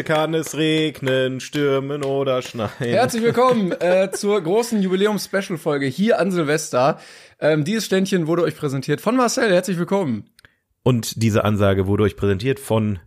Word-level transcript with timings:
Heute 0.00 0.12
kann 0.14 0.32
es 0.32 0.56
regnen, 0.56 1.40
stürmen 1.40 2.02
oder 2.04 2.40
schneien. 2.40 2.70
Herzlich 2.78 3.22
willkommen 3.22 3.72
äh, 3.72 4.10
zur 4.10 4.40
großen 4.40 4.80
Jubiläums-Special-Folge 4.80 5.84
hier 5.84 6.18
an 6.18 6.30
Silvester. 6.30 6.98
Ähm, 7.38 7.64
dieses 7.64 7.84
Ständchen 7.84 8.26
wurde 8.26 8.40
euch 8.40 8.56
präsentiert 8.56 9.02
von 9.02 9.14
Marcel. 9.14 9.52
Herzlich 9.52 9.76
willkommen. 9.76 10.30
Und 10.82 11.22
diese 11.22 11.44
Ansage 11.44 11.86
wurde 11.86 12.04
euch 12.04 12.16
präsentiert 12.16 12.60
von 12.60 12.98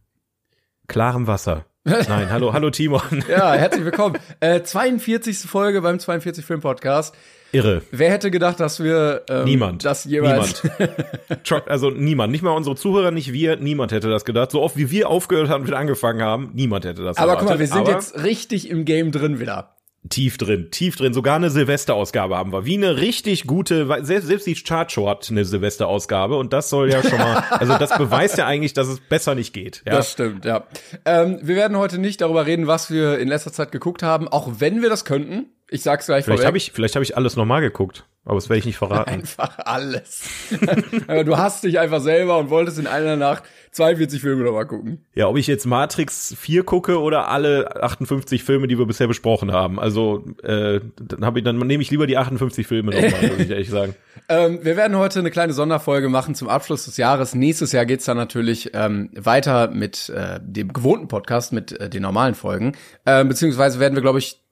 klarem 0.85 1.25
Wasser. 1.25 1.65
Nein, 1.85 2.29
hallo, 2.29 2.53
hallo 2.53 2.69
Timon. 2.69 3.01
Ja, 3.27 3.53
herzlich 3.53 3.83
willkommen. 3.83 4.17
Äh, 4.39 4.61
42. 4.63 5.39
Folge 5.39 5.81
beim 5.81 5.99
42 5.99 6.45
Film 6.45 6.61
Podcast. 6.61 7.13
Irre. 7.51 7.81
Wer 7.91 8.09
hätte 8.09 8.31
gedacht, 8.31 8.59
dass 8.61 8.81
wir 8.81 9.23
ähm, 9.29 9.43
Niemand. 9.43 9.83
das 9.83 10.05
jeweils 10.05 10.63
Niemand. 10.63 11.67
Also 11.69 11.89
niemand, 11.91 12.31
nicht 12.31 12.41
mal 12.41 12.51
unsere 12.51 12.75
Zuhörer, 12.77 13.11
nicht 13.11 13.31
wir, 13.33 13.57
niemand 13.57 13.91
hätte 13.91 14.09
das 14.09 14.23
gedacht. 14.25 14.51
So 14.51 14.61
oft 14.61 14.77
wie 14.77 14.89
wir 14.91 15.09
aufgehört 15.09 15.49
haben 15.49 15.65
und 15.65 15.73
angefangen 15.73 16.21
haben, 16.21 16.51
niemand 16.53 16.85
hätte 16.85 17.03
das 17.03 17.17
Aber 17.17 17.33
erwartet. 17.33 17.41
guck 17.47 17.49
mal, 17.55 17.59
wir 17.59 17.67
sind 17.67 17.77
Aber 17.79 17.91
jetzt 17.91 18.23
richtig 18.23 18.69
im 18.69 18.85
Game 18.85 19.11
drin 19.11 19.39
wieder. 19.41 19.72
Tief 20.09 20.37
drin, 20.37 20.69
tief 20.71 20.95
drin. 20.95 21.13
Sogar 21.13 21.37
eine 21.37 21.49
Silvesterausgabe 21.49 22.35
haben 22.35 22.51
wir. 22.51 22.65
Wie 22.65 22.75
eine 22.75 22.97
richtig 22.97 23.47
gute, 23.47 23.87
selbst, 24.01 24.27
selbst 24.27 24.47
die 24.47 24.55
Chartshow 24.55 25.07
hat 25.09 25.29
eine 25.29 25.45
Silvesterausgabe 25.45 26.35
und 26.35 26.53
das 26.53 26.69
soll 26.69 26.91
ja 26.91 27.01
schon 27.01 27.17
mal, 27.17 27.37
also 27.49 27.77
das 27.77 27.97
beweist 27.97 28.37
ja 28.37 28.45
eigentlich, 28.45 28.73
dass 28.73 28.87
es 28.87 28.99
besser 28.99 29.35
nicht 29.35 29.53
geht. 29.53 29.81
Ja. 29.85 29.93
Das 29.93 30.11
stimmt, 30.11 30.45
ja. 30.45 30.65
Ähm, 31.05 31.39
wir 31.41 31.55
werden 31.55 31.77
heute 31.77 31.97
nicht 31.97 32.21
darüber 32.21 32.45
reden, 32.45 32.67
was 32.67 32.91
wir 32.91 33.19
in 33.19 33.27
letzter 33.27 33.53
Zeit 33.53 33.71
geguckt 33.71 34.03
haben, 34.03 34.27
auch 34.27 34.49
wenn 34.59 34.81
wir 34.81 34.89
das 34.89 35.05
könnten. 35.05 35.47
Ich 35.69 35.81
sag's 35.81 36.05
gleich 36.05 36.25
Vielleicht 36.25 36.39
vorweg. 36.39 36.47
habe 36.47 36.57
ich, 36.57 36.71
vielleicht 36.71 36.95
habe 36.95 37.03
ich 37.03 37.17
alles 37.17 37.35
nochmal 37.35 37.61
geguckt, 37.61 38.05
aber 38.25 38.35
das 38.35 38.47
werde 38.47 38.59
ich 38.59 38.65
nicht 38.65 38.77
verraten. 38.77 39.09
Einfach 39.09 39.59
alles. 39.59 40.29
Aber 41.07 41.25
du 41.25 41.35
hast 41.35 41.65
dich 41.65 41.77
einfach 41.77 41.99
selber 41.99 42.37
und 42.37 42.49
wolltest 42.49 42.79
in 42.79 42.87
einer 42.87 43.17
Nacht 43.17 43.43
42 43.71 44.21
Filme 44.21 44.45
nochmal 44.45 44.65
gucken. 44.65 45.05
Ja, 45.13 45.27
ob 45.27 45.35
ich 45.35 45.45
jetzt 45.47 45.65
Matrix 45.65 46.33
4 46.39 46.63
gucke 46.63 47.01
oder 47.01 47.27
alle 47.27 47.83
58 47.83 48.43
Filme, 48.43 48.67
die 48.67 48.79
wir 48.79 48.85
bisher 48.85 49.07
besprochen 49.07 49.51
haben. 49.51 49.77
Also 49.77 50.23
äh, 50.41 50.79
dann 50.95 51.25
habe 51.25 51.39
ich, 51.39 51.45
dann 51.45 51.57
nehme 51.57 51.83
ich 51.83 51.91
lieber 51.91 52.07
die 52.07 52.17
58 52.17 52.65
Filme 52.65 52.91
nochmal, 52.91 53.31
muss 53.31 53.39
ich 53.39 53.49
ehrlich 53.49 53.69
sagen. 53.69 53.95
Ähm, 54.29 54.59
wir 54.63 54.77
werden 54.77 54.95
heute 54.95 55.19
eine 55.19 55.31
kleine 55.31 55.51
Sonderfolge 55.53 56.07
machen 56.07 56.33
zum 56.33 56.47
Abschluss 56.47 56.85
des 56.85 56.95
Jahres. 56.95 57.35
Nächstes 57.35 57.73
Jahr 57.73 57.85
geht's 57.85 58.05
dann 58.05 58.15
natürlich 58.15 58.71
ähm, 58.73 59.09
weiter 59.15 59.69
mit 59.69 60.07
äh, 60.09 60.39
dem 60.41 60.71
gewohnten 60.71 61.09
Podcast, 61.09 61.51
mit 61.51 61.77
äh, 61.77 61.89
den 61.89 62.03
normalen 62.03 62.35
Folgen. 62.35 62.73
Ähm, 63.05 63.27
beziehungsweise 63.27 63.79
werden 63.79 63.95
wir, 63.95 64.01
glaube 64.01 64.19
ich, 64.19 64.42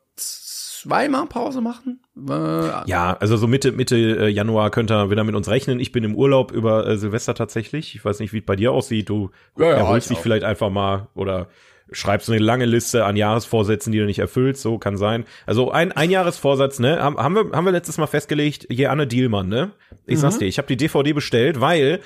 zweimal 0.84 1.26
Pause 1.28 1.62
machen. 1.62 2.02
Äh, 2.18 2.90
Ja, 2.90 3.16
also 3.20 3.38
so 3.38 3.48
Mitte 3.48 3.72
Mitte 3.72 3.96
äh, 3.98 4.28
Januar 4.30 4.70
könnt 4.72 4.92
ihr 4.92 5.10
wieder 5.10 5.24
mit 5.24 5.36
uns 5.36 5.50
rechnen. 5.50 5.80
Ich 5.80 5.92
bin 5.92 6.04
im 6.04 6.16
Urlaub 6.16 6.52
über 6.52 6.88
äh, 6.88 6.98
Silvester 6.98 7.34
tatsächlich. 7.36 7.96
Ich 7.96 8.04
weiß 8.06 8.20
nicht, 8.20 8.34
wie 8.34 8.40
es 8.40 8.46
bei 8.46 8.56
dir 8.56 8.72
aussieht. 8.72 9.10
Du 9.10 9.32
Ja, 9.58 9.66
ja, 9.68 9.72
erholst 9.78 10.06
ich 10.08 10.10
dich 10.10 10.18
auch. 10.20 10.24
vielleicht 10.24 10.44
einfach 10.44 10.70
mal 10.70 11.08
oder 11.16 11.48
schreibst 11.94 12.30
eine 12.30 12.40
lange 12.40 12.66
Liste 12.66 13.04
an 13.04 13.18
Jahresvorsätzen, 13.18 13.92
die 13.92 14.00
du 14.00 14.06
nicht 14.06 14.20
erfüllst. 14.20 14.62
So 14.62 14.78
kann 14.78 14.96
sein. 14.98 15.26
Also 15.46 15.72
ein 15.72 15.92
ein 15.92 16.10
Jahresvorsatz, 16.10 16.80
ne? 16.80 17.02
Haben, 17.02 17.18
haben 17.18 17.36
wir 17.36 17.52
haben 17.52 17.66
wir 17.66 17.72
letztes 17.74 17.98
Mal 17.98 18.08
festgelegt. 18.08 18.68
Jeanne 18.72 19.08
Dielmann, 19.08 19.50
ne? 19.50 19.72
Ich 20.06 20.16
Mhm. 20.16 20.22
sag's 20.22 20.38
dir, 20.38 20.46
ich 20.46 20.58
habe 20.58 20.68
die 20.70 20.78
DVD 20.78 21.12
bestellt, 21.14 21.60
weil 21.60 22.00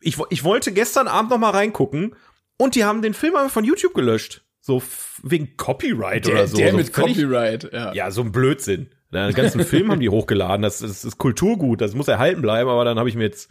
ich 0.00 0.16
ich 0.30 0.42
wollte 0.44 0.72
gestern 0.72 1.06
Abend 1.08 1.30
noch 1.30 1.38
mal 1.38 1.50
reingucken 1.50 2.14
und 2.58 2.74
die 2.76 2.84
haben 2.84 3.02
den 3.02 3.12
Film 3.14 3.36
einfach 3.36 3.50
von 3.52 3.64
YouTube 3.64 3.92
gelöscht. 3.92 4.42
So 4.66 4.82
wegen 5.22 5.56
Copyright 5.56 6.26
der, 6.26 6.32
oder 6.34 6.46
so. 6.48 6.56
der 6.56 6.72
so 6.72 6.76
mit 6.76 6.88
völlig- 6.88 7.14
Copyright, 7.14 7.72
ja. 7.72 7.92
ja, 7.94 8.10
so 8.10 8.22
ein 8.22 8.32
Blödsinn. 8.32 8.88
Den 9.14 9.32
ganzen 9.32 9.64
Film 9.64 9.92
haben 9.92 10.00
die 10.00 10.08
hochgeladen. 10.10 10.62
Das, 10.62 10.80
das 10.80 11.04
ist 11.04 11.18
Kulturgut, 11.18 11.80
das 11.80 11.94
muss 11.94 12.08
erhalten 12.08 12.42
bleiben, 12.42 12.68
aber 12.68 12.84
dann 12.84 12.98
habe 12.98 13.08
ich 13.08 13.14
mir 13.14 13.22
jetzt 13.22 13.48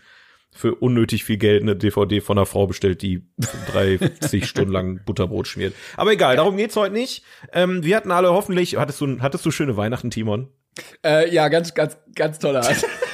für 0.52 0.76
unnötig 0.76 1.24
viel 1.24 1.38
Geld 1.38 1.62
eine 1.62 1.78
DVD 1.78 2.20
von 2.20 2.38
einer 2.38 2.46
Frau 2.46 2.68
bestellt, 2.68 3.02
die 3.02 3.24
30 3.72 4.46
Stunden 4.50 4.74
lang 4.74 5.00
Butterbrot 5.06 5.48
schmiert. 5.48 5.74
Aber 5.96 6.12
egal, 6.12 6.36
darum 6.36 6.58
geht's 6.58 6.76
heute 6.76 6.94
nicht. 6.94 7.24
Ähm, 7.53 7.82
wir 7.86 7.96
hatten 7.96 8.12
alle 8.12 8.34
hoffentlich, 8.34 8.76
hattest 8.76 9.00
du, 9.00 9.20
hattest 9.22 9.46
du 9.46 9.52
schöne 9.52 9.78
Weihnachten, 9.78 10.12
Timon? 10.12 10.50
Äh, 11.06 11.34
ja, 11.34 11.47
ganz, 11.47 11.74
ganz, 11.74 11.97
ganz 12.14 12.40
toller 12.40 12.59
Art. 12.66 12.86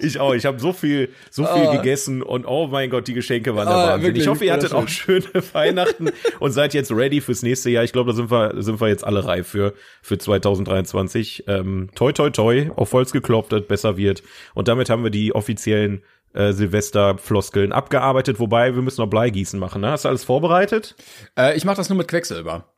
Ich 0.00 0.18
auch. 0.20 0.34
Ich 0.34 0.44
habe 0.46 0.58
so 0.58 0.72
viel, 0.72 1.10
so 1.30 1.44
viel 1.44 1.66
Oh. 1.68 1.72
gegessen 1.76 2.22
und 2.22 2.44
oh 2.46 2.66
mein 2.66 2.90
Gott, 2.90 3.06
die 3.08 3.14
Geschenke 3.14 3.54
waren 3.56 3.66
der 3.66 3.76
Ah, 3.76 3.86
Wahnsinn. 3.92 4.02
wirklich 4.08 4.24
ich 4.24 4.28
hoffe, 4.28 4.44
ihr 4.44 4.52
hattet 4.52 4.72
auch 4.74 4.88
schöne 4.88 5.24
Weihnachten 5.52 6.10
und 6.40 6.52
seid 6.52 6.74
jetzt 6.74 6.90
ready 6.92 7.20
fürs 7.20 7.42
nächste 7.42 7.70
Jahr. 7.70 7.84
Ich 7.84 7.92
glaube, 7.92 8.10
da 8.10 8.16
sind 8.16 8.30
wir, 8.30 8.54
sind 8.62 8.80
wir 8.80 8.88
jetzt 8.88 9.04
alle 9.04 9.24
reif 9.24 9.48
für, 9.48 9.74
für 10.02 10.18
2023. 10.18 11.44
Ähm, 11.46 11.90
toi, 11.94 12.12
toi, 12.12 12.30
toi, 12.30 12.70
auf 12.76 12.92
Holz 12.92 13.12
geklopft, 13.12 13.52
dass 13.52 13.66
besser 13.66 13.96
wird. 13.96 14.22
Und 14.54 14.68
damit 14.68 14.90
haben 14.90 15.02
wir 15.04 15.10
die 15.10 15.34
offiziellen 15.34 16.02
äh, 16.34 16.52
Silvester-Floskeln 16.52 17.72
abgearbeitet, 17.72 18.38
wobei 18.40 18.74
wir 18.74 18.82
müssen 18.82 19.00
noch 19.00 19.08
Bleigießen 19.08 19.58
machen. 19.58 19.80
Ne? 19.80 19.90
Hast 19.90 20.04
du 20.04 20.08
alles 20.08 20.24
vorbereitet? 20.24 20.94
äh, 21.38 21.56
ich 21.56 21.64
mache 21.64 21.76
das 21.76 21.88
nur 21.88 21.98
mit 21.98 22.08
Quecksilber. 22.08 22.72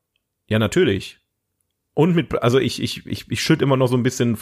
Ja, 0.48 0.58
natürlich. 0.58 1.18
Und 1.98 2.14
mit, 2.14 2.32
also 2.44 2.60
ich, 2.60 2.80
ich, 2.80 3.04
ich, 3.06 3.28
ich 3.28 3.42
schütte 3.42 3.64
immer 3.64 3.76
noch 3.76 3.88
so 3.88 3.96
ein 3.96 4.04
bisschen 4.04 4.38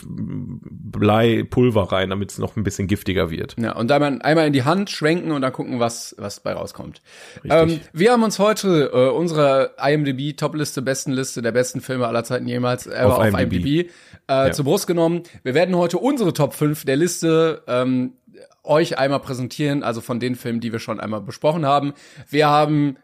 Bleipulver 0.61 1.91
rein, 1.91 2.11
damit 2.11 2.33
es 2.33 2.37
noch 2.37 2.55
ein 2.55 2.65
bisschen 2.65 2.87
giftiger 2.87 3.31
wird. 3.31 3.57
Ja, 3.59 3.75
und 3.75 3.89
dann 3.89 4.03
mal 4.03 4.19
einmal 4.21 4.47
in 4.47 4.53
die 4.53 4.65
Hand 4.65 4.91
schwenken 4.91 5.31
und 5.31 5.41
dann 5.41 5.55
gucken, 5.55 5.81
was, 5.81 6.15
was 6.19 6.41
bei 6.41 6.53
rauskommt. 6.53 7.01
Ähm, 7.49 7.81
wir 7.95 8.13
haben 8.13 8.23
uns 8.25 8.39
heute 8.39 8.91
äh, 8.93 9.09
unsere 9.09 9.71
IMDb 9.83 10.37
Topliste, 10.37 10.83
besten 10.83 11.13
Liste 11.13 11.41
der 11.41 11.53
besten 11.53 11.81
Filme 11.81 12.07
aller 12.07 12.25
Zeiten 12.25 12.47
jemals 12.47 12.87
ever 12.87 13.17
Auf 13.17 13.21
auf, 13.21 13.41
IMDb. 13.41 13.65
IMDb, 13.65 13.91
äh, 14.27 14.51
zur 14.51 14.67
Brust 14.67 14.87
genommen. 14.87 15.23
Wir 15.43 15.55
werden 15.55 15.77
heute 15.77 15.97
unsere 15.97 16.35
Top 16.35 16.53
5 16.53 16.85
der 16.85 16.97
Liste 16.97 17.63
ähm, 17.69 18.13
euch 18.65 18.99
einmal 18.99 19.21
präsentieren, 19.21 19.83
also 19.83 20.03
von 20.03 20.21
den 20.21 20.35
Filmen, 20.35 20.61
die 20.61 20.73
wir 20.73 20.79
schon 20.79 21.01
einmal 21.01 21.23
besprochen 21.23 21.65
haben. 21.65 21.95
Wir 22.29 22.49
haben 22.49 22.99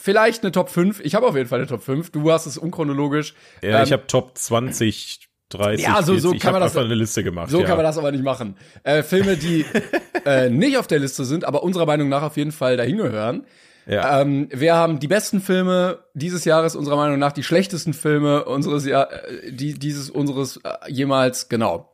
vielleicht 0.00 0.42
eine 0.42 0.52
Top 0.52 0.68
5. 0.70 1.00
Ich 1.00 1.14
habe 1.14 1.26
auf 1.26 1.36
jeden 1.36 1.48
Fall 1.48 1.58
eine 1.60 1.68
Top 1.68 1.82
5. 1.82 2.10
Du 2.10 2.30
hast 2.32 2.46
es 2.46 2.58
unchronologisch. 2.58 3.34
Ja, 3.62 3.78
Ähm, 3.78 3.84
ich 3.84 3.92
habe 3.92 4.06
Top 4.06 4.36
20, 4.36 5.28
30, 5.50 5.84
Ja, 5.84 6.02
so- 6.02 6.14
so 6.16 6.30
40. 6.30 6.34
ich 6.36 6.40
kann 6.42 6.52
man 6.52 6.62
das- 6.62 6.76
eine 6.76 6.94
Liste 6.94 7.22
gemacht. 7.24 7.50
So 7.50 7.60
ja. 7.60 7.66
kann 7.66 7.76
man 7.76 7.84
das 7.84 7.98
aber 7.98 8.12
nicht 8.12 8.24
machen. 8.24 8.56
Äh, 8.82 9.02
Filme, 9.02 9.36
die 9.36 9.64
äh, 10.24 10.48
nicht 10.48 10.78
auf 10.78 10.86
der 10.86 10.98
Liste 11.00 11.24
sind, 11.24 11.44
aber 11.44 11.62
unserer 11.62 11.86
Meinung 11.86 12.08
nach 12.08 12.22
auf 12.22 12.36
jeden 12.36 12.52
Fall 12.52 12.76
dahin 12.76 12.96
gehören. 12.98 13.44
Ja. 13.86 14.20
Ähm, 14.20 14.48
wir 14.52 14.74
haben 14.76 15.00
die 15.00 15.08
besten 15.08 15.40
Filme 15.40 15.98
dieses 16.14 16.44
Jahres, 16.44 16.76
unserer 16.76 16.96
Meinung 16.96 17.18
nach, 17.18 17.32
die 17.32 17.42
schlechtesten 17.42 17.94
Filme 17.94 18.44
unseres 18.44 18.84
Jahr, 18.86 19.10
äh, 19.12 19.50
die, 19.52 19.74
dieses 19.78 20.10
unseres 20.10 20.58
äh, 20.58 20.70
jemals, 20.92 21.48
genau. 21.48 21.89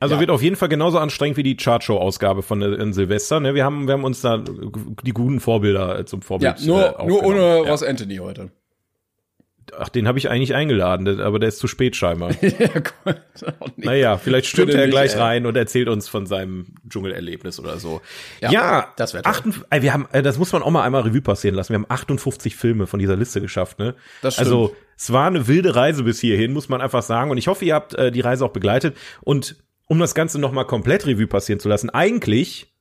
Also 0.00 0.14
ja. 0.14 0.20
wird 0.20 0.30
auf 0.30 0.42
jeden 0.42 0.56
Fall 0.56 0.68
genauso 0.68 0.98
anstrengend 0.98 1.36
wie 1.36 1.42
die 1.42 1.56
Chartshow-Ausgabe 1.56 2.42
von 2.42 2.62
äh, 2.62 2.66
in 2.74 2.92
Silvester. 2.92 3.40
Ne? 3.40 3.54
Wir 3.54 3.64
haben, 3.64 3.86
wir 3.86 3.94
haben 3.94 4.04
uns 4.04 4.20
da 4.20 4.38
die 4.38 5.12
guten 5.12 5.40
Vorbilder 5.40 6.00
äh, 6.00 6.04
zum 6.04 6.20
Ja, 6.20 6.26
Vorbild. 6.26 6.66
nur, 6.66 6.98
äh, 7.00 7.06
nur 7.06 7.22
ohne 7.24 7.40
aufgenommen. 7.42 7.68
Ross 7.68 7.82
Anthony 7.82 8.16
heute. 8.16 8.50
Ach, 9.76 9.88
den 9.90 10.08
habe 10.08 10.18
ich 10.18 10.30
eigentlich 10.30 10.54
eingeladen, 10.54 11.20
aber 11.20 11.38
der 11.38 11.50
ist 11.50 11.58
zu 11.58 11.66
spät 11.68 11.94
scheinbar. 11.94 12.30
ja, 12.40 12.68
gut. 12.68 13.20
Naja, 13.76 14.16
vielleicht 14.16 14.46
stürmt 14.46 14.72
er 14.72 14.88
gleich 14.88 15.14
ey. 15.14 15.20
rein 15.20 15.46
und 15.46 15.56
erzählt 15.56 15.88
uns 15.88 16.08
von 16.08 16.26
seinem 16.26 16.74
Dschungelerlebnis 16.88 17.60
oder 17.60 17.78
so. 17.78 18.00
Ja, 18.40 18.50
Ja, 18.50 18.92
das 18.96 19.14
wär 19.14 19.22
toll. 19.22 19.30
58 19.32 19.66
ey, 19.70 19.82
wir 19.82 19.92
haben, 19.92 20.08
äh, 20.12 20.22
das 20.22 20.38
muss 20.38 20.52
man 20.52 20.62
auch 20.62 20.70
mal 20.70 20.84
einmal 20.84 21.02
Revue 21.02 21.20
passieren 21.20 21.54
lassen. 21.54 21.70
Wir 21.70 21.80
haben 21.80 21.86
58 21.88 22.56
Filme 22.56 22.86
von 22.86 22.98
dieser 22.98 23.16
Liste 23.16 23.40
geschafft, 23.40 23.78
ne? 23.78 23.94
Das 24.22 24.34
stimmt. 24.34 24.46
Also, 24.46 24.76
es 24.96 25.12
war 25.12 25.26
eine 25.26 25.46
wilde 25.46 25.76
Reise 25.76 26.02
bis 26.02 26.18
hierhin, 26.20 26.52
muss 26.52 26.68
man 26.68 26.80
einfach 26.80 27.02
sagen. 27.02 27.30
Und 27.30 27.38
ich 27.38 27.46
hoffe, 27.46 27.64
ihr 27.64 27.74
habt 27.74 27.94
äh, 27.94 28.10
die 28.10 28.20
Reise 28.20 28.44
auch 28.44 28.52
begleitet. 28.52 28.96
Und 29.20 29.56
um 29.88 29.98
das 29.98 30.14
Ganze 30.14 30.38
noch 30.38 30.52
mal 30.52 30.64
komplett 30.64 31.06
Revue 31.06 31.26
passieren 31.26 31.58
zu 31.58 31.68
lassen, 31.68 31.90
eigentlich 31.90 32.72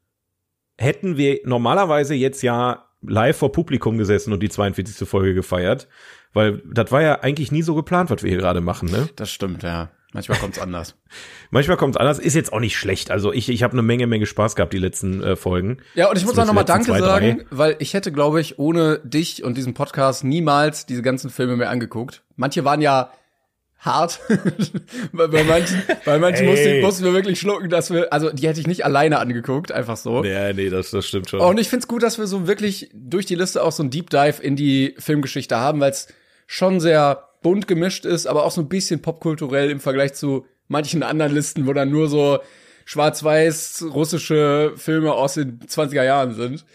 hätten 0.78 1.18
wir 1.18 1.40
normalerweise 1.46 2.14
jetzt 2.14 2.44
ja 2.44 2.86
live 3.02 3.38
vor 3.38 3.52
Publikum 3.52 3.98
gesessen 3.98 4.34
und 4.34 4.42
die 4.42 4.50
42. 4.50 5.08
Folge 5.08 5.34
gefeiert, 5.34 5.88
weil 6.34 6.62
das 6.72 6.92
war 6.92 7.02
ja 7.02 7.22
eigentlich 7.22 7.52
nie 7.52 7.64
so 7.64 7.74
geplant, 7.76 8.10
was 8.10 8.24
wir 8.24 8.30
hier 8.30 8.40
gerade 8.40 8.62
machen, 8.62 8.90
ne? 8.92 9.10
Das 9.16 9.32
stimmt, 9.32 9.64
ja. 9.64 9.90
Manchmal 10.14 10.38
kommt's 10.40 10.58
anders. 10.58 10.96
Manchmal 11.52 11.78
kommt's 11.78 11.98
anders, 11.98 12.18
ist 12.18 12.34
jetzt 12.34 12.54
auch 12.54 12.60
nicht 12.60 12.78
schlecht. 12.78 13.12
Also 13.12 13.34
ich, 13.34 13.50
ich 13.50 13.62
habe 13.62 13.74
eine 13.74 13.82
Menge, 13.82 14.08
Menge 14.08 14.26
Spaß 14.26 14.56
gehabt 14.56 14.74
die 14.74 14.78
letzten 14.78 15.22
äh, 15.22 15.36
Folgen. 15.36 15.80
Ja, 15.96 16.10
und 16.10 16.18
ich 16.18 16.26
muss 16.26 16.38
auch 16.40 16.46
nochmal 16.46 16.66
Danke 16.66 16.86
zwei, 16.86 17.00
sagen, 17.00 17.46
weil 17.50 17.76
ich 17.80 17.94
hätte, 17.94 18.12
glaube 18.12 18.40
ich, 18.42 18.58
ohne 18.58 19.00
dich 19.04 19.44
und 19.44 19.58
diesen 19.58 19.74
Podcast 19.74 20.24
niemals 20.24 20.86
diese 20.86 21.02
ganzen 21.02 21.30
Filme 21.30 21.58
mehr 21.58 21.70
angeguckt. 21.70 22.24
Manche 22.36 22.64
waren 22.64 22.82
ja 22.82 23.12
hart. 23.80 24.20
bei, 25.14 25.28
bei 25.28 25.44
manchen, 25.44 25.82
bei 26.06 26.20
manchen 26.20 26.46
Ey. 26.46 26.50
mussten, 26.50 26.82
mussten 26.82 27.06
wir 27.06 27.14
wirklich 27.14 27.40
schlucken, 27.40 27.70
dass 27.70 27.92
wir, 27.92 28.12
also 28.12 28.32
die 28.32 28.48
hätte 28.48 28.60
ich 28.60 28.68
nicht 28.68 28.86
alleine 28.86 29.20
angeguckt, 29.20 29.72
einfach 29.72 29.98
so. 29.98 30.24
Ja, 30.24 30.52
nee, 30.54 30.70
das, 30.70 30.92
das 30.92 31.08
stimmt 31.08 31.30
schon. 31.30 31.40
Und 31.40 31.60
ich 31.60 31.70
find's 31.70 31.88
gut, 31.88 32.04
dass 32.04 32.18
wir 32.18 32.28
so 32.28 32.48
wirklich 32.48 32.90
durch 32.94 33.26
die 33.26 33.36
Liste 33.36 33.64
auch 33.64 33.72
so 33.72 33.84
ein 33.84 33.90
Deep 33.90 34.10
Dive 34.10 34.42
in 34.42 34.56
die 34.56 34.96
Filmgeschichte 34.98 35.58
haben, 35.58 35.80
weil 35.80 35.92
es 35.92 36.08
schon 36.48 36.80
sehr 36.80 37.30
bunt 37.42 37.68
gemischt 37.68 38.06
ist, 38.06 38.28
aber 38.28 38.46
auch 38.46 38.52
so 38.52 38.62
ein 38.62 38.70
bisschen 38.70 39.02
popkulturell 39.02 39.70
im 39.70 39.80
Vergleich 39.80 40.14
zu 40.14 40.46
manchen 40.68 41.04
anderen 41.04 41.34
Listen, 41.34 41.68
wo 41.68 41.74
dann 41.74 41.92
nur 41.92 42.10
so 42.10 42.40
schwarz-weiß 42.86 43.86
russische 43.94 44.74
Filme 44.76 45.14
aus 45.14 45.36
den 45.36 45.60
20er 45.60 46.04
Jahren 46.04 46.34
sind. 46.34 46.66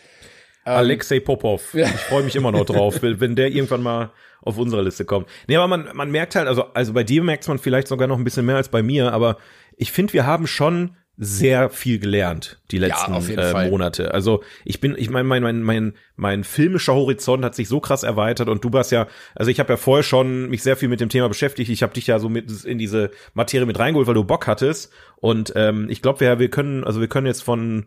Alexei 0.64 1.20
Popov. 1.20 1.74
Ja. 1.74 1.86
Ich 1.86 2.00
freue 2.00 2.22
mich 2.22 2.36
immer 2.36 2.52
noch 2.52 2.64
drauf, 2.64 2.98
wenn 3.02 3.36
der 3.36 3.48
irgendwann 3.48 3.82
mal 3.82 4.10
auf 4.42 4.58
unsere 4.58 4.82
Liste 4.82 5.04
kommt. 5.04 5.28
Nee, 5.46 5.56
aber 5.56 5.68
man, 5.68 5.88
man 5.94 6.10
merkt 6.10 6.34
halt, 6.34 6.48
also, 6.48 6.64
also 6.74 6.92
bei 6.92 7.04
dir 7.04 7.22
merkt 7.22 7.46
man 7.48 7.58
vielleicht 7.58 7.88
sogar 7.88 8.08
noch 8.08 8.18
ein 8.18 8.24
bisschen 8.24 8.46
mehr 8.46 8.56
als 8.56 8.68
bei 8.68 8.82
mir, 8.82 9.12
aber 9.12 9.38
ich 9.76 9.92
finde, 9.92 10.12
wir 10.12 10.26
haben 10.26 10.46
schon 10.46 10.96
sehr 11.18 11.68
viel 11.68 11.98
gelernt 11.98 12.60
die 12.70 12.78
letzten 12.78 13.14
jeden 13.20 13.38
äh. 13.38 13.70
Monate. 13.70 14.14
Also 14.14 14.42
ich 14.64 14.80
bin, 14.80 14.96
ich 14.96 15.10
meine, 15.10 15.28
mein, 15.28 15.42
mein, 15.42 15.62
mein, 15.62 15.92
mein 16.16 16.42
filmischer 16.42 16.94
Horizont 16.94 17.44
hat 17.44 17.54
sich 17.54 17.68
so 17.68 17.80
krass 17.80 18.02
erweitert 18.02 18.48
und 18.48 18.64
du 18.64 18.72
warst 18.72 18.92
ja, 18.92 19.06
also 19.34 19.50
ich 19.50 19.60
habe 19.60 19.74
ja 19.74 19.76
vorher 19.76 20.02
schon 20.02 20.48
mich 20.48 20.62
sehr 20.62 20.76
viel 20.76 20.88
mit 20.88 21.00
dem 21.00 21.10
Thema 21.10 21.28
beschäftigt. 21.28 21.70
Ich 21.70 21.82
habe 21.82 21.92
dich 21.92 22.06
ja 22.06 22.18
so 22.18 22.28
mit 22.28 22.64
in 22.64 22.78
diese 22.78 23.10
Materie 23.34 23.66
mit 23.66 23.78
reingeholt, 23.78 24.08
weil 24.08 24.14
du 24.14 24.24
Bock 24.24 24.46
hattest. 24.46 24.90
Und 25.16 25.52
ähm, 25.54 25.88
ich 25.90 26.00
glaube, 26.00 26.20
wir, 26.20 26.38
wir 26.38 26.50
können, 26.50 26.82
also 26.82 27.00
wir 27.00 27.08
können 27.08 27.26
jetzt 27.26 27.42
von 27.42 27.86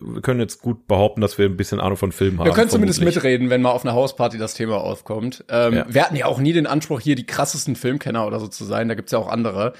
wir 0.00 0.22
können 0.22 0.40
jetzt 0.40 0.60
gut 0.60 0.86
behaupten, 0.86 1.20
dass 1.20 1.38
wir 1.38 1.46
ein 1.46 1.56
bisschen 1.56 1.80
Ahnung 1.80 1.96
von 1.96 2.12
Filmen 2.12 2.38
haben. 2.38 2.46
Wir 2.46 2.52
können 2.52 2.70
zumindest 2.70 2.98
vermutlich. 2.98 3.22
mitreden, 3.22 3.50
wenn 3.50 3.62
mal 3.62 3.70
auf 3.70 3.84
einer 3.84 3.94
Hausparty 3.94 4.38
das 4.38 4.54
Thema 4.54 4.78
aufkommt. 4.78 5.44
Ähm, 5.48 5.74
Ja. 5.74 5.86
Wir 5.88 6.02
hatten 6.02 6.16
ja 6.16 6.26
auch 6.26 6.38
nie 6.38 6.52
den 6.52 6.66
Anspruch, 6.66 7.00
hier 7.00 7.14
die 7.14 7.26
krassesten 7.26 7.76
Filmkenner 7.76 8.26
oder 8.26 8.40
so 8.40 8.48
zu 8.48 8.64
sein. 8.64 8.88
Da 8.88 8.94
gibt's 8.94 9.12
ja 9.12 9.18
auch 9.18 9.28
andere. 9.28 9.74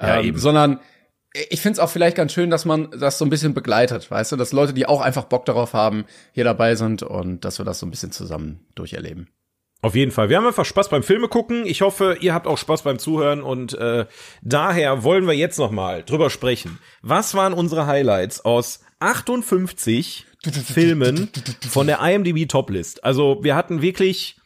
Ja, 0.00 0.18
ähm, 0.18 0.26
eben. 0.26 0.38
Sondern 0.38 0.80
ich 1.32 1.60
find's 1.60 1.78
auch 1.78 1.90
vielleicht 1.90 2.16
ganz 2.16 2.32
schön, 2.32 2.50
dass 2.50 2.64
man 2.64 2.90
das 2.98 3.18
so 3.18 3.24
ein 3.24 3.30
bisschen 3.30 3.54
begleitet, 3.54 4.10
weißt 4.10 4.32
du, 4.32 4.36
dass 4.36 4.52
Leute, 4.52 4.72
die 4.72 4.86
auch 4.86 5.00
einfach 5.00 5.24
Bock 5.24 5.44
darauf 5.44 5.74
haben, 5.74 6.04
hier 6.32 6.44
dabei 6.44 6.74
sind 6.74 7.04
und 7.04 7.44
dass 7.44 7.58
wir 7.58 7.64
das 7.64 7.78
so 7.78 7.86
ein 7.86 7.90
bisschen 7.90 8.10
zusammen 8.10 8.66
durcherleben. 8.74 9.28
Auf 9.82 9.94
jeden 9.94 10.10
Fall. 10.10 10.28
Wir 10.28 10.36
haben 10.36 10.46
einfach 10.46 10.66
Spaß 10.66 10.90
beim 10.90 11.02
Filme 11.02 11.28
gucken. 11.28 11.64
Ich 11.64 11.80
hoffe, 11.80 12.18
ihr 12.20 12.34
habt 12.34 12.46
auch 12.46 12.58
Spaß 12.58 12.82
beim 12.82 12.98
Zuhören 12.98 13.42
und 13.42 13.72
äh, 13.74 14.04
daher 14.42 15.04
wollen 15.04 15.26
wir 15.26 15.32
jetzt 15.32 15.58
noch 15.58 15.70
mal 15.70 16.02
drüber 16.02 16.28
sprechen. 16.28 16.78
Was 17.00 17.34
waren 17.34 17.54
unsere 17.54 17.86
Highlights 17.86 18.44
aus 18.44 18.80
58 19.00 20.26
Filmen 20.64 21.28
von 21.68 21.86
der 21.86 22.00
IMDb 22.00 22.48
Toplist? 22.48 23.04
Also 23.04 23.40
wir 23.42 23.56
hatten 23.56 23.82
wirklich 23.82 24.40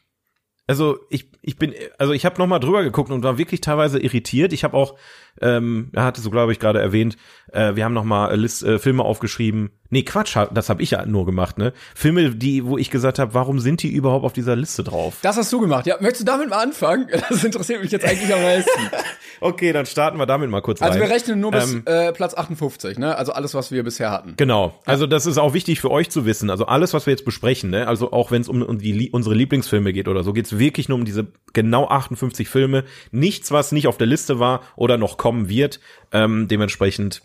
also 0.67 0.99
ich, 1.11 1.31
ich 1.43 1.59
bin, 1.59 1.75
also 1.99 2.13
ich 2.15 2.25
habe 2.25 2.39
noch 2.39 2.47
mal 2.47 2.59
drüber 2.59 2.83
geguckt 2.83 3.11
und 3.11 3.23
war 3.23 3.37
wirklich 3.37 3.61
teilweise 3.61 3.99
irritiert. 3.99 4.53
Ich 4.53 4.65
habe 4.65 4.77
auch, 4.77 4.97
ähm, 5.41 5.91
er 5.93 6.05
hatte 6.05 6.23
so 6.23 6.31
glaube 6.31 6.53
ich 6.53 6.59
gerade 6.59 6.81
erwähnt, 6.81 7.19
äh, 7.53 7.75
wir 7.75 7.85
haben 7.85 7.93
noch 7.93 8.05
mal 8.05 8.31
äh, 8.31 8.37
List, 8.37 8.63
äh, 8.63 8.79
Filme 8.79 9.03
aufgeschrieben. 9.03 9.71
Nee, 9.95 10.03
Quatsch, 10.03 10.37
das 10.53 10.71
habe 10.71 10.83
ich 10.83 10.91
ja 10.91 11.07
nur 11.07 11.25
gemacht, 11.25 11.57
ne? 11.57 11.73
Filme, 11.95 12.35
die, 12.35 12.67
wo 12.67 12.77
ich 12.77 12.91
gesagt 12.91 13.21
habe, 13.21 13.33
warum 13.33 13.61
sind 13.61 13.81
die 13.81 13.93
überhaupt 13.93 14.25
auf 14.25 14.33
dieser 14.33 14.57
Liste 14.57 14.83
drauf? 14.83 15.19
Das 15.23 15.37
hast 15.37 15.53
du 15.53 15.61
gemacht. 15.61 15.87
Ja, 15.87 15.99
möchtest 16.01 16.23
du 16.23 16.25
damit 16.25 16.51
mal 16.51 16.65
anfangen? 16.65 17.07
Das 17.29 17.45
interessiert 17.45 17.81
mich 17.81 17.93
jetzt 17.93 18.05
eigentlich 18.05 18.35
am 18.35 18.43
meisten. 18.43 18.71
Okay, 19.41 19.73
dann 19.73 19.85
starten 19.85 20.17
wir 20.19 20.27
damit 20.27 20.49
mal 20.49 20.63
kurz 20.63 20.81
Also 20.81 20.99
rein. 20.99 21.09
wir 21.09 21.15
rechnen 21.15 21.39
nur 21.39 21.51
bis 21.51 21.73
Ähm, 21.75 21.83
äh, 21.87 22.13
Platz 22.13 22.35
58, 22.35 22.99
ne? 22.99 23.17
Also 23.17 23.33
alles, 23.33 23.53
was 23.53 23.71
wir 23.71 23.83
bisher 23.83 24.11
hatten. 24.11 24.35
Genau. 24.37 24.81
Also 24.87 25.07
das 25.07 25.27
ist 25.27 25.39
auch 25.39 25.55
wichtig 25.55 25.81
für 25.81 25.91
euch 25.91 26.09
zu 26.09 26.25
wissen. 26.25 26.51
Also 26.51 26.67
alles, 26.67 26.95
was 26.95 27.07
wir 27.07 27.13
jetzt 27.13 27.25
besprechen, 27.25 27.71
ne? 27.71 27.87
also 27.87 28.13
auch 28.13 28.31
wenn 28.31 28.41
es 28.41 28.49
um, 28.49 28.63
um 28.63 28.79
die, 28.79 29.11
unsere 29.11 29.35
Lieblingsfilme 29.35 29.93
geht 29.93 30.09
oder 30.09 30.23
so, 30.23 30.33
geht 30.33 30.47
es 30.47 30.59
wirklich 30.59 30.89
nur 30.89 30.99
um 30.99 31.05
diese 31.05 31.27
genau 31.53 31.89
58 31.89 32.49
Filme. 32.49 32.85
Nichts, 33.11 33.51
was 33.53 33.71
nicht 33.73 33.87
auf 33.87 33.99
der 33.99 34.07
Liste 34.07 34.39
war 34.39 34.63
oder 34.77 34.99
noch 34.99 35.19
kommen 35.19 35.49
wird. 35.49 35.79
Ähm, 36.13 36.49
dementsprechend 36.49 37.23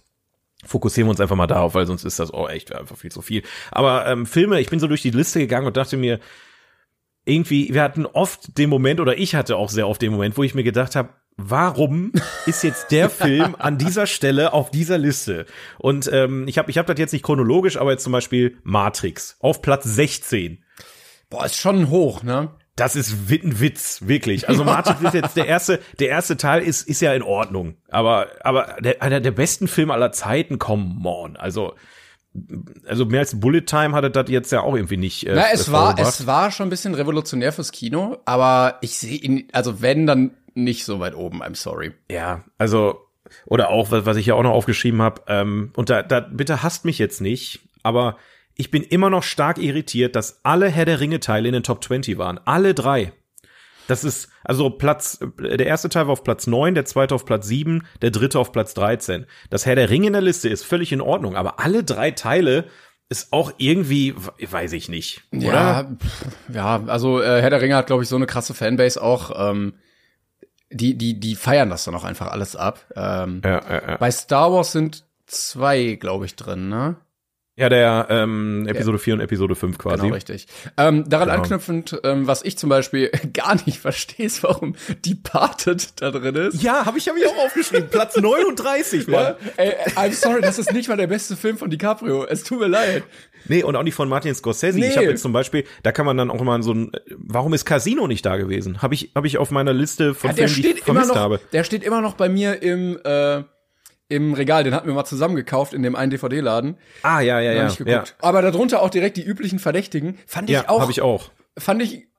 fokussieren 0.66 1.08
wir 1.08 1.12
uns 1.12 1.22
einfach 1.22 1.36
mal 1.36 1.48
darauf, 1.48 1.74
weil 1.74 1.86
sonst 1.86 2.04
ist 2.04 2.20
das 2.20 2.34
oh 2.34 2.48
echt 2.48 2.74
einfach 2.76 2.98
viel 2.98 3.12
zu 3.12 3.22
viel. 3.22 3.44
Aber 3.72 4.06
ähm, 4.08 4.26
Filme, 4.26 4.60
ich 4.60 4.70
bin 4.70 4.80
so 4.80 4.88
durch 4.88 5.02
die 5.02 5.12
Liste 5.12 5.40
gegangen 5.40 5.68
und 5.68 5.78
dachte 5.78 5.98
mir, 5.98 6.20
irgendwie, 7.26 7.74
wir 7.74 7.84
hatten 7.84 8.06
oft 8.06 8.58
den 8.58 8.70
Moment, 8.70 9.00
oder 9.00 9.18
ich 9.18 9.36
hatte 9.36 9.56
auch 9.56 9.70
sehr 9.70 9.88
oft 9.88 10.02
den 10.02 10.12
Moment, 10.12 10.38
wo 10.38 10.44
ich 10.44 10.56
mir 10.56 10.64
gedacht 10.64 10.96
habe, 10.96 11.10
warum 11.38 12.12
ist 12.46 12.64
jetzt 12.64 12.92
der 12.92 13.10
Film 13.10 13.56
an 13.58 13.78
dieser 13.78 14.08
Stelle 14.08 14.54
auf 14.54 14.72
dieser 14.72 14.98
Liste? 14.98 15.46
Und 15.78 16.10
ähm, 16.12 16.48
ich 16.48 16.58
habe 16.58 16.70
ich 16.70 16.78
hab 16.78 16.88
das 16.88 16.98
jetzt 16.98 17.14
nicht 17.14 17.24
chronologisch, 17.24 17.78
aber 17.78 17.92
jetzt 17.92 18.04
zum 18.04 18.14
Beispiel 18.14 18.58
Matrix 18.64 19.38
auf 19.40 19.62
Platz 19.62 19.86
16. 19.86 20.64
Boah, 21.30 21.46
ist 21.46 21.56
schon 21.56 21.90
hoch, 21.90 22.24
ne? 22.24 22.56
Das 22.80 22.96
ist 22.96 23.12
ein 23.30 23.60
Witz, 23.60 24.08
wirklich. 24.08 24.48
Also 24.48 24.64
Matrix 24.64 25.02
ist 25.02 25.14
jetzt 25.14 25.38
der 25.38 25.48
erste, 25.48 25.80
der 26.00 26.10
erste 26.10 26.38
Teil 26.38 26.62
ist, 26.62 26.88
ist 26.88 27.02
ja 27.02 27.14
in 27.14 27.24
Ordnung. 27.24 27.76
Aber, 27.90 28.28
aber 28.42 28.78
der, 28.80 29.02
einer 29.02 29.20
der 29.20 29.32
besten 29.32 29.68
Filme 29.68 29.94
aller 29.94 30.12
Zeiten, 30.12 30.60
come 30.60 30.96
on. 31.04 31.36
Also, 31.36 31.76
also 32.88 33.06
mehr 33.06 33.22
als 33.22 33.40
Bullet 33.40 33.62
Time 33.62 33.94
hatte 33.94 34.10
das 34.10 34.30
jetzt 34.30 34.52
ja 34.52 34.62
auch 34.62 34.76
irgendwie 34.76 34.98
nicht. 34.98 35.28
Äh, 35.28 35.36
Na, 35.36 35.46
es 35.52 35.72
war, 35.72 35.98
es 36.00 36.26
war 36.26 36.52
schon 36.52 36.68
ein 36.68 36.70
bisschen 36.70 36.96
revolutionär 36.96 37.52
fürs 37.52 37.72
Kino, 37.72 38.18
aber 38.26 38.78
ich 38.82 38.98
sehe 38.98 39.18
ihn, 39.18 39.48
also 39.52 39.82
wenn, 39.82 40.08
dann 40.08 40.32
nicht 40.54 40.86
so 40.86 41.00
weit 41.00 41.16
oben, 41.16 41.44
I'm 41.44 41.56
sorry. 41.56 41.94
Ja, 42.10 42.44
also 42.58 43.06
oder 43.46 43.70
auch 43.70 43.92
was, 43.92 44.06
was 44.06 44.18
ich 44.18 44.28
ja 44.28 44.36
auch 44.36 44.44
noch 44.44 44.52
aufgeschrieben 44.52 45.02
habe. 45.02 45.22
Ähm, 45.28 45.72
und 45.76 45.90
da, 45.90 46.02
da 46.04 46.20
bitte 46.20 46.64
hasst 46.64 46.86
mich 46.86 46.98
jetzt 46.98 47.22
nicht, 47.22 47.60
aber 47.84 48.18
ich 48.60 48.72
bin 48.72 48.84
immer 48.84 49.10
noch 49.10 49.24
stark 49.24 49.58
irritiert, 49.58 50.18
dass 50.18 50.42
alle 50.44 50.68
Herr 50.68 50.84
der 50.84 51.00
Ringe 51.00 51.22
Teile 51.22 51.48
in 51.48 51.54
den 51.54 51.64
Top 51.64 51.82
20 51.82 52.18
waren, 52.18 52.42
alle 52.44 52.74
drei. 52.74 53.14
Das 53.88 54.04
ist 54.04 54.28
also 54.44 54.70
Platz 54.70 55.20
der 55.40 55.66
erste 55.66 55.88
Teil 55.88 56.08
war 56.08 56.12
auf 56.12 56.26
Platz 56.26 56.46
9, 56.46 56.76
der 56.76 56.84
zweite 56.84 57.16
auf 57.16 57.24
Platz 57.24 57.48
7, 57.48 57.88
der 58.02 58.12
dritte 58.12 58.38
auf 58.38 58.52
Platz 58.52 58.74
13. 58.74 59.26
Das 59.50 59.66
Herr 59.66 59.76
der 59.76 59.90
Ringe 59.90 60.08
in 60.08 60.14
der 60.14 60.22
Liste 60.22 60.50
ist 60.50 60.66
völlig 60.66 60.92
in 60.92 61.00
Ordnung, 61.00 61.38
aber 61.38 61.62
alle 61.62 61.86
drei 61.86 62.12
Teile 62.12 62.66
ist 63.08 63.32
auch 63.32 63.54
irgendwie 63.58 64.14
weiß 64.18 64.74
ich 64.74 64.90
nicht, 64.90 65.24
oder? 65.32 65.48
Ja, 65.48 65.98
ja, 66.54 66.84
also 66.88 67.22
äh, 67.22 67.42
Herr 67.42 67.50
der 67.52 67.62
Ringe 67.62 67.78
hat, 67.78 67.88
glaube 67.88 68.04
ich, 68.04 68.10
so 68.10 68.18
eine 68.18 68.28
krasse 68.28 68.54
Fanbase 68.54 69.02
auch. 69.02 69.32
Ähm, 69.52 69.76
die, 70.70 70.98
die, 70.98 71.18
die 71.18 71.36
feiern 71.36 71.70
das 71.70 71.86
dann 71.86 71.96
auch 71.96 72.04
einfach 72.04 72.28
alles 72.28 72.58
ab. 72.58 72.86
Ähm, 72.94 73.42
Ja, 73.44 73.64
ja, 73.68 73.90
ja. 73.92 73.98
Bei 73.98 74.12
Star 74.12 74.52
Wars 74.52 74.74
sind 74.74 75.06
zwei, 75.28 75.94
glaube 75.94 76.26
ich, 76.26 76.36
drin, 76.36 76.68
ne? 76.68 76.98
Ja 77.60 77.70
der 77.70 78.08
ähm, 78.10 78.66
Episode 78.68 78.98
4 78.98 79.14
und 79.16 79.20
Episode 79.20 79.54
5 79.56 79.78
quasi. 79.78 80.02
Genau, 80.04 80.14
richtig. 80.16 80.48
Ähm, 80.78 81.08
daran 81.08 81.28
Genau. 81.30 81.42
anknüpfend, 81.42 82.00
ähm, 82.04 82.26
was 82.28 82.44
ich 82.44 82.58
zum 82.58 82.70
Beispiel 82.70 83.12
gar 83.34 83.56
nicht 83.66 83.80
verstehe, 83.80 84.26
ist, 84.26 84.42
warum 84.44 84.76
Departed 85.06 86.02
da 86.02 86.12
drin 86.12 86.36
ist. 86.36 86.62
Ja, 86.64 86.86
habe 86.86 86.98
ich 86.98 87.08
hab 87.10 87.16
ich 87.18 87.28
auch 87.28 87.38
aufgeschrieben. 87.46 87.88
Platz 87.92 88.16
39, 88.18 89.08
Mann. 89.08 89.20
Ja, 89.20 89.36
ey, 89.58 89.74
I'm 89.96 90.14
sorry, 90.14 90.42
das 90.42 90.58
ist 90.60 90.72
nicht 90.74 90.90
mal 90.90 90.98
der 90.98 91.08
beste 91.08 91.36
Film 91.36 91.58
von 91.58 91.70
DiCaprio. 91.70 92.26
Es 92.26 92.44
tut 92.44 92.60
mir 92.60 92.68
leid. 92.68 93.04
Nee, 93.48 93.64
und 93.64 93.76
auch 93.76 93.84
nicht 93.84 93.96
von 93.96 94.10
Martin 94.10 94.36
Scorsese. 94.36 94.78
Nee. 94.80 94.90
Ich 94.90 94.98
habe 94.98 95.08
jetzt 95.08 95.22
zum 95.22 95.32
Beispiel, 95.34 95.64
da 95.84 95.92
kann 95.92 96.06
man 96.06 96.18
dann 96.18 96.30
auch 96.30 96.42
mal 96.42 96.62
so 96.62 96.74
ein, 96.74 96.92
warum 97.18 97.54
ist 97.54 97.66
Casino 97.66 98.08
nicht 98.08 98.26
da 98.26 98.38
gewesen? 98.38 98.82
Habe 98.82 98.94
ich, 98.94 99.12
hab 99.16 99.26
ich 99.26 99.38
auf 99.38 99.52
meiner 99.52 99.74
Liste 99.74 100.14
von 100.14 100.30
Ja, 100.32 100.48
Filmen, 100.48 100.56
die 100.62 100.68
ich 100.80 100.84
vermisst 100.84 101.10
noch, 101.10 101.16
habe. 101.16 101.40
der 101.54 101.64
steht 101.64 101.84
immer 101.84 102.02
noch 102.02 102.16
bei 102.16 102.30
mir 102.30 102.62
im 102.62 103.00
äh, 103.04 103.44
im 104.10 104.34
Regal. 104.34 104.64
Den 104.64 104.74
hatten 104.74 104.88
wir 104.88 104.94
mal 104.94 105.06
zusammen 105.06 105.36
gekauft 105.36 105.74
in 105.74 105.84
dem 105.84 105.96
einen 105.96 106.10
DVD-Laden. 106.10 106.78
Ah, 107.04 107.22
ja, 107.22 107.40
ja, 107.40 107.52
Hab 107.52 107.80
ja. 107.80 107.86
ich 107.86 107.88
Ja. 107.88 108.04
Aber 108.20 108.42
darunter 108.42 108.82
auch 108.82 108.90
direkt 108.90 109.16
die 109.16 109.24
üblichen 109.24 109.60
Verdächtigen. 109.60 110.18
Fand 110.26 110.50
ich 110.50 110.56
ja 110.56 110.68
auch, 110.68 110.82
habe 110.82 110.92
ich 110.92 111.02
auch. 111.02 111.32
fand 111.58 111.82
ich 111.82 112.10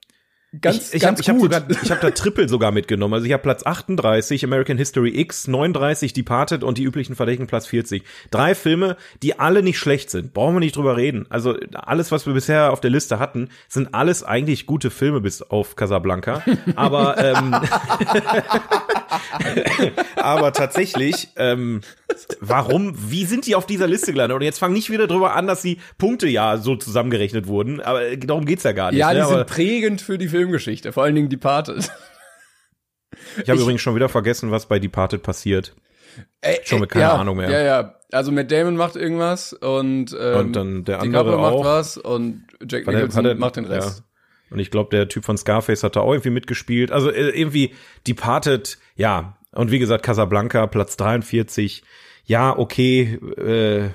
ganz, 0.60 0.88
ich 0.88 0.94
ich 0.94 1.02
ganz 1.02 1.26
habe 1.28 1.40
hab 1.40 1.68
gut. 1.68 1.78
ich 1.82 1.90
hab 1.90 2.00
da 2.00 2.10
Triple 2.10 2.48
sogar 2.48 2.72
mitgenommen. 2.72 3.14
Also 3.14 3.26
ich 3.26 3.32
habe 3.32 3.42
Platz 3.42 3.64
38, 3.64 4.44
American 4.44 4.78
History 4.78 5.18
X, 5.20 5.46
39, 5.46 6.12
Departed 6.12 6.64
und 6.64 6.78
die 6.78 6.82
üblichen 6.82 7.14
Verdächtigen 7.14 7.46
Platz 7.46 7.66
40. 7.66 8.02
Drei 8.30 8.54
Filme, 8.54 8.96
die 9.22 9.38
alle 9.38 9.62
nicht 9.62 9.78
schlecht 9.78 10.10
sind. 10.10 10.34
Brauchen 10.34 10.56
wir 10.56 10.60
nicht 10.60 10.76
drüber 10.76 10.96
reden. 10.96 11.26
Also 11.28 11.56
alles, 11.74 12.10
was 12.10 12.26
wir 12.26 12.34
bisher 12.34 12.72
auf 12.72 12.80
der 12.80 12.90
Liste 12.90 13.18
hatten, 13.18 13.48
sind 13.68 13.94
alles 13.94 14.24
eigentlich 14.24 14.66
gute 14.66 14.90
Filme 14.90 15.20
bis 15.20 15.42
auf 15.42 15.76
Casablanca. 15.76 16.42
Aber 16.74 17.18
ähm, 17.24 17.54
aber 20.16 20.52
tatsächlich, 20.52 21.28
ähm, 21.36 21.80
warum, 22.40 22.94
wie 23.10 23.24
sind 23.24 23.46
die 23.46 23.54
auf 23.54 23.66
dieser 23.66 23.86
Liste 23.86 24.12
gelandet? 24.12 24.36
Und 24.36 24.42
jetzt 24.42 24.58
fang 24.58 24.72
nicht 24.72 24.90
wieder 24.90 25.06
drüber 25.06 25.34
an, 25.34 25.46
dass 25.46 25.62
die 25.62 25.78
Punkte 25.98 26.28
ja 26.28 26.58
so 26.58 26.76
zusammengerechnet 26.76 27.46
wurden. 27.46 27.80
Aber 27.80 28.16
darum 28.16 28.44
geht's 28.44 28.64
ja 28.64 28.72
gar 28.72 28.90
nicht. 28.90 29.00
ja, 29.00 29.10
die 29.10 29.18
ne? 29.18 29.24
Aber 29.24 29.36
sind 29.36 29.46
prägend 29.46 30.00
für 30.00 30.18
die 30.18 30.28
Filmgeschichte. 30.40 30.92
Vor 30.92 31.02
allen 31.04 31.14
Dingen 31.14 31.28
Departed. 31.28 31.90
ich 33.42 33.50
habe 33.50 33.60
übrigens 33.60 33.80
schon 33.82 33.94
wieder 33.94 34.08
vergessen, 34.08 34.50
was 34.50 34.66
bei 34.66 34.78
Departed 34.78 35.22
passiert. 35.22 35.74
Ey, 36.40 36.58
Schon 36.64 36.80
mit 36.80 36.90
keine 36.90 37.04
ja, 37.04 37.14
Ahnung 37.14 37.36
mehr. 37.36 37.50
Ja, 37.50 37.60
ja. 37.62 37.94
Also 38.12 38.32
Matt 38.32 38.50
Damon 38.50 38.76
macht 38.76 38.96
irgendwas 38.96 39.52
und, 39.52 40.16
ähm, 40.18 40.36
Und 40.36 40.52
dann 40.56 40.84
der 40.84 40.98
DiCaprio 40.98 41.20
andere 41.20 41.38
macht 41.38 41.52
auch. 41.54 41.64
was 41.64 41.96
und 41.96 42.46
Jack 42.68 42.86
Hat 42.86 42.94
er- 42.94 43.00
Nicholson 43.02 43.24
hat 43.24 43.32
er- 43.32 43.38
macht 43.38 43.56
den 43.56 43.64
Rest. 43.66 43.98
Ja. 44.00 44.04
Und 44.52 44.58
ich 44.58 44.70
glaube, 44.72 44.90
der 44.90 45.08
Typ 45.08 45.24
von 45.24 45.36
Scarface 45.38 45.84
hat 45.84 45.94
da 45.94 46.00
auch 46.00 46.12
irgendwie 46.12 46.30
mitgespielt. 46.30 46.90
Also 46.90 47.10
äh, 47.10 47.28
irgendwie 47.30 47.74
Departed, 48.08 48.78
ja. 48.96 49.38
Und 49.52 49.70
wie 49.70 49.78
gesagt, 49.78 50.04
Casablanca, 50.04 50.66
Platz 50.66 50.96
43. 50.96 51.84
Ja, 52.24 52.56
okay, 52.58 53.14
äh, 53.36 53.90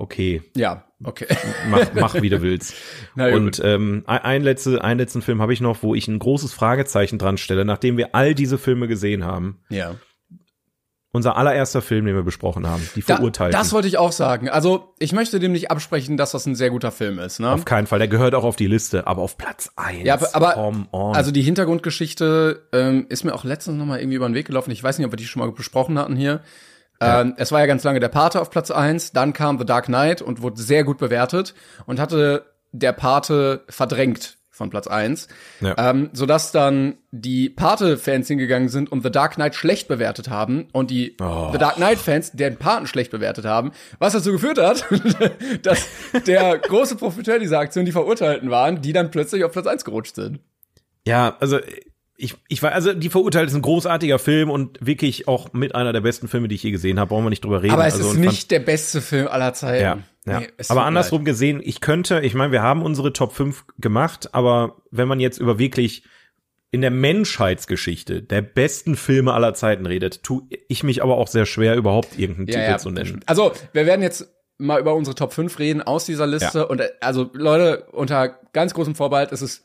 okay. 0.00 0.42
Ja, 0.56 0.84
okay. 1.04 1.26
Mach, 1.68 1.94
mach 1.94 2.14
wie 2.22 2.30
du 2.30 2.42
willst. 2.42 2.74
Na. 3.14 3.28
Und 3.34 3.60
ähm, 3.64 4.02
ein, 4.06 4.42
letzte, 4.42 4.82
einen 4.82 4.98
letzten 5.00 5.22
Film 5.22 5.40
habe 5.42 5.52
ich 5.52 5.60
noch, 5.60 5.82
wo 5.82 5.94
ich 5.94 6.08
ein 6.08 6.18
großes 6.18 6.52
Fragezeichen 6.52 7.18
dran 7.18 7.38
stelle, 7.38 7.64
nachdem 7.64 7.96
wir 7.96 8.14
all 8.14 8.34
diese 8.34 8.58
Filme 8.58 8.88
gesehen 8.88 9.24
haben. 9.24 9.60
ja. 9.68 9.94
Unser 11.12 11.36
allererster 11.36 11.82
Film, 11.82 12.06
den 12.06 12.14
wir 12.14 12.22
besprochen 12.22 12.68
haben, 12.68 12.88
die 12.94 13.00
Da, 13.02 13.16
Verurteilten. 13.16 13.58
das 13.58 13.72
wollte 13.72 13.88
ich 13.88 13.98
auch 13.98 14.12
sagen. 14.12 14.48
Also, 14.48 14.94
ich 15.00 15.12
möchte 15.12 15.40
dem 15.40 15.50
nicht 15.50 15.68
absprechen, 15.68 16.16
dass 16.16 16.30
das 16.30 16.46
ein 16.46 16.54
sehr 16.54 16.70
guter 16.70 16.92
Film 16.92 17.18
ist, 17.18 17.40
ne? 17.40 17.50
auf 17.50 17.64
keinen 17.64 17.88
Fall, 17.88 17.98
der 17.98 18.06
gehört 18.06 18.36
auch 18.36 18.44
auf 18.44 18.54
die 18.54 18.68
Liste, 18.68 19.08
aber 19.08 19.20
auf 19.22 19.36
Platz 19.36 19.72
eins. 19.74 20.04
Ja, 20.04 20.20
aber-. 20.34 20.72
Also 20.92 21.32
die 21.32 21.42
Hintergrundgeschichte 21.42 22.68
ähm, 22.72 23.06
ist 23.08 23.24
mir 23.24 23.34
auch 23.34 23.42
letztens 23.42 23.76
noch 23.76 23.86
mal 23.86 23.98
irgendwie 23.98 24.14
über 24.18 24.28
den 24.28 24.36
Weg 24.36 24.46
gelaufen. 24.46 24.70
Ich 24.70 24.84
weiß 24.84 24.98
nicht, 24.98 25.04
ob 25.06 25.12
wir 25.12 25.16
die 25.16 25.24
schon 25.26 25.40
mal 25.42 25.50
besprochen 25.50 25.98
hatten 25.98 26.14
hier. 26.14 26.42
Ähm, 27.00 27.34
es 27.38 27.50
war 27.52 27.60
ja 27.60 27.66
ganz 27.66 27.82
lange 27.84 28.00
der 28.00 28.08
Pate 28.08 28.40
auf 28.40 28.50
Platz 28.50 28.70
eins, 28.70 29.12
dann 29.12 29.32
kam 29.32 29.58
The 29.58 29.64
Dark 29.64 29.86
Knight 29.86 30.20
und 30.22 30.42
wurde 30.42 30.60
sehr 30.60 30.84
gut 30.84 30.98
bewertet 30.98 31.54
und 31.86 31.98
hatte 32.00 32.44
der 32.72 32.92
Pate 32.92 33.64
verdrängt 33.68 34.36
von 34.50 34.68
Platz 34.68 34.86
eins, 34.86 35.26
Ja. 35.60 35.74
ähm, 35.78 36.10
sodass 36.12 36.52
dann 36.52 36.98
die 37.12 37.48
Pate-Fans 37.48 38.28
hingegangen 38.28 38.68
sind 38.68 38.92
und 38.92 39.02
The 39.02 39.10
Dark 39.10 39.36
Knight 39.36 39.54
schlecht 39.54 39.88
bewertet 39.88 40.28
haben 40.28 40.68
und 40.72 40.90
die 40.90 41.16
Oh. 41.18 41.48
The 41.52 41.56
Dark 41.58 41.76
Knight-Fans 41.76 42.32
den 42.32 42.58
Paten 42.58 42.86
schlecht 42.86 43.10
bewertet 43.10 43.46
haben, 43.46 43.72
was 43.98 44.12
dazu 44.12 44.32
geführt 44.32 44.58
hat, 44.58 44.84
dass 45.62 45.86
der 46.26 46.58
große 46.58 46.96
Profiteur 46.96 47.38
dieser 47.38 47.58
Aktion 47.58 47.86
die 47.86 47.92
Verurteilten 47.92 48.50
waren, 48.50 48.82
die 48.82 48.92
dann 48.92 49.10
plötzlich 49.10 49.44
auf 49.44 49.52
Platz 49.52 49.66
eins 49.66 49.84
gerutscht 49.86 50.16
sind. 50.16 50.40
Ja, 51.06 51.38
also 51.40 51.58
ich, 52.20 52.36
ich 52.48 52.62
war, 52.62 52.72
also 52.72 52.92
die 52.92 53.08
Verurteilt 53.08 53.48
ist 53.48 53.54
ein 53.54 53.62
großartiger 53.62 54.18
Film 54.18 54.50
und 54.50 54.84
wirklich 54.84 55.26
auch 55.26 55.52
mit 55.52 55.74
einer 55.74 55.92
der 55.92 56.02
besten 56.02 56.28
Filme, 56.28 56.48
die 56.48 56.54
ich 56.54 56.62
je 56.62 56.70
gesehen 56.70 57.00
habe, 57.00 57.08
brauchen 57.08 57.24
wir 57.24 57.30
nicht 57.30 57.44
drüber 57.44 57.62
reden. 57.62 57.72
Aber 57.72 57.86
es 57.86 57.94
also, 57.94 58.10
ist 58.10 58.18
nicht 58.18 58.50
der 58.50 58.60
beste 58.60 59.00
Film 59.00 59.26
aller 59.28 59.54
Zeiten. 59.54 59.82
Ja, 59.82 59.98
ja. 60.26 60.40
Nee, 60.40 60.48
es 60.58 60.70
aber 60.70 60.84
andersrum 60.84 61.24
gesehen, 61.24 61.60
ich 61.64 61.80
könnte, 61.80 62.20
ich 62.20 62.34
meine, 62.34 62.52
wir 62.52 62.62
haben 62.62 62.82
unsere 62.82 63.12
Top 63.12 63.32
5 63.32 63.64
gemacht, 63.78 64.34
aber 64.34 64.76
wenn 64.90 65.08
man 65.08 65.18
jetzt 65.18 65.38
über 65.38 65.58
wirklich 65.58 66.04
in 66.70 66.82
der 66.82 66.90
Menschheitsgeschichte 66.90 68.22
der 68.22 68.42
besten 68.42 68.96
Filme 68.96 69.32
aller 69.32 69.54
Zeiten 69.54 69.86
redet, 69.86 70.22
tue 70.22 70.42
ich 70.68 70.84
mich 70.84 71.02
aber 71.02 71.16
auch 71.16 71.26
sehr 71.26 71.46
schwer, 71.46 71.74
überhaupt 71.74 72.18
irgendeinen 72.18 72.46
leid. 72.46 72.54
Titel 72.54 72.64
ja, 72.64 72.70
ja, 72.70 72.78
zu 72.78 72.90
nennen. 72.90 73.20
Also, 73.26 73.52
wir 73.72 73.86
werden 73.86 74.02
jetzt 74.02 74.28
mal 74.58 74.78
über 74.78 74.94
unsere 74.94 75.14
Top 75.14 75.32
5 75.32 75.58
reden 75.58 75.82
aus 75.82 76.04
dieser 76.04 76.26
Liste. 76.26 76.58
Ja. 76.58 76.64
Und 76.64 76.80
äh, 76.80 76.90
also, 77.00 77.30
Leute, 77.32 77.86
unter 77.92 78.38
ganz 78.52 78.74
großem 78.74 78.94
Vorbehalt, 78.94 79.32
es 79.32 79.42
ist 79.42 79.64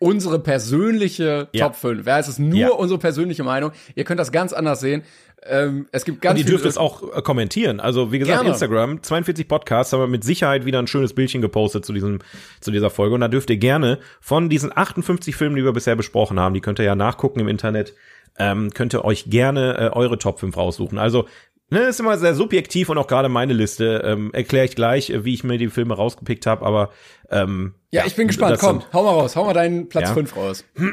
unsere 0.00 0.40
persönliche 0.40 1.48
Ja. 1.52 1.66
Top 1.66 1.76
5. 1.76 2.06
Ja, 2.06 2.18
es 2.18 2.26
ist 2.26 2.40
nur 2.40 2.58
Ja. 2.58 2.70
unsere 2.70 2.98
persönliche 2.98 3.44
Meinung. 3.44 3.70
Ihr 3.94 4.02
könnt 4.04 4.18
das 4.18 4.32
ganz 4.32 4.52
anders 4.52 4.80
sehen. 4.80 5.02
Ähm, 5.42 5.86
es 5.92 6.04
gibt 6.04 6.20
ganz 6.20 6.38
Und 6.38 6.44
ihr 6.44 6.50
dürft 6.50 6.66
es 6.66 6.76
auch 6.76 7.16
äh, 7.16 7.22
kommentieren. 7.22 7.80
Also 7.80 8.10
wie 8.12 8.18
gesagt, 8.18 8.38
Gerne. 8.38 8.50
Instagram, 8.50 9.02
42 9.02 9.46
Podcasts, 9.48 9.92
haben 9.92 10.00
wir 10.00 10.06
mit 10.06 10.24
Sicherheit 10.24 10.64
wieder 10.66 10.78
ein 10.78 10.86
schönes 10.86 11.14
Bildchen 11.14 11.40
gepostet 11.40 11.84
zu 11.86 11.92
diesem, 11.92 12.18
zu 12.60 12.70
dieser 12.70 12.90
Folge. 12.90 13.14
Und 13.14 13.20
da 13.22 13.28
dürft 13.28 13.48
ihr 13.50 13.56
gerne 13.56 13.98
von 14.20 14.48
diesen 14.50 14.76
58 14.76 15.36
Filmen, 15.36 15.56
die 15.56 15.64
wir 15.64 15.72
bisher 15.72 15.96
besprochen 15.96 16.38
haben, 16.40 16.54
die 16.54 16.60
könnt 16.60 16.78
ihr 16.78 16.84
ja 16.84 16.94
nachgucken 16.94 17.40
im 17.40 17.48
Internet, 17.48 17.94
ähm, 18.38 18.70
könnt 18.74 18.92
ihr 18.94 19.04
euch 19.04 19.30
gerne 19.30 19.76
äh, 19.78 19.96
eure 19.96 20.18
Top 20.18 20.40
5 20.40 20.56
raussuchen. 20.56 20.98
Also 20.98 21.26
Ne, 21.70 21.80
ist 21.82 22.00
immer 22.00 22.18
sehr 22.18 22.34
subjektiv 22.34 22.88
und 22.88 22.98
auch 22.98 23.06
gerade 23.06 23.28
meine 23.28 23.52
Liste 23.52 24.02
ähm, 24.04 24.30
erkläre 24.32 24.64
ich 24.64 24.74
gleich, 24.74 25.10
äh, 25.10 25.24
wie 25.24 25.34
ich 25.34 25.44
mir 25.44 25.56
die 25.56 25.68
Filme 25.68 25.94
rausgepickt 25.94 26.46
habe, 26.46 26.66
aber 26.66 26.90
ähm, 27.30 27.74
Ja, 27.92 28.04
ich 28.06 28.16
bin 28.16 28.26
gespannt. 28.26 28.58
Komm, 28.58 28.80
sind- 28.80 28.92
hau 28.92 29.04
mal 29.04 29.10
raus. 29.10 29.36
Hau 29.36 29.44
mal 29.44 29.54
deinen 29.54 29.88
Platz 29.88 30.08
Ja. 30.08 30.14
5 30.14 30.36
raus. 30.36 30.64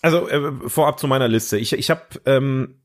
Also 0.00 0.28
äh, 0.28 0.52
vorab 0.68 1.00
zu 1.00 1.08
meiner 1.08 1.26
Liste. 1.26 1.58
Ich, 1.58 1.72
ich 1.72 1.90
habe 1.90 2.02
ähm, 2.24 2.76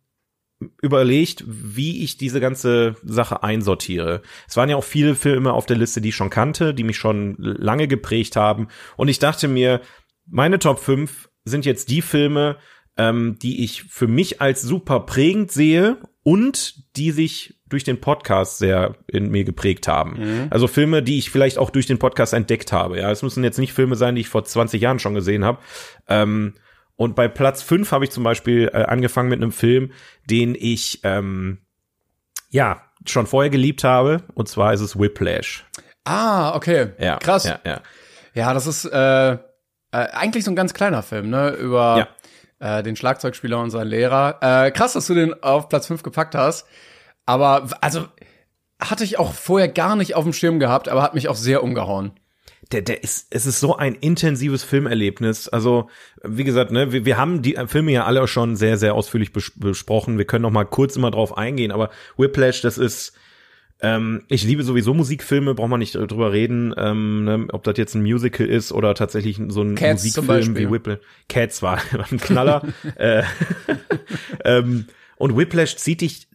überlegt, 0.81 1.43
wie 1.47 2.03
ich 2.03 2.17
diese 2.17 2.39
ganze 2.39 2.95
Sache 3.03 3.43
einsortiere. 3.43 4.23
Es 4.47 4.57
waren 4.57 4.67
ja 4.69 4.75
auch 4.77 4.83
viele 4.83 5.13
Filme 5.13 5.53
auf 5.53 5.67
der 5.67 5.77
Liste, 5.77 6.01
die 6.01 6.09
ich 6.09 6.15
schon 6.15 6.31
kannte, 6.31 6.73
die 6.73 6.83
mich 6.83 6.97
schon 6.97 7.35
lange 7.37 7.87
geprägt 7.87 8.35
haben. 8.35 8.67
Und 8.97 9.09
ich 9.09 9.19
dachte 9.19 9.47
mir, 9.47 9.81
meine 10.25 10.57
Top 10.57 10.79
5 10.79 11.29
sind 11.45 11.65
jetzt 11.65 11.89
die 11.91 12.01
Filme, 12.01 12.57
ähm, 12.97 13.38
die 13.41 13.63
ich 13.63 13.83
für 13.83 14.07
mich 14.07 14.41
als 14.41 14.62
super 14.62 15.01
prägend 15.01 15.51
sehe 15.51 15.97
und 16.23 16.95
die 16.95 17.12
sich 17.12 17.55
durch 17.67 17.83
den 17.83 18.00
Podcast 18.00 18.59
sehr 18.59 18.95
in 19.07 19.29
mir 19.29 19.43
geprägt 19.43 19.88
haben. 19.88 20.47
Also 20.51 20.67
Filme, 20.67 21.01
die 21.01 21.17
ich 21.17 21.31
vielleicht 21.31 21.57
auch 21.57 21.71
durch 21.71 21.88
den 21.88 21.97
Podcast 21.97 22.33
entdeckt 22.33 22.71
habe. 22.71 23.00
Ja, 23.00 23.09
es 23.09 23.23
müssen 23.23 23.43
jetzt 23.43 23.57
nicht 23.57 23.73
Filme 23.73 23.95
sein, 23.95 24.15
die 24.15 24.21
ich 24.21 24.29
vor 24.29 24.43
20 24.43 24.79
Jahren 24.79 25.00
schon 25.00 25.15
gesehen 25.15 25.43
habe. 25.43 25.57
Ähm, 26.07 26.53
und 26.95 27.15
bei 27.15 27.27
Platz 27.27 27.63
5 27.63 27.91
habe 27.91 28.05
ich 28.05 28.12
zum 28.12 28.23
Beispiel 28.23 28.69
äh, 28.71 28.83
angefangen 28.83 29.29
mit 29.29 29.41
einem 29.41 29.51
Film, 29.51 29.91
den 30.29 30.55
ich 30.57 31.00
ähm, 31.03 31.59
ja 32.50 32.83
schon 33.05 33.25
vorher 33.25 33.50
geliebt 33.50 33.83
habe. 33.83 34.23
Und 34.35 34.47
zwar 34.47 34.73
ist 34.73 34.81
es 34.81 34.97
Whiplash. 35.00 35.65
Ah, 36.05 36.55
okay. 36.55 36.91
Ja, 37.00 37.17
Krass. 37.17 37.45
Ja, 37.45 37.59
ja. 37.65 37.81
Ja, 38.35 38.53
das 38.53 38.67
ist 38.67 38.85
äh, 38.85 39.33
äh, 39.33 39.38
eigentlich 39.91 40.43
so 40.43 40.51
ein 40.51 40.55
ganz 40.55 40.73
kleiner 40.73 41.03
Film, 41.03 41.29
ne? 41.29 41.50
Über 41.51 42.07
äh, 42.63 42.82
den 42.82 42.96
Schlagzeugspieler 42.96 43.60
und 43.60 43.72
seinen 43.72 43.89
Lehrer. 43.89 44.38
Äh, 44.41 44.72
krass, 44.72 44.93
dass 44.93 45.08
du 45.08 45.13
den 45.13 45.43
auf 45.43 45.67
Platz 45.67 45.88
5 45.88 46.01
gepackt 46.01 46.34
hast. 46.34 46.65
Aber, 47.25 47.67
also, 47.82 48.08
hatte 48.79 49.03
ich 49.03 49.20
auch 49.20 49.34
vorher 49.34 49.67
gar 49.67 49.96
nicht 49.96 50.15
auf 50.15 50.24
dem 50.24 50.34
Schirm 50.34 50.60
gehabt, 50.60 50.88
aber 50.88 51.03
hat 51.03 51.13
mich 51.13 51.27
auch 51.27 51.36
sehr 51.36 51.63
umgehauen. 51.63 52.13
der, 52.72 52.82
der 52.82 53.03
ist, 53.03 53.27
es 53.32 53.46
ist 53.46 53.60
so 53.60 53.75
ein 53.75 53.96
intensives 53.96 54.63
Filmerlebnis. 54.63 55.50
Also, 55.50 55.89
wie 56.24 56.46
gesagt, 56.46 56.72
ne, 56.72 56.91
wir, 56.93 57.05
wir 57.05 57.17
haben 57.17 57.41
die 57.41 57.58
Filme 57.67 57.91
ja 57.91 58.05
alle 58.05 58.25
schon 58.27 58.55
sehr, 58.55 58.77
sehr 58.77 58.96
ausführlich 58.96 59.34
bes 59.34 59.51
besprochen. 59.55 60.17
Wir 60.17 60.25
können 60.25 60.43
noch 60.43 60.50
mal 60.51 60.65
kurz 60.65 60.96
immer 60.96 61.12
drauf 61.12 61.38
eingehen, 61.38 61.72
aber 61.72 61.89
Whiplash, 62.17 62.62
das 62.62 62.77
ist, 62.77 63.13
ähm, 63.83 64.23
ich 64.29 64.43
liebe 64.45 64.63
sowieso 64.63 64.93
Musikfilme, 64.93 65.53
braucht 65.53 65.69
man 65.69 65.79
nicht 65.79 65.93
drüber 65.93 66.31
reden, 66.31 66.73
ähm, 66.77 67.25
ne, 67.25 67.47
ob 67.51 67.63
das 67.63 67.77
jetzt 67.77 67.95
ein 67.95 68.01
Musical 68.01 68.47
ist 68.47 68.71
oder 68.71 68.95
tatsächlich 68.95 69.39
so 69.49 69.61
ein 69.61 69.75
Cats 69.75 70.03
Musikfilm 70.03 70.55
wie 70.55 70.71
Whiplash. 70.71 70.99
Cats 71.27 71.61
war 71.61 71.79
ein 72.11 72.17
Knaller. 72.17 72.63
äh, 72.95 73.23
ähm, 74.45 74.85
und 75.17 75.37
Whiplash 75.37 75.75
zieht 75.75 75.99
dich 75.99 76.27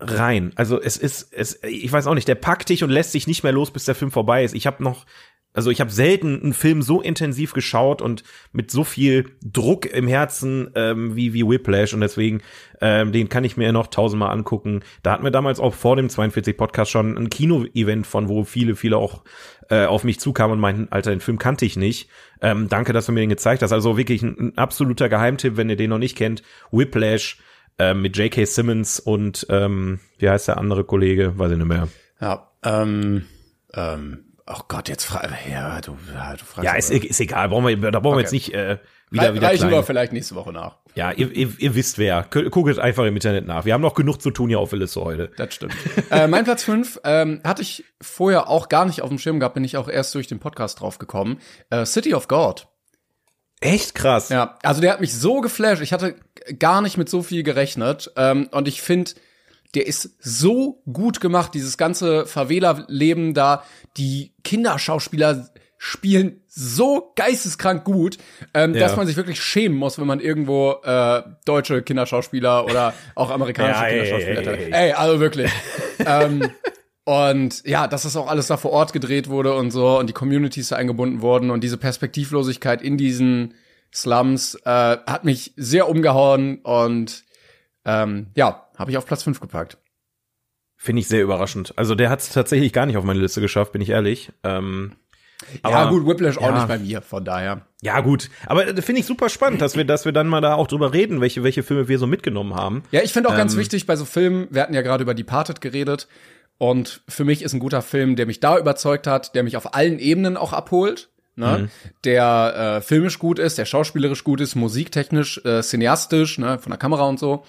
rein. 0.00 0.52
Also 0.56 0.80
es 0.80 0.96
ist, 0.96 1.32
es, 1.32 1.62
ich 1.62 1.90
weiß 1.90 2.08
auch 2.08 2.14
nicht, 2.14 2.28
der 2.28 2.34
packt 2.34 2.68
dich 2.68 2.82
und 2.82 2.90
lässt 2.90 3.12
sich 3.12 3.28
nicht 3.28 3.44
mehr 3.44 3.52
los, 3.52 3.70
bis 3.70 3.84
der 3.84 3.94
Film 3.94 4.10
vorbei 4.10 4.44
ist. 4.44 4.54
Ich 4.54 4.66
habe 4.66 4.82
noch, 4.82 5.06
also 5.54 5.70
ich 5.70 5.80
habe 5.80 5.90
selten 5.90 6.40
einen 6.40 6.52
Film 6.52 6.82
so 6.82 7.00
intensiv 7.00 7.52
geschaut 7.52 8.02
und 8.02 8.22
mit 8.52 8.70
so 8.70 8.84
viel 8.84 9.26
Druck 9.42 9.86
im 9.86 10.06
Herzen 10.06 10.70
ähm, 10.74 11.16
wie 11.16 11.32
wie 11.32 11.46
Whiplash 11.46 11.94
und 11.94 12.00
deswegen 12.00 12.42
ähm, 12.80 13.12
den 13.12 13.28
kann 13.28 13.44
ich 13.44 13.56
mir 13.56 13.72
noch 13.72 13.88
tausendmal 13.88 14.30
angucken. 14.30 14.82
Da 15.02 15.12
hatten 15.12 15.24
wir 15.24 15.30
damals 15.30 15.58
auch 15.58 15.74
vor 15.74 15.96
dem 15.96 16.08
42 16.08 16.56
Podcast 16.56 16.90
schon 16.90 17.16
ein 17.16 17.30
Kino-Event 17.30 18.06
von, 18.06 18.28
wo 18.28 18.44
viele 18.44 18.76
viele 18.76 18.98
auch 18.98 19.24
äh, 19.68 19.86
auf 19.86 20.04
mich 20.04 20.20
zukamen 20.20 20.54
und 20.54 20.60
meinten, 20.60 20.88
Alter, 20.90 21.10
den 21.10 21.20
Film 21.20 21.38
kannte 21.38 21.64
ich 21.66 21.76
nicht. 21.76 22.08
Ähm, 22.40 22.68
danke, 22.68 22.92
dass 22.92 23.06
du 23.06 23.12
mir 23.12 23.20
den 23.20 23.28
gezeigt 23.28 23.62
hast. 23.62 23.72
Also 23.72 23.96
wirklich 23.96 24.22
ein, 24.22 24.36
ein 24.38 24.58
absoluter 24.58 25.08
Geheimtipp, 25.08 25.56
wenn 25.56 25.70
ihr 25.70 25.76
den 25.76 25.90
noch 25.90 25.98
nicht 25.98 26.16
kennt. 26.16 26.42
Whiplash 26.70 27.38
äh, 27.78 27.94
mit 27.94 28.16
J.K. 28.16 28.44
Simmons 28.44 29.00
und 29.00 29.46
ähm, 29.50 30.00
wie 30.18 30.28
heißt 30.28 30.48
der 30.48 30.58
andere 30.58 30.84
Kollege? 30.84 31.38
Weiß 31.38 31.50
ich 31.50 31.58
nicht 31.58 31.66
mehr. 31.66 31.88
Ja, 32.20 32.50
ähm, 32.62 33.24
ähm, 33.74 34.27
oh 34.48 34.60
Gott, 34.68 34.88
jetzt 34.88 35.04
frage 35.04 35.34
ja, 35.50 35.80
du, 35.80 35.96
ja, 36.14 36.32
du 36.36 36.44
fragst. 36.44 36.64
Ja, 36.64 36.74
ist, 36.74 36.90
ist 36.90 37.20
egal. 37.20 37.48
Brauchen 37.48 37.66
wir, 37.66 37.90
da 37.90 38.00
brauchen 38.00 38.12
wir 38.16 38.18
Okay. 38.18 38.22
jetzt 38.22 38.32
nicht 38.32 38.54
äh, 38.54 38.78
wieder, 39.10 39.34
wieder 39.34 39.48
Reichen 39.48 39.64
wir 39.64 39.76
klein. 39.76 39.84
vielleicht 39.84 40.12
nächste 40.12 40.34
Woche 40.34 40.52
nach. 40.52 40.76
Ja, 40.94 41.12
ihr, 41.12 41.30
ihr, 41.32 41.52
ihr 41.58 41.74
wisst 41.74 41.98
wer. 41.98 42.26
Gu- 42.30 42.48
Guckt 42.50 42.78
einfach 42.78 43.04
im 43.04 43.14
Internet 43.14 43.46
nach. 43.46 43.64
Wir 43.64 43.74
haben 43.74 43.80
noch 43.80 43.94
genug 43.94 44.20
zu 44.20 44.30
tun 44.30 44.48
hier 44.48 44.58
auf 44.58 44.72
Liste 44.72 45.00
heute. 45.02 45.30
Das 45.36 45.54
stimmt. 45.54 45.74
äh, 46.10 46.26
mein 46.26 46.44
Platz 46.44 46.64
5 46.64 47.00
ähm, 47.04 47.40
hatte 47.44 47.62
ich 47.62 47.84
vorher 48.02 48.48
auch 48.48 48.68
gar 48.68 48.84
nicht 48.84 49.02
auf 49.02 49.08
dem 49.08 49.18
Schirm 49.18 49.38
gehabt, 49.40 49.54
bin 49.54 49.64
ich 49.64 49.76
auch 49.76 49.88
erst 49.88 50.14
durch 50.14 50.26
den 50.26 50.40
Podcast 50.40 50.80
drauf 50.80 50.98
gekommen. 50.98 51.38
Äh, 51.70 51.86
City 51.86 52.14
of 52.14 52.28
God. 52.28 52.66
Echt 53.60 53.94
krass. 53.94 54.28
Ja, 54.28 54.56
also 54.62 54.80
der 54.80 54.92
hat 54.92 55.00
mich 55.00 55.12
so 55.14 55.40
geflasht. 55.40 55.82
Ich 55.82 55.92
hatte 55.92 56.14
gar 56.58 56.80
nicht 56.80 56.96
mit 56.96 57.08
so 57.08 57.22
viel 57.22 57.42
gerechnet. 57.42 58.12
Ähm, 58.16 58.48
und 58.52 58.68
ich 58.68 58.80
finde, 58.82 59.12
der 59.74 59.86
ist 59.86 60.16
so 60.20 60.82
gut 60.90 61.20
gemacht, 61.20 61.52
dieses 61.54 61.76
ganze 61.76 62.26
Favela-Leben 62.26 63.34
da. 63.34 63.64
Die 63.96 64.32
Kinderschauspieler 64.44 65.48
spielen 65.76 66.40
so 66.48 67.12
geisteskrank 67.14 67.84
gut, 67.84 68.18
ähm, 68.54 68.74
Ja. 68.74 68.80
dass 68.80 68.96
man 68.96 69.06
sich 69.06 69.16
wirklich 69.16 69.40
schämen 69.40 69.78
muss, 69.78 69.98
wenn 69.98 70.06
man 70.08 70.18
irgendwo 70.20 70.72
äh, 70.82 71.22
deutsche 71.44 71.82
Kinderschauspieler 71.82 72.64
oder 72.64 72.94
auch 73.14 73.30
amerikanische 73.30 73.80
Ja, 73.80 73.86
ey, 73.86 73.92
Kinderschauspieler 74.02 74.40
ey, 74.40 74.44
hat. 74.46 74.60
ey, 74.74 74.86
Ey, 74.88 74.92
also 74.92 75.20
wirklich. 75.20 75.50
ähm, 76.04 76.50
und 77.04 77.64
ja, 77.66 77.86
dass 77.86 78.02
das 78.02 78.16
auch 78.16 78.28
alles 78.28 78.48
da 78.48 78.56
vor 78.56 78.72
Ort 78.72 78.92
gedreht 78.92 79.28
wurde 79.28 79.54
und 79.54 79.70
so 79.70 79.98
und 79.98 80.08
die 80.08 80.12
Communities 80.14 80.68
da 80.68 80.76
eingebunden 80.76 81.22
wurden 81.22 81.50
und 81.50 81.62
diese 81.62 81.76
Perspektivlosigkeit 81.78 82.82
in 82.82 82.96
diesen 82.98 83.54
Slums 83.94 84.56
äh, 84.64 84.68
hat 85.06 85.24
mich 85.24 85.52
sehr 85.56 85.88
umgehauen 85.88 86.58
und 86.58 87.24
ähm, 87.84 88.28
ja, 88.34 88.68
habe 88.76 88.90
ich 88.90 88.96
auf 88.96 89.06
Platz 89.06 89.22
5 89.22 89.40
gepackt. 89.40 89.78
Finde 90.76 91.00
ich 91.00 91.08
sehr 91.08 91.22
überraschend. 91.22 91.74
Also 91.76 91.94
der 91.94 92.08
hat 92.08 92.20
es 92.20 92.30
tatsächlich 92.30 92.72
gar 92.72 92.86
nicht 92.86 92.96
auf 92.96 93.04
meine 93.04 93.18
Liste 93.18 93.40
geschafft, 93.40 93.72
bin 93.72 93.82
ich 93.82 93.90
ehrlich. 93.90 94.30
Ähm, 94.44 94.92
aber, 95.62 95.74
ja, 95.74 95.88
gut, 95.88 96.06
Whiplash 96.06 96.38
auch 96.38 96.42
ja. 96.42 96.54
nicht 96.54 96.68
bei 96.68 96.78
mir, 96.78 97.00
von 97.00 97.24
daher. 97.24 97.62
Ja, 97.80 98.00
gut. 98.00 98.28
Aber 98.46 98.66
finde 98.82 99.00
ich 99.00 99.06
super 99.06 99.28
spannend, 99.28 99.60
dass 99.60 99.76
wir, 99.76 99.84
dass 99.84 100.04
wir 100.04 100.12
dann 100.12 100.26
mal 100.26 100.40
da 100.40 100.54
auch 100.54 100.66
drüber 100.66 100.92
reden, 100.92 101.20
welche, 101.20 101.42
welche 101.42 101.62
Filme 101.62 101.88
wir 101.88 101.98
so 101.98 102.06
mitgenommen 102.06 102.54
haben. 102.54 102.82
Ja, 102.90 103.02
ich 103.02 103.12
finde 103.12 103.28
auch 103.28 103.34
ähm, 103.34 103.38
ganz 103.38 103.56
wichtig 103.56 103.86
bei 103.86 103.96
so 103.96 104.04
Filmen, 104.04 104.48
wir 104.50 104.62
hatten 104.62 104.74
ja 104.74 104.82
gerade 104.82 105.02
über 105.02 105.14
Departed 105.14 105.60
geredet. 105.60 106.08
Und 106.58 107.02
für 107.08 107.24
mich 107.24 107.42
ist 107.42 107.54
ein 107.54 107.60
guter 107.60 107.82
Film, 107.82 108.16
der 108.16 108.26
mich 108.26 108.40
da 108.40 108.58
überzeugt 108.58 109.06
hat, 109.06 109.34
der 109.36 109.44
mich 109.44 109.56
auf 109.56 109.74
allen 109.74 110.00
Ebenen 110.00 110.36
auch 110.36 110.52
abholt. 110.52 111.10
Ne? 111.38 111.58
Mhm. 111.58 111.68
Der 112.04 112.78
äh, 112.78 112.80
filmisch 112.80 113.18
gut 113.18 113.38
ist, 113.38 113.58
der 113.58 113.64
schauspielerisch 113.64 114.24
gut 114.24 114.40
ist, 114.40 114.56
musiktechnisch, 114.56 115.40
äh, 115.44 115.62
cineastisch, 115.62 116.38
ne, 116.38 116.58
von 116.58 116.70
der 116.70 116.78
Kamera 116.78 117.04
und 117.04 117.18
so. 117.18 117.44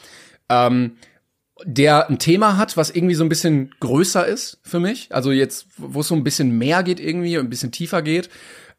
Ähm, 0.48 0.98
der 1.66 2.10
ein 2.10 2.20
Thema 2.20 2.56
hat, 2.56 2.78
was 2.78 2.90
irgendwie 2.90 3.16
so 3.16 3.24
ein 3.24 3.30
bisschen 3.30 3.74
größer 3.80 4.26
ist 4.26 4.60
für 4.64 4.80
mich. 4.80 5.14
Also 5.14 5.32
jetzt, 5.32 5.68
wo 5.78 6.02
es 6.02 6.08
so 6.08 6.16
ein 6.16 6.24
bisschen 6.24 6.58
mehr 6.58 6.84
geht 6.84 7.00
irgendwie, 7.00 7.38
ein 7.38 7.50
bisschen 7.50 7.72
tiefer 7.72 8.02
geht. 8.02 8.30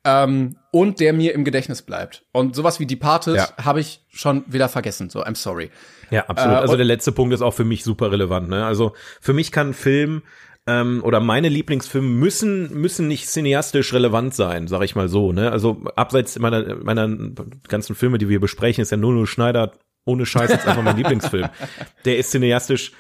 Ähm, 0.03 0.57
und 0.71 0.99
der 1.01 1.13
mir 1.13 1.35
im 1.35 1.45
Gedächtnis 1.45 1.83
bleibt. 1.83 2.25
Und 2.33 2.57
sowas 2.57 2.81
wie 2.81 2.87
Departed 2.87 3.37
ja. 3.37 3.49
habe 3.63 3.81
ich 3.81 4.01
schon 4.09 4.45
wieder 4.47 4.71
vergessen. 4.71 5.11
So, 5.11 5.23
I'm 5.23 5.35
sorry. 5.35 5.71
Ja, 6.11 6.25
absolut. 6.27 6.57
Äh, 6.57 6.61
also 6.61 6.77
der 6.77 6.87
letzte 6.87 7.13
Punkt 7.13 7.35
ist 7.35 7.43
auch 7.43 7.53
für 7.53 7.65
mich 7.65 7.85
super 7.85 8.11
relevant. 8.11 8.49
Ne? 8.49 8.65
Also 8.65 8.95
für 9.21 9.35
mich 9.35 9.53
kann 9.53 9.71
ein 9.71 9.75
Film 9.75 10.23
ähm, 10.71 11.03
oder 11.03 11.21
meine 11.21 11.49
Lieblingsfilme 11.49 12.09
müssen 12.09 12.73
müssen 12.73 13.09
nicht 13.09 13.29
cineastisch 13.29 13.93
relevant 13.93 14.35
sein, 14.35 14.69
sag 14.69 14.83
ich 14.83 14.95
mal 14.95 15.09
so. 15.09 15.33
Ne? 15.33 15.51
Also 15.51 15.83
abseits 15.97 16.39
meiner 16.39 16.77
meiner 16.77 17.09
ganzen 17.69 17.95
Filme, 17.97 18.19
die 18.19 18.29
wir 18.29 18.41
besprechen, 18.41 18.83
ist 18.83 18.91
ja 18.91 18.97
Nuno 18.97 19.27
Schneider 19.27 19.73
ohne 20.05 20.27
Scheiß 20.27 20.51
jetzt 20.51 20.67
einfach 20.67 20.83
mein 20.83 20.97
Lieblingsfilm. 20.99 21.49
Der 22.05 22.19
ist 22.19 22.31
cineastisch 22.31 22.93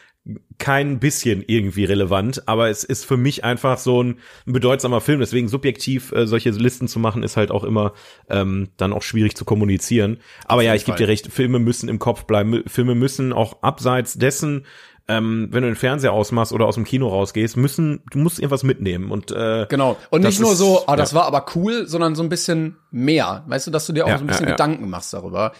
kein 0.58 0.98
bisschen 0.98 1.42
irgendwie 1.46 1.84
relevant, 1.84 2.46
aber 2.46 2.68
es 2.68 2.84
ist 2.84 3.06
für 3.06 3.16
mich 3.16 3.42
einfach 3.42 3.78
so 3.78 4.02
ein, 4.02 4.18
ein 4.46 4.52
bedeutsamer 4.52 5.00
Film. 5.00 5.20
Deswegen 5.20 5.48
subjektiv 5.48 6.12
äh, 6.12 6.26
solche 6.26 6.50
Listen 6.50 6.88
zu 6.88 6.98
machen, 6.98 7.22
ist 7.22 7.38
halt 7.38 7.50
auch 7.50 7.64
immer 7.64 7.94
ähm, 8.28 8.68
dann 8.76 8.92
auch 8.92 9.02
schwierig 9.02 9.34
zu 9.34 9.46
kommunizieren. 9.46 10.18
Aber 10.44 10.62
ja, 10.62 10.74
ich 10.74 10.84
gebe 10.84 10.98
dir 10.98 11.08
recht, 11.08 11.32
Filme 11.32 11.58
müssen 11.58 11.88
im 11.88 11.98
Kopf 11.98 12.24
bleiben. 12.24 12.62
Filme 12.66 12.94
müssen 12.94 13.32
auch 13.32 13.62
abseits 13.62 14.18
dessen, 14.18 14.66
ähm, 15.10 15.48
wenn 15.50 15.62
du 15.62 15.68
den 15.68 15.76
Fernseher 15.76 16.12
ausmachst 16.12 16.52
oder 16.52 16.66
aus 16.66 16.76
dem 16.76 16.84
Kino 16.84 17.08
rausgehst, 17.08 17.56
müssen, 17.56 18.02
du 18.12 18.18
musst 18.18 18.38
irgendwas 18.38 18.62
mitnehmen. 18.62 19.10
Und 19.10 19.32
äh, 19.32 19.66
genau. 19.68 19.96
Und 20.10 20.22
nicht 20.22 20.38
nur 20.38 20.52
ist, 20.52 20.58
so, 20.58 20.84
oh, 20.86 20.94
das 20.94 21.10
ja. 21.10 21.18
war 21.18 21.26
aber 21.26 21.46
cool, 21.56 21.88
sondern 21.88 22.14
so 22.14 22.22
ein 22.22 22.28
bisschen 22.28 22.76
mehr. 22.92 23.44
Weißt 23.48 23.66
du, 23.66 23.72
dass 23.72 23.86
du 23.86 23.92
dir 23.92 24.04
auch 24.04 24.08
ja, 24.08 24.18
so 24.18 24.24
ein 24.24 24.28
bisschen 24.28 24.46
ja, 24.46 24.52
Gedanken 24.52 24.88
machst 24.88 25.12
darüber. 25.12 25.52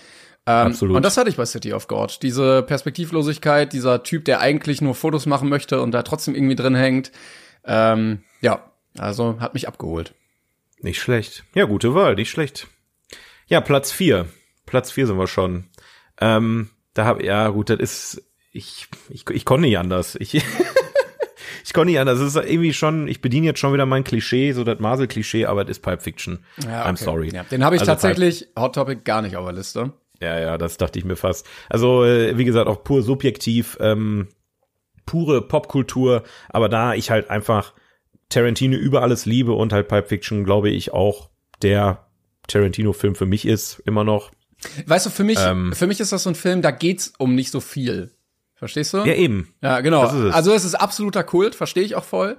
Ähm, 0.46 0.68
Absolut. 0.68 0.96
Und 0.96 1.04
das 1.04 1.16
hatte 1.16 1.30
ich 1.30 1.36
bei 1.36 1.46
City 1.46 1.72
of 1.72 1.88
God. 1.88 2.20
Diese 2.22 2.62
Perspektivlosigkeit, 2.62 3.72
dieser 3.72 4.04
Typ, 4.04 4.24
der 4.24 4.40
eigentlich 4.40 4.80
nur 4.80 4.94
Fotos 4.94 5.26
machen 5.26 5.48
möchte 5.48 5.82
und 5.82 5.90
da 5.90 6.02
trotzdem 6.02 6.36
irgendwie 6.36 6.56
drin 6.56 6.76
hängt. 6.76 7.10
Ähm, 7.64 8.22
ja, 8.40 8.70
also 8.98 9.40
hat 9.40 9.54
mich 9.54 9.66
abgeholt. 9.66 10.14
Nicht 10.78 11.00
schlecht. 11.00 11.44
Ja, 11.54 11.64
gute 11.64 11.94
Wahl, 11.94 12.14
nicht 12.14 12.30
schlecht. 12.30 12.68
Ja, 13.48 13.60
Platz 13.60 13.90
vier. 13.90 14.28
Platz 14.64 14.92
vier 14.92 15.08
sind 15.08 15.18
wir 15.18 15.26
schon. 15.26 15.64
Ähm, 16.20 16.70
da 16.94 17.04
hab 17.04 17.20
ja 17.20 17.48
gut, 17.48 17.68
das 17.68 17.80
ist 17.80 18.29
ich 18.52 18.88
ich 19.08 19.28
ich 19.30 19.44
konnte 19.44 19.66
nicht 19.66 19.78
anders. 19.78 20.16
Ich 20.20 20.34
ich 21.64 21.72
konnte 21.72 21.90
nicht 21.90 22.00
anders. 22.00 22.18
Das 22.18 22.34
ist 22.34 22.50
irgendwie 22.50 22.72
schon, 22.72 23.08
ich 23.08 23.20
bediene 23.20 23.46
jetzt 23.46 23.60
schon 23.60 23.72
wieder 23.72 23.86
mein 23.86 24.04
Klischee, 24.04 24.52
so 24.52 24.64
das 24.64 24.78
Marvel-Klischee, 24.78 25.46
aber 25.46 25.64
das 25.64 25.78
ist 25.78 25.82
Pulp 25.82 26.02
Fiction. 26.02 26.44
Ja, 26.64 26.82
okay. 26.82 26.90
I'm 26.90 26.96
sorry. 26.96 27.30
Ja, 27.32 27.44
den 27.44 27.64
habe 27.64 27.76
ich 27.76 27.82
also 27.82 27.92
tatsächlich 27.92 28.48
Hot 28.58 28.74
Topic 28.74 29.02
gar 29.04 29.22
nicht 29.22 29.36
auf 29.36 29.44
der 29.44 29.54
Liste. 29.54 29.92
Ja, 30.20 30.38
ja, 30.38 30.58
das 30.58 30.76
dachte 30.76 30.98
ich 30.98 31.04
mir 31.04 31.16
fast. 31.16 31.46
Also, 31.68 32.04
äh, 32.04 32.36
wie 32.36 32.44
gesagt, 32.44 32.68
auch 32.68 32.84
pur 32.84 33.02
subjektiv, 33.02 33.78
ähm, 33.80 34.28
pure 35.06 35.42
Popkultur, 35.42 36.24
aber 36.50 36.68
da 36.68 36.94
ich 36.94 37.10
halt 37.10 37.30
einfach 37.30 37.72
Tarantino 38.28 38.76
über 38.76 39.02
alles 39.02 39.24
liebe 39.24 39.52
und 39.52 39.72
halt 39.72 39.88
Pulp 39.88 40.08
Fiction, 40.08 40.44
glaube 40.44 40.68
ich, 40.68 40.92
auch 40.92 41.30
der 41.62 42.06
Tarantino-Film 42.48 43.14
für 43.14 43.26
mich 43.26 43.46
ist, 43.46 43.82
immer 43.86 44.04
noch. 44.04 44.30
Weißt 44.86 45.06
du, 45.06 45.10
für 45.10 45.24
mich, 45.24 45.38
ähm, 45.40 45.72
für 45.72 45.86
mich 45.86 46.00
ist 46.00 46.12
das 46.12 46.24
so 46.24 46.30
ein 46.30 46.34
Film, 46.34 46.60
da 46.60 46.70
geht's 46.70 47.14
um 47.18 47.34
nicht 47.34 47.50
so 47.50 47.60
viel. 47.60 48.12
Verstehst 48.60 48.92
du? 48.92 48.98
Ja, 48.98 49.14
eben. 49.14 49.48
Ja, 49.62 49.80
genau. 49.80 50.04
Es. 50.04 50.34
Also 50.34 50.52
es 50.52 50.66
ist 50.66 50.74
absoluter 50.74 51.24
Kult, 51.24 51.54
verstehe 51.54 51.82
ich 51.82 51.94
auch 51.94 52.04
voll. 52.04 52.36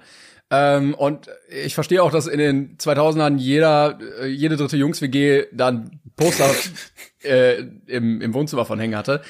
Ähm, 0.51 0.93
und 0.93 1.29
ich 1.49 1.73
verstehe 1.73 2.03
auch, 2.03 2.11
dass 2.11 2.27
in 2.27 2.37
den 2.37 2.77
2000ern 2.77 3.37
jeder, 3.37 3.97
äh, 4.21 4.27
jede 4.27 4.55
dritte 4.55 4.77
Jungs-WG 4.77 5.45
dann 5.51 5.99
Poster 6.15 6.47
äh, 7.23 7.63
im, 7.87 8.21
im 8.21 8.33
Wohnzimmer 8.35 8.65
von 8.65 8.79
hängen 8.79 8.95
hatte. 8.95 9.21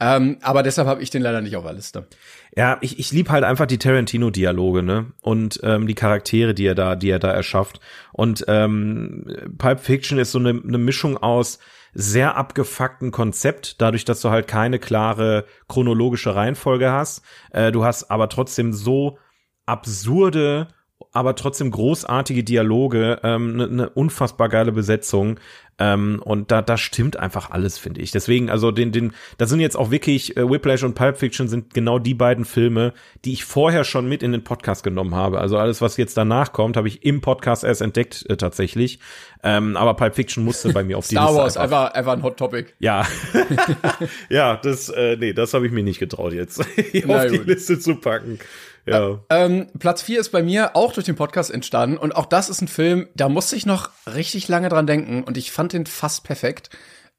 Ähm, 0.00 0.38
aber 0.42 0.64
deshalb 0.64 0.88
habe 0.88 1.04
ich 1.04 1.10
den 1.10 1.22
leider 1.22 1.40
nicht 1.40 1.54
auf 1.54 1.62
der 1.62 1.74
Liste. 1.74 2.08
Ja, 2.56 2.78
ich, 2.80 2.98
ich 2.98 3.12
lieb 3.12 3.30
halt 3.30 3.44
einfach 3.44 3.66
die 3.66 3.78
Tarantino-Dialoge, 3.78 4.82
ne? 4.82 5.12
Und 5.22 5.60
ähm, 5.62 5.86
die 5.86 5.94
Charaktere, 5.94 6.52
die 6.52 6.66
er 6.66 6.74
da, 6.74 6.96
die 6.96 7.10
er 7.10 7.20
da 7.20 7.30
erschafft. 7.30 7.78
Und 8.12 8.44
ähm, 8.48 9.54
Pulp 9.56 9.78
Fiction 9.78 10.18
ist 10.18 10.32
so 10.32 10.40
eine, 10.40 10.50
eine 10.50 10.78
Mischung 10.78 11.16
aus 11.16 11.60
sehr 11.92 12.36
abgefuckten 12.36 13.10
Konzept, 13.10 13.80
dadurch, 13.80 14.04
dass 14.04 14.20
du 14.20 14.30
halt 14.30 14.46
keine 14.46 14.78
klare 14.78 15.44
chronologische 15.68 16.34
Reihenfolge 16.34 16.90
hast. 16.92 17.22
Äh, 17.50 17.72
du 17.72 17.84
hast 17.84 18.10
aber 18.10 18.28
trotzdem 18.28 18.72
so 18.72 19.18
absurde, 19.66 20.68
aber 21.12 21.34
trotzdem 21.34 21.70
großartige 21.70 22.44
Dialoge, 22.44 23.20
ähm, 23.22 23.56
ne 23.56 23.64
eine 23.64 23.90
unfassbar 23.90 24.48
geile 24.48 24.72
Besetzung. 24.72 25.38
Ähm, 25.80 26.20
und 26.22 26.50
da, 26.50 26.60
da 26.60 26.76
stimmt 26.76 27.16
einfach 27.16 27.50
alles, 27.50 27.78
finde 27.78 28.02
ich. 28.02 28.10
Deswegen, 28.10 28.50
also 28.50 28.70
den, 28.70 28.92
den, 28.92 29.12
da 29.38 29.46
sind 29.46 29.60
jetzt 29.60 29.76
auch 29.76 29.90
wirklich, 29.90 30.36
äh, 30.36 30.48
Whiplash 30.48 30.82
und 30.82 30.94
Pulp 30.94 31.16
Fiction 31.16 31.48
sind 31.48 31.72
genau 31.72 31.98
die 31.98 32.12
beiden 32.12 32.44
Filme, 32.44 32.92
die 33.24 33.32
ich 33.32 33.46
vorher 33.46 33.84
schon 33.84 34.06
mit 34.06 34.22
in 34.22 34.30
den 34.32 34.44
Podcast 34.44 34.84
genommen 34.84 35.14
habe. 35.14 35.40
Also 35.40 35.56
alles, 35.56 35.80
was 35.80 35.96
jetzt 35.96 36.18
danach 36.18 36.52
kommt, 36.52 36.76
habe 36.76 36.86
ich 36.86 37.02
im 37.02 37.22
Podcast 37.22 37.64
erst 37.64 37.80
entdeckt, 37.80 38.26
äh, 38.28 38.36
tatsächlich. 38.36 39.00
Ähm, 39.42 39.74
aber 39.78 39.94
Pulp 39.94 40.14
Fiction 40.14 40.44
musste 40.44 40.70
bei 40.70 40.84
mir 40.84 40.98
auf 40.98 41.08
die 41.08 41.14
Star 41.14 41.32
Liste. 41.32 41.32
Star 41.32 41.44
Wars, 41.44 41.56
einfach, 41.56 41.94
einfach 41.94 42.12
ein 42.12 42.22
Hot 42.22 42.36
Topic. 42.36 42.72
Ja. 42.78 43.06
ja, 44.28 44.58
das, 44.58 44.90
äh, 44.90 45.16
nee, 45.16 45.32
das 45.32 45.54
habe 45.54 45.64
ich 45.64 45.72
mir 45.72 45.82
nicht 45.82 45.98
getraut 45.98 46.34
jetzt, 46.34 46.60
auf 46.60 46.66
die 46.76 47.42
Liste 47.46 47.78
zu 47.78 47.94
packen. 47.94 48.38
Ja. 48.86 49.20
Ähm, 49.28 49.68
Platz 49.78 50.02
4 50.02 50.20
ist 50.20 50.30
bei 50.30 50.42
mir 50.42 50.74
auch 50.74 50.92
durch 50.92 51.06
den 51.06 51.16
Podcast 51.16 51.50
entstanden 51.50 51.96
und 51.96 52.16
auch 52.16 52.26
das 52.26 52.48
ist 52.48 52.62
ein 52.62 52.68
Film, 52.68 53.08
da 53.14 53.28
musste 53.28 53.56
ich 53.56 53.66
noch 53.66 53.90
richtig 54.06 54.48
lange 54.48 54.68
dran 54.68 54.86
denken 54.86 55.22
und 55.22 55.36
ich 55.36 55.52
fand 55.52 55.72
den 55.72 55.86
fast 55.86 56.24
perfekt. 56.24 56.70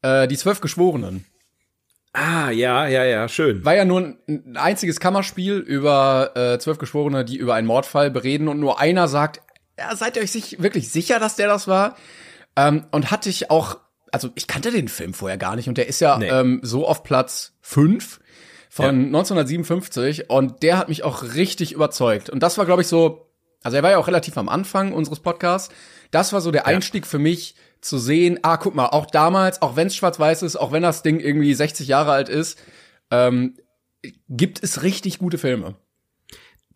Äh, 0.01 0.27
die 0.27 0.37
Zwölf 0.37 0.61
Geschworenen. 0.61 1.25
Ah, 2.13 2.49
ja, 2.49 2.87
ja, 2.87 3.05
ja, 3.05 3.29
schön. 3.29 3.63
War 3.63 3.75
ja 3.75 3.85
nur 3.85 4.15
ein 4.27 4.57
einziges 4.57 4.99
Kammerspiel 4.99 5.57
über 5.57 6.31
äh, 6.35 6.59
zwölf 6.59 6.77
Geschworene, 6.77 7.23
die 7.23 7.37
über 7.37 7.55
einen 7.55 7.67
Mordfall 7.67 8.11
bereden 8.11 8.49
und 8.49 8.59
nur 8.59 8.81
einer 8.81 9.07
sagt, 9.07 9.41
ja, 9.79 9.95
seid 9.95 10.17
ihr 10.17 10.23
euch 10.23 10.31
sich, 10.31 10.61
wirklich 10.61 10.89
sicher, 10.91 11.19
dass 11.19 11.37
der 11.37 11.47
das 11.47 11.69
war? 11.69 11.95
Ähm, 12.57 12.85
und 12.91 13.11
hatte 13.11 13.29
ich 13.29 13.49
auch, 13.49 13.77
also 14.11 14.29
ich 14.35 14.47
kannte 14.47 14.71
den 14.71 14.89
Film 14.89 15.13
vorher 15.13 15.37
gar 15.37 15.55
nicht 15.55 15.69
und 15.69 15.77
der 15.77 15.87
ist 15.87 16.01
ja 16.01 16.17
nee. 16.17 16.27
ähm, 16.27 16.59
so 16.63 16.85
auf 16.85 17.03
Platz 17.03 17.53
5 17.61 18.19
von 18.73 18.85
ja. 18.85 18.91
1957 19.19 20.29
und 20.29 20.63
der 20.63 20.77
hat 20.77 20.87
mich 20.87 21.03
auch 21.03 21.23
richtig 21.35 21.73
überzeugt. 21.73 22.29
Und 22.29 22.41
das 22.41 22.57
war, 22.57 22.65
glaube 22.65 22.83
ich, 22.83 22.87
so, 22.87 23.29
also 23.63 23.75
er 23.75 23.83
war 23.83 23.91
ja 23.91 23.97
auch 23.97 24.07
relativ 24.07 24.37
am 24.37 24.47
Anfang 24.47 24.93
unseres 24.93 25.19
Podcasts. 25.19 25.75
Das 26.09 26.31
war 26.31 26.39
so 26.39 26.51
der 26.51 26.67
Einstieg 26.67 27.03
ja. 27.03 27.09
für 27.09 27.19
mich 27.19 27.55
zu 27.81 27.97
sehen, 27.97 28.39
ah, 28.43 28.55
guck 28.55 28.73
mal, 28.73 28.85
auch 28.87 29.07
damals, 29.07 29.61
auch 29.61 29.75
wenn 29.75 29.87
es 29.87 29.95
schwarz-weiß 29.97 30.43
ist, 30.43 30.55
auch 30.55 30.71
wenn 30.71 30.83
das 30.83 31.03
Ding 31.03 31.19
irgendwie 31.19 31.53
60 31.53 31.89
Jahre 31.89 32.13
alt 32.13 32.29
ist, 32.29 32.59
ähm, 33.11 33.57
gibt 34.29 34.63
es 34.63 34.83
richtig 34.83 35.19
gute 35.19 35.37
Filme. 35.37 35.75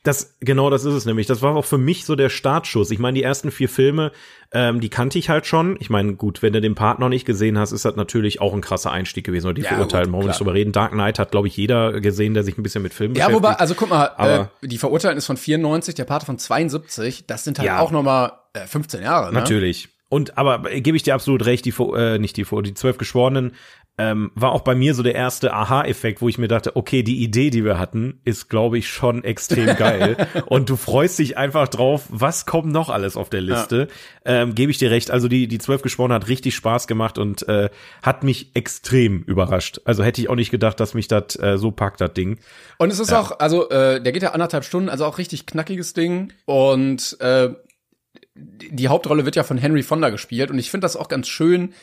Das, 0.05 0.37
genau 0.39 0.69
das 0.69 0.85
ist 0.85 0.93
es 0.93 1.05
nämlich. 1.05 1.25
Das 1.25 1.41
war 1.41 1.55
auch 1.55 1.65
für 1.65 1.79
mich 1.79 2.05
so 2.05 2.15
der 2.15 2.29
Startschuss. 2.29 2.91
Ich 2.91 2.99
meine, 2.99 3.15
die 3.15 3.23
ersten 3.23 3.49
vier 3.49 3.67
Filme, 3.67 4.11
ähm, 4.53 4.79
die 4.79 4.89
kannte 4.89 5.17
ich 5.17 5.29
halt 5.29 5.47
schon. 5.47 5.77
Ich 5.79 5.89
meine, 5.89 6.13
gut, 6.13 6.43
wenn 6.43 6.53
du 6.53 6.61
den 6.61 6.75
Part 6.75 6.99
noch 6.99 7.09
nicht 7.09 7.25
gesehen 7.25 7.57
hast, 7.57 7.71
ist 7.71 7.85
das 7.85 7.95
natürlich 7.95 8.39
auch 8.39 8.53
ein 8.53 8.61
krasser 8.61 8.91
Einstieg 8.91 9.25
gewesen. 9.25 9.47
Oder 9.47 9.55
die 9.55 9.61
ja, 9.63 9.69
Verurteilten, 9.69 10.13
warum 10.13 10.27
nicht 10.27 10.39
drüber 10.39 10.53
reden. 10.53 10.71
Dark 10.71 10.91
Knight 10.91 11.17
hat, 11.17 11.31
glaube 11.31 11.47
ich, 11.47 11.57
jeder 11.57 11.99
gesehen, 11.99 12.35
der 12.35 12.43
sich 12.43 12.55
ein 12.57 12.63
bisschen 12.63 12.83
mit 12.83 12.93
Filmen 12.93 13.15
ja, 13.15 13.25
beschäftigt. 13.25 13.43
Ja, 13.43 13.49
wobei, 13.49 13.59
also 13.59 13.73
guck 13.73 13.89
mal, 13.89 14.11
Aber, 14.15 14.51
äh, 14.61 14.67
die 14.67 14.77
Verurteilten 14.77 15.17
ist 15.17 15.25
von 15.25 15.37
94, 15.37 15.95
der 15.95 16.05
Part 16.05 16.23
von 16.23 16.37
72. 16.37 17.25
Das 17.25 17.43
sind 17.43 17.57
halt 17.57 17.65
ja, 17.65 17.79
auch 17.79 17.91
noch 17.91 18.03
mal 18.03 18.33
äh, 18.53 18.67
15 18.67 19.01
Jahre, 19.01 19.33
ne? 19.33 19.39
Natürlich. 19.39 19.89
Und 20.07 20.37
aber 20.37 20.71
äh, 20.71 20.81
gebe 20.81 20.95
ich 20.95 21.03
dir 21.03 21.15
absolut 21.15 21.45
recht, 21.45 21.65
die 21.65 21.73
äh, 21.95 22.19
nicht 22.19 22.37
die 22.37 22.45
die 22.45 22.73
zwölf 22.75 22.97
Geschworenen 22.97 23.53
ähm, 23.97 24.31
war 24.36 24.51
auch 24.51 24.62
bei 24.62 24.75
mir 24.75 24.93
so 24.93 25.03
der 25.03 25.15
erste 25.15 25.53
Aha-Effekt, 25.53 26.21
wo 26.21 26.27
ich 26.27 26.38
mir 26.38 26.49
dachte, 26.49 26.75
okay, 26.75 27.01
die 27.01 27.23
Idee, 27.23 27.49
die 27.49 27.63
wir 27.63 27.79
hatten, 27.79 28.19
ist, 28.25 28.49
glaube 28.49 28.77
ich, 28.77 28.89
schon 28.89 29.23
extrem 29.23 29.75
geil. 29.77 30.17
und 30.47 30.69
du 30.69 30.75
freust 30.75 31.17
dich 31.19 31.38
einfach 31.38 31.69
drauf, 31.69 32.03
was 32.10 32.45
kommt 32.45 32.71
noch 32.71 32.89
alles 32.89 33.15
auf 33.15 33.29
der 33.29 33.39
Liste. 33.39 33.88
Ja. 34.25 34.41
Ähm, 34.41 34.55
Gebe 34.55 34.71
ich 34.71 34.77
dir 34.77 34.91
recht. 34.91 35.12
Also 35.12 35.29
die, 35.29 35.47
die 35.47 35.60
zwölf 35.60 35.81
gesprochen 35.81 36.12
hat 36.12 36.27
richtig 36.27 36.55
Spaß 36.55 36.88
gemacht 36.88 37.17
und 37.17 37.47
äh, 37.47 37.69
hat 38.01 38.23
mich 38.23 38.51
extrem 38.53 39.23
überrascht. 39.23 39.79
Also 39.86 40.03
hätte 40.03 40.19
ich 40.19 40.29
auch 40.29 40.36
nicht 40.36 40.51
gedacht, 40.51 40.79
dass 40.81 40.93
mich 40.93 41.08
das 41.08 41.39
äh, 41.39 41.58
so 41.58 41.71
packt, 41.71 42.01
das 42.01 42.13
Ding. 42.13 42.39
Und 42.77 42.91
es 42.91 42.99
ist 42.99 43.12
ja. 43.12 43.21
auch, 43.21 43.39
also 43.39 43.69
äh, 43.69 44.01
der 44.01 44.12
geht 44.12 44.23
ja 44.23 44.31
anderthalb 44.31 44.65
Stunden, 44.65 44.89
also 44.89 45.05
auch 45.05 45.17
richtig 45.17 45.45
knackiges 45.45 45.93
Ding. 45.93 46.34
Und 46.43 47.17
äh, 47.21 47.49
die 48.36 48.89
Hauptrolle 48.89 49.23
wird 49.23 49.38
ja 49.38 49.43
von 49.43 49.58
Henry 49.58 49.84
Fonda 49.84 50.10
gespielt. 50.10 50.51
Und 50.51 50.60
ich 50.60 50.69
finde 50.69 50.84
das 50.84 50.97
auch 50.97 51.08
ganz 51.08 51.29
schön, 51.29 51.73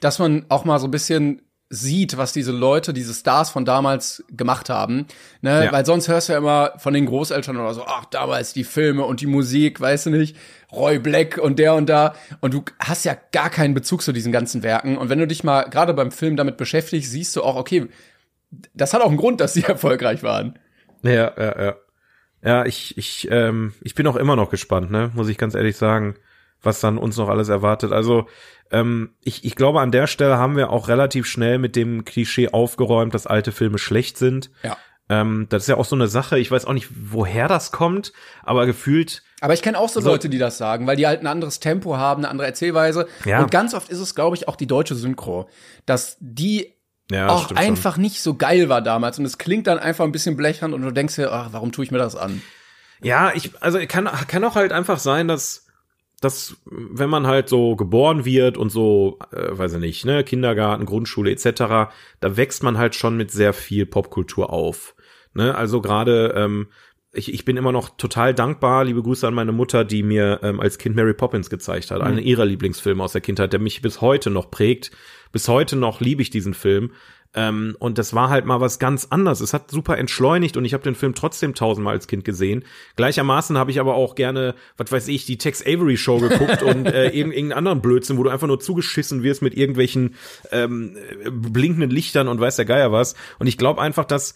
dass 0.00 0.18
man 0.18 0.44
auch 0.50 0.66
mal 0.66 0.78
so 0.78 0.86
ein 0.86 0.90
bisschen 0.90 1.40
sieht, 1.74 2.18
was 2.18 2.34
diese 2.34 2.52
Leute, 2.52 2.92
diese 2.92 3.14
Stars 3.14 3.48
von 3.48 3.64
damals 3.64 4.22
gemacht 4.30 4.68
haben. 4.68 5.06
Ne? 5.40 5.64
Ja. 5.64 5.72
Weil 5.72 5.86
sonst 5.86 6.06
hörst 6.06 6.28
du 6.28 6.34
ja 6.34 6.38
immer 6.38 6.74
von 6.76 6.92
den 6.92 7.06
Großeltern 7.06 7.56
oder 7.56 7.72
so, 7.72 7.84
ach, 7.86 8.04
damals 8.04 8.52
die 8.52 8.64
Filme 8.64 9.04
und 9.04 9.22
die 9.22 9.26
Musik, 9.26 9.80
weißt 9.80 10.06
du 10.06 10.10
nicht, 10.10 10.36
Roy 10.70 10.98
Black 10.98 11.38
und 11.38 11.58
der 11.58 11.74
und 11.74 11.88
da. 11.88 12.14
Und 12.40 12.52
du 12.52 12.62
hast 12.78 13.06
ja 13.06 13.16
gar 13.32 13.48
keinen 13.48 13.72
Bezug 13.72 14.02
zu 14.02 14.12
diesen 14.12 14.32
ganzen 14.32 14.62
Werken. 14.62 14.98
Und 14.98 15.08
wenn 15.08 15.18
du 15.18 15.26
dich 15.26 15.44
mal 15.44 15.62
gerade 15.62 15.94
beim 15.94 16.12
Film 16.12 16.36
damit 16.36 16.58
beschäftigst, 16.58 17.10
siehst 17.10 17.34
du 17.36 17.42
auch, 17.42 17.56
okay, 17.56 17.88
das 18.74 18.92
hat 18.92 19.00
auch 19.00 19.08
einen 19.08 19.16
Grund, 19.16 19.40
dass 19.40 19.54
sie 19.54 19.62
erfolgreich 19.66 20.22
waren. 20.22 20.58
Ja, 21.02 21.32
ja, 21.36 21.64
ja. 21.64 21.76
Ja, 22.44 22.66
ich, 22.66 22.98
ich, 22.98 23.28
ähm, 23.30 23.72
ich 23.82 23.94
bin 23.94 24.06
auch 24.08 24.16
immer 24.16 24.36
noch 24.36 24.50
gespannt, 24.50 24.90
ne, 24.90 25.10
muss 25.14 25.28
ich 25.28 25.38
ganz 25.38 25.54
ehrlich 25.54 25.76
sagen, 25.76 26.16
was 26.62 26.80
dann 26.80 26.98
uns 26.98 27.16
noch 27.16 27.28
alles 27.28 27.48
erwartet. 27.48 27.92
Also 27.92 28.26
ähm, 28.70 29.14
ich, 29.22 29.44
ich 29.44 29.54
glaube, 29.54 29.80
an 29.80 29.92
der 29.92 30.06
Stelle 30.06 30.38
haben 30.38 30.56
wir 30.56 30.70
auch 30.70 30.88
relativ 30.88 31.26
schnell 31.26 31.58
mit 31.58 31.76
dem 31.76 32.04
Klischee 32.04 32.48
aufgeräumt, 32.48 33.14
dass 33.14 33.26
alte 33.26 33.52
Filme 33.52 33.78
schlecht 33.78 34.16
sind. 34.16 34.50
Ja. 34.62 34.76
Ähm, 35.08 35.46
das 35.50 35.64
ist 35.64 35.68
ja 35.68 35.76
auch 35.76 35.84
so 35.84 35.96
eine 35.96 36.08
Sache, 36.08 36.38
ich 36.38 36.50
weiß 36.50 36.64
auch 36.64 36.72
nicht, 36.72 36.88
woher 37.10 37.48
das 37.48 37.72
kommt, 37.72 38.12
aber 38.42 38.66
gefühlt. 38.66 39.22
Aber 39.40 39.52
ich 39.52 39.60
kenne 39.62 39.78
auch 39.78 39.88
so, 39.88 40.00
so 40.00 40.08
Leute, 40.08 40.28
die 40.28 40.38
das 40.38 40.56
sagen, 40.56 40.86
weil 40.86 40.96
die 40.96 41.06
halt 41.06 41.20
ein 41.20 41.26
anderes 41.26 41.60
Tempo 41.60 41.96
haben, 41.96 42.22
eine 42.22 42.30
andere 42.30 42.46
Erzählweise. 42.46 43.06
Ja. 43.24 43.42
Und 43.42 43.50
ganz 43.50 43.74
oft 43.74 43.88
ist 43.90 43.98
es, 43.98 44.14
glaube 44.14 44.36
ich, 44.36 44.48
auch 44.48 44.56
die 44.56 44.68
deutsche 44.68 44.94
Synchro, 44.94 45.48
dass 45.84 46.16
die 46.20 46.74
ja, 47.10 47.28
auch 47.28 47.50
einfach 47.52 47.94
schon. 47.94 48.02
nicht 48.02 48.22
so 48.22 48.34
geil 48.34 48.68
war 48.68 48.80
damals 48.80 49.18
und 49.18 49.24
es 49.24 49.36
klingt 49.36 49.66
dann 49.66 49.78
einfach 49.78 50.04
ein 50.04 50.12
bisschen 50.12 50.36
blechern 50.36 50.72
und 50.72 50.82
du 50.82 50.92
denkst 50.92 51.16
dir, 51.16 51.32
ach, 51.32 51.48
warum 51.50 51.72
tue 51.72 51.84
ich 51.84 51.90
mir 51.90 51.98
das 51.98 52.16
an? 52.16 52.40
Ja, 53.02 53.32
ich, 53.34 53.50
also 53.60 53.78
kann, 53.88 54.08
kann 54.28 54.44
auch 54.44 54.54
halt 54.54 54.72
einfach 54.72 54.98
sein, 54.98 55.26
dass 55.26 55.66
dass 56.22 56.56
wenn 56.64 57.10
man 57.10 57.26
halt 57.26 57.48
so 57.48 57.76
geboren 57.76 58.24
wird 58.24 58.56
und 58.56 58.70
so, 58.70 59.18
äh, 59.32 59.58
weiß 59.58 59.74
ich 59.74 59.80
nicht, 59.80 60.04
ne, 60.04 60.24
Kindergarten, 60.24 60.86
Grundschule 60.86 61.30
etc., 61.30 61.44
da 62.20 62.36
wächst 62.36 62.62
man 62.62 62.78
halt 62.78 62.94
schon 62.94 63.16
mit 63.16 63.30
sehr 63.30 63.52
viel 63.52 63.86
Popkultur 63.86 64.50
auf. 64.50 64.94
Ne? 65.34 65.54
Also 65.54 65.80
gerade, 65.80 66.32
ähm, 66.36 66.68
ich, 67.12 67.34
ich 67.34 67.44
bin 67.44 67.56
immer 67.56 67.72
noch 67.72 67.90
total 67.96 68.34
dankbar, 68.34 68.84
liebe 68.84 69.02
Grüße 69.02 69.26
an 69.26 69.34
meine 69.34 69.52
Mutter, 69.52 69.84
die 69.84 70.02
mir 70.02 70.40
ähm, 70.42 70.60
als 70.60 70.78
Kind 70.78 70.96
Mary 70.96 71.12
Poppins 71.12 71.50
gezeigt 71.50 71.90
hat, 71.90 72.00
mhm. 72.00 72.06
einen 72.06 72.18
ihrer 72.18 72.44
Lieblingsfilme 72.44 73.02
aus 73.02 73.12
der 73.12 73.20
Kindheit, 73.20 73.52
der 73.52 73.60
mich 73.60 73.82
bis 73.82 74.00
heute 74.00 74.30
noch 74.30 74.50
prägt. 74.50 74.92
Bis 75.32 75.48
heute 75.48 75.76
noch 75.76 76.00
liebe 76.00 76.22
ich 76.22 76.30
diesen 76.30 76.54
Film. 76.54 76.92
Ähm, 77.34 77.76
und 77.78 77.98
das 77.98 78.14
war 78.14 78.28
halt 78.28 78.44
mal 78.44 78.60
was 78.60 78.78
ganz 78.78 79.06
anderes. 79.10 79.40
Es 79.40 79.54
hat 79.54 79.70
super 79.70 79.96
entschleunigt 79.96 80.56
und 80.56 80.64
ich 80.64 80.74
habe 80.74 80.84
den 80.84 80.94
Film 80.94 81.14
trotzdem 81.14 81.54
tausendmal 81.54 81.94
als 81.94 82.06
Kind 82.06 82.24
gesehen. 82.24 82.64
Gleichermaßen 82.96 83.56
habe 83.56 83.70
ich 83.70 83.80
aber 83.80 83.94
auch 83.94 84.14
gerne, 84.14 84.54
was 84.76 84.92
weiß 84.92 85.08
ich, 85.08 85.24
die 85.24 85.38
Tex 85.38 85.62
Avery 85.62 85.96
Show 85.96 86.18
geguckt 86.18 86.62
und 86.62 86.86
äh, 86.86 87.08
irgendeinen 87.08 87.52
anderen 87.52 87.80
Blödsinn, 87.80 88.18
wo 88.18 88.22
du 88.22 88.30
einfach 88.30 88.46
nur 88.46 88.60
zugeschissen 88.60 89.22
wirst 89.22 89.42
mit 89.42 89.56
irgendwelchen 89.56 90.14
ähm, 90.50 90.96
blinkenden 91.30 91.90
Lichtern 91.90 92.28
und 92.28 92.40
weiß 92.40 92.56
der 92.56 92.66
Geier 92.66 92.92
was. 92.92 93.14
Und 93.38 93.46
ich 93.46 93.56
glaube 93.56 93.80
einfach, 93.80 94.04
dass 94.04 94.34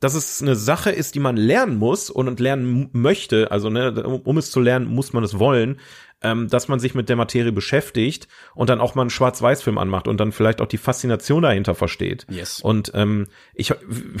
dass 0.00 0.14
es 0.14 0.40
eine 0.40 0.54
Sache 0.54 0.90
ist, 0.90 1.14
die 1.14 1.20
man 1.20 1.36
lernen 1.36 1.76
muss 1.76 2.10
und 2.10 2.38
lernen 2.38 2.88
möchte. 2.92 3.50
Also 3.50 3.68
ne, 3.70 3.92
um 4.02 4.38
es 4.38 4.50
zu 4.50 4.60
lernen, 4.60 4.86
muss 4.86 5.12
man 5.12 5.24
es 5.24 5.38
wollen 5.38 5.78
ähm, 6.22 6.48
dass 6.48 6.68
man 6.68 6.80
sich 6.80 6.94
mit 6.94 7.08
der 7.08 7.16
Materie 7.16 7.52
beschäftigt 7.52 8.28
und 8.54 8.70
dann 8.70 8.80
auch 8.80 8.94
mal 8.94 9.02
einen 9.02 9.10
Schwarz-Weiß-Film 9.10 9.78
anmacht 9.78 10.08
und 10.08 10.18
dann 10.18 10.32
vielleicht 10.32 10.60
auch 10.60 10.66
die 10.66 10.78
Faszination 10.78 11.42
dahinter 11.42 11.74
versteht. 11.74 12.26
Yes. 12.28 12.60
Und 12.60 12.90
ähm, 12.94 13.28
ich, 13.54 13.72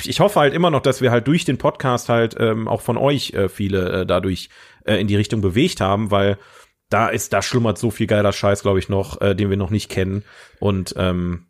ich 0.04 0.20
hoffe 0.20 0.40
halt 0.40 0.54
immer 0.54 0.70
noch, 0.70 0.80
dass 0.80 1.00
wir 1.00 1.10
halt 1.10 1.26
durch 1.26 1.44
den 1.44 1.58
Podcast 1.58 2.08
halt 2.08 2.36
ähm, 2.38 2.68
auch 2.68 2.82
von 2.82 2.96
euch 2.96 3.32
äh, 3.32 3.48
viele 3.48 4.02
äh, 4.02 4.06
dadurch 4.06 4.48
äh, 4.84 4.96
in 4.96 5.08
die 5.08 5.16
Richtung 5.16 5.40
bewegt 5.40 5.80
haben, 5.80 6.10
weil 6.10 6.38
da 6.88 7.08
ist, 7.08 7.32
da 7.32 7.42
schlummert 7.42 7.78
so 7.78 7.90
viel 7.90 8.06
geiler 8.06 8.32
Scheiß, 8.32 8.62
glaube 8.62 8.78
ich, 8.78 8.88
noch, 8.88 9.20
äh, 9.20 9.34
den 9.34 9.50
wir 9.50 9.56
noch 9.56 9.70
nicht 9.70 9.90
kennen. 9.90 10.24
Und 10.60 10.94
ähm, 10.96 11.47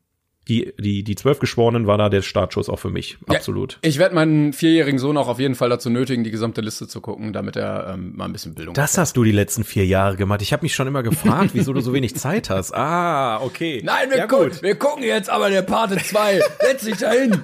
die, 0.48 0.72
die, 0.78 1.02
die 1.02 1.14
zwölf 1.14 1.38
Geschworenen 1.38 1.86
war 1.86 1.98
da 1.98 2.08
der 2.08 2.22
Startschuss 2.22 2.68
auch 2.68 2.78
für 2.78 2.90
mich. 2.90 3.18
Absolut. 3.26 3.78
Ja, 3.82 3.88
ich 3.90 3.98
werde 3.98 4.14
meinen 4.14 4.52
vierjährigen 4.52 4.98
Sohn 4.98 5.16
auch 5.16 5.28
auf 5.28 5.38
jeden 5.38 5.54
Fall 5.54 5.68
dazu 5.68 5.90
nötigen, 5.90 6.24
die 6.24 6.30
gesamte 6.30 6.60
Liste 6.60 6.88
zu 6.88 7.00
gucken, 7.00 7.32
damit 7.32 7.56
er 7.56 7.94
ähm, 7.94 8.16
mal 8.16 8.24
ein 8.24 8.32
bisschen 8.32 8.54
Bildung 8.54 8.74
Das 8.74 8.92
hat. 8.92 8.98
hast 9.02 9.16
du 9.16 9.24
die 9.24 9.32
letzten 9.32 9.64
vier 9.64 9.84
Jahre 9.86 10.16
gemacht. 10.16 10.40
Ich 10.42 10.52
habe 10.52 10.62
mich 10.64 10.74
schon 10.74 10.86
immer 10.86 11.02
gefragt, 11.02 11.50
wieso 11.52 11.72
du 11.72 11.80
so 11.80 11.92
wenig 11.92 12.16
Zeit 12.16 12.50
hast. 12.50 12.74
Ah, 12.74 13.40
okay. 13.42 13.82
Nein, 13.84 14.10
wir, 14.10 14.18
ja, 14.18 14.26
gucken, 14.26 14.52
wir 14.60 14.74
gucken 14.76 15.02
jetzt 15.04 15.28
aber 15.28 15.50
der 15.50 15.62
Pate 15.62 15.98
2. 15.98 16.40
Setz 16.60 16.84
dich 16.84 16.96
dahin. 16.96 17.42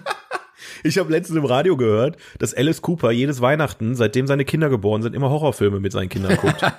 Ich 0.82 0.98
habe 0.98 1.10
letztens 1.10 1.38
im 1.38 1.44
Radio 1.44 1.76
gehört, 1.76 2.16
dass 2.38 2.54
Alice 2.54 2.80
Cooper 2.80 3.10
jedes 3.10 3.40
Weihnachten, 3.40 3.94
seitdem 3.94 4.26
seine 4.26 4.44
Kinder 4.44 4.70
geboren 4.70 5.02
sind, 5.02 5.14
immer 5.14 5.28
Horrorfilme 5.28 5.80
mit 5.80 5.92
seinen 5.92 6.08
Kindern 6.08 6.36
guckt. 6.36 6.62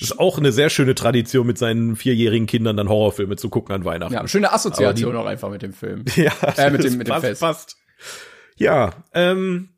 Das 0.00 0.10
ist 0.10 0.18
auch 0.18 0.38
eine 0.38 0.52
sehr 0.52 0.70
schöne 0.70 0.94
Tradition, 0.94 1.46
mit 1.46 1.58
seinen 1.58 1.96
vierjährigen 1.96 2.46
Kindern 2.46 2.76
dann 2.76 2.88
Horrorfilme 2.88 3.36
zu 3.36 3.50
gucken 3.50 3.74
an 3.74 3.84
Weihnachten. 3.84 4.14
Ja, 4.14 4.28
schöne 4.28 4.52
Assoziation 4.52 5.16
auch 5.16 5.26
einfach 5.26 5.50
mit 5.50 5.62
dem 5.62 5.72
Film. 5.72 6.04
Ja, 6.16 6.32
äh, 6.56 6.70
mit 6.70 6.84
dem, 6.84 6.98
mit 6.98 7.08
dem 7.08 7.12
passt, 7.12 7.26
Fest. 7.26 7.40
Passt. 7.40 7.76
Ja, 8.56 8.92
ähm, 9.12 9.70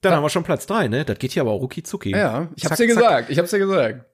dann 0.00 0.10
da 0.10 0.16
haben 0.16 0.24
wir 0.24 0.30
schon 0.30 0.44
Platz 0.44 0.66
drei, 0.66 0.88
ne? 0.88 1.04
Das 1.04 1.18
geht 1.18 1.32
hier 1.32 1.42
aber 1.42 1.52
auch 1.52 1.60
rucki 1.60 1.82
zucki. 1.82 2.10
Ja, 2.10 2.48
ich 2.56 2.64
hab's 2.64 2.76
dir 2.76 2.86
gesagt, 2.86 3.30
ich 3.30 3.38
hab's 3.38 3.50
dir 3.50 3.58
gesagt. 3.58 4.04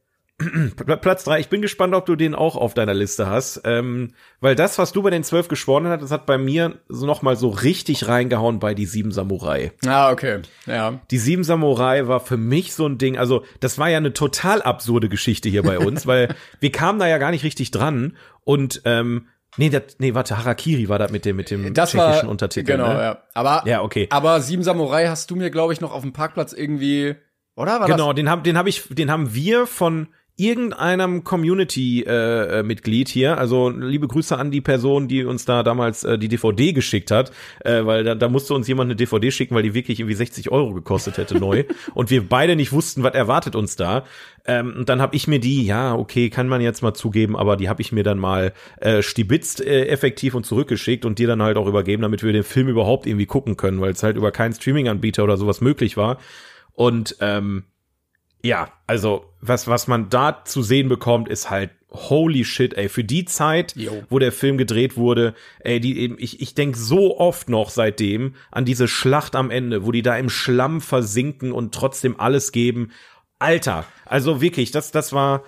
Platz 1.01 1.25
drei. 1.25 1.41
Ich 1.41 1.49
bin 1.49 1.63
gespannt, 1.63 1.95
ob 1.95 2.07
du 2.07 2.17
den 2.17 2.35
auch 2.35 2.57
auf 2.57 2.75
deiner 2.75 2.95
Liste 2.95 3.27
hast, 3.27 3.63
ähm, 3.65 4.13
weil 4.41 4.55
das, 4.55 4.79
was 4.79 4.93
du 4.93 5.03
bei 5.03 5.11
den 5.11 5.25
zwölf 5.25 5.49
Geschworenen 5.49 5.93
hast, 5.93 6.03
das 6.03 6.11
hat 6.11 6.27
bei 6.27 6.39
mir 6.39 6.81
so 6.89 7.07
noch 7.07 7.23
mal 7.23 7.37
so 7.37 7.49
richtig 7.49 8.09
reingehauen 8.09 8.59
bei 8.59 8.75
die 8.75 8.87
sieben 8.87 9.13
Samurai. 9.13 9.73
Ah, 9.87 10.11
okay, 10.11 10.41
ja. 10.67 11.01
Die 11.11 11.19
sieben 11.19 11.45
Samurai 11.45 12.07
war 12.07 12.21
für 12.21 12.37
mich 12.37 12.75
so 12.75 12.87
ein 12.87 12.99
Ding. 12.99 13.19
Also 13.19 13.45
das 13.61 13.79
war 13.79 13.89
ja 13.89 13.99
eine 13.99 14.13
total 14.13 14.63
absurde 14.63 15.09
Geschichte 15.09 15.49
hier 15.49 15.63
bei 15.63 15.79
uns, 15.79 16.07
weil 16.07 16.35
wir 16.61 16.73
kamen 16.73 16.99
da 16.99 17.07
ja 17.07 17.19
gar 17.19 17.31
nicht 17.31 17.45
richtig 17.45 17.71
dran 17.71 18.17
und 18.45 18.83
ähm, 18.85 19.27
Nee, 19.57 19.69
das, 19.69 19.97
nee, 19.99 20.15
warte, 20.15 20.39
Harakiri 20.39 20.89
war 20.89 20.99
das 20.99 21.11
mit 21.11 21.25
dem 21.25 21.37
mit 21.37 21.51
dem 21.51 21.75
das 21.75 21.91
tschechischen 21.91 22.23
war, 22.23 22.31
Untertitel. 22.31 22.71
Genau, 22.71 22.95
ne? 22.95 23.03
ja. 23.03 23.23
Aber 23.35 23.65
ja, 23.67 23.83
okay. 23.83 24.07
Aber 24.11 24.41
Sieben 24.41 24.63
Samurai 24.63 25.09
hast 25.09 25.31
du 25.31 25.37
mir, 25.37 25.51
glaube 25.51 25.73
ich, 25.73 25.81
noch 25.81 25.93
auf 25.93 26.03
dem 26.03 26.13
Parkplatz 26.13 26.53
irgendwie, 26.53 27.17
oder? 27.57 27.81
War 27.81 27.89
genau, 27.89 28.13
das? 28.13 28.17
den 28.17 28.31
haben 28.31 28.43
den 28.45 28.57
hab 28.57 28.69
ich, 28.69 28.85
den 28.91 29.11
haben 29.11 29.35
wir 29.35 29.67
von 29.67 30.09
irgendeinem 30.41 31.23
Community-Mitglied 31.23 33.09
äh, 33.09 33.13
hier, 33.13 33.39
also 33.39 33.69
liebe 33.69 34.09
Grüße 34.09 34.37
an 34.37 34.51
die 34.51 34.61
Person, 34.61 35.07
die 35.07 35.25
uns 35.25 35.45
da 35.45 35.63
damals 35.63 36.03
äh, 36.05 36.19
die 36.19 36.29
DVD 36.29 36.73
geschickt 36.73 37.11
hat, 37.11 37.31
äh, 37.65 37.85
weil 37.85 38.05
da, 38.05 38.15
da 38.15 38.29
musste 38.29 38.55
uns 38.55 38.67
jemand 38.67 38.89
eine 38.89 38.97
DVD 38.97 39.31
schicken, 39.31 39.55
weil 39.55 39.63
die 39.63 39.75
wirklich 39.75 40.01
irgendwie 40.01 40.15
60 40.15 40.51
Euro 40.51 40.73
gekostet 40.73 41.19
hätte 41.19 41.39
neu 41.39 41.65
und 41.95 42.11
wir 42.11 42.27
beide 42.27 42.57
nicht 42.57 42.73
wussten, 42.73 43.03
was 43.03 43.15
erwartet 43.15 43.55
uns 43.55 43.77
da. 43.77 44.05
Ähm, 44.47 44.75
und 44.79 44.89
dann 44.89 45.03
habe 45.03 45.15
ich 45.15 45.29
mir 45.29 45.41
die, 45.41 45.67
ja, 45.67 45.95
okay, 45.95 46.31
kann 46.31 46.49
man 46.49 46.63
jetzt 46.63 46.83
mal 46.83 46.95
zugeben, 46.95 47.37
aber 47.37 47.57
die 47.57 47.69
habe 47.69 47.83
ich 47.83 47.93
mir 47.93 48.03
dann 48.03 48.19
mal 48.19 48.55
äh, 48.81 49.03
stibitzt 49.03 49.61
äh, 49.61 49.87
effektiv 49.87 50.35
und 50.35 50.47
zurückgeschickt 50.47 51.05
und 51.05 51.19
dir 51.19 51.29
dann 51.29 51.43
halt 51.43 51.59
auch 51.59 51.67
übergeben, 51.67 52.03
damit 52.03 52.23
wir 52.23 52.33
den 52.33 52.45
Film 52.45 52.69
überhaupt 52.69 53.07
irgendwie 53.07 53.27
gucken 53.27 53.59
können, 53.59 53.81
weil 53.81 53.93
es 53.93 54.03
halt 54.03 54.17
über 54.17 54.33
keinen 54.33 54.55
Streaming-Anbieter 54.55 55.23
oder 55.23 55.37
sowas 55.37 55.61
möglich 55.61 55.99
war. 55.99 56.19
Und 56.73 57.17
ähm, 57.21 57.65
ja, 58.43 58.73
also 58.87 59.25
was, 59.41 59.67
was 59.67 59.87
man 59.87 60.09
da 60.09 60.45
zu 60.45 60.63
sehen 60.63 60.89
bekommt, 60.89 61.29
ist 61.29 61.51
halt 61.51 61.71
holy 61.91 62.45
shit, 62.45 62.75
ey, 62.75 62.89
für 62.89 63.05
die 63.05 63.25
Zeit, 63.25 63.75
jo. 63.77 64.05
wo 64.09 64.19
der 64.19 64.33
Film 64.33 64.59
gedreht 64.59 64.97
wurde, 64.97 65.35
ey, 65.61 65.81
die 65.81 65.99
eben, 65.99 66.17
ich, 66.19 66.41
ich 66.41 66.55
denk 66.55 66.77
so 66.77 67.19
oft 67.19 67.49
noch 67.49 67.71
seitdem 67.71 68.35
an 68.51 68.65
diese 68.65 68.87
Schlacht 68.87 69.35
am 69.35 69.51
Ende, 69.51 69.85
wo 69.85 69.93
die 69.93 70.03
da 70.03 70.17
im 70.17 70.31
Schlamm 70.31 70.81
versinken 70.81 71.53
und 71.53 71.75
trotzdem 71.75 72.19
alles 72.19 72.53
geben. 72.53 72.93
Alter, 73.39 73.85
also 74.05 74.41
wirklich, 74.41 74.71
das, 74.71 74.93
das 74.93 75.13
war, 75.13 75.43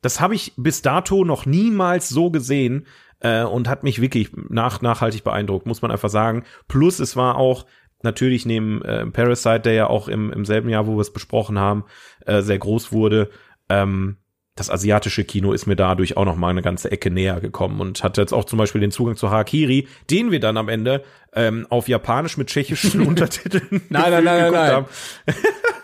das 0.00 0.20
habe 0.20 0.34
ich 0.34 0.52
bis 0.56 0.82
dato 0.82 1.24
noch 1.24 1.46
niemals 1.46 2.08
so 2.08 2.30
gesehen 2.30 2.86
äh, 3.20 3.42
und 3.42 3.68
hat 3.68 3.82
mich 3.82 4.00
wirklich 4.00 4.30
nach, 4.48 4.80
nachhaltig 4.80 5.24
beeindruckt, 5.24 5.66
muss 5.66 5.82
man 5.82 5.90
einfach 5.90 6.10
sagen. 6.10 6.44
Plus 6.68 7.00
es 7.00 7.16
war 7.16 7.36
auch 7.36 7.66
natürlich 8.02 8.46
neben 8.46 8.82
äh, 8.82 9.06
Parasite, 9.06 9.60
der 9.60 9.72
ja 9.74 9.86
auch 9.88 10.08
im, 10.08 10.32
im 10.32 10.44
selben 10.44 10.68
Jahr, 10.68 10.86
wo 10.86 10.96
wir 10.96 11.00
es 11.00 11.12
besprochen 11.12 11.58
haben, 11.58 11.84
äh, 12.26 12.42
sehr 12.42 12.58
groß 12.58 12.92
wurde, 12.92 13.30
ähm, 13.68 14.18
das 14.58 14.70
asiatische 14.70 15.24
Kino 15.24 15.52
ist 15.52 15.66
mir 15.66 15.76
dadurch 15.76 16.16
auch 16.16 16.24
noch 16.24 16.34
mal 16.36 16.48
eine 16.48 16.62
ganze 16.62 16.90
Ecke 16.90 17.10
näher 17.10 17.40
gekommen 17.40 17.80
und 17.80 18.02
hatte 18.02 18.20
jetzt 18.20 18.32
auch 18.32 18.44
zum 18.44 18.58
Beispiel 18.58 18.80
den 18.80 18.90
Zugang 18.90 19.16
zu 19.16 19.30
Hakiri, 19.30 19.86
den 20.10 20.32
wir 20.32 20.40
dann 20.40 20.56
am 20.56 20.68
Ende 20.68 21.04
ähm, 21.32 21.66
auf 21.70 21.88
Japanisch 21.88 22.36
mit 22.36 22.48
tschechischen 22.48 23.00
Untertiteln 23.06 23.82
nein, 23.88 24.10
nein, 24.10 24.24
nein, 24.24 24.52
nein, 24.52 24.52
nein. 24.52 24.84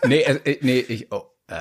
nee, 0.07 0.21
äh, 0.21 0.57
nee, 0.61 0.79
ich, 0.79 1.11
oh, 1.11 1.23
äh, 1.47 1.55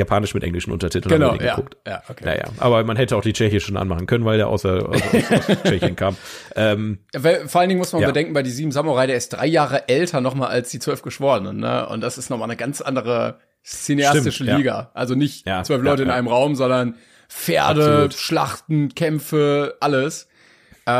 Japanisch 0.00 0.34
mit 0.34 0.42
englischen 0.42 0.72
Untertiteln 0.72 1.12
genau, 1.12 1.30
haben 1.30 1.40
wir 1.40 1.46
ja, 1.46 1.54
geguckt. 1.54 1.76
Ja, 1.86 2.02
okay. 2.08 2.24
Naja, 2.24 2.44
aber 2.58 2.82
man 2.84 2.96
hätte 2.96 3.16
auch 3.16 3.22
die 3.22 3.32
tschechischen 3.32 3.76
anmachen 3.76 4.06
können, 4.06 4.24
weil 4.24 4.38
der 4.38 4.48
aus, 4.48 4.64
aus, 4.64 4.82
aus, 4.84 5.02
aus 5.12 5.62
Tschechien 5.64 5.94
kam. 5.94 6.16
Ähm, 6.56 6.98
weil, 7.16 7.48
vor 7.48 7.60
allen 7.60 7.68
Dingen 7.68 7.78
muss 7.78 7.92
man 7.92 8.02
ja. 8.02 8.08
bedenken, 8.08 8.32
bei 8.32 8.42
die 8.42 8.50
sieben 8.50 8.72
Samurai, 8.72 9.06
der 9.06 9.16
ist 9.16 9.28
drei 9.28 9.46
Jahre 9.46 9.88
älter 9.88 10.20
nochmal 10.20 10.48
als 10.48 10.70
die 10.70 10.80
zwölf 10.80 11.02
Geschworenen, 11.02 11.58
ne? 11.58 11.88
Und 11.88 12.00
das 12.00 12.18
ist 12.18 12.30
nochmal 12.30 12.48
eine 12.48 12.56
ganz 12.56 12.80
andere 12.80 13.38
cineastische 13.64 14.44
Stimmt, 14.44 14.58
Liga. 14.58 14.72
Ja. 14.72 14.90
Also 14.94 15.14
nicht 15.14 15.46
ja, 15.46 15.62
zwölf 15.62 15.82
Leute 15.82 16.02
in 16.02 16.10
einem 16.10 16.28
Raum, 16.28 16.54
sondern 16.56 16.96
Pferde, 17.28 17.84
Absolut. 17.84 18.14
Schlachten, 18.14 18.94
Kämpfe, 18.94 19.76
alles. 19.80 20.28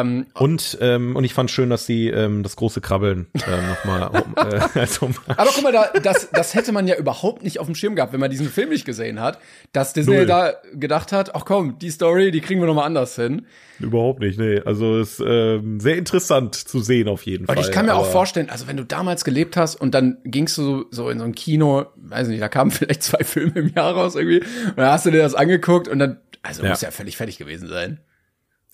Ähm, 0.00 0.26
Und, 0.34 0.78
ähm, 0.80 1.16
und 1.16 1.24
ich 1.24 1.34
fand 1.34 1.50
schön, 1.50 1.70
dass 1.70 1.86
sie 1.86 2.08
ähm, 2.08 2.42
das 2.42 2.56
große 2.56 2.80
Krabbeln 2.80 3.26
ähm, 3.34 3.68
nochmal 3.68 4.24
äh, 4.74 4.78
als 4.80 5.00
aber 5.02 5.50
guck 5.54 5.62
mal, 5.62 5.72
da, 5.72 5.90
das, 6.02 6.30
das 6.32 6.54
hätte 6.54 6.72
man 6.72 6.86
ja 6.86 6.96
überhaupt 6.96 7.42
nicht 7.42 7.58
auf 7.58 7.66
dem 7.66 7.74
Schirm 7.74 7.96
gehabt, 7.96 8.12
wenn 8.12 8.20
man 8.20 8.30
diesen 8.30 8.48
Film 8.48 8.68
nicht 8.70 8.84
gesehen 8.84 9.20
hat, 9.20 9.38
dass 9.72 9.92
Disney 9.92 10.16
Null. 10.16 10.26
da 10.26 10.54
gedacht 10.74 11.12
hat, 11.12 11.34
ach 11.34 11.44
komm, 11.44 11.78
die 11.78 11.90
Story, 11.90 12.30
die 12.30 12.40
kriegen 12.40 12.60
wir 12.60 12.66
noch 12.66 12.74
mal 12.74 12.84
anders 12.84 13.16
hin. 13.16 13.46
Überhaupt 13.78 14.20
nicht, 14.20 14.38
nee. 14.38 14.60
Also 14.60 14.98
es 14.98 15.20
ist 15.20 15.26
ähm, 15.26 15.80
sehr 15.80 15.96
interessant 15.96 16.54
zu 16.54 16.80
sehen 16.80 17.08
auf 17.08 17.24
jeden 17.24 17.46
Und 17.46 17.54
Fall. 17.54 17.64
ich 17.64 17.72
kann 17.72 17.86
mir 17.86 17.94
auch 17.94 18.10
vorstellen, 18.10 18.50
also 18.50 18.66
wenn 18.68 18.76
du 18.76 18.84
damals 18.84 19.24
gelebt 19.24 19.56
hast 19.56 19.76
und 19.76 19.94
dann 19.94 20.18
gingst 20.24 20.58
du 20.58 20.62
so, 20.62 20.84
so 20.90 21.08
in 21.10 21.18
so 21.18 21.24
ein 21.24 21.34
Kino, 21.34 21.86
weiß 21.96 22.28
nicht, 22.28 22.42
da 22.42 22.48
kamen 22.48 22.70
vielleicht 22.70 23.02
zwei 23.02 23.24
Filme 23.24 23.52
im 23.54 23.68
Jahr 23.74 23.94
raus 23.94 24.14
irgendwie, 24.16 24.40
und 24.40 24.76
dann 24.76 24.90
hast 24.90 25.06
du 25.06 25.10
dir 25.10 25.22
das 25.22 25.34
angeguckt 25.34 25.88
und 25.88 25.98
dann, 25.98 26.18
also 26.42 26.62
Ja. 26.62 26.70
muss 26.70 26.82
ja 26.82 26.90
völlig 26.90 27.16
fertig 27.16 27.38
gewesen 27.38 27.68
sein. 27.68 28.00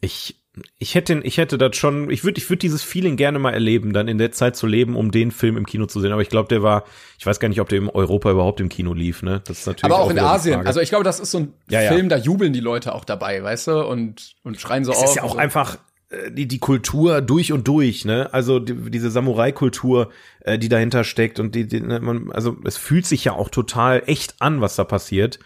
Ich, 0.01 0.43
ich 0.79 0.95
hätte, 0.95 1.21
ich 1.23 1.37
hätte 1.39 1.59
das 1.59 1.77
schon, 1.77 2.11
ich 2.11 2.25
würde, 2.25 2.39
ich 2.39 2.49
würde 2.49 2.61
dieses 2.61 2.83
Feeling 2.83 3.17
gerne 3.17 3.39
mal 3.39 3.53
erleben, 3.53 3.93
dann 3.93 4.09
in 4.09 4.19
der 4.19 4.33
Zeit 4.33 4.57
zu 4.57 4.67
leben, 4.67 4.97
um 4.97 5.11
den 5.11 5.31
Film 5.31 5.57
im 5.57 5.67
Kino 5.67 5.87
zu 5.87 6.01
sehen. 6.01 6.13
Aber 6.13 6.23
ich 6.23 6.31
glaube, 6.31 6.49
der 6.49 6.63
war, 6.63 6.85
ich 7.19 7.27
weiß 7.27 7.41
gar 7.41 7.49
nicht, 7.49 7.61
ob 7.61 7.69
der 7.69 7.79
in 7.79 7.89
Europa 7.89 8.31
überhaupt 8.31 8.61
im 8.61 8.69
Kino 8.69 8.95
lief, 8.95 9.23
ne? 9.23 9.43
Das 9.47 9.59
ist 9.61 9.67
natürlich 9.67 9.85
Aber 9.93 10.03
auch 10.03 10.11
in 10.11 10.17
wieder 10.17 10.23
die 10.23 10.35
Asien. 10.35 10.67
Also 10.67 10.81
ich 10.81 10.89
glaube, 10.89 11.05
das 11.05 11.21
ist 11.21 11.31
so 11.31 11.39
ein 11.39 11.53
Ja, 11.69 11.83
ja. 11.83 11.93
Film, 11.93 12.09
da 12.09 12.17
jubeln 12.17 12.53
die 12.53 12.61
Leute 12.61 12.95
auch 12.95 13.05
dabei, 13.05 13.43
weißt 13.43 13.69
du, 13.69 13.87
und, 13.87 14.35
und 14.45 14.61
schreien 14.61 14.85
so 14.85 14.93
es 14.93 14.99
auf. 14.99 15.05
ist 15.05 15.17
ja 15.17 15.23
auch 15.25 15.33
so. 15.33 15.39
einfach 15.39 15.77
äh, 16.09 16.31
die, 16.31 16.49
die 16.49 16.59
Kultur 16.59 17.21
durch 17.21 17.53
und 17.53 17.69
durch, 17.69 18.05
ne? 18.07 18.33
Also 18.33 18.59
die, 18.59 18.91
diese 18.91 19.11
Samurai-Kultur, 19.11 20.11
äh, 20.41 20.59
die 20.59 20.71
dahinter 20.71 21.05
steckt 21.05 21.39
und 21.39 21.55
die, 21.55 21.67
die 21.69 21.81
ne, 21.81 22.01
man, 22.01 22.31
also 22.33 22.57
es 22.65 22.79
fühlt 22.79 23.05
sich 23.05 23.25
ja 23.25 23.33
auch 23.33 23.51
total 23.51 24.03
echt 24.07 24.37
an, 24.41 24.61
was 24.63 24.77
da 24.77 24.85
passiert. 24.85 25.39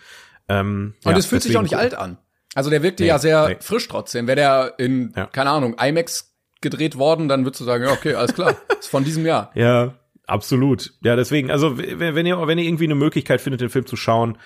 Ähm, 0.49 0.95
Und 1.05 1.13
ja, 1.13 1.19
es 1.19 1.27
fühlt 1.27 1.43
sich 1.43 1.57
auch 1.57 1.63
nicht 1.63 1.77
alt 1.77 1.95
an. 1.95 2.17
Also 2.55 2.71
der 2.71 2.83
wirkte 2.83 3.03
Nee, 3.05 3.09
ja 3.11 3.19
sehr 3.19 3.49
nee. 3.49 3.57
frisch 3.61 3.87
trotzdem. 3.89 4.27
Wäre 4.27 4.37
der 4.37 4.75
in, 4.79 5.13
Ja. 5.17 5.27
keine 5.27 5.51
Ahnung, 5.51 5.77
IMAX 5.79 6.35
gedreht 6.61 6.99
worden, 6.99 7.29
dann 7.29 7.45
würdest 7.45 7.61
du 7.61 7.65
sagen, 7.65 7.85
ja, 7.85 7.93
okay, 7.93 8.15
alles 8.15 8.35
klar. 8.35 8.57
ist 8.81 8.89
von 8.89 9.05
diesem 9.05 9.25
Jahr. 9.25 9.51
Ja, 9.55 9.95
absolut. 10.27 10.93
Ja, 11.03 11.17
deswegen, 11.17 11.51
also 11.51 11.79
wenn 11.79 12.27
ihr, 12.27 12.47
wenn 12.47 12.59
ihr 12.59 12.65
irgendwie 12.65 12.85
eine 12.85 12.95
Möglichkeit 12.97 13.41
findet, 13.41 13.61
den 13.61 13.71
Film 13.71 13.87
zu 13.87 13.97
schauen, 13.97 14.37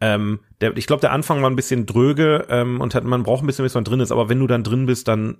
ähm, 0.00 0.40
der, 0.60 0.76
ich 0.76 0.86
glaube, 0.86 1.00
der 1.00 1.12
Anfang 1.12 1.42
war 1.42 1.50
ein 1.50 1.56
bisschen 1.56 1.86
dröge 1.86 2.46
ähm, 2.48 2.80
und 2.80 2.94
hat, 2.94 3.04
man 3.04 3.22
braucht 3.22 3.42
ein 3.42 3.46
bisschen, 3.46 3.64
bis 3.64 3.74
man 3.74 3.84
drin 3.84 4.00
ist, 4.00 4.12
aber 4.12 4.28
wenn 4.28 4.40
du 4.40 4.46
dann 4.46 4.62
drin 4.64 4.86
bist, 4.86 5.08
dann 5.08 5.38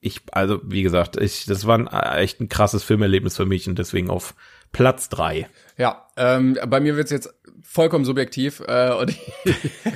ich, 0.00 0.20
also 0.32 0.60
wie 0.64 0.82
gesagt, 0.82 1.16
ich, 1.16 1.46
das 1.46 1.66
war 1.66 1.78
ein, 1.78 1.86
äh, 1.86 2.18
echt 2.22 2.38
ein 2.40 2.50
krasses 2.50 2.82
Filmerlebnis 2.82 3.36
für 3.36 3.46
mich 3.46 3.68
und 3.68 3.78
deswegen 3.78 4.10
auf 4.10 4.34
Platz 4.70 5.08
drei. 5.08 5.48
Ja, 5.78 6.06
ähm, 6.18 6.58
bei 6.68 6.80
mir 6.80 6.96
wird's 6.96 7.10
jetzt 7.10 7.32
vollkommen 7.74 8.04
subjektiv. 8.04 8.62
Äh, 8.66 8.92
und 8.92 9.10
ich, 9.10 9.20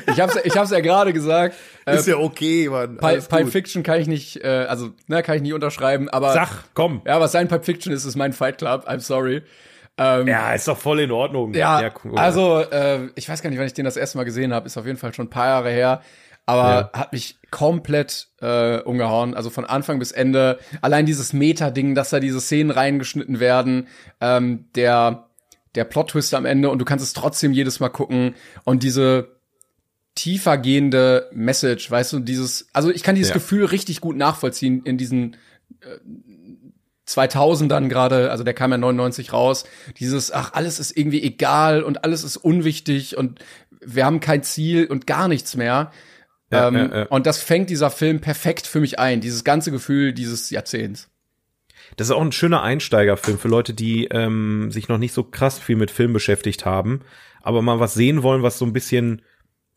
ich 0.08 0.20
hab's, 0.20 0.36
ich 0.42 0.56
hab's 0.56 0.70
ja 0.70 0.80
gerade 0.80 1.12
gesagt. 1.12 1.54
Äh, 1.86 2.00
ja 2.02 2.16
okay, 2.16 2.68
Mann. 2.68 2.96
Pulp, 2.96 3.28
Pulp 3.28 3.48
Fiction 3.50 3.82
kann 3.82 4.00
ich 4.00 4.08
nicht, 4.08 4.42
äh, 4.44 4.66
also 4.68 4.90
ne, 5.06 5.22
kann 5.22 5.36
ich 5.36 5.42
nie 5.42 5.52
unterschreiben, 5.52 6.08
aber 6.08 6.32
Sag, 6.32 6.64
komm. 6.74 7.02
ja, 7.06 7.20
was 7.20 7.32
sein 7.32 7.48
Pulp 7.48 7.64
Fiction 7.64 7.92
ist, 7.92 8.04
ist 8.04 8.16
mein 8.16 8.32
Fight 8.32 8.58
Club. 8.58 8.88
I'm 8.88 9.00
sorry. 9.00 9.42
Ähm, 9.96 10.26
Ja, 10.26 10.52
ist 10.52 10.66
doch 10.68 10.76
voll 10.78 11.00
in 11.00 11.10
Ordnung. 11.12 11.54
Ja, 11.54 11.90
cool. 12.04 12.18
also 12.18 12.60
äh, 12.60 13.08
ich 13.14 13.28
weiß 13.28 13.42
gar 13.42 13.50
nicht, 13.50 13.58
wann 13.58 13.66
ich 13.66 13.74
den 13.74 13.84
das 13.84 13.96
erste 13.96 14.18
Mal 14.18 14.24
gesehen 14.24 14.52
habe. 14.52 14.66
Ist 14.66 14.76
auf 14.76 14.86
jeden 14.86 14.98
Fall 14.98 15.14
schon 15.14 15.26
ein 15.26 15.30
paar 15.30 15.46
Jahre 15.46 15.70
her. 15.70 16.02
Aber 16.46 16.90
hat 16.94 17.12
mich 17.12 17.38
komplett 17.50 18.28
äh, 18.40 18.78
umgehauen. 18.78 19.34
Also 19.34 19.50
von 19.50 19.66
Anfang 19.66 19.98
bis 19.98 20.12
Ende. 20.12 20.58
Allein 20.80 21.04
dieses 21.04 21.34
Meta-Ding, 21.34 21.94
dass 21.94 22.08
da 22.08 22.20
diese 22.20 22.40
Szenen 22.40 22.70
reingeschnitten 22.70 23.38
werden. 23.38 23.86
Ähm, 24.22 24.64
der 24.74 25.27
der 25.78 25.84
Plot-Twist 25.84 26.34
am 26.34 26.44
Ende 26.44 26.68
und 26.70 26.78
du 26.78 26.84
kannst 26.84 27.04
es 27.04 27.12
trotzdem 27.12 27.52
jedes 27.52 27.80
Mal 27.80 27.88
gucken. 27.88 28.34
Und 28.64 28.82
diese 28.82 29.38
tiefer 30.14 30.58
gehende 30.58 31.30
Message, 31.32 31.90
weißt 31.90 32.12
du, 32.12 32.18
dieses, 32.18 32.68
also 32.72 32.90
ich 32.90 33.02
kann 33.02 33.14
dieses 33.14 33.30
Ja. 33.30 33.34
Gefühl 33.34 33.64
richtig 33.64 34.00
gut 34.00 34.16
nachvollziehen 34.16 34.82
in 34.84 34.98
diesen 34.98 35.36
äh, 35.80 35.98
2000ern 37.08 37.88
gerade, 37.88 38.30
also 38.30 38.44
der 38.44 38.52
kam 38.52 38.72
ja 38.72 38.78
99 38.78 39.32
raus, 39.32 39.64
dieses, 39.98 40.32
ach, 40.32 40.52
alles 40.52 40.80
ist 40.80 40.96
irgendwie 40.96 41.22
egal 41.22 41.82
und 41.82 42.04
alles 42.04 42.24
ist 42.24 42.36
unwichtig 42.36 43.16
und 43.16 43.38
wir 43.80 44.04
haben 44.04 44.20
kein 44.20 44.42
Ziel 44.42 44.86
und 44.86 45.06
gar 45.06 45.28
nichts 45.28 45.56
mehr. 45.56 45.92
Ja, 46.50 46.68
ähm, 46.68 46.90
ja. 46.92 47.02
Und 47.04 47.26
das 47.26 47.40
fängt 47.40 47.70
dieser 47.70 47.90
Film 47.90 48.20
perfekt 48.20 48.66
für 48.66 48.80
mich 48.80 48.98
ein, 48.98 49.20
dieses 49.20 49.44
ganze 49.44 49.70
Gefühl 49.70 50.12
dieses 50.12 50.50
Jahrzehnts. 50.50 51.08
Das 51.96 52.08
ist 52.08 52.12
auch 52.14 52.20
ein 52.22 52.32
schöner 52.32 52.62
Einsteigerfilm 52.62 53.38
für 53.38 53.48
Leute, 53.48 53.74
die 53.74 54.06
ähm, 54.06 54.70
sich 54.70 54.88
noch 54.88 54.98
nicht 54.98 55.12
so 55.12 55.22
krass 55.24 55.58
viel 55.58 55.76
mit 55.76 55.90
Film 55.90 56.12
beschäftigt 56.12 56.64
haben, 56.66 57.00
aber 57.42 57.62
mal 57.62 57.80
was 57.80 57.94
sehen 57.94 58.22
wollen, 58.22 58.42
was 58.42 58.58
so 58.58 58.64
ein 58.66 58.72
bisschen, 58.72 59.22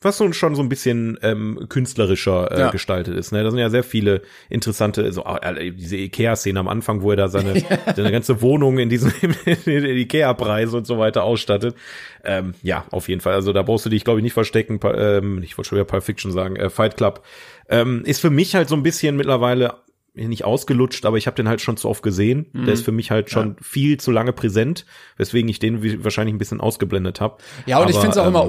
was 0.03 0.17
so 0.17 0.31
schon 0.33 0.55
so 0.55 0.63
ein 0.63 0.69
bisschen 0.69 1.19
ähm, 1.21 1.67
künstlerischer 1.69 2.51
äh, 2.51 2.59
Ja. 2.59 2.71
gestaltet 2.71 3.15
ist. 3.15 3.31
Ne? 3.31 3.43
Da 3.43 3.51
sind 3.51 3.59
ja 3.59 3.69
sehr 3.69 3.83
viele 3.83 4.23
interessante, 4.49 5.11
so 5.13 5.23
äh, 5.25 5.71
diese 5.71 5.95
Ikea-Szene 5.95 6.59
am 6.59 6.67
Anfang, 6.67 7.01
wo 7.03 7.11
er 7.11 7.17
da 7.17 7.27
seine, 7.27 7.53
seine 7.95 8.11
ganze 8.11 8.41
Wohnung 8.41 8.79
in 8.79 8.89
diesen 8.89 9.13
in 9.65 9.85
Ikea-Preis 9.85 10.73
und 10.73 10.87
so 10.87 10.97
weiter 10.97 11.23
ausstattet. 11.23 11.75
Ähm, 12.23 12.55
ja, 12.63 12.85
auf 12.91 13.09
jeden 13.09 13.21
Fall. 13.21 13.33
Also 13.35 13.53
da 13.53 13.61
brauchst 13.61 13.85
du 13.85 13.89
dich, 13.89 14.03
glaube 14.03 14.19
ich, 14.19 14.23
nicht 14.23 14.33
verstecken. 14.33 14.79
Pa- 14.79 14.95
Ähm, 14.95 15.41
ich 15.43 15.57
wollte 15.57 15.69
schon 15.69 15.77
wieder 15.77 15.85
Pulp 15.85 16.03
Fiction 16.03 16.31
sagen. 16.31 16.55
Äh, 16.55 16.69
Fight 16.71 16.97
Club 16.97 17.23
ähm, 17.69 18.03
ist 18.05 18.21
für 18.21 18.31
mich 18.31 18.55
halt 18.55 18.69
so 18.69 18.75
ein 18.75 18.83
bisschen 18.83 19.15
mittlerweile 19.15 19.75
nicht 20.13 20.43
ausgelutscht, 20.43 21.05
aber 21.05 21.17
ich 21.17 21.25
habe 21.27 21.35
den 21.35 21.47
halt 21.47 21.61
schon 21.61 21.77
zu 21.77 21.87
oft 21.87 22.03
gesehen. 22.03 22.47
Der 22.53 22.73
ist 22.73 22.83
für 22.83 22.91
mich 22.91 23.11
halt 23.11 23.29
schon 23.29 23.55
viel 23.61 23.97
zu 23.97 24.11
lange 24.11 24.33
präsent, 24.33 24.85
weswegen 25.17 25.49
ich 25.49 25.59
den 25.59 26.03
wahrscheinlich 26.03 26.35
ein 26.35 26.37
bisschen 26.37 26.59
ausgeblendet 26.59 27.21
habe. 27.21 27.37
Ja, 27.65 27.79
und 27.79 27.89
ich 27.89 27.95
finde 27.95 28.11
es 28.11 28.17
auch 28.17 28.23
ähm, 28.27 28.29
immer 28.35 28.47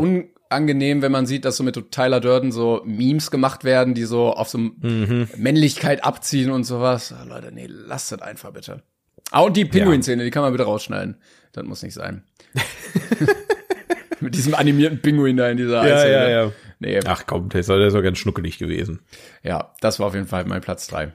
unangenehm, 0.51 1.03
wenn 1.03 1.13
man 1.13 1.25
sieht, 1.27 1.45
dass 1.45 1.57
so 1.57 1.63
mit 1.65 1.93
Tyler 1.93 2.19
Durden 2.21 2.51
so 2.51 2.83
Memes 2.85 3.31
gemacht 3.31 3.63
werden, 3.65 3.95
die 3.95 4.05
so 4.05 4.33
auf 4.33 4.49
so 4.49 4.59
Mhm. 4.59 5.29
Männlichkeit 5.37 6.05
abziehen 6.05 6.51
und 6.51 6.65
sowas. 6.65 7.13
Ah, 7.13 7.25
Leute, 7.25 7.53
nee, 7.53 7.67
lasst 7.69 8.11
das 8.13 8.21
einfach 8.23 8.53
bitte. 8.53 8.83
Ah, 9.31 9.41
und 9.43 9.57
die 9.57 9.65
Pinguin-Szene, 9.65 10.25
die 10.25 10.31
kann 10.31 10.43
man 10.43 10.53
bitte 10.53 10.65
rausschneiden. 10.65 11.17
Das 11.53 11.65
muss 11.65 11.83
nicht 11.83 11.95
sein. 11.95 12.25
mit 14.21 14.35
diesem 14.35 14.55
animierten 14.55 15.01
Pinguin 15.01 15.37
da 15.37 15.49
in 15.49 15.57
dieser 15.57 15.87
Ja, 15.87 15.95
Eishöhle. 15.97 16.13
ja, 16.13 16.29
ja. 16.47 16.53
Nee, 16.81 17.01
Ach 17.07 17.25
komm, 17.27 17.49
der 17.49 17.61
ist, 17.61 17.69
der 17.69 17.79
ist 17.87 17.95
doch 17.95 18.03
ganz 18.03 18.19
schnuckelig 18.19 18.59
gewesen. 18.59 19.01
ja, 19.43 19.73
das 19.81 20.01
war 20.01 20.09
auf 20.09 20.15
jeden 20.15 20.27
Fall 20.27 20.45
mein 20.47 20.61
Platz 20.61 20.87
drei. 20.89 21.13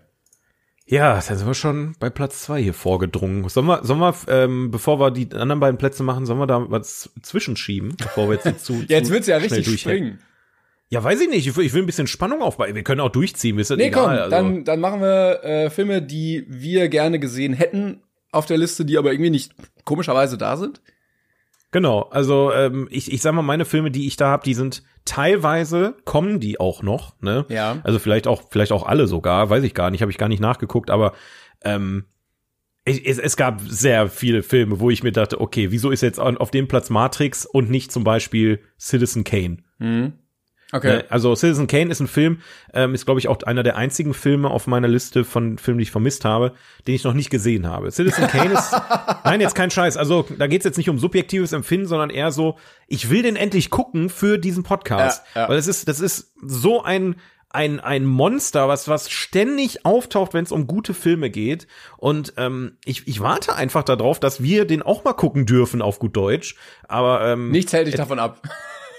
Ja, 0.90 1.16
dann 1.16 1.38
sind 1.38 1.46
wir 1.46 1.54
schon 1.54 1.96
bei 2.00 2.10
Platz 2.10 2.44
zwei 2.44 2.62
hier 2.62 2.74
vorgedrungen. 2.74 3.48
Sollen 3.50 3.68
wir, 3.68 3.84
sollen 3.84 4.00
wir 4.00 4.16
ähm, 4.30 4.72
bevor 4.72 5.00
wir 5.00 5.12
die 5.12 5.30
anderen 5.34 5.60
beiden 5.60 5.78
Plätze 5.78 6.02
machen, 6.02 6.26
sollen 6.26 6.40
wir 6.40 6.48
da 6.48 6.66
was 6.70 7.10
zwischenschieben, 7.22 7.96
bevor 7.98 8.30
wir 8.30 8.40
jetzt 8.42 8.66
zu, 8.66 8.74
Ja, 8.88 8.98
jetzt 8.98 9.10
wird's 9.10 9.28
ja 9.28 9.38
richtig 9.38 9.82
springen. 9.82 10.20
Ja, 10.90 11.04
weiß 11.04 11.20
ich 11.20 11.28
nicht. 11.30 11.46
Ich 11.46 11.58
will, 11.58 11.66
ich 11.66 11.74
will 11.74 11.84
ein 11.84 11.86
bisschen 11.86 12.08
Spannung 12.08 12.42
aufbauen. 12.42 12.74
Wir 12.74 12.84
können 12.84 13.02
auch 13.02 13.10
durchziehen, 13.10 13.60
ist 13.60 13.70
Nee, 13.72 13.88
egal. 13.88 14.04
komm, 14.04 14.12
also. 14.12 14.30
dann, 14.30 14.64
dann 14.64 14.80
machen 14.80 15.02
wir 15.02 15.44
äh, 15.44 15.70
Filme, 15.70 16.02
die 16.02 16.46
wir 16.48 16.88
gerne 16.88 17.20
gesehen 17.20 17.52
hätten 17.52 18.02
auf 18.32 18.46
der 18.46 18.58
Liste, 18.58 18.86
die 18.86 18.98
aber 18.98 19.12
irgendwie 19.12 19.30
nicht 19.30 19.54
komischerweise 19.84 20.38
da 20.38 20.56
sind. 20.56 20.82
Genau, 21.72 22.04
also 22.04 22.54
ähm, 22.54 22.88
ich, 22.92 23.12
ich 23.12 23.22
sag 23.22 23.34
mal, 23.34 23.42
meine 23.42 23.66
Filme, 23.66 23.92
die 23.92 24.08
ich 24.08 24.16
da 24.16 24.30
habe, 24.30 24.44
die 24.44 24.54
sind 24.54 24.84
teilweise 25.04 25.96
kommen 26.06 26.40
die 26.40 26.60
auch 26.60 26.82
noch, 26.82 27.20
ne? 27.22 27.46
Ja. 27.50 27.78
Also 27.84 28.00
vielleicht 28.00 28.28
auch, 28.28 28.44
vielleicht 28.50 28.72
auch 28.72 28.86
alle 28.86 29.08
sogar, 29.08 29.50
weiß 29.50 29.64
ich 29.64 29.74
gar 29.74 29.90
nicht, 29.92 30.02
habe 30.02 30.12
ich 30.12 30.18
gar 30.18 30.30
nicht 30.30 30.40
nachgeguckt, 30.40 30.90
aber 30.90 31.14
ähm, 31.64 32.06
es, 32.86 33.20
es 33.20 33.36
gab 33.36 33.62
sehr 33.62 34.08
viele 34.10 34.44
Filme, 34.44 34.80
wo 34.80 34.90
ich 34.90 35.04
mir 35.04 35.12
dachte, 35.12 35.42
okay, 35.42 35.72
wieso 35.72 35.92
ist 35.92 36.02
jetzt 36.02 36.20
auf 36.20 36.52
dem 36.52 36.70
Platz 36.70 36.90
Matrix 36.90 37.46
und 37.46 37.70
nicht 37.70 37.92
zum 37.92 38.06
Beispiel 38.06 38.62
Citizen 38.80 39.26
Kane? 39.26 39.58
Okay. 40.72 40.98
Ne? 40.98 41.06
Also 41.10 41.34
Citizen 41.36 41.68
Kane 41.68 41.90
ist 41.90 42.00
ein 42.02 42.08
Film, 42.08 42.42
ähm, 42.74 42.94
ist 42.94 43.06
glaube 43.06 43.20
ich 43.20 43.28
auch 43.28 43.42
einer 43.44 43.64
der 43.64 43.78
einzigen 43.78 44.14
Filme 44.14 44.50
auf 44.50 44.68
meiner 44.68 44.88
Liste 44.88 45.24
von 45.24 45.58
Filmen, 45.58 45.78
die 45.78 45.84
ich 45.84 45.92
vermisst 45.92 46.26
habe, 46.26 46.54
den 46.88 46.96
ich 46.96 47.04
noch 47.04 47.14
nicht 47.14 47.30
gesehen 47.30 47.68
habe. 47.68 47.90
Citizen 47.92 48.28
Kane 48.28 48.54
ist, 48.54 48.76
nein, 49.24 49.40
jetzt 49.40 49.56
kein 49.56 49.72
Scheiß. 49.72 49.96
Also 49.96 50.26
da 50.38 50.48
geht's 50.48 50.66
jetzt 50.66 50.78
nicht 50.78 50.90
um 50.90 51.00
subjektives 51.00 51.54
Empfinden, 51.54 51.88
sondern 51.88 52.10
eher 52.10 52.32
so, 52.32 52.58
ich 52.88 53.10
will 53.10 53.24
den 53.24 53.36
endlich 53.38 53.70
gucken 53.70 54.10
für 54.10 54.38
diesen 54.38 54.64
Podcast, 54.64 55.24
Ja, 55.36 55.44
ja. 55.44 55.50
weil 55.50 55.58
es 55.58 55.68
ist, 55.68 55.88
das 55.88 56.00
ist 56.00 56.34
so 56.42 56.84
ein 56.84 57.16
ein, 57.50 57.80
ein 57.80 58.06
Monster, 58.06 58.68
was, 58.68 58.90
was 58.90 59.10
ständig 59.10 59.86
auftaucht, 59.86 60.34
wenn 60.34 60.44
es 60.44 60.52
um 60.52 60.68
gute 60.68 60.94
Filme 60.94 61.30
geht. 61.30 61.66
Und 61.96 62.34
ähm, 62.38 62.78
ich, 62.84 63.08
ich 63.08 63.22
warte 63.22 63.56
einfach 63.56 63.84
darauf, 63.84 64.20
dass 64.20 64.44
wir 64.44 64.66
den 64.66 64.82
auch 64.82 65.06
mal 65.06 65.14
gucken 65.14 65.46
dürfen 65.46 65.82
auf 65.82 65.98
gut 65.98 66.16
Deutsch. 66.16 66.56
Aber 66.88 67.26
ähm, 67.26 67.50
Nichts 67.52 67.72
hält 67.72 67.88
dich 67.88 67.96
davon 67.96 68.20
ab. 68.20 68.42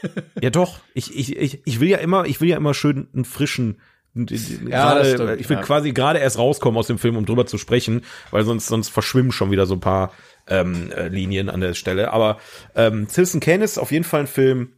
ja 0.42 0.50
doch, 0.50 0.78
ich, 0.94 1.16
ich, 1.16 1.36
ich, 1.36 1.62
ich 1.64 1.80
will 1.80 1.88
ja 1.88 1.98
immer, 1.98 2.24
ich 2.26 2.40
will 2.40 2.48
ja 2.48 2.56
immer 2.56 2.74
schön 2.74 3.08
einen 3.14 3.24
frischen 3.24 3.80
Ja, 4.14 5.04
stimmt, 5.04 5.40
ich 5.40 5.48
will 5.48 5.56
ja. 5.58 5.62
quasi 5.62 5.92
gerade 5.92 6.18
erst 6.18 6.38
rauskommen 6.38 6.78
aus 6.78 6.86
dem 6.86 6.98
Film, 6.98 7.16
um 7.16 7.26
drüber 7.26 7.46
zu 7.46 7.58
sprechen, 7.58 8.02
weil 8.30 8.44
sonst 8.44 8.66
sonst 8.66 8.88
verschwimmen 8.88 9.32
schon 9.32 9.50
wieder 9.50 9.66
so 9.66 9.74
ein 9.74 9.80
paar 9.80 10.12
ähm, 10.48 10.90
äh, 10.92 11.08
Linien 11.08 11.48
an 11.50 11.60
der 11.60 11.74
Stelle. 11.74 12.12
Aber 12.12 12.38
ähm, 12.74 13.06
Citizen 13.08 13.40
Kane 13.40 13.62
ist 13.64 13.78
auf 13.78 13.92
jeden 13.92 14.04
Fall 14.04 14.20
ein 14.20 14.26
Film. 14.26 14.72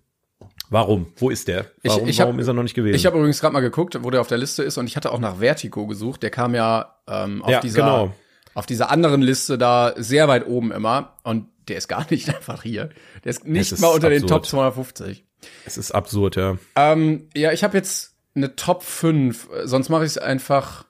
Warum? 0.69 1.07
Wo 1.17 1.31
ist 1.31 1.49
der? 1.49 1.67
Ich- 1.83 1.91
Warum, 1.91 2.09
ich 2.09 2.21
hab- 2.21 2.27
warum 2.29 2.39
ist 2.41 2.47
er 2.49 2.55
noch 2.55 2.63
nicht 2.63 2.75
gewesen? 2.75 2.95
Ich 2.97 3.07
habe 3.07 3.17
übrigens 3.19 3.41
gerade 3.41 3.53
mal 3.53 3.61
geguckt, 3.61 3.97
wo 4.03 4.11
der 4.11 4.21
auf 4.21 4.29
der 4.29 4.39
Liste 4.39 4.63
ist 4.63 4.79
und 4.79 4.87
ich 4.87 4.97
hatte 4.97 5.11
auch 5.13 5.19
nach 5.19 5.39
Vertigo 5.39 5.87
gesucht. 5.87 6.23
Der 6.23 6.31
kam 6.31 6.55
ja 6.55 6.97
ähm, 7.09 7.43
auf 7.43 7.51
Ja, 7.51 7.61
dieser 7.61 7.81
genau. 7.83 8.15
auf 8.55 8.67
dieser 8.67 8.91
anderen 8.91 9.23
Liste 9.23 9.59
da 9.59 9.95
sehr 9.97 10.29
weit 10.29 10.47
oben 10.47 10.71
immer 10.73 11.15
und 11.25 11.47
der 11.71 11.79
ist 11.79 11.89
gar 11.89 12.07
nicht 12.11 12.29
einfach 12.35 12.63
hier. 12.63 12.91
Der 13.25 13.31
ist 13.31 13.47
nicht 13.47 13.73
ist 13.73 13.81
mal 13.81 13.89
unter 13.89 14.11
den 14.11 14.23
absurd. 14.23 14.43
Top 14.43 14.47
250. 14.47 15.25
es 15.65 15.79
ist 15.79 15.93
absurd, 15.93 16.37
ja. 16.37 16.59
Ähm, 16.77 17.29
ja, 17.35 17.53
ich 17.53 17.65
habe 17.65 17.77
jetzt 17.77 18.17
eine 18.35 18.57
Top 18.57 18.83
5, 18.83 19.49
sonst 19.65 19.89
mache 19.89 20.05
ich 20.05 20.11
es 20.11 20.19
einfach 20.19 20.85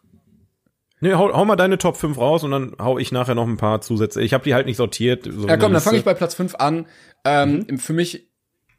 Nee, 1.02 1.14
hau, 1.14 1.32
hau 1.32 1.46
mal 1.46 1.56
deine 1.56 1.78
Top 1.78 1.96
5 1.96 2.18
raus 2.18 2.44
und 2.44 2.50
dann 2.50 2.76
hau 2.78 2.98
ich 2.98 3.10
nachher 3.10 3.34
noch 3.34 3.48
ein 3.48 3.56
paar 3.56 3.80
Zusätze. 3.80 4.20
Ich 4.20 4.34
habe 4.34 4.44
die 4.44 4.52
halt 4.52 4.66
nicht 4.66 4.76
sortiert. 4.76 5.24
So 5.24 5.48
ja, 5.48 5.56
komm, 5.56 5.72
dann 5.72 5.80
fange 5.80 5.96
ich 5.96 6.04
bei 6.04 6.12
Platz 6.12 6.34
5 6.34 6.56
an. 6.56 6.86
Ähm, 7.24 7.64
mhm. 7.66 7.78
Für 7.78 7.94
mich 7.94 8.28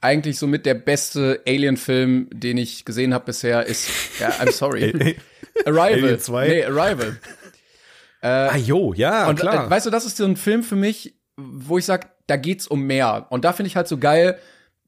eigentlich 0.01 0.37
somit 0.37 0.67
der 0.67 0.75
beste 0.75 1.41
Alien-Film, 1.47 2.29
den 2.31 2.57
ich 2.57 2.85
gesehen 2.85 3.15
habe 3.15 3.25
bisher, 3.25 3.65
ist, 3.65 3.89
ja, 4.19 4.29
I'm 4.29 4.51
sorry. 4.51 5.17
Arrival. 5.65 6.03
Alien 6.03 6.19
2? 6.19 6.47
Nee, 6.47 6.65
Arrival. 6.65 7.17
Äh, 8.21 8.27
ah, 8.27 8.57
jo, 8.57 8.93
ja, 8.93 9.27
und, 9.27 9.39
klar. 9.39 9.65
Äh, 9.65 9.69
weißt 9.71 9.87
du, 9.87 9.89
das 9.89 10.05
ist 10.05 10.17
so 10.17 10.25
ein 10.25 10.37
Film 10.37 10.61
für 10.61 10.75
mich, 10.75 11.15
wo 11.41 11.77
ich 11.77 11.86
sag, 11.86 12.10
da 12.27 12.38
geht's 12.38 12.67
um 12.67 12.84
mehr. 12.84 13.27
Und 13.30 13.45
da 13.45 13.54
finde 13.54 13.67
ich 13.67 13.75
halt 13.75 13.88
so 13.88 13.97
geil, 13.97 14.38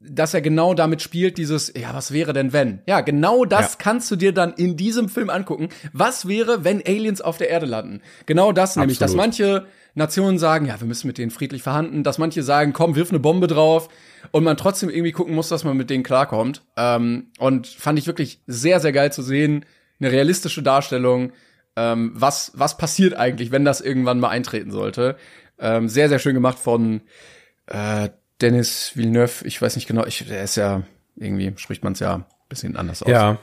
dass 0.05 0.33
er 0.33 0.41
genau 0.41 0.73
damit 0.73 1.01
spielt, 1.01 1.37
dieses, 1.37 1.71
ja, 1.75 1.93
was 1.93 2.11
wäre 2.11 2.33
denn 2.33 2.53
wenn? 2.53 2.81
Ja, 2.87 3.01
genau 3.01 3.45
das 3.45 3.73
ja. 3.73 3.77
kannst 3.79 4.11
du 4.11 4.15
dir 4.15 4.33
dann 4.33 4.53
in 4.53 4.75
diesem 4.75 5.07
Film 5.07 5.29
angucken. 5.29 5.69
Was 5.93 6.27
wäre, 6.27 6.63
wenn 6.63 6.81
Aliens 6.85 7.21
auf 7.21 7.37
der 7.37 7.49
Erde 7.49 7.65
landen? 7.65 8.01
Genau 8.25 8.51
das 8.51 8.71
Absolut. 8.71 8.83
nämlich, 8.83 8.99
dass 8.99 9.15
manche 9.15 9.65
Nationen 9.95 10.39
sagen, 10.39 10.65
ja, 10.65 10.79
wir 10.79 10.87
müssen 10.87 11.07
mit 11.07 11.17
denen 11.17 11.31
friedlich 11.31 11.63
verhandeln, 11.63 12.03
dass 12.03 12.17
manche 12.17 12.43
sagen, 12.43 12.73
komm, 12.73 12.95
wirf 12.95 13.09
eine 13.09 13.19
Bombe 13.19 13.47
drauf 13.47 13.89
und 14.31 14.43
man 14.43 14.57
trotzdem 14.57 14.89
irgendwie 14.89 15.11
gucken 15.11 15.35
muss, 15.35 15.49
dass 15.49 15.63
man 15.63 15.77
mit 15.77 15.89
denen 15.89 16.03
klarkommt. 16.03 16.63
Ähm, 16.75 17.27
und 17.39 17.67
fand 17.67 17.99
ich 17.99 18.07
wirklich 18.07 18.41
sehr, 18.47 18.79
sehr 18.79 18.91
geil 18.91 19.13
zu 19.13 19.21
sehen. 19.21 19.65
Eine 19.99 20.11
realistische 20.11 20.63
Darstellung, 20.63 21.31
ähm, 21.75 22.11
was, 22.15 22.51
was 22.55 22.77
passiert 22.77 23.13
eigentlich, 23.13 23.51
wenn 23.51 23.65
das 23.65 23.81
irgendwann 23.81 24.19
mal 24.19 24.29
eintreten 24.29 24.71
sollte. 24.71 25.15
Ähm, 25.63 25.87
sehr, 25.87 26.09
sehr 26.09 26.19
schön 26.19 26.33
gemacht 26.33 26.59
von 26.59 27.01
äh, 27.67 28.09
Dennis 28.41 28.91
Villeneuve, 28.95 29.47
ich 29.47 29.61
weiß 29.61 29.77
nicht 29.77 29.87
genau, 29.87 30.05
ich, 30.05 30.25
der 30.27 30.43
ist 30.43 30.57
ja, 30.57 30.83
irgendwie 31.15 31.53
spricht 31.55 31.83
man 31.83 31.93
es 31.93 31.99
ja 31.99 32.15
ein 32.15 32.25
bisschen 32.49 32.75
anders 32.75 33.01
aus. 33.01 33.09
Ja. 33.09 33.39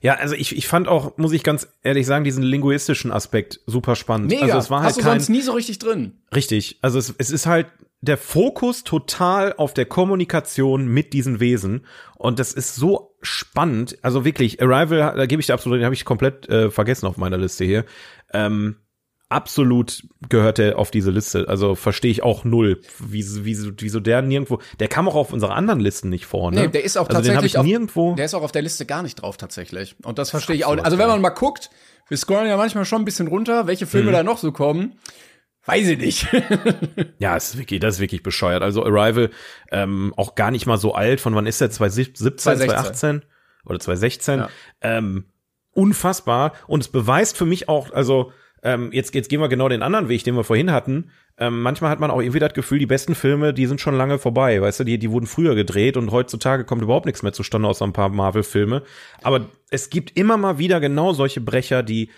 Ja, 0.00 0.14
also 0.14 0.36
ich, 0.36 0.56
ich 0.56 0.68
fand 0.68 0.86
auch, 0.86 1.16
muss 1.16 1.32
ich 1.32 1.42
ganz 1.42 1.66
ehrlich 1.82 2.06
sagen, 2.06 2.22
diesen 2.22 2.44
linguistischen 2.44 3.10
Aspekt 3.10 3.60
super 3.66 3.96
spannend. 3.96 4.30
Mega. 4.30 4.42
Also 4.42 4.58
es 4.58 4.70
war 4.70 4.80
halt 4.80 4.90
Hast 4.90 4.98
du 4.98 5.02
kein, 5.02 5.18
sonst 5.18 5.28
nie 5.28 5.40
so 5.40 5.52
richtig 5.52 5.80
drin. 5.80 6.20
Richtig. 6.32 6.78
Also 6.82 7.00
es, 7.00 7.12
es 7.18 7.30
ist 7.32 7.46
halt 7.46 7.66
der 8.00 8.16
Fokus 8.16 8.84
total 8.84 9.54
auf 9.54 9.74
der 9.74 9.86
Kommunikation 9.86 10.86
mit 10.86 11.14
diesen 11.14 11.40
Wesen. 11.40 11.84
Und 12.16 12.38
das 12.38 12.52
ist 12.52 12.76
so 12.76 13.16
spannend. 13.22 13.98
Also 14.02 14.24
wirklich, 14.24 14.62
Arrival, 14.62 15.16
da 15.16 15.26
gebe 15.26 15.40
ich 15.40 15.46
dir 15.46 15.54
absolut, 15.54 15.78
den 15.78 15.84
habe 15.84 15.96
ich 15.96 16.04
komplett 16.04 16.48
äh, 16.48 16.70
vergessen 16.70 17.06
auf 17.06 17.16
meiner 17.16 17.38
Liste 17.38 17.64
hier. 17.64 17.84
Ähm, 18.32 18.76
absolut 19.28 20.02
gehört 20.28 20.58
er 20.58 20.78
auf 20.78 20.90
diese 20.90 21.10
Liste. 21.10 21.46
Also 21.48 21.74
verstehe 21.74 22.10
ich 22.10 22.22
auch 22.22 22.44
null, 22.44 22.80
wieso, 22.98 23.44
wieso, 23.44 23.70
wieso 23.78 24.00
der 24.00 24.22
nirgendwo. 24.22 24.60
Der 24.80 24.88
kam 24.88 25.08
auch 25.08 25.14
auf 25.14 25.32
unsere 25.32 25.52
anderen 25.52 25.80
Listen 25.80 26.08
nicht 26.08 26.26
vor, 26.26 26.50
ne? 26.50 26.62
Nee, 26.62 26.68
der 26.68 26.84
ist 26.84 26.96
auch 26.96 27.08
also 27.08 27.18
tatsächlich 27.18 27.52
den 27.52 27.60
ich 27.60 27.66
nirgendwo. 27.66 28.10
Auf, 28.10 28.16
der 28.16 28.24
ist 28.24 28.34
auch 28.34 28.42
auf 28.42 28.52
der 28.52 28.62
Liste 28.62 28.86
gar 28.86 29.02
nicht 29.02 29.16
drauf 29.16 29.36
tatsächlich. 29.36 29.96
Und 30.02 30.18
das 30.18 30.30
verstehe 30.30 30.56
ich 30.56 30.64
auch. 30.64 30.76
Also 30.78 30.98
wenn 30.98 31.08
man 31.08 31.20
mal 31.20 31.30
guckt, 31.30 31.70
wir 32.08 32.16
scrollen 32.16 32.48
ja 32.48 32.56
manchmal 32.56 32.84
schon 32.84 33.02
ein 33.02 33.04
bisschen 33.04 33.28
runter, 33.28 33.66
welche 33.66 33.86
Filme 33.86 34.10
mhm. 34.10 34.14
da 34.14 34.22
noch 34.22 34.38
so 34.38 34.52
kommen. 34.52 34.98
Weiß 35.66 35.86
ich 35.86 35.98
nicht. 35.98 36.26
ja, 37.18 37.36
es 37.36 37.50
ist 37.50 37.58
wirklich, 37.58 37.80
das 37.80 37.96
ist 37.96 38.00
wirklich 38.00 38.22
bescheuert. 38.22 38.62
Also 38.62 38.86
Arrival, 38.86 39.30
ähm, 39.70 40.14
auch 40.16 40.34
gar 40.34 40.50
nicht 40.50 40.64
mal 40.64 40.78
so 40.78 40.94
alt. 40.94 41.20
Von 41.20 41.34
wann 41.34 41.46
ist 41.46 41.60
der? 41.60 41.70
2017, 41.70 42.38
2018 42.38 43.22
oder 43.66 43.78
2016? 43.78 44.38
Ja. 44.38 44.48
Ähm, 44.80 45.26
unfassbar. 45.72 46.52
Und 46.66 46.80
es 46.80 46.88
beweist 46.88 47.36
für 47.36 47.44
mich 47.44 47.68
auch, 47.68 47.92
also 47.92 48.32
ähm, 48.62 48.90
jetzt, 48.92 49.14
jetzt 49.14 49.28
gehen 49.28 49.40
wir 49.40 49.48
genau 49.48 49.68
den 49.68 49.82
anderen 49.82 50.08
Weg, 50.08 50.24
den 50.24 50.34
wir 50.34 50.44
vorhin 50.44 50.72
hatten. 50.72 51.10
Ähm, 51.38 51.62
manchmal 51.62 51.90
hat 51.90 52.00
man 52.00 52.10
auch 52.10 52.20
irgendwie 52.20 52.40
das 52.40 52.52
Gefühl, 52.54 52.78
die 52.78 52.86
besten 52.86 53.14
Filme, 53.14 53.54
die 53.54 53.66
sind 53.66 53.80
schon 53.80 53.94
lange 53.94 54.18
vorbei, 54.18 54.60
weißt 54.60 54.80
du, 54.80 54.84
die, 54.84 54.98
die 54.98 55.10
wurden 55.10 55.26
früher 55.26 55.54
gedreht 55.54 55.96
und 55.96 56.10
heutzutage 56.10 56.64
kommt 56.64 56.82
überhaupt 56.82 57.06
nichts 57.06 57.22
mehr 57.22 57.32
zustande 57.32 57.68
außer 57.68 57.84
ein 57.84 57.92
paar 57.92 58.08
Marvel-Filme. 58.08 58.82
Aber 59.22 59.46
es 59.70 59.90
gibt 59.90 60.16
immer 60.16 60.36
mal 60.36 60.58
wieder 60.58 60.80
genau 60.80 61.12
solche 61.12 61.40
Brecher, 61.40 61.82
die, 61.82 62.10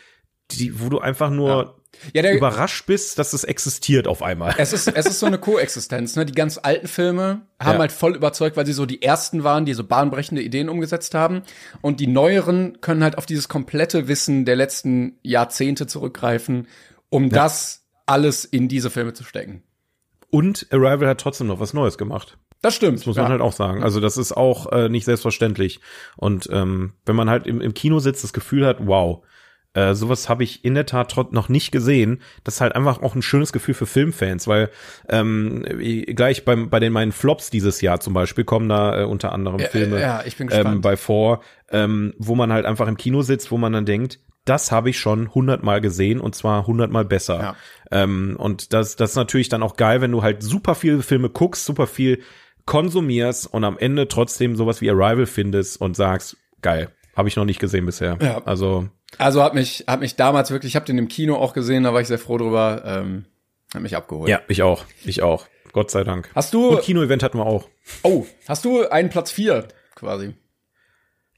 die, 0.53 0.81
wo 0.81 0.89
du 0.89 1.01
einfach 1.01 1.31
nur 1.31 1.49
ja. 1.49 1.75
Ja, 2.15 2.23
der, 2.23 2.35
überrascht 2.35 2.87
bist, 2.87 3.19
dass 3.19 3.33
es 3.33 3.45
existiert 3.45 4.07
auf 4.09 4.23
einmal. 4.23 4.55
Es 4.59 4.73
ist, 4.73 4.89
es 4.89 5.07
ist 5.07 5.21
so 5.21 5.27
eine 5.27 5.39
Koexistenz. 5.39 6.17
Ne? 6.17 6.25
Die 6.25 6.33
ganz 6.33 6.59
alten 6.63 6.89
Filme 6.89 7.43
haben 7.59 7.75
ja. 7.75 7.79
halt 7.79 7.93
voll 7.93 8.17
überzeugt, 8.17 8.57
weil 8.57 8.67
sie 8.67 8.73
so 8.73 8.87
die 8.87 9.03
ersten 9.03 9.45
waren, 9.45 9.65
die 9.65 9.75
so 9.75 9.85
bahnbrechende 9.85 10.43
Ideen 10.43 10.69
umgesetzt 10.69 11.15
haben. 11.15 11.43
Und 11.83 12.01
die 12.01 12.07
neueren 12.07 12.81
können 12.81 13.03
halt 13.03 13.19
auf 13.19 13.27
dieses 13.27 13.49
komplette 13.49 14.09
Wissen 14.09 14.45
der 14.45 14.57
letzten 14.57 15.19
Jahrzehnte 15.23 15.87
zurückgreifen, 15.87 16.69
um 17.11 17.25
ja. 17.25 17.31
das 17.31 17.85
alles 18.07 18.45
in 18.45 18.69
diese 18.69 18.91
Filme 18.91 19.13
zu 19.13 19.25
stecken. 19.25 19.63
Und 20.31 20.67
Arrival 20.71 21.09
hat 21.09 21.21
trotzdem 21.21 21.49
noch 21.49 21.61
was 21.61 21.75
Neues 21.75 21.99
gemacht. 21.99 22.39
Das 22.63 22.75
stimmt. 22.75 22.99
Das 22.99 23.07
muss 23.07 23.17
man 23.17 23.27
ja. 23.27 23.31
halt 23.31 23.41
auch 23.41 23.53
sagen. 23.53 23.83
Also 23.83 24.01
das 24.01 24.17
ist 24.17 24.33
auch 24.37 24.71
äh, 24.73 24.89
nicht 24.89 25.05
selbstverständlich. 25.05 25.81
Und 26.17 26.49
ähm, 26.53 26.95
wenn 27.07 27.17
man 27.17 27.31
halt 27.31 27.47
im, 27.47 27.61
im 27.61 27.75
Kino 27.75 27.99
sitzt, 28.01 28.23
das 28.23 28.33
Gefühl 28.33 28.67
hat, 28.67 28.87
wow, 28.87 29.25
äh, 29.75 29.95
sowas 29.95 30.29
habe 30.29 30.43
ich 30.43 30.65
in 30.65 30.75
der 30.75 30.87
Tat 30.87 31.15
noch 31.33 31.49
nicht 31.49 31.71
gesehen. 31.71 32.21
Das 32.43 32.55
ist 32.55 32.61
halt 32.61 32.75
einfach 32.75 33.03
auch 33.03 33.15
ein 33.15 33.23
schönes 33.23 33.53
Gefühl 33.53 33.75
für 33.75 33.87
Filmfans, 33.87 34.49
weil 34.49 34.71
ähm, 35.09 35.65
gleich 36.15 36.45
beim, 36.45 36.71
bei 36.71 36.81
den 36.81 36.93
meinen 36.93 37.13
Flops 37.13 37.51
dieses 37.51 37.81
Jahr 37.81 38.01
zum 38.01 38.13
Beispiel 38.13 38.45
kommen 38.45 38.69
da 38.69 39.03
äh, 39.03 39.05
unter 39.05 39.33
anderem 39.33 39.61
Filme 39.61 40.01
ja, 40.01 40.23
ich 40.25 40.37
bin 40.37 40.49
gespannt. 40.49 40.77
Ähm, 40.77 40.81
bei 40.81 40.97
vor, 40.97 41.41
ähm, 41.71 42.15
wo 42.19 42.35
man 42.35 42.53
halt 42.53 42.67
einfach 42.67 42.89
im 42.89 42.97
Kino 42.97 43.23
sitzt, 43.23 43.51
wo 43.53 43.59
man 43.59 43.73
dann 43.73 43.87
denkt, 43.87 44.19
das 44.45 44.73
habe 44.73 44.91
ich 44.91 44.99
schon 44.99 45.33
hundertmal 45.35 45.81
gesehen 45.81 46.21
und 46.21 46.35
zwar 46.35 46.67
hundertmal 46.67 47.05
besser. 47.05 47.41
Ja. 47.41 47.57
Ähm, 47.91 48.37
und 48.39 48.73
das, 48.73 48.97
das 48.97 49.11
ist 49.11 49.17
natürlich 49.17 49.49
dann 49.49 49.63
auch 49.63 49.77
geil, 49.77 50.01
wenn 50.01 50.11
du 50.11 50.23
halt 50.23 50.43
super 50.43 50.75
viele 50.75 51.03
Filme 51.03 51.31
guckst, 51.31 51.65
super 51.65 51.87
viel 51.87 52.23
konsumierst 52.67 53.53
und 53.53 53.65
am 53.65 53.79
Ende 53.79 54.09
trotzdem 54.09 54.57
sowas 54.57 54.81
wie 54.81 54.91
Arrival 54.91 55.27
findest 55.27 55.81
und 55.81 55.95
sagst, 55.97 56.37
geil, 56.63 56.91
habe 57.17 57.29
ich 57.29 57.37
noch 57.37 57.45
nicht 57.45 57.61
gesehen 57.61 57.87
bisher. 57.87 58.19
Ja. 58.21 58.43
Also 58.45 58.89
also 59.19 59.43
hat 59.43 59.55
mich, 59.55 59.85
hat 59.87 60.01
mich 60.01 60.17
damals 60.17 60.51
wirklich, 60.51 60.73
ich 60.73 60.77
habe 60.77 60.87
den 60.87 60.99
im 60.99 61.09
Kino 61.09 61.37
auch 61.37 61.53
gesehen, 61.53 61.85
da 61.85 61.93
war 61.93 62.01
ich 62.01 62.09
sehr 62.09 62.19
froh 62.19 62.39
drüber, 62.39 62.83
ähm, 62.85 63.25
hat 63.75 63.83
mich 63.83 63.97
abgeholt. 63.97 64.29
Ja, 64.29 64.41
ich 64.49 64.63
auch, 64.63 64.85
ich 65.05 65.23
auch. 65.23 65.47
Gott 65.73 65.91
sei 65.91 66.05
Dank. 66.05 66.31
Hast 66.35 66.53
du. 66.55 66.71
Und 66.71 66.83
Kino-Event 66.83 67.23
hatten 67.23 67.39
wir 67.39 67.47
auch. 67.47 67.69
Oh, 68.03 68.27
hast 68.49 68.65
du 68.65 68.89
einen 68.89 69.09
Platz 69.09 69.31
vier 69.31 69.69
quasi? 69.95 70.35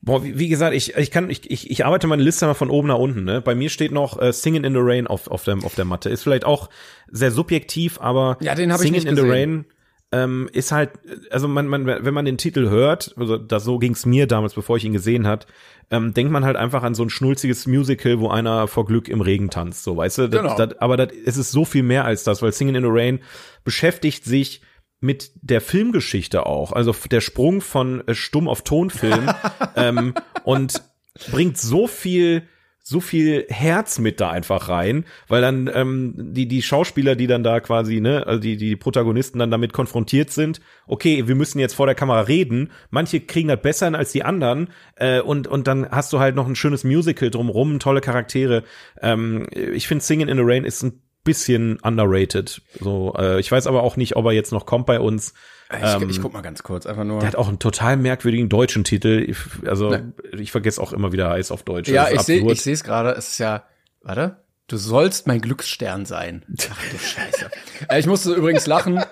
Boah, 0.01 0.25
wie, 0.25 0.39
wie 0.39 0.49
gesagt, 0.49 0.75
ich, 0.75 0.97
ich 0.97 1.11
kann, 1.11 1.31
ich, 1.31 1.49
ich, 1.51 1.71
ich 1.71 1.85
arbeite 1.85 2.09
meine 2.09 2.23
Liste 2.23 2.47
mal 2.47 2.55
von 2.55 2.71
oben 2.71 2.89
nach 2.89 2.99
unten. 2.99 3.25
Ne? 3.25 3.41
Bei 3.41 3.55
mir 3.55 3.69
steht 3.69 3.93
noch 3.93 4.21
äh, 4.21 4.33
Singing 4.33 4.65
in 4.65 4.73
the 4.73 4.81
Rain 4.83 5.07
auf, 5.07 5.29
auf, 5.29 5.45
der, 5.45 5.59
auf 5.63 5.75
der 5.77 5.85
Matte. 5.85 6.09
Ist 6.09 6.23
vielleicht 6.25 6.45
auch 6.45 6.71
sehr 7.09 7.31
subjektiv, 7.31 8.01
aber 8.01 8.37
ja, 8.41 8.55
den 8.55 8.71
Singing 8.73 8.95
ich 8.95 9.05
nicht 9.05 9.11
in 9.11 9.15
gesehen. 9.15 9.29
the 9.29 9.31
Rain 9.31 9.65
ähm, 10.11 10.51
ist 10.53 10.73
halt, 10.73 10.91
also 11.31 11.47
man, 11.47 11.69
man, 11.69 11.87
wenn 11.87 12.15
man 12.15 12.25
den 12.25 12.37
Titel 12.37 12.69
hört, 12.69 13.15
also 13.17 13.39
das 13.39 13.65
so 13.65 13.79
ging's 13.79 14.05
mir 14.05 14.27
damals, 14.27 14.55
bevor 14.55 14.77
ich 14.77 14.85
ihn 14.85 14.93
gesehen 14.93 15.27
hat, 15.27 15.47
ähm, 15.91 16.15
denkt 16.15 16.33
man 16.33 16.45
halt 16.45 16.57
einfach 16.57 16.83
an 16.83 16.95
so 16.95 17.03
ein 17.03 17.11
schnulziges 17.11 17.67
Musical, 17.67 18.21
wo 18.21 18.29
einer 18.29 18.69
vor 18.69 18.87
Glück 18.87 19.09
im 19.09 19.21
Regen 19.21 19.51
tanzt, 19.51 19.85
so 19.85 19.97
weißt 19.97 20.19
du. 20.19 20.29
Das, 20.29 20.43
genau. 20.43 20.57
das, 20.57 20.79
aber 20.79 20.97
das, 20.97 21.09
es 21.25 21.37
ist 21.37 21.53
so 21.53 21.65
viel 21.65 21.83
mehr 21.83 22.05
als 22.05 22.25
das, 22.25 22.43
weil 22.43 22.53
Singing 22.53 22.77
in 22.77 22.83
the 22.83 22.91
Rain 22.91 23.21
beschäftigt 23.65 24.25
sich 24.25 24.63
mit 25.01 25.33
der 25.35 25.61
Filmgeschichte 25.61 26.47
auch, 26.47 26.73
also 26.73 26.95
der 27.11 27.21
Sprung 27.21 27.61
von 27.61 28.07
äh, 28.07 28.15
Stumm 28.15 28.49
auf 28.49 28.63
Tonfilm 28.63 29.29
ähm, 29.77 30.15
und 30.45 30.83
bringt 31.31 31.59
so 31.59 31.87
viel 31.87 32.49
so 32.85 33.01
viel 33.01 33.47
Herz 33.49 34.01
mit 34.01 34.21
da 34.21 34.31
einfach 34.31 34.69
rein, 34.69 35.05
weil 35.29 35.41
dann 35.41 35.71
ähm, 35.73 36.15
die 36.17 36.49
die 36.49 36.63
Schauspieler, 36.63 37.15
die 37.15 37.29
dann 37.29 37.45
da 37.45 37.61
quasi 37.61 38.01
ne, 38.01 38.27
also 38.27 38.41
die 38.41 38.57
die 38.57 38.75
Protagonisten 38.75 39.39
dann 39.39 39.53
damit 39.53 39.73
konfrontiert 39.73 40.31
sind. 40.31 40.61
Okay, 40.87 41.29
wir 41.29 41.37
müssen 41.37 41.61
jetzt 41.61 41.75
vor 41.75 41.87
der 41.87 41.95
Kamera 41.95 42.23
reden. 42.23 42.73
Manche 42.91 43.21
kriegen 43.21 43.49
das 43.49 43.63
besser 43.63 43.95
als 43.95 44.11
die 44.13 44.25
anderen 44.25 44.69
äh, 44.97 45.21
und 45.21 45.47
und 45.47 45.69
dann 45.69 45.89
hast 45.91 46.13
du 46.13 46.19
halt 46.19 46.35
noch 46.35 46.49
ein 46.49 46.57
schönes 46.57 46.83
Musical 46.83 47.31
drumrum, 47.31 47.79
tolle 47.79 48.01
Charaktere. 48.01 48.65
Ähm, 49.01 49.47
ich 49.53 49.87
finde 49.87 50.05
Singing 50.05 50.29
in 50.29 50.37
the 50.37 50.45
Rain 50.45 50.65
ist 50.65 50.83
ein 50.83 51.01
bisschen 51.25 51.79
underrated. 51.81 52.63
So, 52.81 53.15
äh, 53.17 53.39
ich 53.39 53.51
weiß 53.51 53.69
aber 53.69 53.83
auch 53.85 53.97
nicht, 53.97 54.17
ob 54.17 54.27
er 54.27 54.33
jetzt 54.33 54.53
noch 54.53 54.67
kommt 54.67 54.87
bei 54.87 54.99
uns. 54.99 55.35
Ich, 55.71 56.03
ähm, 56.03 56.11
ich 56.11 56.21
guck 56.21 56.33
mal 56.33 56.43
ganz 56.43 56.63
kurz, 56.63 56.87
einfach 56.87 57.05
nur. 57.05 57.21
Der 57.21 57.29
hat 57.29 57.37
auch 57.37 57.49
einen 57.49 57.59
total 57.59 57.97
merkwürdigen 57.97 58.49
deutschen 58.49 58.85
Titel. 58.85 59.25
Ich, 59.27 59.39
also 59.67 59.91
ne. 59.91 60.13
ich 60.39 60.53
vergesse 60.53 60.81
auch 60.81 60.93
immer 60.93 61.13
wieder 61.13 61.31
heiß 61.31 61.51
auf 61.51 61.63
Deutsch. 61.63 61.89
Ja, 61.89 62.11
ich 62.11 62.21
sehe 62.23 62.51
ich 62.51 62.67
es 62.67 62.85
gerade. 62.85 63.11
Es 63.13 63.31
ist 63.31 63.39
ja, 63.39 63.65
warte. 64.03 64.43
Du 64.69 64.77
sollst 64.79 65.27
mein 65.27 65.41
Glücksstern 65.41 66.07
sein. 66.07 66.45
Ach 66.71 66.91
du 66.91 66.99
Scheiße. 66.99 67.51
Äh, 67.89 67.99
ich 67.99 68.07
musste 68.07 68.33
übrigens 68.33 68.67
lachen. 68.67 69.03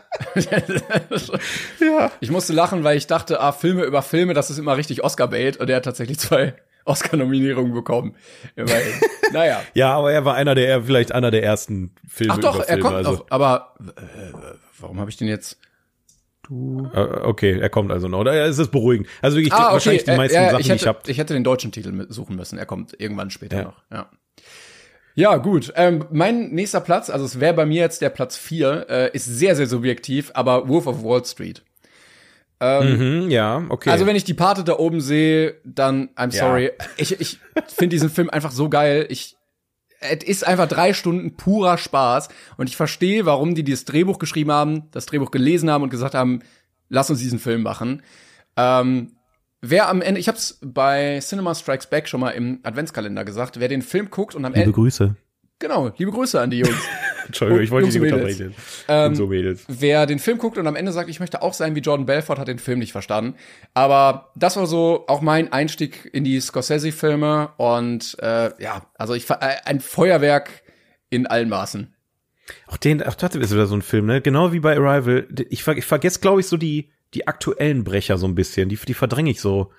ja. 1.81 2.13
Ich 2.21 2.31
musste 2.31 2.53
lachen, 2.53 2.85
weil 2.85 2.97
ich 2.97 3.09
dachte, 3.09 3.41
ah, 3.41 3.51
Filme 3.51 3.83
über 3.83 4.01
Filme, 4.01 4.33
das 4.33 4.49
ist 4.49 4.59
immer 4.59 4.77
richtig 4.77 5.03
Oscar-Bait. 5.03 5.57
Und 5.57 5.69
er 5.69 5.77
hat 5.77 5.85
tatsächlich 5.85 6.21
zwei 6.21 6.55
Oscar-Nominierungen 6.85 7.75
bekommen. 7.75 8.15
naja. 9.33 9.61
ja, 9.75 9.95
aber 9.95 10.13
er 10.13 10.25
war 10.25 10.35
einer 10.35 10.55
der, 10.55 10.85
vielleicht 10.85 11.13
einer 11.13 11.31
der 11.31 11.43
ersten 11.43 11.95
Filme. 12.09 12.35
Ach 12.35 12.39
doch, 12.39 12.55
über 12.55 12.65
Filme, 12.65 12.79
er 12.79 12.83
kommt 12.83 12.97
also. 12.97 13.11
auch, 13.11 13.27
aber 13.31 13.75
äh, 13.81 14.33
warum 14.79 15.01
habe 15.01 15.11
ich 15.11 15.17
den 15.17 15.29
jetzt? 15.29 15.59
Du. 16.51 16.91
Äh, 16.93 16.99
okay, 17.23 17.61
er 17.61 17.71
kommt 17.71 17.93
also 17.93 18.09
noch. 18.09 18.19
Oder 18.19 18.45
ist 18.45 18.59
es 18.59 18.69
beruhigend? 18.69 19.07
Also 19.23 19.37
wirklich 19.37 19.53
ah, 19.53 19.67
okay. 19.67 19.73
wahrscheinlich 19.75 20.05
die 20.05 20.17
meisten 20.17 20.37
äh, 20.37 20.47
äh, 20.47 20.51
Sachen, 20.51 20.61
ich 20.61 20.69
hätte, 20.69 20.79
die 20.79 20.83
ich 20.83 20.89
habe. 20.89 20.99
Ich 21.07 21.19
hätte 21.19 21.35
den 21.35 21.45
deutschen 21.45 21.71
Titel 21.71 22.07
suchen 22.09 22.35
müssen. 22.35 22.59
Er 22.59 22.67
kommt 22.67 23.01
irgendwann 23.01 23.31
später 23.31 23.57
ja. 23.57 23.63
noch. 23.63 23.83
Ja. 23.93 24.11
Ja, 25.15 25.37
gut. 25.37 25.73
Ähm, 25.77 26.07
mein 26.11 26.51
nächster 26.51 26.81
Platz, 26.81 27.09
also 27.09 27.25
es 27.25 27.39
wäre 27.39 27.55
bei 27.55 27.67
mir 27.67 27.81
jetzt 27.81 28.03
der 28.03 28.11
Platz 28.11 28.37
vier, 28.37 28.87
äh, 28.89 29.11
ist 29.13 29.27
sehr, 29.27 29.55
sehr 29.55 29.67
subjektiv, 29.67 30.31
aber 30.35 30.69
Wolf 30.69 30.87
of 30.87 31.05
Wall 31.05 31.25
Street. 31.25 31.63
Ähm, 32.59 33.25
mhm, 33.25 33.31
ja, 33.31 33.65
okay. 33.69 33.91
Also 33.91 34.07
wenn 34.07 34.17
ich 34.17 34.25
die 34.25 34.35
Parte 34.35 34.65
da 34.65 34.79
oben 34.79 35.01
sehe, 35.01 35.55
dann 35.65 36.09
I'm 36.17 36.33
sorry. 36.33 36.65
Ja. 36.65 36.87
Ich, 36.97 37.21
ich 37.21 37.39
finde 37.69 37.95
diesen 37.95 38.11
Film 38.11 38.29
einfach 38.29 38.51
so 38.51 38.69
geil. 38.69 39.07
Ich 39.09 39.37
es 40.01 40.25
ist 40.25 40.47
einfach 40.47 40.67
drei 40.67 40.93
Stunden 40.93 41.37
purer 41.37 41.79
Spaß. 41.79 42.29
Und 42.57 42.69
ich 42.69 42.77
verstehe, 42.77 43.27
warum 43.27 43.55
die 43.55 43.65
dieses 43.65 43.85
Drehbuch 43.85 44.19
geschrieben 44.19 44.51
haben, 44.51 44.85
das 44.91 45.07
Drehbuch 45.07 45.31
gelesen 45.31 45.71
haben 45.71 45.83
und 45.83 45.91
gesagt 45.91 46.15
haben, 46.15 46.41
lass 46.89 47.11
uns 47.11 47.21
diesen 47.21 47.39
Film 47.39 47.63
machen. 47.63 48.03
Ähm, 48.57 49.13
wer 49.61 49.89
am 49.89 50.03
Ende, 50.03 50.21
ich 50.21 50.29
hab's 50.29 50.59
bei 50.63 51.21
Cinema 51.21 51.55
Strikes 51.55 51.89
Back 51.89 52.09
schon 52.09 52.21
mal 52.21 52.31
im 52.31 52.61
Adventskalender 52.63 53.25
gesagt, 53.25 53.61
wer 53.61 53.69
den 53.69 53.83
Film 53.83 54.11
guckt 54.11 54.35
und 54.35 54.45
am 54.45 54.53
Liebe 54.53 54.65
Ende. 54.65 54.73
Grüße. 54.73 55.17
Genau, 55.61 55.93
liebe 55.99 56.11
Grüße 56.11 56.41
an 56.41 56.51
die 56.51 56.59
Jungs. 56.59 56.83
Entschuldigung, 57.27 57.63
ich 57.63 57.71
wollte 57.71 57.89
dich 57.89 58.01
nicht 58.01 58.13
unterbrechen. 58.13 58.55
Ähm, 58.89 59.11
und 59.11 59.15
so 59.15 59.27
Mädels. 59.27 59.65
Wer 59.69 60.07
den 60.07 60.19
Film 60.19 60.39
guckt 60.39 60.57
und 60.57 60.67
am 60.67 60.75
Ende 60.75 60.91
sagt, 60.91 61.11
ich 61.11 61.21
möchte 61.21 61.43
auch 61.43 61.53
sein 61.53 61.77
wie 61.77 61.81
Jordan 61.81 62.07
Belfort, 62.07 62.39
hat 62.39 62.49
den 62.49 62.59
Film 62.59 62.79
nicht 62.79 62.93
verstanden. 62.93 63.37
Aber 63.75 64.33
das 64.35 64.57
war 64.57 64.67
so 64.67 65.05
auch 65.07 65.21
mein 65.21 65.53
Einstieg 65.53 66.09
in 66.13 66.25
die 66.25 66.41
Scorsese-Filme 66.41 67.51
und 67.59 68.17
äh, 68.21 68.51
ja, 68.61 68.87
also 68.97 69.15
ich 69.15 69.29
äh, 69.29 69.57
ein 69.67 69.81
Feuerwerk 69.81 70.63
in 71.11 71.27
allen 71.27 71.51
Maßen. 71.51 71.95
Auch 72.67 72.79
den, 72.79 73.03
auch 73.03 73.15
das 73.15 73.37
ist 73.37 73.53
wieder 73.53 73.67
so 73.67 73.77
ein 73.77 73.83
Film, 73.83 74.07
ne? 74.07 74.23
Genau 74.23 74.53
wie 74.53 74.61
bei 74.61 74.77
Arrival. 74.77 75.29
Ich, 75.51 75.63
ver 75.63 75.77
ich 75.77 75.85
vergesse, 75.85 76.21
glaube 76.21 76.41
ich, 76.41 76.47
so 76.47 76.57
die, 76.57 76.91
die 77.13 77.29
aktuellen 77.29 77.85
Brecher 77.85 78.17
so 78.17 78.27
ein 78.27 78.35
bisschen. 78.35 78.71
Die, 78.71 78.77
die 78.77 78.95
verdränge 78.95 79.31
ich 79.31 79.41
so 79.41 79.71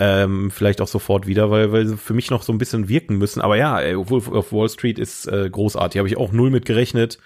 ähm, 0.00 0.50
vielleicht 0.50 0.80
auch 0.80 0.88
sofort 0.88 1.26
wieder, 1.26 1.50
weil, 1.50 1.72
weil 1.72 1.86
sie 1.86 1.96
für 1.98 2.14
mich 2.14 2.30
noch 2.30 2.42
so 2.42 2.52
ein 2.52 2.58
bisschen 2.58 2.88
wirken 2.88 3.18
müssen. 3.18 3.42
Aber 3.42 3.56
ja, 3.56 3.78
Wolf 4.08 4.28
of 4.28 4.50
Wall 4.50 4.68
Street 4.70 4.98
ist 4.98 5.26
äh, 5.26 5.48
großartig. 5.50 5.98
Habe 5.98 6.08
ich 6.08 6.16
auch 6.16 6.32
null 6.32 6.50
mit 6.50 6.64
gerechnet. 6.64 7.18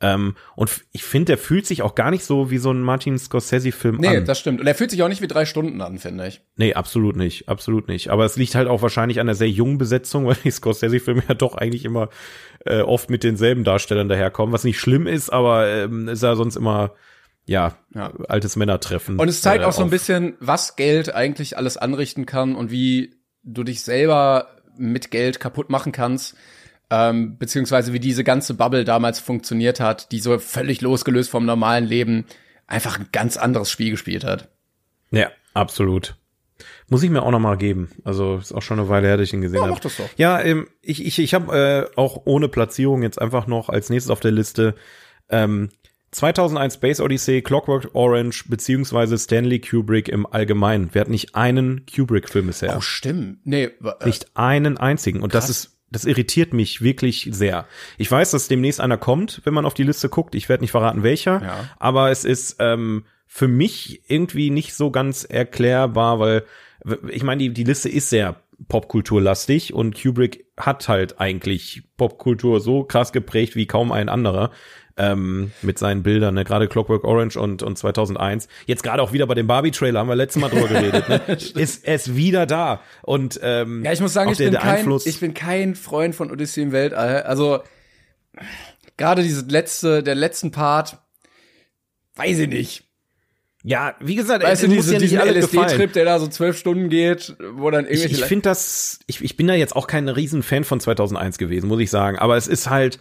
Ähm, 0.00 0.36
und 0.54 0.70
ich 0.92 1.02
finde, 1.02 1.26
der 1.26 1.38
fühlt 1.38 1.66
sich 1.66 1.82
auch 1.82 1.96
gar 1.96 2.10
nicht 2.12 2.24
so 2.24 2.50
wie 2.50 2.58
so 2.58 2.70
ein 2.72 2.80
Martin 2.80 3.18
Scorsese-Film 3.18 3.96
Nee, 3.96 4.18
an. 4.18 4.24
das 4.24 4.38
stimmt. 4.38 4.60
Und 4.60 4.66
er 4.68 4.74
fühlt 4.76 4.90
sich 4.90 5.02
auch 5.02 5.08
nicht 5.08 5.20
wie 5.22 5.28
drei 5.28 5.44
Stunden 5.44 5.80
an, 5.80 5.98
finde 5.98 6.26
ich. 6.28 6.40
Nee, 6.56 6.74
absolut 6.74 7.16
nicht, 7.16 7.48
absolut 7.48 7.88
nicht. 7.88 8.10
Aber 8.10 8.24
es 8.24 8.36
liegt 8.36 8.54
halt 8.54 8.68
auch 8.68 8.82
wahrscheinlich 8.82 9.18
an 9.20 9.26
der 9.26 9.34
sehr 9.36 9.50
jungen 9.50 9.78
Besetzung, 9.78 10.26
weil 10.26 10.36
die 10.44 10.50
Scorsese-Filme 10.52 11.24
ja 11.28 11.34
doch 11.34 11.56
eigentlich 11.56 11.84
immer 11.84 12.08
äh, 12.66 12.82
oft 12.82 13.10
mit 13.10 13.24
denselben 13.24 13.64
Darstellern 13.64 14.08
daherkommen, 14.08 14.52
was 14.52 14.64
nicht 14.64 14.78
schlimm 14.78 15.08
ist, 15.08 15.30
aber 15.30 15.68
ähm, 15.68 16.08
ist 16.08 16.22
ja 16.22 16.36
sonst 16.36 16.54
immer 16.56 16.92
ja, 17.46 17.76
Ja. 17.94 18.12
altes 18.28 18.56
Männertreffen. 18.56 19.18
Und 19.18 19.28
es 19.28 19.40
zeigt 19.42 19.62
äh, 19.64 19.66
auch 19.66 19.72
so 19.72 19.82
ein 19.82 19.90
bisschen, 19.90 20.34
was 20.40 20.76
Geld 20.76 21.14
eigentlich 21.14 21.56
alles 21.56 21.76
anrichten 21.76 22.26
kann 22.26 22.54
und 22.54 22.70
wie 22.70 23.16
du 23.42 23.64
dich 23.64 23.82
selber 23.82 24.48
mit 24.76 25.10
Geld 25.10 25.40
kaputt 25.40 25.68
machen 25.70 25.92
kannst. 25.92 26.36
Ähm, 26.90 27.38
beziehungsweise 27.38 27.92
wie 27.94 28.00
diese 28.00 28.22
ganze 28.22 28.54
Bubble 28.54 28.84
damals 28.84 29.18
funktioniert 29.18 29.80
hat, 29.80 30.12
die 30.12 30.20
so 30.20 30.38
völlig 30.38 30.82
losgelöst 30.82 31.30
vom 31.30 31.46
normalen 31.46 31.86
Leben 31.86 32.26
einfach 32.66 32.98
ein 32.98 33.08
ganz 33.12 33.36
anderes 33.38 33.70
Spiel 33.70 33.90
gespielt 33.90 34.24
hat. 34.24 34.48
Ja, 35.10 35.30
absolut. 35.54 36.16
Muss 36.88 37.02
ich 37.02 37.10
mir 37.10 37.22
auch 37.22 37.30
noch 37.30 37.40
mal 37.40 37.56
geben. 37.56 37.90
Also 38.04 38.36
ist 38.36 38.52
auch 38.52 38.60
schon 38.62 38.78
eine 38.78 38.88
Weile 38.88 39.08
her, 39.08 39.16
dass 39.16 39.26
ich 39.28 39.32
ihn 39.32 39.40
gesehen 39.40 39.62
Ja, 39.62 39.68
habe. 39.68 39.80
das 39.80 39.96
doch. 39.96 40.08
Ja, 40.16 40.40
ähm, 40.42 40.68
ich 40.82 41.04
ich 41.04 41.18
ich 41.18 41.34
habe 41.34 41.88
äh, 41.94 41.98
auch 41.98 42.22
ohne 42.26 42.48
Platzierung 42.48 43.02
jetzt 43.02 43.20
einfach 43.20 43.46
noch 43.46 43.68
als 43.70 43.88
nächstes 43.90 44.10
auf 44.10 44.20
der 44.20 44.30
Liste 44.30 44.74
ähm, 45.30 45.70
2001 46.12 46.74
Space 46.74 47.00
Odyssey, 47.00 47.42
Clockwork 47.42 47.90
Orange 47.94 48.44
beziehungsweise 48.48 49.16
Stanley 49.18 49.60
Kubrick 49.60 50.08
im 50.08 50.26
Allgemeinen. 50.26 50.94
Wir 50.94 51.00
hatten 51.00 51.10
nicht 51.10 51.34
einen 51.34 51.86
Kubrick-Film 51.86 52.46
bisher. 52.46 52.76
Oh, 52.76 52.80
stimmt. 52.82 53.38
Nee, 53.44 53.64
äh, 53.64 54.04
Nicht 54.04 54.36
einen 54.36 54.76
einzigen. 54.76 55.22
Und 55.22 55.34
das 55.34 55.48
ist, 55.48 55.78
das 55.90 56.04
irritiert 56.04 56.52
mich 56.52 56.82
wirklich 56.82 57.28
sehr. 57.32 57.66
Ich 57.96 58.10
weiß, 58.10 58.30
dass 58.32 58.48
demnächst 58.48 58.80
einer 58.80 58.98
kommt, 58.98 59.40
wenn 59.44 59.54
man 59.54 59.64
auf 59.64 59.74
die 59.74 59.84
Liste 59.84 60.10
guckt. 60.10 60.34
Ich 60.34 60.50
werde 60.50 60.62
nicht 60.62 60.70
verraten, 60.70 61.02
welcher. 61.02 61.42
Ja. 61.42 61.68
Aber 61.78 62.10
es 62.10 62.26
ist 62.26 62.56
ähm, 62.58 63.04
für 63.26 63.48
mich 63.48 64.02
irgendwie 64.06 64.50
nicht 64.50 64.74
so 64.74 64.90
ganz 64.90 65.24
erklärbar, 65.24 66.18
weil 66.18 66.44
ich 67.08 67.22
meine, 67.22 67.42
die, 67.42 67.54
die 67.54 67.64
Liste 67.64 67.88
ist 67.88 68.10
sehr 68.10 68.36
popkulturlastig 68.68 69.72
und 69.72 70.00
Kubrick 70.00 70.46
hat 70.58 70.88
halt 70.88 71.20
eigentlich 71.20 71.82
Popkultur 71.96 72.60
so 72.60 72.84
krass 72.84 73.12
geprägt 73.12 73.56
wie 73.56 73.66
kaum 73.66 73.92
ein 73.92 74.08
anderer 74.08 74.50
ähm, 74.96 75.52
mit 75.62 75.78
seinen 75.78 76.02
Bildern, 76.02 76.34
ne? 76.34 76.44
gerade 76.44 76.68
Clockwork 76.68 77.04
Orange 77.04 77.36
und, 77.38 77.62
und 77.62 77.78
2001. 77.78 78.48
Jetzt 78.66 78.82
gerade 78.82 79.02
auch 79.02 79.12
wieder 79.12 79.26
bei 79.26 79.34
dem 79.34 79.46
Barbie-Trailer, 79.46 80.00
haben 80.00 80.08
wir 80.08 80.16
letztes 80.16 80.40
Mal 80.40 80.48
drüber 80.50 80.68
geredet, 80.68 81.08
ne? 81.08 81.20
ist 81.60 81.86
es 81.86 82.14
wieder 82.14 82.46
da. 82.46 82.80
Und 83.02 83.40
ähm, 83.42 83.84
Ja, 83.84 83.92
ich 83.92 84.00
muss 84.00 84.12
sagen, 84.12 84.30
ich 84.30 84.38
der, 84.38 84.44
bin, 84.44 84.52
der 84.52 84.60
kein, 84.60 84.76
Einfluss, 84.76 85.06
ich 85.06 85.20
bin 85.20 85.34
kein 85.34 85.74
Freund 85.74 86.14
von 86.14 86.30
Odyssey 86.30 86.62
im 86.62 86.72
Weltall. 86.72 87.22
Also 87.22 87.60
gerade 88.96 89.22
diese 89.22 89.46
letzte, 89.46 90.02
der 90.02 90.14
letzten 90.14 90.50
Part, 90.50 90.98
weiß 92.16 92.38
ich 92.40 92.48
nicht. 92.48 92.84
ja, 93.62 93.94
wie 94.00 94.16
gesagt, 94.16 94.44
Weißt 94.44 94.64
du, 94.64 94.68
muss 94.68 94.86
diese, 94.86 94.94
ja 94.94 95.00
nicht 95.00 95.12
diesen. 95.12 95.58
LSD-Trip, 95.58 95.92
der 95.92 96.04
da 96.04 96.18
so 96.18 96.28
zwölf 96.28 96.58
Stunden 96.58 96.88
geht, 96.88 97.36
wo 97.54 97.70
dann 97.70 97.84
Ich, 97.84 97.92
irgendwelche 97.92 98.22
ich 98.22 98.24
finde 98.24 98.42
das, 98.42 99.00
ich, 99.06 99.22
ich 99.22 99.36
bin 99.36 99.46
da 99.46 99.54
jetzt 99.54 99.74
auch 99.76 99.86
kein 99.86 100.08
riesen 100.08 100.42
Fan 100.42 100.64
von 100.64 100.80
2001 100.80 101.38
gewesen, 101.38 101.68
muss 101.68 101.80
ich 101.80 101.90
sagen. 101.90 102.18
Aber 102.18 102.36
es 102.36 102.48
ist 102.48 102.68
halt, 102.68 102.98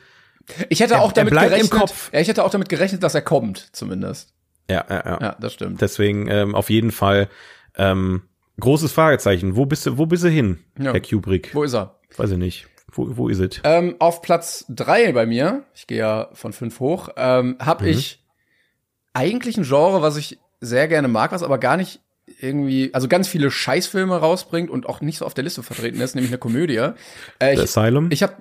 Ich 0.70 0.80
hätte 0.80 0.96
Er- 0.96 1.02
auch 1.02 1.12
damit 1.12 1.32
bleibt 1.32 1.48
im 1.52 1.58
gerechnet, 1.58 1.72
Kopf. 1.80 2.10
Ja, 2.14 2.20
ich 2.20 2.28
hätte 2.28 2.44
auch 2.44 2.50
damit 2.52 2.70
gerechnet, 2.70 3.04
dass 3.04 3.16
er 3.16 3.22
kommt, 3.22 3.70
zumindest. 3.74 4.34
ja, 4.70 4.86
ja, 4.90 5.04
ja. 5.06 5.18
Ja, 5.22 5.36
das 5.40 5.54
stimmt. 5.54 5.82
Deswegen 5.82 6.28
ähm, 6.28 6.56
auf 6.56 6.70
jeden 6.70 6.92
Fall 6.92 7.30
ähm, 7.76 8.24
großes 8.60 8.92
Fragezeichen. 8.92 9.56
Wo 9.56 9.66
bist 9.66 9.86
du, 9.86 9.98
wo 9.98 10.06
bist 10.06 10.24
du 10.24 10.30
hin, 10.30 10.60
Ja. 10.78 10.92
Herr 10.94 11.00
Kubrick? 11.02 11.54
Wo 11.54 11.64
ist 11.64 11.74
er? 11.74 12.00
Weiß 12.18 12.32
ich 12.32 12.38
nicht. 12.38 12.68
Wo, 12.94 13.08
wo 13.18 13.30
ist 13.30 13.40
es? 13.40 13.62
Ähm, 13.64 13.96
auf 14.00 14.22
Platz 14.22 14.66
drei 14.68 15.12
bei 15.14 15.26
mir, 15.26 15.64
ich 15.74 15.88
gehe 15.88 16.00
ja 16.00 16.30
von 16.34 16.52
fünf 16.54 16.80
hoch, 16.82 17.10
ähm, 17.16 17.58
Mhm. 17.60 17.66
habe 17.66 17.90
ich 17.90 18.24
eigentlich 19.14 19.58
ein 19.58 19.64
Genre, 19.64 20.02
was 20.02 20.18
ich 20.18 20.40
sehr 20.60 20.88
gerne 20.88 21.08
mag, 21.08 21.32
was 21.32 21.44
aber 21.44 21.58
gar 21.58 21.78
nicht 21.78 22.02
irgendwie, 22.40 22.94
also 22.94 23.08
ganz 23.08 23.28
viele 23.28 23.50
Scheißfilme 23.52 24.16
rausbringt 24.18 24.70
und 24.70 24.88
auch 24.88 25.02
nicht 25.02 25.18
so 25.18 25.26
auf 25.26 25.34
der 25.34 25.44
Liste 25.44 25.64
vertreten 25.64 26.00
ist, 26.02 26.16
nämlich 26.16 26.32
eine 26.32 26.38
Komödie. 26.38 26.76
Äh, 26.78 26.92
The 27.40 27.46
ich 27.54 27.60
Asylum? 27.62 28.10
ich 28.12 28.24
habe 28.24 28.36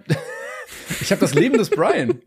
ich 1.00 1.10
hab 1.12 1.20
das 1.20 1.34
Leben 1.34 1.58
des 1.58 1.70
Brian. 1.70 2.20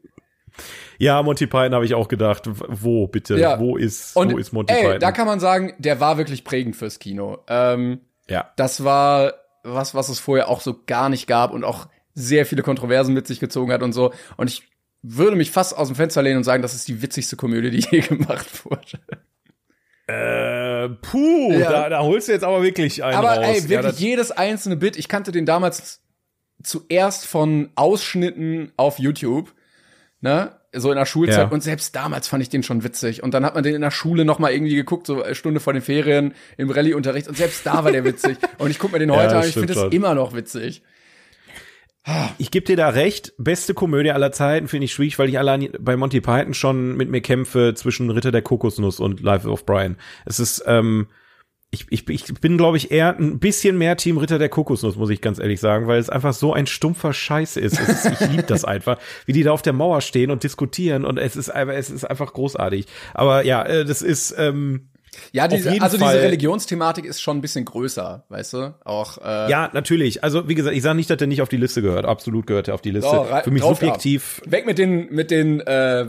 ja, 0.97 1.21
Monty 1.23 1.47
Python 1.47 1.73
habe 1.73 1.85
ich 1.85 1.93
auch 1.93 2.07
gedacht. 2.07 2.43
Wo 2.47 3.07
bitte? 3.07 3.37
Ja. 3.37 3.59
Wo 3.59 3.77
ist, 3.77 4.15
Und 4.15 4.31
wo 4.33 4.37
ist 4.37 4.51
Monty 4.53 4.73
ey, 4.73 4.83
Python? 4.83 4.99
da 4.99 5.11
kann 5.11 5.27
man 5.27 5.39
sagen, 5.39 5.73
der 5.77 5.99
war 5.99 6.17
wirklich 6.17 6.43
prägend 6.43 6.75
fürs 6.75 6.99
Kino. 6.99 7.39
Ähm, 7.47 8.01
ja. 8.29 8.51
das 8.55 8.83
war 8.83 9.33
was, 9.63 9.95
was 9.95 10.09
es 10.09 10.19
vorher 10.19 10.49
auch 10.49 10.61
so 10.61 10.75
gar 10.85 11.09
nicht 11.09 11.25
gab 11.27 11.51
und 11.53 11.63
auch 11.63 11.87
sehr 12.13 12.45
viele 12.45 12.63
Kontroversen 12.63 13.13
mit 13.13 13.27
sich 13.27 13.39
gezogen 13.39 13.71
hat 13.71 13.81
und 13.81 13.93
so. 13.93 14.13
Und 14.37 14.49
ich 14.49 14.63
würde 15.01 15.35
mich 15.35 15.51
fast 15.51 15.75
aus 15.75 15.87
dem 15.87 15.95
Fenster 15.95 16.21
lehnen 16.21 16.37
und 16.37 16.43
sagen, 16.43 16.61
das 16.61 16.73
ist 16.73 16.87
die 16.87 17.01
witzigste 17.01 17.35
Komödie, 17.35 17.71
die 17.71 17.85
je 17.91 18.01
gemacht 18.01 18.65
wurde. 18.65 18.99
Äh, 20.07 20.89
puh, 21.01 21.53
Ja. 21.53 21.71
da, 21.71 21.89
da 21.89 22.01
holst 22.03 22.27
du 22.27 22.33
jetzt 22.33 22.43
aber 22.43 22.61
wirklich 22.61 23.03
einen 23.03 23.17
Aber 23.17 23.35
raus. 23.37 23.45
ey, 23.45 23.55
ja, 23.61 23.69
wirklich 23.69 23.91
das, 23.91 23.99
jedes 23.99 24.31
einzelne 24.31 24.75
Bit. 24.75 24.97
Ich 24.97 25.07
kannte 25.07 25.31
den 25.31 25.45
damals 25.45 26.01
zuerst 26.63 27.25
von 27.25 27.69
Ausschnitten 27.75 28.71
auf 28.77 28.99
YouTube, 28.99 29.53
ne? 30.21 30.51
So 30.75 30.89
in 30.89 30.97
der 30.97 31.05
Schulzeit. 31.05 31.37
Ja. 31.37 31.47
Und 31.49 31.61
selbst 31.61 31.95
damals 31.95 32.27
fand 32.27 32.41
ich 32.41 32.49
den 32.49 32.63
schon 32.63 32.83
witzig. 32.83 33.21
Und 33.21 33.35
dann 33.35 33.45
hat 33.45 33.53
man 33.53 33.63
den 33.63 33.75
in 33.75 33.81
der 33.81 33.91
Schule 33.91 34.25
noch 34.25 34.39
mal 34.39 34.51
irgendwie 34.51 34.73
geguckt, 34.73 35.05
so 35.05 35.21
eine 35.21 35.35
Stunde 35.35 35.59
vor 35.59 35.71
den 35.73 35.83
Ferien 35.83 36.33
im 36.57 36.71
Rallye-Unterricht. 36.71 37.27
Und 37.27 37.37
selbst 37.37 37.63
da 37.63 37.83
war 37.83 37.91
der 37.91 38.03
witzig. 38.03 38.37
Und 38.57 38.71
ich 38.71 38.79
guck 38.79 38.91
mir 38.91 38.97
den 38.97 39.09
Ja, 39.09 39.17
heute 39.17 39.25
das 39.25 39.33
an 39.33 39.41
und 39.41 39.47
ich 39.49 39.53
finde 39.53 39.73
es 39.73 39.79
schon. 39.79 39.91
immer 39.91 40.15
noch 40.15 40.33
witzig. 40.33 40.81
ich 42.39 42.49
gebe 42.49 42.65
dir 42.65 42.75
da 42.75 42.89
recht. 42.89 43.33
Beste 43.37 43.75
Komödie 43.75 44.11
aller 44.11 44.31
Zeiten 44.31 44.67
finde 44.67 44.85
ich 44.85 44.93
schwierig, 44.93 45.19
weil 45.19 45.29
ich 45.29 45.37
allein 45.37 45.69
bei 45.79 45.95
Monty 45.95 46.21
Python 46.21 46.55
schon 46.55 46.97
mit 46.97 47.09
mir 47.09 47.21
kämpfe 47.21 47.75
zwischen 47.75 48.09
Ritter 48.09 48.31
der 48.31 48.41
Kokosnuss 48.41 48.99
und 48.99 49.21
Life 49.21 49.47
of 49.47 49.65
Brian. 49.67 49.97
Es 50.25 50.39
ist, 50.39 50.63
ähm, 50.65 51.07
ich, 51.73 51.85
ich, 51.89 52.07
ich 52.09 52.33
bin, 52.35 52.57
glaube 52.57 52.77
ich, 52.77 52.91
eher 52.91 53.17
ein 53.17 53.39
bisschen 53.39 53.77
mehr 53.77 53.97
Team 53.97 54.17
Ritter 54.17 54.39
der 54.39 54.49
Kokosnuss, 54.49 54.95
muss 54.95 55.09
ich 55.09 55.19
ganz 55.21 55.39
ehrlich 55.39 55.59
sagen, 55.59 55.87
weil 55.87 55.99
es 55.99 56.09
einfach 56.09 56.33
so 56.33 56.53
ein 56.53 56.67
stumpfer 56.67 57.11
Scheiß 57.13 57.57
ist. 57.57 57.79
Ist 57.79 58.05
ich 58.05 58.29
liebe 58.29 58.43
das 58.43 58.63
einfach, 58.63 58.97
wie 59.25 59.33
die 59.33 59.43
da 59.43 59.51
auf 59.51 59.61
der 59.61 59.73
Mauer 59.73 60.01
stehen 60.01 60.31
und 60.31 60.43
diskutieren 60.43 61.03
und 61.05 61.17
es 61.17 61.35
ist 61.35 61.49
einfach, 61.49 61.73
es 61.73 61.89
ist 61.89 62.05
einfach 62.05 62.31
großartig. 62.33 62.85
Aber 63.13 63.43
ja, 63.45 63.63
äh, 63.63 63.83
das 63.85 64.01
ist, 64.01 64.33
ähm, 64.37 64.89
Ja, 65.31 65.47
diese, 65.47 65.69
also 65.81 65.97
Fall. 65.97 66.13
diese 66.13 66.23
Religionsthematik 66.25 67.05
ist 67.05 67.21
schon 67.21 67.37
ein 67.37 67.41
bisschen 67.41 67.65
größer, 67.65 68.25
weißt 68.29 68.53
du? 68.53 68.75
Auch 68.85 69.17
äh, 69.19 69.49
ja, 69.49 69.69
natürlich. 69.73 70.23
Also, 70.23 70.47
wie 70.47 70.55
gesagt, 70.55 70.75
ich 70.75 70.81
sage 70.83 70.95
nicht, 70.95 71.09
dass 71.09 71.17
der 71.17 71.27
nicht 71.27 71.41
auf 71.41 71.49
die 71.49 71.57
Liste 71.57 71.81
gehört. 71.81 72.05
Absolut 72.05 72.47
gehört 72.47 72.67
er 72.67 72.73
auf 72.75 72.81
die 72.81 72.91
Liste. 72.91 73.09
rei- 73.11 73.43
Für 73.43 73.51
mich 73.51 73.63
subjektiv 73.63 74.41
Ab. 74.45 74.51
Weg 74.51 74.65
mit 74.65 74.77
den, 74.77 75.13
mit 75.13 75.29
den, 75.31 75.59
äh, 75.61 76.05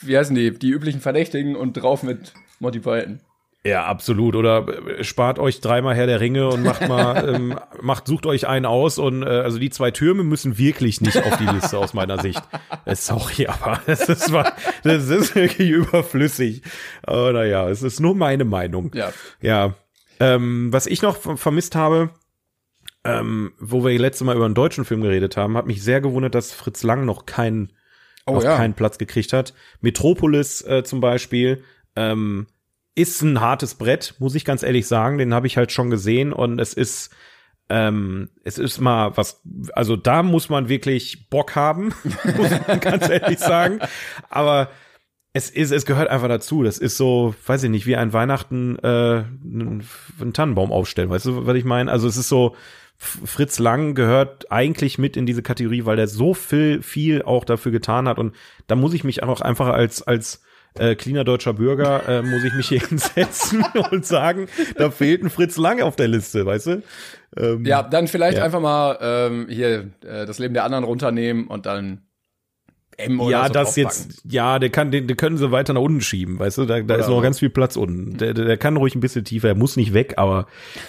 wie 0.00 0.16
heißen 0.18 0.34
die, 0.34 0.50
die 0.58 0.70
üblichen 0.70 1.00
Verdächtigen 1.00 1.54
und 1.56 1.74
drauf 1.74 2.02
mit 2.02 2.32
Monty 2.60 2.80
Python. 2.80 3.20
Ja, 3.64 3.84
absolut. 3.86 4.34
Oder 4.34 4.66
äh, 4.98 5.04
spart 5.04 5.38
euch 5.38 5.60
dreimal 5.60 5.94
Herr 5.94 6.06
der 6.06 6.18
Ringe 6.20 6.48
und 6.48 6.64
macht 6.64 6.88
mal, 6.88 7.28
ähm, 7.34 7.58
macht, 7.80 8.06
sucht 8.08 8.26
euch 8.26 8.48
einen 8.48 8.66
aus 8.66 8.98
und 8.98 9.22
äh, 9.22 9.26
also 9.26 9.58
die 9.58 9.70
zwei 9.70 9.92
Türme 9.92 10.24
müssen 10.24 10.58
wirklich 10.58 11.00
nicht 11.00 11.16
auf 11.24 11.36
die 11.36 11.46
Liste 11.46 11.78
aus 11.78 11.94
meiner 11.94 12.20
Sicht. 12.20 12.42
Äh, 12.84 12.96
sorry, 12.96 13.46
aber 13.46 13.80
das 13.86 14.08
ist, 14.08 14.32
das 14.82 15.08
ist 15.08 15.34
wirklich 15.36 15.70
überflüssig. 15.70 16.62
Aber 17.04 17.32
naja, 17.32 17.68
es 17.68 17.82
ist 17.82 18.00
nur 18.00 18.16
meine 18.16 18.44
Meinung. 18.44 18.90
Ja. 18.94 19.12
Ja. 19.40 19.74
Ähm, 20.18 20.72
was 20.72 20.86
ich 20.86 21.02
noch 21.02 21.16
ver- 21.16 21.36
vermisst 21.36 21.76
habe, 21.76 22.10
ähm, 23.04 23.52
wo 23.58 23.84
wir 23.84 23.96
letztes 23.98 24.24
Mal 24.24 24.36
über 24.36 24.44
einen 24.44 24.54
deutschen 24.54 24.84
Film 24.84 25.02
geredet 25.02 25.36
haben, 25.36 25.56
hat 25.56 25.66
mich 25.66 25.82
sehr 25.82 26.00
gewundert, 26.00 26.34
dass 26.34 26.52
Fritz 26.52 26.82
Lang 26.82 27.04
noch 27.04 27.26
keinen 27.26 27.72
Oh 28.24 28.34
noch 28.34 28.44
ja. 28.44 28.56
keinen 28.56 28.74
Platz 28.74 28.98
gekriegt 28.98 29.32
hat. 29.32 29.52
Metropolis 29.80 30.62
äh, 30.62 30.84
zum 30.84 31.00
Beispiel 31.00 31.64
ähm, 31.96 32.46
ist 32.94 33.22
ein 33.22 33.40
hartes 33.40 33.74
Brett, 33.74 34.14
muss 34.18 34.34
ich 34.34 34.44
ganz 34.44 34.62
ehrlich 34.62 34.86
sagen. 34.86 35.18
Den 35.18 35.34
habe 35.34 35.46
ich 35.46 35.56
halt 35.56 35.72
schon 35.72 35.90
gesehen 35.90 36.32
und 36.32 36.58
es 36.58 36.74
ist 36.74 37.10
Ähm, 37.68 38.28
es 38.44 38.58
ist 38.58 38.80
mal 38.80 39.16
was, 39.16 39.40
also 39.72 39.96
da 39.96 40.22
muss 40.22 40.50
man 40.50 40.68
wirklich 40.68 41.30
Bock 41.30 41.54
haben, 41.54 41.94
muss 42.36 42.50
man 42.66 42.80
ganz 42.80 43.08
ehrlich 43.08 43.38
sagen. 43.38 43.78
Aber 44.28 44.68
es 45.32 45.48
ist, 45.48 45.70
es 45.70 45.86
gehört 45.86 46.08
einfach 46.08 46.28
dazu. 46.28 46.62
Das 46.62 46.78
ist 46.78 46.96
so, 46.96 47.34
weiß 47.46 47.62
ich 47.62 47.70
nicht, 47.70 47.86
wie 47.86 47.96
ein 47.96 48.12
Weihnachten 48.12 48.78
äh, 48.80 49.24
einen, 49.24 49.84
Tannenbaum 50.34 50.72
aufstellen. 50.72 51.08
Weißt 51.08 51.26
du, 51.26 51.46
was 51.46 51.56
ich 51.56 51.64
meine? 51.64 51.90
Also 51.90 52.06
es 52.08 52.16
ist 52.16 52.28
so, 52.28 52.54
Fritz 52.98 53.58
Lang 53.58 53.94
gehört 53.94 54.52
eigentlich 54.52 54.98
mit 54.98 55.16
in 55.16 55.26
diese 55.26 55.42
Kategorie, 55.42 55.84
weil 55.86 55.96
der 55.96 56.08
so 56.08 56.34
viel, 56.34 56.82
viel 56.82 57.22
auch 57.22 57.44
dafür 57.44 57.72
getan 57.72 58.06
hat. 58.06 58.18
Und 58.18 58.34
da 58.66 58.76
muss 58.76 58.92
ich 58.92 59.04
mich 59.04 59.22
auch 59.22 59.40
einfach 59.40 59.68
als, 59.68 60.02
als 60.02 60.42
äh, 60.78 60.94
cleaner 60.94 61.24
deutscher 61.24 61.52
Bürger, 61.54 62.08
äh, 62.08 62.22
muss 62.22 62.44
ich 62.44 62.54
mich 62.54 62.68
hier 62.68 62.80
hinsetzen 62.88 63.64
und 63.90 64.06
sagen, 64.06 64.46
da 64.76 64.90
fehlt 64.90 65.22
ein 65.22 65.30
Fritz 65.30 65.56
Lang 65.56 65.82
auf 65.82 65.96
der 65.96 66.08
Liste, 66.08 66.46
weißt 66.46 66.66
du? 66.66 66.82
Ähm, 67.36 67.64
ja, 67.64 67.82
dann 67.82 68.08
vielleicht 68.08 68.38
ja. 68.38 68.44
einfach 68.44 68.60
mal 68.60 68.98
ähm, 69.00 69.46
hier 69.48 69.90
äh, 70.04 70.26
das 70.26 70.38
Leben 70.38 70.54
der 70.54 70.64
anderen 70.64 70.84
runternehmen 70.84 71.46
und 71.46 71.66
dann 71.66 72.02
M 73.04 73.20
oder 73.20 73.30
ja, 73.30 73.46
so 73.46 73.52
das 73.52 73.76
jetzt, 73.76 74.22
ja, 74.24 74.58
der 74.58 74.70
kann, 74.70 74.90
den, 74.90 75.06
den 75.06 75.16
können 75.16 75.36
sie 75.36 75.50
weiter 75.50 75.72
nach 75.72 75.80
unten 75.80 76.00
schieben, 76.00 76.38
weißt 76.38 76.58
du, 76.58 76.64
da, 76.64 76.80
da 76.80 76.94
ist 76.94 77.08
noch 77.08 77.22
ganz 77.22 77.38
viel 77.38 77.50
Platz 77.50 77.76
unten. 77.76 78.16
Der, 78.18 78.34
der 78.34 78.56
kann 78.56 78.76
ruhig 78.76 78.94
ein 78.94 79.00
bisschen 79.00 79.24
tiefer, 79.24 79.48
er 79.48 79.54
muss 79.54 79.76
nicht 79.76 79.94
weg, 79.94 80.14
aber 80.16 80.46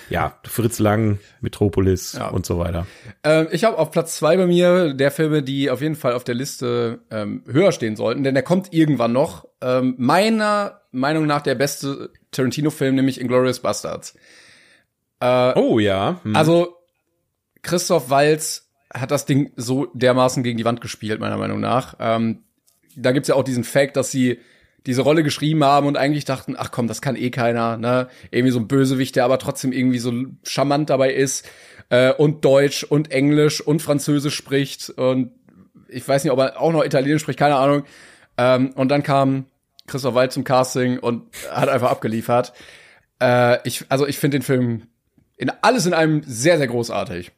ja, 0.10 0.38
Fritz 0.46 0.80
Lang, 0.80 1.20
Metropolis 1.42 2.14
ja. 2.14 2.30
und 2.30 2.46
so 2.46 2.60
weiter. 2.60 2.88
Ähm, 3.24 3.48
ich 3.52 3.64
habe 3.64 3.78
auf 3.78 3.92
Platz 3.92 4.16
zwei 4.16 4.38
bei 4.38 4.46
mir 4.46 4.94
der 4.94 5.12
Filme, 5.12 5.44
die 5.44 5.70
auf 5.70 5.82
jeden 5.82 5.96
Fall 5.96 6.14
auf 6.14 6.24
der 6.24 6.36
Liste 6.36 7.00
ähm, 7.12 7.44
höher 7.50 7.72
stehen 7.72 7.96
sollten, 7.96 8.24
denn 8.24 8.34
der 8.34 8.44
kommt 8.44 8.74
irgendwann 8.74 9.14
noch. 9.14 9.48
Ähm, 9.62 9.96
meiner 9.98 10.82
Meinung 10.92 11.26
nach 11.26 11.42
der 11.42 11.56
beste 11.56 12.12
Tarantino-Film, 12.32 12.96
nämlich 12.96 13.20
Inglourious 13.20 13.60
Bastards. 13.60 14.16
Äh, 15.20 15.54
oh 15.58 15.80
ja. 15.80 16.20
Hm. 16.24 16.36
Also 16.36 16.76
Christoph 17.62 18.10
Walz 18.10 18.63
hat 18.94 19.12
das 19.12 19.26
Ding 19.26 19.52
so 19.56 19.88
dermaßen 19.94 20.44
gegen 20.44 20.58
die 20.58 20.66
Wand 20.66 20.82
gespielt, 20.82 21.20
meiner 21.20 21.38
Meinung 21.38 21.60
nach. 21.60 21.96
Ähm, 22.00 22.44
da 22.96 23.12
gibt's 23.12 23.30
ja 23.30 23.36
auch 23.36 23.44
diesen 23.44 23.64
Fact, 23.64 23.98
dass 23.98 24.12
sie 24.12 24.40
diese 24.86 25.02
Rolle 25.02 25.24
geschrieben 25.24 25.64
haben 25.64 25.88
und 25.88 25.98
eigentlich 25.98 26.26
dachten, 26.26 26.56
ach 26.58 26.72
komm, 26.72 26.88
das 26.88 27.02
kann 27.02 27.16
eh 27.16 27.30
keiner, 27.30 27.78
ne? 27.78 28.10
Irgendwie 28.32 28.52
so 28.52 28.60
ein 28.60 28.68
Bösewicht, 28.68 29.16
der 29.16 29.26
aber 29.26 29.40
trotzdem 29.40 29.72
irgendwie 29.72 30.00
so 30.00 30.12
charmant 30.44 30.90
dabei 30.90 31.14
ist 31.14 31.48
äh, 31.90 32.12
und 32.14 32.44
Deutsch 32.44 32.84
und 32.84 33.12
Englisch 33.12 33.62
und 33.62 33.82
Französisch 33.82 34.36
spricht 34.36 34.90
und 34.90 35.32
ich 35.88 36.08
weiß 36.08 36.24
nicht, 36.24 36.34
ob 36.34 36.40
er 36.40 36.60
auch 36.60 36.72
noch 36.72 36.84
Italienisch 36.84 37.22
spricht, 37.22 37.40
keine 37.40 37.56
Ahnung. 37.56 37.84
Ähm, 38.38 38.72
und 38.76 38.90
dann 38.90 39.04
kam 39.04 39.46
Christoph 39.88 40.16
Wald 40.16 40.32
zum 40.32 40.44
Casting 40.44 41.00
und 41.00 41.24
hat 41.52 41.70
einfach 41.70 41.92
abgeliefert. 41.92 42.54
Äh, 43.22 43.60
ich, 43.68 43.86
also 43.90 44.08
ich 44.08 44.18
finde 44.18 44.40
den 44.40 44.44
Film 44.44 44.88
in 45.38 45.52
alles 45.62 45.86
in 45.86 45.94
einem 45.94 46.24
sehr, 46.26 46.58
sehr 46.58 46.68
großartig. 46.68 47.32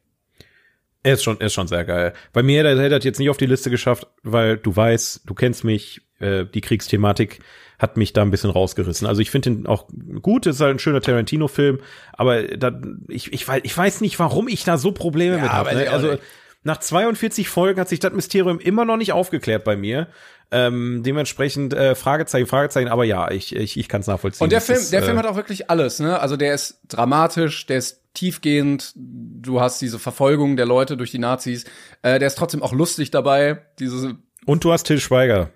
Er 1.06 1.14
ist 1.14 1.22
schon, 1.22 1.40
er 1.40 1.46
ist 1.46 1.54
schon 1.54 1.68
sehr 1.68 1.84
geil. 1.84 2.14
Bei 2.32 2.42
mir 2.42 2.64
hätte 2.64 2.82
er 2.82 2.88
das 2.88 3.04
jetzt 3.04 3.20
nicht 3.20 3.30
auf 3.30 3.36
die 3.36 3.46
Liste 3.46 3.70
geschafft, 3.70 4.08
weil 4.24 4.56
du 4.56 4.74
weißt, 4.74 5.22
du 5.24 5.34
kennst 5.34 5.62
mich, 5.62 6.02
äh, 6.18 6.44
die 6.44 6.60
Kriegsthematik 6.60 7.38
hat 7.78 7.96
mich 7.96 8.12
da 8.12 8.22
ein 8.22 8.32
bisschen 8.32 8.50
rausgerissen. 8.50 9.06
Also 9.06 9.20
ich 9.20 9.30
finde 9.30 9.50
ihn 9.50 9.66
auch 9.66 9.86
gut, 10.20 10.46
ist 10.46 10.60
halt 10.60 10.74
ein 10.74 10.78
schöner 10.80 11.00
Tarantino-Film, 11.00 11.78
aber 12.12 12.42
da, 12.42 12.72
ich, 13.06 13.32
ich, 13.32 13.46
weiß, 13.46 13.60
ich 13.62 13.78
weiß 13.78 14.00
nicht, 14.00 14.18
warum 14.18 14.48
ich 14.48 14.64
da 14.64 14.78
so 14.78 14.90
Probleme 14.90 15.36
ja, 15.36 15.42
mit 15.42 15.52
habe. 15.52 15.74
Ne? 15.76 15.90
Also 15.90 16.16
nach 16.64 16.78
42 16.78 17.48
Folgen 17.48 17.78
hat 17.78 17.88
sich 17.88 18.00
das 18.00 18.12
Mysterium 18.12 18.58
immer 18.58 18.84
noch 18.84 18.96
nicht 18.96 19.12
aufgeklärt 19.12 19.62
bei 19.62 19.76
mir. 19.76 20.08
Ähm, 20.50 21.02
dementsprechend 21.04 21.72
äh, 21.72 21.94
Fragezeichen, 21.94 22.48
Fragezeichen, 22.48 22.88
aber 22.88 23.04
ja, 23.04 23.30
ich, 23.30 23.54
ich, 23.54 23.78
ich 23.78 23.88
kann 23.88 24.00
es 24.00 24.08
nachvollziehen. 24.08 24.42
Und 24.44 24.50
der 24.50 24.60
Film, 24.60 24.78
ist, 24.78 24.92
der 24.92 25.02
äh, 25.02 25.04
Film 25.04 25.18
hat 25.18 25.26
auch 25.26 25.36
wirklich 25.36 25.70
alles, 25.70 26.00
ne? 26.00 26.18
Also 26.18 26.36
der 26.36 26.54
ist 26.54 26.80
dramatisch, 26.88 27.66
der 27.66 27.78
ist 27.78 28.05
tiefgehend, 28.16 28.92
du 28.96 29.60
hast 29.60 29.80
diese 29.80 29.98
Verfolgung 29.98 30.56
der 30.56 30.66
Leute 30.66 30.96
durch 30.96 31.10
die 31.10 31.18
Nazis, 31.18 31.64
äh, 32.02 32.18
der 32.18 32.26
ist 32.26 32.38
trotzdem 32.38 32.62
auch 32.62 32.72
lustig 32.72 33.10
dabei. 33.10 33.62
Diese 33.78 34.16
und 34.46 34.64
du 34.64 34.72
hast 34.72 34.84
Till 34.84 35.00
Schweiger. 35.00 35.50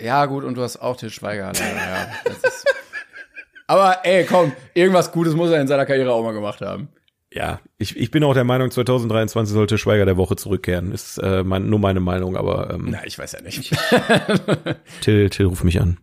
Ja, 0.00 0.26
gut, 0.26 0.44
und 0.44 0.56
du 0.56 0.62
hast 0.62 0.78
auch 0.78 0.96
Till 0.96 1.10
Schweiger. 1.10 1.52
ja, 1.54 2.08
aber 3.66 3.98
ey, 4.04 4.24
komm, 4.24 4.52
irgendwas 4.74 5.12
Gutes 5.12 5.34
muss 5.34 5.50
er 5.50 5.60
in 5.60 5.68
seiner 5.68 5.86
Karriere 5.86 6.12
auch 6.12 6.22
mal 6.22 6.32
gemacht 6.32 6.60
haben. 6.60 6.88
Ja, 7.32 7.60
ich, 7.78 7.96
ich 7.96 8.12
bin 8.12 8.22
auch 8.22 8.34
der 8.34 8.44
Meinung, 8.44 8.70
2023 8.70 9.52
sollte 9.52 9.76
Schweiger 9.76 10.04
der 10.04 10.16
Woche 10.16 10.36
zurückkehren. 10.36 10.92
Ist 10.92 11.18
äh, 11.18 11.42
mein, 11.42 11.68
nur 11.68 11.80
meine 11.80 11.98
Meinung, 11.98 12.36
aber 12.36 12.70
ähm, 12.72 12.86
Na, 12.90 13.04
ich 13.04 13.18
weiß 13.18 13.32
ja 13.32 13.40
nicht. 13.40 13.74
Till, 15.00 15.30
Till 15.30 15.46
ruf 15.46 15.64
mich 15.64 15.80
an. 15.80 15.98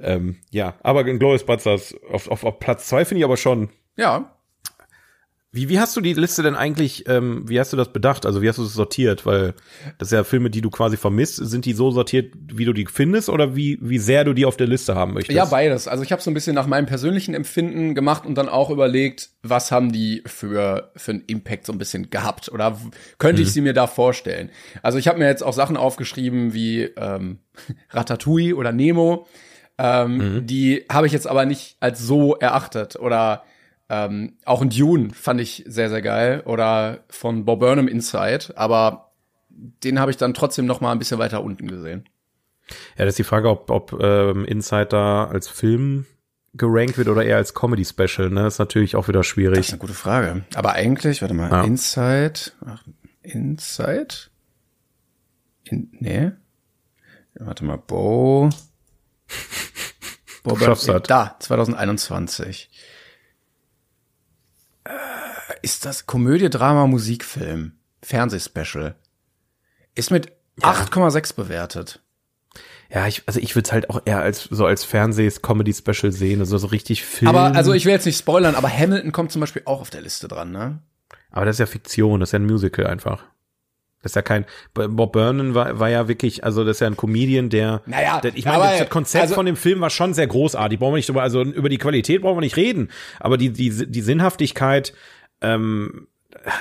Ähm, 0.00 0.38
ja, 0.50 0.74
aber 0.82 1.04
Glorious 1.04 1.46
Bastards 1.46 1.94
auf, 2.10 2.28
auf, 2.28 2.42
auf 2.42 2.58
Platz 2.58 2.88
zwei 2.88 3.04
finde 3.04 3.20
ich 3.20 3.24
aber 3.24 3.36
schon. 3.36 3.70
Ja, 3.96 4.36
wie, 5.54 5.68
wie 5.68 5.78
hast 5.78 5.94
du 5.94 6.00
die 6.00 6.14
Liste 6.14 6.42
denn 6.42 6.54
eigentlich, 6.54 7.06
ähm, 7.10 7.46
wie 7.46 7.60
hast 7.60 7.74
du 7.74 7.76
das 7.76 7.92
bedacht? 7.92 8.24
Also 8.24 8.40
wie 8.40 8.48
hast 8.48 8.56
du 8.56 8.64
es 8.64 8.72
sortiert? 8.72 9.26
Weil 9.26 9.52
das 9.98 10.08
sind 10.08 10.16
ja 10.16 10.24
Filme, 10.24 10.48
die 10.48 10.62
du 10.62 10.70
quasi 10.70 10.96
vermisst. 10.96 11.36
Sind 11.36 11.66
die 11.66 11.74
so 11.74 11.90
sortiert, 11.90 12.32
wie 12.50 12.64
du 12.64 12.72
die 12.72 12.86
findest 12.86 13.28
oder 13.28 13.54
wie, 13.54 13.78
wie 13.82 13.98
sehr 13.98 14.24
du 14.24 14.32
die 14.32 14.46
auf 14.46 14.56
der 14.56 14.66
Liste 14.66 14.94
haben 14.94 15.12
möchtest? 15.12 15.36
Ja, 15.36 15.44
beides. 15.44 15.88
Also 15.88 16.04
ich 16.04 16.10
habe 16.10 16.22
so 16.22 16.30
ein 16.30 16.34
bisschen 16.34 16.54
nach 16.54 16.66
meinem 16.66 16.86
persönlichen 16.86 17.34
Empfinden 17.34 17.94
gemacht 17.94 18.24
und 18.24 18.34
dann 18.36 18.48
auch 18.48 18.70
überlegt, 18.70 19.28
was 19.42 19.70
haben 19.70 19.92
die 19.92 20.22
für, 20.24 20.90
für 20.96 21.10
einen 21.10 21.24
Impact 21.26 21.66
so 21.66 21.72
ein 21.74 21.78
bisschen 21.78 22.08
gehabt? 22.08 22.50
Oder 22.50 22.80
könnte 23.18 23.42
mhm. 23.42 23.46
ich 23.46 23.52
sie 23.52 23.60
mir 23.60 23.74
da 23.74 23.86
vorstellen? 23.86 24.48
Also 24.82 24.96
ich 24.96 25.06
habe 25.06 25.18
mir 25.18 25.26
jetzt 25.26 25.42
auch 25.42 25.52
Sachen 25.52 25.76
aufgeschrieben 25.76 26.54
wie 26.54 26.84
ähm, 26.96 27.40
Ratatouille 27.90 28.56
oder 28.56 28.72
Nemo. 28.72 29.26
Ähm, 29.76 30.16
mhm. 30.16 30.46
Die 30.46 30.86
habe 30.90 31.06
ich 31.06 31.12
jetzt 31.12 31.26
aber 31.26 31.44
nicht 31.44 31.76
als 31.80 32.00
so 32.00 32.36
erachtet 32.36 32.96
oder 32.96 33.44
ähm, 33.88 34.38
auch 34.44 34.62
ein 34.62 34.70
Dune 34.70 35.10
fand 35.12 35.40
ich 35.40 35.64
sehr, 35.66 35.90
sehr 35.90 36.02
geil. 36.02 36.42
Oder 36.46 37.04
von 37.08 37.44
Bob 37.44 37.60
Burnham 37.60 37.88
Inside. 37.88 38.54
Aber 38.56 39.12
den 39.50 39.98
habe 39.98 40.10
ich 40.10 40.16
dann 40.16 40.34
trotzdem 40.34 40.66
noch 40.66 40.80
mal 40.80 40.92
ein 40.92 40.98
bisschen 40.98 41.18
weiter 41.18 41.42
unten 41.42 41.68
gesehen. 41.68 42.08
Ja, 42.96 43.04
das 43.04 43.12
ist 43.12 43.18
die 43.18 43.24
Frage, 43.24 43.48
ob, 43.50 43.70
ob 43.70 43.98
ähm, 44.00 44.44
Inside 44.44 44.86
da 44.86 45.24
als 45.24 45.48
Film 45.48 46.06
gerankt 46.54 46.98
wird 46.98 47.08
oder 47.08 47.24
eher 47.24 47.36
als 47.36 47.54
Comedy 47.54 47.84
Special, 47.84 48.30
ne? 48.30 48.42
Das 48.44 48.54
ist 48.54 48.58
natürlich 48.58 48.96
auch 48.96 49.08
wieder 49.08 49.24
schwierig. 49.24 49.56
Das 49.56 49.66
ist 49.66 49.72
eine 49.72 49.80
gute 49.80 49.94
Frage. 49.94 50.44
Aber 50.54 50.72
eigentlich, 50.72 51.22
warte 51.22 51.34
mal, 51.34 51.50
ja. 51.50 51.64
Inside, 51.64 52.52
ach, 52.64 52.84
Inside? 53.22 54.14
In, 55.64 55.88
nee. 55.92 56.32
Warte 57.34 57.64
mal, 57.64 57.78
Bo. 57.78 58.50
Bo 60.42 60.56
Da, 60.56 61.36
2021 61.38 62.68
ist 65.62 65.84
das 65.84 66.06
Komödie, 66.06 66.50
Drama, 66.50 66.86
Musikfilm, 66.86 67.72
Fernsehspecial. 68.02 68.94
Ist 69.94 70.10
mit 70.10 70.32
ja. 70.60 70.72
8,6 70.72 71.34
bewertet. 71.34 72.00
Ja, 72.90 73.06
ich, 73.06 73.22
also 73.26 73.40
ich 73.40 73.54
würde 73.54 73.66
es 73.66 73.72
halt 73.72 73.88
auch 73.88 74.02
eher 74.04 74.20
als 74.20 74.44
so 74.44 74.66
als 74.66 74.84
Fernsehs-Comedy-Special 74.84 76.12
sehen, 76.12 76.40
also 76.40 76.58
so 76.58 76.66
richtig 76.66 77.04
Film. 77.04 77.28
Aber 77.28 77.56
also 77.56 77.72
ich 77.72 77.86
will 77.86 77.92
jetzt 77.92 78.04
nicht 78.04 78.18
spoilern, 78.18 78.54
aber 78.54 78.68
Hamilton 78.68 79.12
kommt 79.12 79.32
zum 79.32 79.40
Beispiel 79.40 79.62
auch 79.64 79.80
auf 79.80 79.88
der 79.88 80.02
Liste 80.02 80.28
dran, 80.28 80.52
ne? 80.52 80.78
Aber 81.30 81.46
das 81.46 81.56
ist 81.56 81.60
ja 81.60 81.66
Fiktion, 81.66 82.20
das 82.20 82.28
ist 82.28 82.32
ja 82.32 82.38
ein 82.38 82.46
Musical 82.46 82.86
einfach. 82.86 83.24
Das 84.02 84.12
ist 84.12 84.16
ja 84.16 84.22
kein 84.22 84.44
Bob 84.74 85.12
Burnham 85.12 85.54
war, 85.54 85.78
war 85.78 85.88
ja 85.88 86.08
wirklich, 86.08 86.44
also 86.44 86.64
das 86.64 86.76
ist 86.76 86.80
ja 86.80 86.88
ein 86.88 86.96
Comedian, 86.96 87.50
der, 87.50 87.82
naja, 87.86 88.20
der 88.20 88.34
ich 88.34 88.44
meine, 88.44 88.78
das 88.78 88.88
Konzept 88.88 89.22
also, 89.22 89.34
von 89.34 89.46
dem 89.46 89.56
Film 89.56 89.80
war 89.80 89.90
schon 89.90 90.14
sehr 90.14 90.26
großartig. 90.26 90.78
Brauchen 90.78 90.92
wir 90.92 90.96
nicht 90.96 91.08
über, 91.08 91.22
also 91.22 91.42
über 91.42 91.68
die 91.68 91.78
Qualität 91.78 92.22
brauchen 92.22 92.36
wir 92.36 92.42
nicht 92.42 92.56
reden, 92.56 92.90
aber 93.20 93.36
die 93.36 93.50
die 93.50 93.70
die 93.90 94.00
Sinnhaftigkeit 94.00 94.92
ähm, 95.40 96.06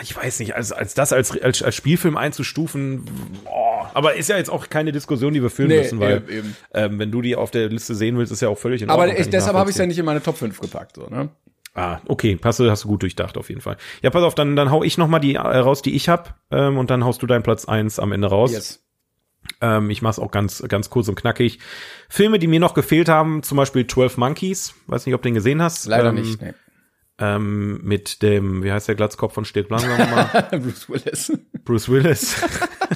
ich 0.02 0.16
weiß 0.16 0.40
nicht, 0.40 0.56
als, 0.56 0.72
als 0.72 0.94
das 0.94 1.14
als, 1.14 1.40
als, 1.42 1.64
als 1.64 1.76
Spielfilm 1.76 2.18
einzustufen, 2.18 3.06
boah, 3.44 3.90
aber 3.94 4.16
ist 4.16 4.30
ja 4.30 4.38
jetzt 4.38 4.50
auch 4.50 4.70
keine 4.70 4.92
Diskussion, 4.92 5.34
die 5.34 5.42
wir 5.42 5.50
führen 5.50 5.70
nee, 5.70 5.80
müssen, 5.80 6.00
weil 6.00 6.24
eben. 6.30 6.56
Ähm, 6.74 7.00
wenn 7.00 7.12
du 7.12 7.22
die 7.22 7.36
auf 7.36 7.52
der 7.52 7.70
Liste 7.70 7.96
sehen 7.96 8.18
willst, 8.18 8.32
ist 8.32 8.42
ja 8.42 8.50
auch 8.50 8.58
völlig 8.58 8.82
in 8.82 8.90
Ordnung. 8.90 9.10
Aber 9.10 9.20
ich, 9.20 9.30
deshalb 9.30 9.56
habe 9.56 9.70
ich 9.70 9.76
es 9.76 9.80
ja 9.80 9.86
nicht 9.86 9.98
in 9.98 10.06
meine 10.06 10.22
Top 10.22 10.38
5 10.38 10.60
gepackt, 10.60 10.98
so, 10.98 11.08
ne? 11.08 11.30
Ah, 11.74 12.00
okay, 12.08 12.38
hast 12.44 12.60
du, 12.60 12.70
hast 12.70 12.84
du 12.84 12.90
gut 12.90 13.02
durchdacht 13.02 13.38
auf 13.38 13.50
jeden 13.50 13.62
Fall. 13.62 13.78
Ja, 14.02 14.10
pass 14.10 14.24
auf, 14.24 14.36
dann, 14.36 14.56
dann 14.56 14.72
hau 14.72 14.84
ich 14.84 14.98
noch 14.98 15.08
mal 15.08 15.20
die 15.20 15.36
äh, 15.36 15.40
raus, 15.40 15.82
die 15.82 15.96
ich 15.96 16.10
hab, 16.10 16.40
ähm, 16.52 16.78
und 16.78 16.90
dann 16.90 17.06
haust 17.06 17.22
du 17.22 17.28
deinen 17.28 17.44
Platz 17.44 17.66
eins 17.66 17.98
am 17.98 18.12
Ende 18.12 18.28
raus. 18.28 18.52
Yes. 18.52 18.84
Ähm, 19.62 19.90
ich 19.90 20.02
mach's 20.02 20.20
auch 20.20 20.32
ganz, 20.32 20.64
ganz 20.68 20.90
kurz 20.90 21.08
und 21.08 21.16
knackig. 21.16 21.60
Filme, 22.10 22.40
die 22.40 22.48
mir 22.48 22.60
noch 22.60 22.74
gefehlt 22.74 23.10
haben, 23.10 23.42
zum 23.42 23.58
Beispiel 23.58 23.88
12 23.88 24.18
Monkeys. 24.18 24.76
Weiß 24.88 25.06
nicht, 25.06 25.16
ob 25.16 25.22
du 25.22 25.30
den 25.30 25.36
gesehen 25.36 25.62
hast. 25.62 25.86
Leider 25.88 26.10
ähm, 26.10 26.16
nicht, 26.16 26.42
nee 26.42 26.54
ähm, 27.22 27.80
mit 27.84 28.22
dem, 28.24 28.64
wie 28.64 28.72
heißt 28.72 28.88
der 28.88 28.96
Glatzkopf 28.96 29.34
von 29.34 29.46
Steht 29.46 29.68
Blanc 29.68 29.88
nochmal? 29.88 30.48
Bruce 30.60 30.90
Willis. 30.90 31.32
Bruce 31.64 31.90
Willis. 31.90 32.36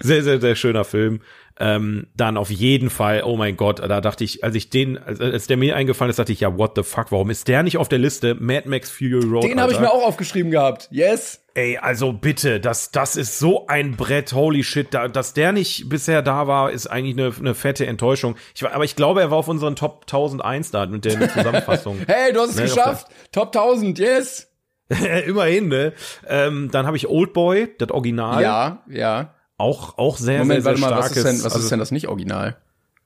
sehr, 0.00 0.22
sehr, 0.22 0.40
sehr 0.40 0.56
schöner 0.56 0.84
Film. 0.84 1.20
Ähm, 1.62 2.06
dann 2.16 2.38
auf 2.38 2.50
jeden 2.50 2.88
Fall, 2.88 3.22
oh 3.22 3.36
mein 3.36 3.54
Gott, 3.54 3.80
da 3.80 4.00
dachte 4.00 4.24
ich, 4.24 4.42
als 4.42 4.54
ich 4.54 4.70
den, 4.70 4.96
als, 4.96 5.20
als 5.20 5.46
der 5.46 5.58
mir 5.58 5.76
eingefallen 5.76 6.08
ist, 6.08 6.18
dachte 6.18 6.32
ich, 6.32 6.40
ja, 6.40 6.56
what 6.56 6.72
the 6.74 6.82
fuck, 6.82 7.12
warum 7.12 7.28
ist 7.28 7.48
der 7.48 7.62
nicht 7.62 7.76
auf 7.76 7.88
der 7.88 7.98
Liste? 7.98 8.34
Mad 8.34 8.66
Max 8.66 8.90
Fury 8.90 9.26
Road. 9.26 9.44
Den 9.44 9.60
habe 9.60 9.70
ich 9.72 9.78
mir 9.78 9.90
auch 9.90 10.06
aufgeschrieben 10.06 10.50
gehabt. 10.50 10.88
Yes. 10.90 11.44
Ey, 11.52 11.76
also 11.76 12.14
bitte, 12.14 12.60
das, 12.60 12.92
das 12.92 13.16
ist 13.16 13.38
so 13.38 13.66
ein 13.66 13.96
Brett, 13.96 14.32
holy 14.32 14.64
shit, 14.64 14.94
da, 14.94 15.08
dass 15.08 15.34
der 15.34 15.52
nicht 15.52 15.90
bisher 15.90 16.22
da 16.22 16.46
war, 16.46 16.70
ist 16.70 16.86
eigentlich 16.86 17.18
eine, 17.18 17.34
eine 17.38 17.54
fette 17.54 17.86
Enttäuschung. 17.86 18.36
Ich, 18.54 18.66
aber 18.66 18.84
ich 18.84 18.96
glaube, 18.96 19.20
er 19.20 19.30
war 19.30 19.36
auf 19.36 19.48
unseren 19.48 19.76
Top 19.76 20.04
1001 20.04 20.70
da 20.70 20.86
mit 20.86 21.04
der 21.04 21.28
Zusammenfassung. 21.28 21.98
hey, 22.06 22.32
du 22.32 22.40
hast 22.40 22.50
es 22.50 22.56
ne, 22.56 22.62
geschafft. 22.62 23.08
Top 23.32 23.48
1000, 23.48 23.98
yes. 23.98 24.50
Immerhin, 25.26 25.68
ne? 25.68 25.92
Ähm, 26.26 26.70
dann 26.72 26.86
habe 26.86 26.96
ich 26.96 27.06
Oldboy, 27.06 27.68
das 27.78 27.90
Original. 27.90 28.42
Ja, 28.42 28.82
ja. 28.88 29.34
Auch, 29.60 29.98
auch 29.98 30.16
sehr, 30.16 30.40
Moment, 30.40 30.62
sehr, 30.62 30.76
sehr 30.76 30.82
warte 30.82 30.94
mal, 30.94 31.02
starkes. 31.02 31.10
was 31.10 31.16
ist 31.16 31.24
denn, 31.24 31.44
was 31.44 31.52
also, 31.52 31.58
ist 31.64 31.70
denn 31.70 31.78
das 31.78 31.90
nicht 31.92 32.08
Original? 32.08 32.56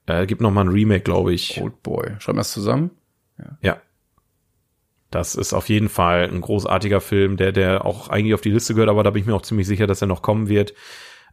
Äh, 0.07 0.27
gibt 0.27 0.41
noch 0.41 0.51
mal 0.51 0.63
ein 0.63 0.69
Remake, 0.69 1.01
glaube 1.03 1.33
ich. 1.35 1.61
Old 1.61 1.83
Boy. 1.83 2.13
Schreiben 2.19 2.39
wir 2.39 2.41
das 2.41 2.53
zusammen? 2.53 2.91
Ja. 3.63 3.79
Das 5.11 5.35
ist 5.37 5.53
auf 5.53 5.69
jeden 5.69 5.89
Fall 5.89 6.29
ein 6.29 6.41
großartiger 6.41 7.01
Film, 7.01 7.37
der, 7.37 7.53
der 7.53 7.85
auch 7.85 8.09
eigentlich 8.09 8.35
auf 8.35 8.41
die 8.41 8.51
Liste 8.51 8.75
gehört, 8.75 8.91
aber 8.91 9.03
da 9.05 9.11
bin 9.11 9.21
ich 9.23 9.27
mir 9.27 9.35
auch 9.35 9.43
ziemlich 9.43 9.67
sicher, 9.67 9.87
dass 9.87 10.01
er 10.03 10.09
noch 10.09 10.23
kommen 10.23 10.49
wird. 10.49 10.75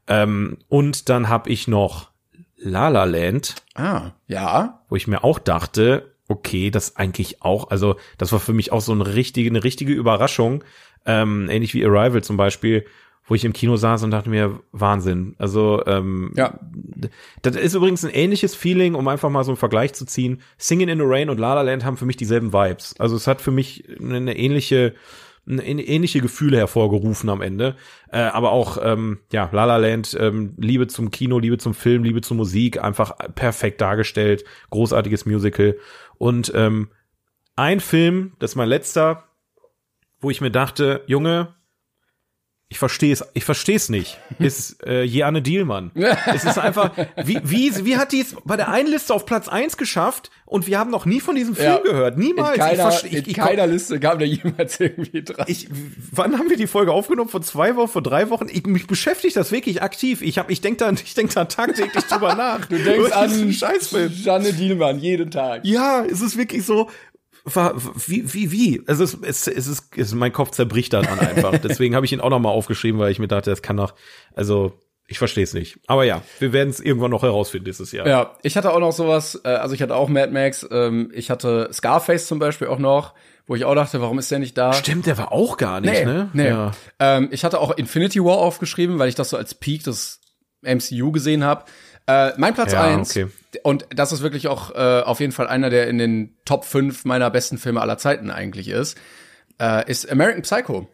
Ähm, 0.08 0.60
und 0.68 1.10
dann 1.10 1.30
habe 1.30 1.50
ich 1.50 1.68
noch 1.68 2.12
La 2.58 2.90
La 2.90 3.06
Land, 3.06 3.56
Ah, 3.74 4.12
ja. 4.28 4.84
wo 4.88 4.96
ich 4.96 5.08
mir 5.08 5.24
auch 5.24 5.40
dachte, 5.40 6.14
okay, 6.28 6.70
das 6.70 6.96
eigentlich 6.96 7.42
auch, 7.42 7.72
also 7.72 7.96
das 8.20 8.32
war 8.32 8.40
für 8.40 8.54
mich 8.54 8.72
auch 8.72 8.82
so 8.82 8.92
eine 8.92 9.16
richtige, 9.16 9.50
eine 9.50 9.64
richtige 9.64 9.94
Überraschung, 9.94 10.64
ähm, 11.06 11.50
ähnlich 11.50 11.74
wie 11.74 11.84
Arrival 11.84 12.24
zum 12.24 12.38
Beispiel, 12.38 12.86
wo 13.32 13.36
ich 13.36 13.46
im 13.46 13.54
Kino 13.54 13.78
saß 13.78 14.04
und 14.04 14.12
dachte 14.12 14.30
mir, 14.30 14.60
Wahnsinn. 14.74 15.36
Also 15.38 15.82
ähm, 15.86 16.34
Ja. 16.36 16.60
das 17.44 17.56
ist 17.56 17.76
übrigens 17.76 18.04
ein 18.04 18.12
ähnliches 18.12 18.56
Feeling, 18.56 18.94
um 18.94 19.08
einfach 19.08 19.30
mal 19.30 19.46
so 19.46 19.52
einen 19.52 19.58
Vergleich 19.58 19.94
zu 19.94 20.06
ziehen. 20.06 20.42
Singing 20.58 20.90
in 20.90 20.98
the 20.98 21.06
Rain 21.08 21.30
und 21.30 21.40
La 21.40 21.54
La 21.54 21.62
Land 21.62 21.86
haben 21.86 21.96
für 21.96 22.04
mich 22.06 22.18
dieselben 22.18 22.52
Vibes. 22.52 22.94
Also 23.00 23.16
es 23.16 23.28
hat 23.28 23.40
für 23.40 23.52
mich 23.52 23.86
eine 24.02 24.36
ähnliche 24.38 24.96
eine 25.48 25.64
ähnliche 25.64 26.20
Gefühle 26.20 26.58
hervorgerufen 26.58 27.30
am 27.30 27.42
Ende. 27.42 27.78
Äh, 28.12 28.20
aber 28.20 28.52
auch, 28.52 28.78
ähm, 28.84 29.20
ja, 29.32 29.48
La 29.54 29.64
La 29.64 29.78
Land, 29.78 30.14
ähm, 30.20 30.54
Liebe 30.58 30.88
zum 30.88 31.10
Kino, 31.10 31.40
Liebe 31.40 31.58
zum 31.58 31.74
Film, 31.74 32.04
Liebe 32.04 32.20
zur 32.20 32.36
Musik, 32.36 32.84
einfach 32.84 33.14
perfekt 33.34 33.80
dargestellt, 33.80 34.44
großartiges 34.72 35.26
Musical. 35.26 35.78
Und 36.18 36.52
ähm, 36.54 36.90
ein 37.56 37.80
Film, 37.80 38.34
das 38.40 38.52
ist 38.52 38.56
mein 38.58 38.68
letzter, 38.68 39.24
wo 40.20 40.30
ich 40.30 40.42
mir 40.42 40.52
dachte, 40.52 41.02
Junge, 41.08 41.56
ich 42.72 42.80
verstehe 42.80 43.12
es, 43.12 43.22
ich 43.34 43.44
verstehe 43.44 43.76
es 43.76 43.90
nicht, 43.90 44.18
ist 44.40 44.82
äh, 44.88 45.04
Jeanne 45.04 45.42
Dielmann. 45.42 45.92
es 46.34 46.46
ist 46.46 46.58
einfach, 46.58 46.92
wie, 47.24 47.42
wie, 47.44 47.86
wie 47.86 47.98
hat 47.98 48.14
die 48.14 48.22
es 48.22 48.34
bei 48.46 48.56
der 48.56 48.70
einen 48.70 48.88
Liste 48.90 49.14
auf 49.14 49.26
Platz 49.26 49.50
eins 49.50 49.76
geschafft 49.76 50.32
und 50.46 50.68
wir 50.68 50.80
haben 50.80 50.90
noch 50.90 51.06
nie 51.06 51.20
von 51.20 51.36
diesem 51.36 51.54
Film 51.54 51.68
Ja. 51.70 51.78
gehört, 51.80 52.18
niemals. 52.18 52.56
In 52.56 52.62
keiner, 52.62 52.90
ich 52.90 53.04
ich, 53.04 53.14
in 53.14 53.24
ich, 53.28 53.34
keiner 53.36 53.68
Liste 53.68 54.00
kam 54.00 54.20
der 54.20 54.28
jemals 54.30 54.80
irgendwie 54.80 55.22
dran. 55.22 55.46
ich, 55.50 55.68
wann 56.14 56.40
haben 56.40 56.50
wir 56.50 56.56
die 56.58 56.68
Folge 56.68 56.94
aufgenommen? 56.94 57.30
Vor 57.30 57.42
zwei 57.42 57.76
Wochen, 57.76 57.90
vor 57.90 58.02
drei 58.04 58.30
Wochen? 58.30 58.48
Ich, 58.50 58.66
mich 58.66 58.88
beschäftigt 58.88 59.36
das 59.36 59.52
wirklich 59.52 59.82
aktiv. 59.82 60.22
Ich 60.22 60.38
hab, 60.38 60.50
ich 60.50 60.62
denk 60.62 60.78
da, 60.78 60.92
ich 60.92 61.14
denk 61.14 61.34
da 61.34 61.44
tagtäglich 61.46 62.06
drüber 62.06 62.36
nach. 62.38 62.66
du 62.68 62.78
denkst 62.78 63.12
an 63.12 63.52
Scheißfilm. 63.52 64.14
Janne 64.24 64.54
Dielmann 64.54 64.98
jeden 65.00 65.30
Tag. 65.30 65.66
Ja, 65.66 66.06
es 66.06 66.22
ist 66.22 66.38
wirklich 66.38 66.66
so. 66.66 66.90
War, 67.44 67.74
wie, 68.08 68.34
wie, 68.34 68.52
wie? 68.52 68.84
Also 68.88 69.04
es, 69.04 69.14
es, 69.22 69.48
es, 69.48 69.68
ist, 69.68 69.84
es 69.96 70.08
ist, 70.08 70.14
mein 70.14 70.32
Kopf 70.32 70.52
zerbricht 70.52 70.94
daran 70.94 71.20
einfach. 71.20 71.58
Deswegen 71.64 71.96
habe 71.96 72.06
ich 72.06 72.14
ihn 72.14 72.22
auch 72.22 72.30
nochmal 72.30 72.54
aufgeschrieben, 72.54 73.00
weil 73.00 73.12
ich 73.12 73.20
mir 73.20 73.28
dachte, 73.28 73.50
das 73.50 73.62
kann 73.62 73.78
doch, 73.78 73.96
also 74.36 74.80
ich 75.08 75.18
verstehe 75.18 75.44
es 75.44 75.54
nicht. 75.54 75.80
Aber 75.88 76.06
ja, 76.06 76.22
wir 76.40 76.54
werden 76.54 76.70
es 76.70 76.80
irgendwann 76.80 77.12
noch 77.12 77.24
herausfinden 77.24 77.66
dieses 77.66 77.92
Jahr. 77.92 78.08
Ja, 78.08 78.36
ich 78.44 78.56
hatte 78.56 78.72
auch 78.72 78.80
noch 78.80 78.94
sowas, 78.94 79.42
äh, 79.44 79.50
also 79.50 79.76
ich 79.76 79.82
hatte 79.82 79.96
auch 79.96 80.08
Mad 80.08 80.32
Max, 80.32 80.66
ähm, 80.72 81.12
ich 81.14 81.30
hatte 81.30 81.70
Scarface 81.74 82.28
zum 82.28 82.40
Beispiel 82.40 82.68
auch 82.68 82.80
noch, 82.80 83.14
wo 83.48 83.56
ich 83.56 83.66
auch 83.66 83.76
dachte, 83.76 84.00
warum 84.02 84.20
ist 84.20 84.32
der 84.32 84.40
nicht 84.40 84.58
da? 84.58 84.72
Stimmt, 84.72 85.08
der 85.08 85.18
war 85.18 85.32
auch 85.32 85.58
gar 85.58 85.82
nicht, 85.82 85.92
Nee, 85.92 86.06
ne? 86.06 86.30
nee. 86.34 86.48
Ja. 86.48 86.72
Ähm, 87.00 87.28
ich 87.32 87.44
hatte 87.44 87.60
auch 87.60 87.76
Infinity 87.76 88.24
War 88.24 88.38
aufgeschrieben, 88.38 89.00
weil 89.00 89.10
ich 89.10 89.16
das 89.16 89.32
so 89.32 89.38
als 89.38 89.54
Peak 89.56 89.84
des 89.84 90.22
MCU 90.62 91.12
gesehen 91.12 91.44
habe. 91.44 91.66
Äh, 92.08 92.32
mein 92.38 92.54
Platz 92.54 92.74
Ja, 92.74 92.84
eins 92.84 93.12
okay. 93.12 93.28
und 93.64 93.86
das 93.94 94.12
ist 94.12 94.22
wirklich 94.22 94.48
auch 94.48 94.72
äh, 94.76 95.02
auf 95.02 95.20
jeden 95.20 95.32
Fall 95.32 95.48
einer, 95.48 95.70
der 95.70 95.88
in 95.88 95.98
den 95.98 96.36
Top 96.46 96.66
5 96.66 97.06
meiner 97.06 97.30
besten 97.30 97.58
Filme 97.58 97.82
aller 97.82 97.98
Zeiten 97.98 98.32
eigentlich 98.32 98.68
ist, 98.70 98.98
äh, 99.60 99.90
ist 99.90 100.10
American 100.12 100.42
Psycho. 100.42 100.88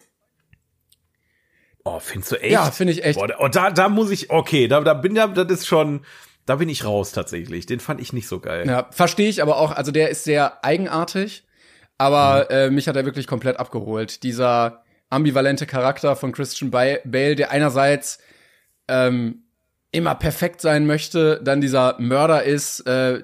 Oh, 1.84 2.00
findest 2.00 2.34
du 2.34 2.36
echt? 2.42 2.52
Ja, 2.52 2.70
finde 2.72 2.94
ich 2.94 3.04
echt. 3.06 3.18
Boah, 3.18 3.28
da, 3.28 3.48
da, 3.50 3.72
da 3.72 3.90
muss 3.90 4.12
ich, 4.12 4.30
okay, 4.30 4.68
da, 4.68 4.82
da 4.82 4.94
bin 4.94 5.16
ja, 5.16 5.28
das 5.28 5.50
ist 5.62 5.68
schon, 5.68 6.06
da 6.46 6.58
bin 6.58 6.68
ich 6.68 6.84
raus 6.84 7.14
tatsächlich. 7.14 7.66
Den 7.66 7.80
fand 7.80 8.02
ich 8.02 8.12
nicht 8.12 8.28
so 8.28 8.40
geil. 8.42 8.68
Ja, 8.68 8.88
verstehe 8.92 9.30
ich 9.30 9.42
aber 9.42 9.58
auch, 9.58 9.72
also 9.72 9.92
der 9.92 10.10
ist 10.10 10.26
sehr 10.26 10.64
eigenartig, 10.66 11.46
aber 11.98 12.52
äh, 12.52 12.70
mich 12.70 12.90
hat 12.90 12.98
er 12.98 13.06
wirklich 13.06 13.26
komplett 13.28 13.58
abgeholt. 13.58 14.24
Dieser 14.24 14.84
ambivalente 15.10 15.66
Charakter 15.66 16.18
von 16.18 16.34
Christian 16.34 16.72
Ba- 16.72 17.00
Bale, 17.06 17.36
der 17.38 17.52
einerseits 17.52 18.20
ähm, 18.90 19.44
immer 19.92 20.16
perfekt 20.16 20.62
sein 20.62 20.86
möchte, 20.86 21.42
dann 21.44 21.62
dieser 21.62 21.96
Mörder 22.00 22.44
ist, 22.44 22.82
äh, 22.82 23.24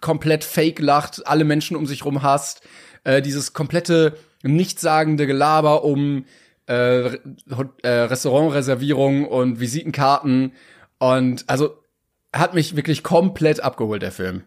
komplett 0.00 0.44
fake 0.44 0.80
lacht, 0.80 1.26
alle 1.26 1.44
Menschen 1.44 1.76
um 1.76 1.86
sich 1.86 2.04
rum 2.04 2.22
hasst, 2.22 2.62
äh, 3.04 3.20
dieses 3.22 3.52
komplette 3.52 4.16
nichtssagende 4.42 5.26
Gelaber 5.26 5.84
um 5.84 6.24
äh, 6.66 7.16
äh, 7.82 7.88
Restaurantreservierungen 7.88 9.26
und 9.26 9.60
Visitenkarten 9.60 10.52
und 10.98 11.44
also 11.48 11.82
hat 12.34 12.54
mich 12.54 12.76
wirklich 12.76 13.02
komplett 13.02 13.60
abgeholt, 13.60 14.02
der 14.02 14.12
Film. 14.12 14.42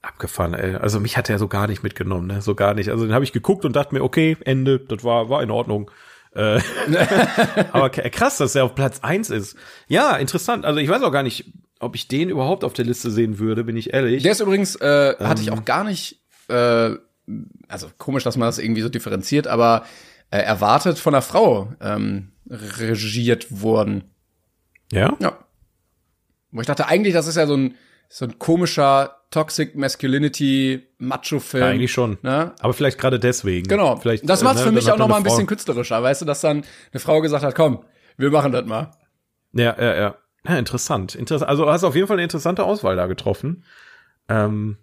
Abgefahren, 0.00 0.54
ey. 0.54 0.76
Also 0.76 1.00
mich 1.00 1.16
hat 1.16 1.30
er 1.30 1.38
so 1.38 1.48
gar 1.48 1.66
nicht 1.66 1.82
mitgenommen, 1.82 2.26
ne? 2.26 2.40
So 2.40 2.54
gar 2.54 2.74
nicht. 2.74 2.90
Also 2.90 3.04
den 3.04 3.14
habe 3.14 3.24
ich 3.24 3.32
geguckt 3.32 3.64
und 3.64 3.74
dachte 3.74 3.94
mir, 3.94 4.02
okay, 4.02 4.36
Ende, 4.44 4.80
das 4.80 5.04
war, 5.04 5.28
war 5.28 5.42
in 5.42 5.50
Ordnung. 5.50 5.90
Äh, 6.34 6.60
aber 7.72 7.90
krass, 7.90 8.38
dass 8.38 8.54
er 8.54 8.64
auf 8.64 8.74
Platz 8.74 9.00
eins 9.02 9.30
ist. 9.30 9.56
Ja, 9.88 10.16
interessant. 10.16 10.64
Also 10.64 10.80
ich 10.80 10.88
weiß 10.88 11.02
auch 11.02 11.12
gar 11.12 11.22
nicht, 11.22 11.52
ob 11.78 11.94
ich 11.94 12.08
den 12.08 12.30
überhaupt 12.30 12.64
auf 12.64 12.72
der 12.72 12.84
Liste 12.84 13.10
sehen 13.10 13.38
würde, 13.38 13.64
bin 13.64 13.76
ich 13.76 13.92
ehrlich. 13.92 14.22
Der 14.22 14.32
ist 14.32 14.40
übrigens, 14.40 14.76
äh, 14.76 15.14
hatte 15.18 15.42
ich 15.42 15.48
Ähm. 15.48 15.54
auch 15.54 15.64
gar 15.64 15.84
nicht, 15.84 16.22
äh, 16.48 16.90
also 17.68 17.88
komisch, 17.98 18.24
dass 18.24 18.36
man 18.36 18.46
das 18.48 18.58
irgendwie 18.58 18.82
so 18.82 18.88
differenziert, 18.88 19.46
aber 19.46 19.84
äh, 20.30 20.38
erwartet 20.38 20.98
von 20.98 21.14
einer 21.14 21.22
Frau 21.22 21.72
ähm, 21.80 22.32
regiert 22.48 23.46
worden. 23.62 24.04
ja? 24.90 25.16
Ja. 25.20 25.38
Wo 26.50 26.60
ich 26.60 26.66
dachte, 26.66 26.86
eigentlich, 26.86 27.14
das 27.14 27.26
ist 27.26 27.36
ja 27.36 27.46
so 27.46 27.56
ein, 27.56 27.74
so 28.14 28.26
ein 28.26 28.38
komischer 28.38 29.16
Toxic 29.30 29.74
Masculinity 29.74 30.86
Macho-Film. 30.98 31.62
ja, 31.64 31.70
eigentlich 31.70 31.92
schon. 31.92 32.18
Ne? 32.20 32.52
Aber 32.60 32.74
vielleicht 32.74 32.98
gerade 32.98 33.18
deswegen. 33.18 33.66
Genau. 33.66 33.96
Vielleicht, 33.96 34.28
das 34.28 34.42
äh, 34.42 34.44
macht's 34.44 34.60
ne, 34.60 34.66
für 34.66 34.72
mich 34.72 34.90
auch 34.90 34.98
noch 34.98 35.08
mal 35.08 35.16
ein 35.16 35.22
bisschen 35.22 35.46
künstlerischer, 35.46 36.02
weißt 36.02 36.20
du, 36.20 36.26
dass 36.26 36.42
dann 36.42 36.62
eine 36.92 37.00
Frau 37.00 37.22
gesagt 37.22 37.42
hat, 37.42 37.54
komm, 37.54 37.84
wir 38.18 38.30
machen 38.30 38.52
das 38.52 38.66
mal. 38.66 38.90
Ja, 39.54 39.74
ja, 39.80 39.96
ja. 39.96 40.14
Ja, 40.46 40.58
interessant. 40.58 41.14
Interessant. 41.14 41.48
Also 41.48 41.70
hast 41.70 41.84
auf 41.84 41.94
jeden 41.94 42.06
Fall 42.06 42.16
eine 42.16 42.24
interessante 42.24 42.64
Auswahl 42.64 42.96
da 42.96 43.06
getroffen. 43.06 43.64
Ähm, 44.28 44.76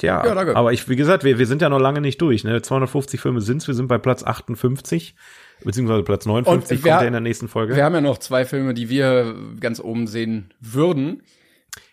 ja, 0.00 0.24
ja, 0.24 0.34
danke. 0.34 0.56
aber 0.56 0.72
ich, 0.72 0.88
wie 0.88 0.96
gesagt, 0.96 1.22
wir, 1.24 1.38
wir 1.38 1.46
sind 1.46 1.60
ja 1.60 1.68
noch 1.68 1.80
lange 1.80 2.00
nicht 2.00 2.22
durch. 2.22 2.44
Ne? 2.44 2.62
250 2.62 3.20
Filme 3.20 3.42
sind's, 3.42 3.66
wir 3.66 3.74
sind 3.74 3.88
bei 3.88 3.98
Platz 3.98 4.22
58, 4.24 5.16
beziehungsweise 5.64 6.02
Platz 6.04 6.24
59 6.24 6.78
Und 6.78 6.84
wer- 6.84 6.92
kommt 6.92 7.00
der 7.02 7.08
in 7.08 7.12
der 7.12 7.20
nächsten 7.20 7.48
Folge. 7.48 7.76
Wir 7.76 7.84
haben 7.84 7.94
ja 7.94 8.00
noch 8.00 8.18
zwei 8.18 8.46
Filme, 8.46 8.72
die 8.72 8.88
wir 8.88 9.34
ganz 9.60 9.80
oben 9.80 10.06
sehen 10.06 10.54
würden. 10.60 11.22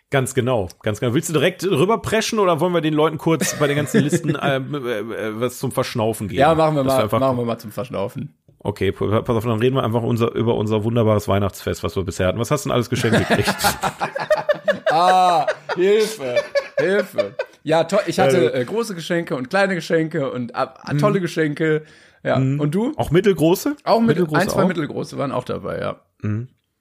Ganz 0.09 0.33
genau, 0.33 0.69
ganz 0.83 0.99
genau. 1.01 1.13
Willst 1.13 1.27
du 1.29 1.33
direkt 1.33 1.63
rüberpreschen 1.65 2.39
oder 2.39 2.59
wollen 2.61 2.73
wir 2.73 2.79
den 2.81 2.93
Leuten 2.93 3.17
kurz 3.17 3.55
bei 3.59 3.67
den 3.67 3.75
ganzen 3.75 4.01
Listen 4.03 4.37
ähm, 4.41 4.73
äh, 4.73 4.99
äh, 4.99 5.39
was 5.41 5.59
zum 5.59 5.71
Verschnaufen 5.73 6.27
geben? 6.29 6.39
Ja, 6.39 6.55
machen 6.55 6.75
wir 6.77 6.83
mal, 6.83 7.03
einfach- 7.03 7.19
machen 7.19 7.37
wir 7.37 7.43
mal 7.45 7.57
zum 7.57 7.71
Verschnaufen. 7.71 8.33
Okay, 8.59 8.91
pass 8.91 9.11
auf, 9.29 9.43
dann 9.43 9.59
reden 9.59 9.75
wir 9.75 9.83
einfach 9.83 10.01
unser, 10.01 10.33
über 10.33 10.55
unser 10.55 10.83
wunderbares 10.83 11.27
Weihnachtsfest, 11.27 11.83
was 11.83 11.95
wir 11.95 12.03
bisher 12.03 12.27
hatten. 12.27 12.39
Was 12.39 12.51
hast 12.51 12.65
du 12.65 12.69
denn 12.69 12.73
alles 12.73 12.89
geschenkt 12.89 13.17
gekriegt? 13.27 13.53
Ah, 14.89 15.45
Hilfe, 15.75 16.35
Hilfe. 16.79 17.35
Ja, 17.63 17.83
toll. 17.83 17.99
Ich 18.07 18.19
hatte 18.19 18.53
äh, 18.53 18.63
große 18.65 18.95
Geschenke 18.95 19.35
und 19.35 19.49
kleine 19.49 19.75
Geschenke 19.75 20.31
und 20.31 20.51
äh, 20.55 20.65
Mhm. 20.93 20.97
tolle 20.99 21.19
Geschenke. 21.21 21.83
Ja, 22.23 22.37
und 22.37 22.71
du? 22.73 22.93
auch 22.97 23.11
mittelgroße? 23.11 23.75
Auch 23.83 23.99
mit 23.99 24.07
mittelgroße 24.09 24.41
ein, 24.41 24.49
zwei 24.49 24.63
auch? 24.63 24.67
mittelgroße 24.67 25.17
waren 25.17 25.31
auch 25.31 25.43
dabei, 25.43 25.79
ja. 25.79 26.01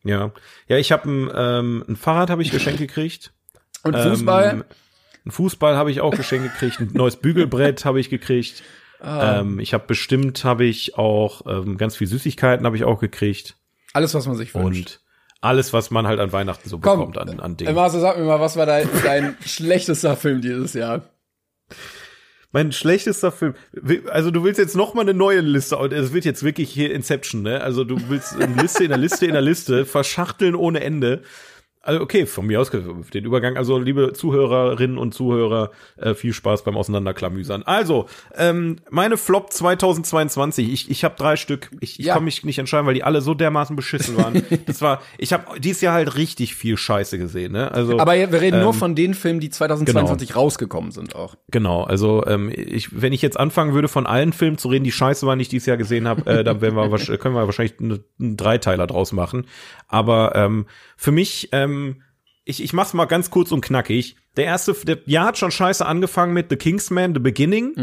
Ja, 0.07 0.33
ja, 0.69 0.77
ich 0.79 0.93
habe 0.93 1.09
ein, 1.11 1.31
ähm, 1.35 1.85
ein 1.89 1.97
Fahrrad 1.97 2.31
habe 2.31 2.43
ich 2.43 2.51
geschenkt 2.51 2.79
gekriegt. 2.79 3.33
Und 3.83 3.97
Fußball? 3.97 4.51
Ähm, 4.53 4.65
ein 5.25 5.31
Fußball 5.31 5.77
habe 5.77 5.91
ich 5.91 6.01
auch 6.01 6.15
geschenkt 6.15 6.53
gekriegt. 6.53 6.81
Ein 6.81 6.91
neues 6.93 7.17
Bügelbrett 7.17 7.85
habe 7.85 8.01
ich 8.01 8.11
gekriegt. 8.11 8.63
Ah. 9.01 9.41
Ähm, 9.41 9.59
ich 9.61 9.75
habe 9.75 9.85
bestimmt 9.87 10.45
habe 10.45 10.65
ich 10.65 10.97
auch 10.97 11.43
ähm, 11.47 11.77
ganz 11.77 11.97
viel 11.97 12.07
Süßigkeiten 12.07 12.65
habe 12.65 12.77
ich 12.77 12.85
auch 12.85 12.99
gekriegt 12.99 13.57
Alles, 13.93 14.15
was 14.15 14.27
man 14.27 14.37
sich 14.37 14.55
wünscht. 14.55 14.67
und 14.67 15.01
alles, 15.43 15.73
was 15.75 15.91
man 15.91 16.07
halt 16.07 16.19
an 16.19 16.33
Weihnachten 16.33 16.69
so 16.69 16.79
Komm, 16.79 17.01
bekommt 17.01 17.19
an, 17.19 17.41
an 17.41 17.57
Dingen. 17.59 17.75
Marcel, 17.75 18.01
sag 18.01 18.17
mir 18.17 18.25
mal, 18.25 18.41
was 18.41 18.57
war 18.57 18.65
dein, 18.65 18.89
dein 19.05 19.37
schlechtester 19.45 20.17
Film 20.17 20.41
dieses 20.41 20.73
Jahr? 20.73 21.03
Mein 22.53 22.73
schlechtester 22.73 23.33
Film. 23.33 23.55
Also 24.11 24.31
du 24.31 24.43
willst 24.45 24.59
jetzt 24.59 24.77
noch 24.77 24.95
mal 24.95 25.03
eine 25.03 25.15
neue 25.15 25.41
Liste. 25.41 25.77
Es 25.77 26.13
wird 26.13 26.25
jetzt 26.25 26.43
wirklich 26.43 26.71
hier 26.71 26.93
Inception, 26.95 27.43
ne? 27.43 27.61
Also 27.61 27.85
du 27.85 27.99
willst 28.09 28.35
eine 28.41 28.63
Liste 28.63 28.85
in 28.85 28.91
der 28.91 28.99
Liste 28.99 29.27
in 29.27 29.33
der 29.33 29.43
Liste 29.43 29.85
verschachteln 29.85 30.55
ohne 30.55 30.81
Ende. 30.81 31.23
Also 31.87 32.01
okay, 32.01 32.27
von 32.27 32.47
mir 32.47 32.61
aus 32.61 32.71
den 32.71 33.25
Übergang. 33.25 33.57
Also 33.57 33.79
liebe 33.79 34.13
Zuhörerinnen 34.13 34.99
und 34.99 35.15
Zuhörer, 35.15 35.71
äh, 35.97 36.15
viel 36.15 36.33
Spaß 36.33 36.65
beim 36.65 36.77
Auseinanderklamüsern. 36.77 37.63
Also 37.63 38.07
ähm, 38.37 38.77
meine 38.91 39.17
Flop 39.17 39.53
2022. 39.53 40.73
Ich, 40.73 40.91
ich 40.91 41.05
habe 41.05 41.15
drei 41.17 41.37
Stück. 41.37 41.71
Ich, 41.81 42.01
ich 42.01 42.07
Ja. 42.07 42.15
kann 42.15 42.25
mich 42.25 42.45
nicht 42.45 42.59
entscheiden, 42.59 42.87
weil 42.87 42.95
die 42.95 43.05
alle 43.05 43.21
so 43.21 43.35
dermaßen 43.35 43.77
beschissen 43.77 44.17
waren. 44.17 44.43
das 44.67 44.83
war. 44.83 45.01
Ich 45.19 45.33
habe 45.33 45.61
dieses 45.61 45.81
Jahr 45.81 45.95
halt 45.95 46.17
richtig 46.17 46.55
viel 46.55 46.77
Scheiße 46.77 47.19
gesehen. 47.19 47.53
Ne? 47.53 47.71
Also 47.71 47.99
Aber 48.01 48.15
wir 48.15 48.41
reden 48.41 48.61
nur 48.61 48.73
ähm, 48.73 48.79
von 48.79 48.95
den 48.95 49.15
Filmen, 49.15 49.41
die 49.41 49.51
2022 49.51 50.35
rausgekommen 50.35 50.91
sind 50.91 51.15
auch. 51.15 51.37
Genau, 51.51 51.85
also 51.85 52.25
ähm, 52.27 52.51
ich, 52.55 53.01
wenn 53.01 53.13
ich 53.13 53.23
jetzt 53.23 53.39
anfangen 53.39 53.75
würde, 53.75 53.89
von 53.89 54.07
allen 54.07 54.33
Filmen 54.33 54.59
zu 54.59 54.69
reden, 54.69 54.85
die 54.85 54.93
scheiße 54.93 55.27
waren, 55.27 55.39
die 55.39 55.43
ich 55.43 55.49
dieses 55.49 55.67
Jahr 55.67 55.77
gesehen 55.77 56.09
habe, 56.09 56.29
äh, 56.29 56.45
dann 56.45 56.61
werden 56.61 56.75
wir 56.75 56.87
können 57.19 57.35
wir 57.35 57.47
wahrscheinlich 57.47 57.79
einen, 57.79 58.05
einen 58.19 58.37
Dreiteiler 58.37 58.87
draus 58.87 59.13
machen. 59.13 59.47
Aber 59.89 60.35
ähm, 60.35 60.67
für 60.97 61.13
mich, 61.13 61.51
ähm, 61.53 61.76
ich, 62.45 62.63
ich 62.63 62.73
mach's 62.73 62.95
mal 62.95 63.07
ganz 63.07 63.31
kurz 63.31 63.51
und 63.51 63.61
knackig. 63.61 64.17
Der 64.37 64.45
erste, 64.45 64.75
der 64.75 64.99
Jahr 65.07 65.27
hat 65.27 65.39
schon 65.39 65.51
scheiße 65.51 65.85
angefangen 65.85 66.33
mit 66.33 66.49
The 66.49 66.57
Kingsman, 66.57 67.13
The 67.13 67.21
Beginning. 67.21 67.75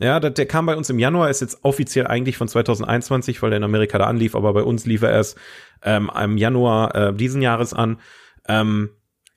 Ja, 0.00 0.18
der, 0.18 0.30
der 0.30 0.46
kam 0.46 0.66
bei 0.66 0.76
uns 0.76 0.90
im 0.90 0.98
Januar, 0.98 1.30
ist 1.30 1.40
jetzt 1.40 1.62
offiziell 1.62 2.06
eigentlich 2.06 2.36
von 2.36 2.48
2021, 2.48 3.40
weil 3.42 3.50
der 3.50 3.58
in 3.58 3.64
Amerika 3.64 3.98
da 3.98 4.06
anlief, 4.06 4.34
aber 4.34 4.52
bei 4.52 4.62
uns 4.62 4.86
lief 4.86 5.02
er 5.02 5.12
erst 5.12 5.38
ähm, 5.82 6.10
im 6.20 6.36
Januar 6.36 6.94
äh, 6.94 7.14
diesen 7.14 7.42
Jahres 7.42 7.74
an. 7.74 8.00
Ähm, 8.48 8.90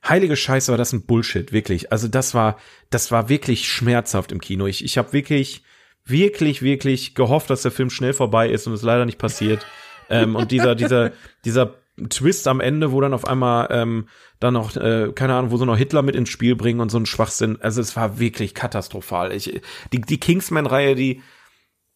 heilige 0.06 0.36
Scheiße, 0.36 0.72
war 0.72 0.78
das 0.78 0.92
ein 0.92 1.06
Bullshit, 1.06 1.52
wirklich. 1.52 1.92
Also 1.92 2.08
das 2.08 2.34
war, 2.34 2.58
das 2.90 3.12
war 3.12 3.28
wirklich 3.28 3.68
schmerzhaft 3.68 4.32
im 4.32 4.40
Kino. 4.40 4.66
Ich, 4.66 4.84
ich 4.84 4.98
habe 4.98 5.12
wirklich, 5.12 5.62
wirklich, 6.04 6.62
wirklich 6.62 7.14
gehofft, 7.14 7.50
dass 7.50 7.62
der 7.62 7.70
Film 7.70 7.90
schnell 7.90 8.14
vorbei 8.14 8.48
ist 8.48 8.66
und 8.66 8.72
es 8.72 8.82
leider 8.82 9.06
nicht 9.06 9.18
passiert. 9.18 9.64
ähm, 10.10 10.34
und 10.34 10.50
dieser, 10.50 10.74
dieser, 10.74 11.12
dieser 11.44 11.81
Twist 12.08 12.48
am 12.48 12.60
Ende, 12.60 12.92
wo 12.92 13.00
dann 13.00 13.14
auf 13.14 13.26
einmal 13.26 13.68
ähm, 13.70 14.06
dann 14.40 14.54
noch, 14.54 14.76
äh, 14.76 15.12
keine 15.14 15.34
Ahnung, 15.34 15.50
wo 15.50 15.56
sie 15.56 15.66
noch 15.66 15.76
Hitler 15.76 16.02
mit 16.02 16.16
ins 16.16 16.28
Spiel 16.28 16.56
bringen 16.56 16.80
und 16.80 16.90
so 16.90 16.98
ein 16.98 17.06
Schwachsinn. 17.06 17.58
Also 17.60 17.80
es 17.80 17.96
war 17.96 18.18
wirklich 18.18 18.54
katastrophal. 18.54 19.32
Ich, 19.32 19.60
die, 19.92 20.00
die 20.00 20.18
Kingsman-Reihe, 20.18 20.94
die, 20.94 21.22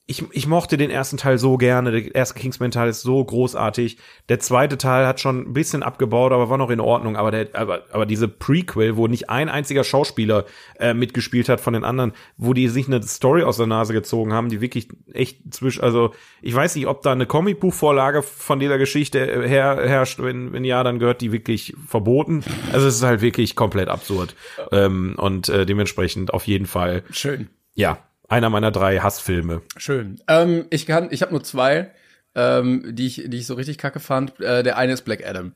ich, 0.08 0.24
ich 0.30 0.46
mochte 0.46 0.76
den 0.76 0.90
ersten 0.90 1.16
Teil 1.16 1.36
so 1.36 1.56
gerne. 1.56 1.90
Der 1.90 2.14
erste 2.14 2.38
Kingsman-Teil 2.38 2.88
ist 2.88 3.02
so 3.02 3.24
großartig. 3.24 3.98
Der 4.28 4.38
zweite 4.38 4.78
Teil 4.78 5.04
hat 5.04 5.18
schon 5.18 5.40
ein 5.40 5.52
bisschen 5.52 5.82
abgebaut, 5.82 6.30
aber 6.30 6.48
war 6.48 6.58
noch 6.58 6.70
in 6.70 6.78
Ordnung. 6.78 7.16
Aber 7.16 7.32
der, 7.32 7.48
aber, 7.54 7.82
aber 7.90 8.06
diese 8.06 8.28
Prequel, 8.28 8.96
wo 8.96 9.08
nicht 9.08 9.30
ein 9.30 9.48
einziger 9.48 9.82
Schauspieler 9.82 10.44
äh, 10.78 10.94
mitgespielt 10.94 11.48
hat 11.48 11.60
von 11.60 11.72
den 11.72 11.82
anderen, 11.82 12.12
wo 12.36 12.52
die 12.52 12.68
sich 12.68 12.86
eine 12.86 13.02
Story 13.02 13.42
aus 13.42 13.56
der 13.56 13.66
Nase 13.66 13.92
gezogen 13.92 14.32
haben, 14.32 14.48
die 14.48 14.60
wirklich 14.60 14.88
echt 15.12 15.52
zwischen, 15.52 15.82
also 15.82 16.14
ich 16.40 16.54
weiß 16.54 16.76
nicht, 16.76 16.86
ob 16.86 17.02
da 17.02 17.10
eine 17.10 17.26
Comicbuchvorlage 17.26 18.22
von 18.22 18.60
dieser 18.60 18.78
Geschichte 18.78 19.18
äh, 19.28 19.48
her, 19.48 19.76
herrscht. 19.84 20.20
Wenn, 20.20 20.52
wenn 20.52 20.64
ja, 20.64 20.84
dann 20.84 21.00
gehört 21.00 21.20
die 21.20 21.32
wirklich 21.32 21.74
verboten. 21.84 22.44
Also 22.72 22.86
es 22.86 22.94
ist 22.94 23.02
halt 23.02 23.22
wirklich 23.22 23.56
komplett 23.56 23.88
absurd. 23.88 24.36
Ähm, 24.70 25.16
und 25.18 25.48
äh, 25.48 25.66
dementsprechend 25.66 26.32
auf 26.32 26.46
jeden 26.46 26.66
Fall, 26.66 27.02
Schön. 27.10 27.48
ja, 27.74 27.98
einer 28.28 28.50
meiner 28.50 28.70
drei 28.70 28.98
Hassfilme. 28.98 29.62
Schön. 29.76 30.20
Ähm, 30.28 30.66
ich 30.70 30.86
kann, 30.86 31.08
ich 31.10 31.22
habe 31.22 31.32
nur 31.32 31.44
zwei, 31.44 31.90
ähm, 32.34 32.84
die 32.94 33.06
ich, 33.06 33.22
die 33.26 33.38
ich 33.38 33.46
so 33.46 33.54
richtig 33.54 33.78
kacke 33.78 34.00
fand. 34.00 34.40
Äh, 34.40 34.62
der 34.62 34.76
eine 34.76 34.92
ist 34.92 35.02
Black 35.02 35.26
Adam. 35.26 35.52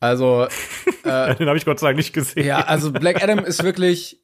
Also 0.00 0.46
Den 1.04 1.46
habe 1.48 1.56
ich 1.56 1.64
Gott 1.64 1.80
sei 1.80 1.88
Dank 1.88 1.96
nicht 1.96 2.12
gesehen. 2.12 2.44
ja, 2.46 2.60
also 2.60 2.92
Black 2.92 3.22
Adam 3.22 3.38
ist 3.40 3.62
wirklich 3.62 4.20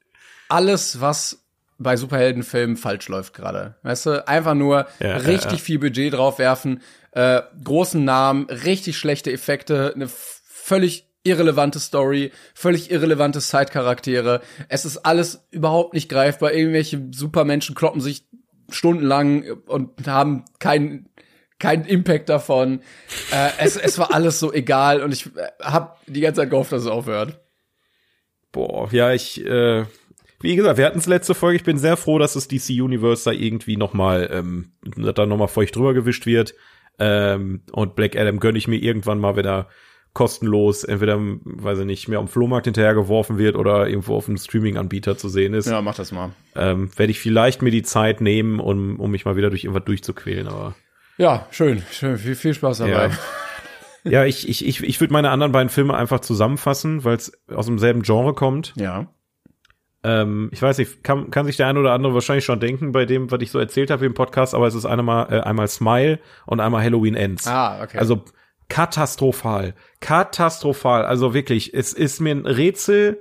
alles, 0.49 1.01
was 1.01 1.45
bei 1.79 1.97
Superheldenfilmen 1.97 2.77
falsch 2.77 3.09
läuft 3.09 3.35
gerade. 3.35 3.77
Weißt 3.83 4.07
du, 4.07 4.29
einfach 4.29 4.55
nur 4.55 4.87
Ja, 5.01 5.17
richtig 5.17 5.45
ja, 5.53 5.57
ja. 5.59 5.65
viel 5.65 5.79
Budget 5.79 6.13
drauf 6.13 6.39
werfen, 6.39 6.83
äh, 7.13 7.43
großen 7.65 8.05
Namen, 8.05 8.47
richtig 8.49 8.97
schlechte 8.99 9.33
Effekte, 9.33 9.93
eine 9.95 10.09
völlig 10.09 11.09
irrelevante 11.25 11.79
Story, 11.79 12.33
völlig 12.55 12.91
irrelevante 12.91 13.41
Side-Charaktere. 13.41 14.41
Es 14.69 14.85
ist 14.85 14.99
alles 14.99 15.47
überhaupt 15.51 15.95
nicht 15.95 16.09
greifbar. 16.09 16.53
Irgendwelche 16.53 17.09
Supermenschen 17.13 17.75
kloppen 17.75 18.01
sich 18.01 18.25
stundenlang 18.69 19.45
und 19.67 20.07
haben 20.07 20.45
keinen 20.59 21.09
keinen 21.59 21.85
Impact 21.85 22.29
davon. 22.29 22.81
Äh, 23.31 23.51
es, 23.59 23.77
es 23.77 23.97
war 23.97 24.13
alles 24.13 24.41
so 24.41 24.53
egal 24.53 25.01
und 25.01 25.13
ich 25.13 25.27
äh, 25.37 25.49
hab 25.61 26.05
die 26.07 26.21
ganze 26.21 26.41
Zeit 26.41 26.51
gehofft, 26.51 26.73
dass 26.73 26.83
es 26.83 26.89
aufhört. 26.89 27.41
Boah, 28.51 28.93
ja, 28.93 29.13
ich, 29.13 29.45
äh, 29.47 29.85
wie 30.41 30.57
gesagt, 30.57 30.77
wir 30.77 30.85
hatten 30.85 30.99
es 30.99 31.07
letzte 31.07 31.35
Folge. 31.35 31.57
Ich 31.57 31.65
bin 31.65 31.79
sehr 31.79 31.97
froh, 31.97 32.19
dass 32.19 32.33
das 32.33 32.49
DC 32.49 32.71
Universe 32.71 33.25
da 33.25 33.31
irgendwie 33.31 33.77
noch 33.77 33.95
mal, 33.95 34.29
ähm, 34.33 34.73
da 35.15 35.25
noch 35.25 35.37
mal 35.37 35.47
feucht 35.47 35.77
drüber 35.77 35.95
gewischt 35.95 36.27
wird. 36.27 36.55
Ähm, 36.99 37.63
und 37.71 37.95
Black 37.95 38.17
Adam 38.17 38.41
gönn 38.41 38.57
ich 38.57 38.67
mir 38.67 38.83
irgendwann 38.83 39.21
mal 39.21 39.37
wieder 39.37 39.69
kostenlos, 40.13 40.85
entweder, 40.85 41.19
weiß 41.19 41.81
ich 41.81 41.87
nicht, 41.87 42.09
mehr 42.09 42.19
am 42.19 42.29
Flohmarkt 42.29 42.67
hinterhergeworfen 42.67 43.39
wird 43.39 43.57
oder 43.57 43.89
irgendwo 43.89 44.15
auf 44.15 44.29
einem 44.29 44.37
Streaming-Anbieter 44.37 45.17
zu 45.17 45.29
sehen 45.29 45.55
ist. 45.55 45.67
Ja, 45.67 45.81
mach 45.81 45.95
das 45.95 46.13
mal. 46.13 46.33
Ähm, 46.55 46.91
Werde 46.97 47.11
ich 47.11 47.21
vielleicht 47.21 47.63
mir 47.63 47.71
die 47.71 47.83
Zeit 47.83 48.21
nehmen, 48.21 48.61
um, 48.61 49.01
um 49.01 49.11
mich 49.11 49.25
mal 49.25 49.37
wieder 49.37 49.49
durch 49.49 49.65
irgendwas 49.65 49.85
durchzuquälen, 49.85 50.49
aber. 50.49 50.75
Ja, 51.17 51.47
schön, 51.51 51.83
schön, 51.91 52.19
viel, 52.19 52.35
viel 52.35 52.55
Spaß 52.55 52.79
dabei. 52.79 53.09
Ja. 53.09 53.11
Ja, 54.05 54.25
ich, 54.25 54.49
ich, 54.49 54.67
ich, 54.67 54.83
ich 54.83 55.01
würde 55.01 55.13
meine 55.13 55.31
anderen 55.31 55.53
beiden 55.53 55.69
Filme 55.69 55.95
einfach 55.95 56.21
zusammenfassen, 56.21 57.05
weil 57.05 57.17
es 57.17 57.41
aus 57.49 57.67
demselben 57.67 58.03
Genre 58.03 58.35
kommt. 58.35 58.75
Ja. 58.77 59.07
Ähm, 60.03 60.51
ich 60.53 60.61
weiß 60.61 60.79
nicht, 60.79 61.05
kann, 61.05 61.31
kann 61.31 61.47
sich 61.47 61.57
der 61.57 61.69
eine 61.69 61.79
oder 61.79 61.93
andere 61.93 62.13
wahrscheinlich 62.13 62.45
schon 62.45 62.59
denken 62.59 62.91
bei 62.91 63.05
dem, 63.05 63.31
was 63.31 63.41
ich 63.41 63.53
so 63.53 63.61
erzählt 63.61 63.91
habe 63.91 64.05
im 64.05 64.15
Podcast, 64.15 64.55
aber 64.55 64.67
es 64.67 64.75
ist 64.75 64.85
einmal, 64.85 65.33
äh, 65.33 65.41
einmal 65.41 65.69
Smile 65.69 66.19
und 66.47 66.59
einmal 66.59 66.83
Halloween 66.83 67.15
Ends. 67.15 67.47
Ah, 67.47 67.81
okay. 67.85 67.99
Also 67.99 68.25
katastrophal. 68.73 69.75
Katastrophal. 70.01 71.05
Also 71.05 71.35
wirklich, 71.35 71.75
es 71.75 71.93
ist 71.93 72.21
mir 72.21 72.31
ein 72.31 72.47
Rätsel, 72.47 73.21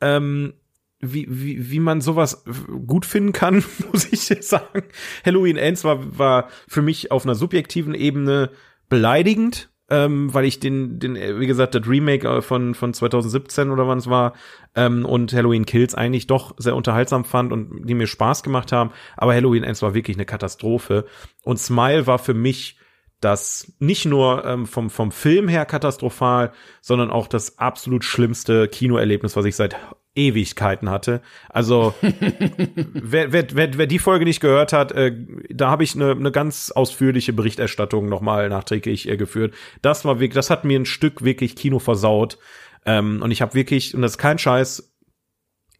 ähm, 0.00 0.54
wie, 1.00 1.26
wie, 1.28 1.72
wie 1.72 1.80
man 1.80 2.00
sowas 2.00 2.44
gut 2.86 3.04
finden 3.04 3.32
kann, 3.32 3.64
muss 3.92 4.12
ich 4.12 4.20
sagen. 4.46 4.84
Halloween 5.26 5.56
Ends 5.56 5.82
war, 5.82 6.16
war 6.16 6.48
für 6.68 6.82
mich 6.82 7.10
auf 7.10 7.24
einer 7.24 7.34
subjektiven 7.34 7.96
Ebene 7.96 8.50
beleidigend, 8.88 9.70
ähm, 9.90 10.32
weil 10.32 10.44
ich 10.44 10.60
den, 10.60 11.00
den, 11.00 11.16
äh, 11.16 11.40
wie 11.40 11.48
gesagt, 11.48 11.74
das 11.74 11.88
Remake 11.88 12.28
äh, 12.28 12.40
von, 12.40 12.76
von 12.76 12.94
2017 12.94 13.70
oder 13.70 13.88
wann 13.88 13.98
es 13.98 14.08
war, 14.08 14.34
ähm, 14.76 15.04
und 15.04 15.32
Halloween 15.32 15.66
Kills 15.66 15.96
eigentlich 15.96 16.28
doch 16.28 16.54
sehr 16.58 16.76
unterhaltsam 16.76 17.24
fand 17.24 17.52
und 17.52 17.88
die 17.88 17.94
mir 17.94 18.06
Spaß 18.06 18.44
gemacht 18.44 18.70
haben. 18.70 18.92
Aber 19.16 19.34
Halloween 19.34 19.64
Ends 19.64 19.82
war 19.82 19.94
wirklich 19.94 20.16
eine 20.16 20.26
Katastrophe. 20.26 21.06
Und 21.42 21.58
Smile 21.58 22.06
war 22.06 22.20
für 22.20 22.34
mich 22.34 22.78
das 23.22 23.72
nicht 23.78 24.04
nur 24.04 24.44
ähm, 24.44 24.66
vom, 24.66 24.90
vom 24.90 25.12
Film 25.12 25.48
her 25.48 25.64
katastrophal, 25.64 26.52
sondern 26.80 27.10
auch 27.10 27.28
das 27.28 27.58
absolut 27.58 28.04
schlimmste 28.04 28.68
Kinoerlebnis, 28.68 29.36
was 29.36 29.44
ich 29.44 29.56
seit 29.56 29.76
Ewigkeiten 30.14 30.90
hatte. 30.90 31.22
Also 31.48 31.94
wer, 32.92 33.32
wer, 33.32 33.46
wer, 33.54 33.78
wer 33.78 33.86
die 33.86 33.98
Folge 33.98 34.24
nicht 34.24 34.40
gehört 34.40 34.72
hat, 34.72 34.92
äh, 34.92 35.16
da 35.50 35.70
habe 35.70 35.84
ich 35.84 35.94
eine, 35.94 36.10
eine 36.10 36.32
ganz 36.32 36.70
ausführliche 36.70 37.32
Berichterstattung 37.32 38.08
nochmal 38.08 38.48
nachträglich 38.48 39.08
äh, 39.08 39.16
geführt. 39.16 39.54
Das 39.80 40.04
war 40.04 40.20
wirklich, 40.20 40.34
das 40.34 40.50
hat 40.50 40.64
mir 40.64 40.78
ein 40.78 40.86
Stück 40.86 41.24
wirklich 41.24 41.56
Kino 41.56 41.78
versaut. 41.78 42.38
Ähm, 42.84 43.22
und 43.22 43.30
ich 43.30 43.40
habe 43.40 43.54
wirklich, 43.54 43.94
und 43.94 44.02
das 44.02 44.12
ist 44.12 44.18
kein 44.18 44.38
Scheiß, 44.38 44.91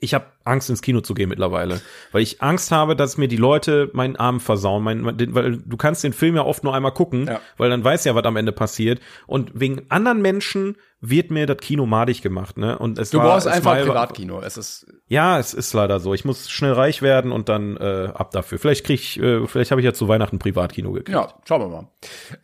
ich 0.02 0.14
habe 0.14 0.26
Angst 0.44 0.68
ins 0.68 0.82
Kino 0.82 1.00
zu 1.00 1.14
gehen 1.14 1.28
mittlerweile, 1.28 1.80
weil 2.10 2.22
ich 2.22 2.42
Angst 2.42 2.72
habe, 2.72 2.96
dass 2.96 3.16
mir 3.16 3.28
die 3.28 3.36
Leute 3.36 3.88
meinen 3.92 4.16
Arm 4.16 4.40
versauen, 4.40 4.82
mein, 4.82 5.16
den, 5.16 5.34
weil 5.34 5.58
du 5.58 5.76
kannst 5.76 6.02
den 6.02 6.12
Film 6.12 6.34
ja 6.36 6.42
oft 6.42 6.64
nur 6.64 6.74
einmal 6.74 6.92
gucken, 6.92 7.26
Ja. 7.28 7.40
weil 7.56 7.70
dann 7.70 7.84
weiß 7.84 8.04
ja, 8.04 8.14
was 8.16 8.24
am 8.24 8.36
Ende 8.36 8.50
passiert 8.52 9.00
und 9.28 9.52
wegen 9.54 9.82
anderen 9.88 10.20
Menschen 10.20 10.76
wird 11.00 11.30
mir 11.30 11.46
das 11.46 11.56
Kino 11.58 11.84
madig 11.86 12.22
gemacht, 12.22 12.58
ne? 12.58 12.78
Und 12.78 12.96
es 12.98 13.10
du 13.10 13.18
war, 13.18 13.26
brauchst 13.26 13.46
es 13.46 13.52
einfach 13.52 13.72
ein 13.72 13.86
Privatkino. 13.86 14.40
Es 14.40 14.56
ist 14.56 14.86
Ja, 15.08 15.38
es 15.40 15.52
ist 15.52 15.72
leider 15.72 15.98
so. 15.98 16.14
Ich 16.14 16.24
muss 16.24 16.48
schnell 16.48 16.72
reich 16.72 17.02
werden 17.02 17.32
und 17.32 17.48
dann 17.48 17.76
äh, 17.76 18.08
ab 18.14 18.30
dafür. 18.30 18.58
Vielleicht 18.60 18.84
krieg 18.86 19.00
ich, 19.00 19.20
äh, 19.20 19.46
vielleicht 19.48 19.72
habe 19.72 19.80
ich 19.80 19.84
ja 19.84 19.92
zu 19.92 20.06
Weihnachten 20.06 20.36
ein 20.36 20.38
Privatkino 20.38 20.92
gekriegt. 20.92 21.08
ja, 21.16 21.28
schauen 21.44 21.60
wir 21.62 21.68
mal. 21.68 21.88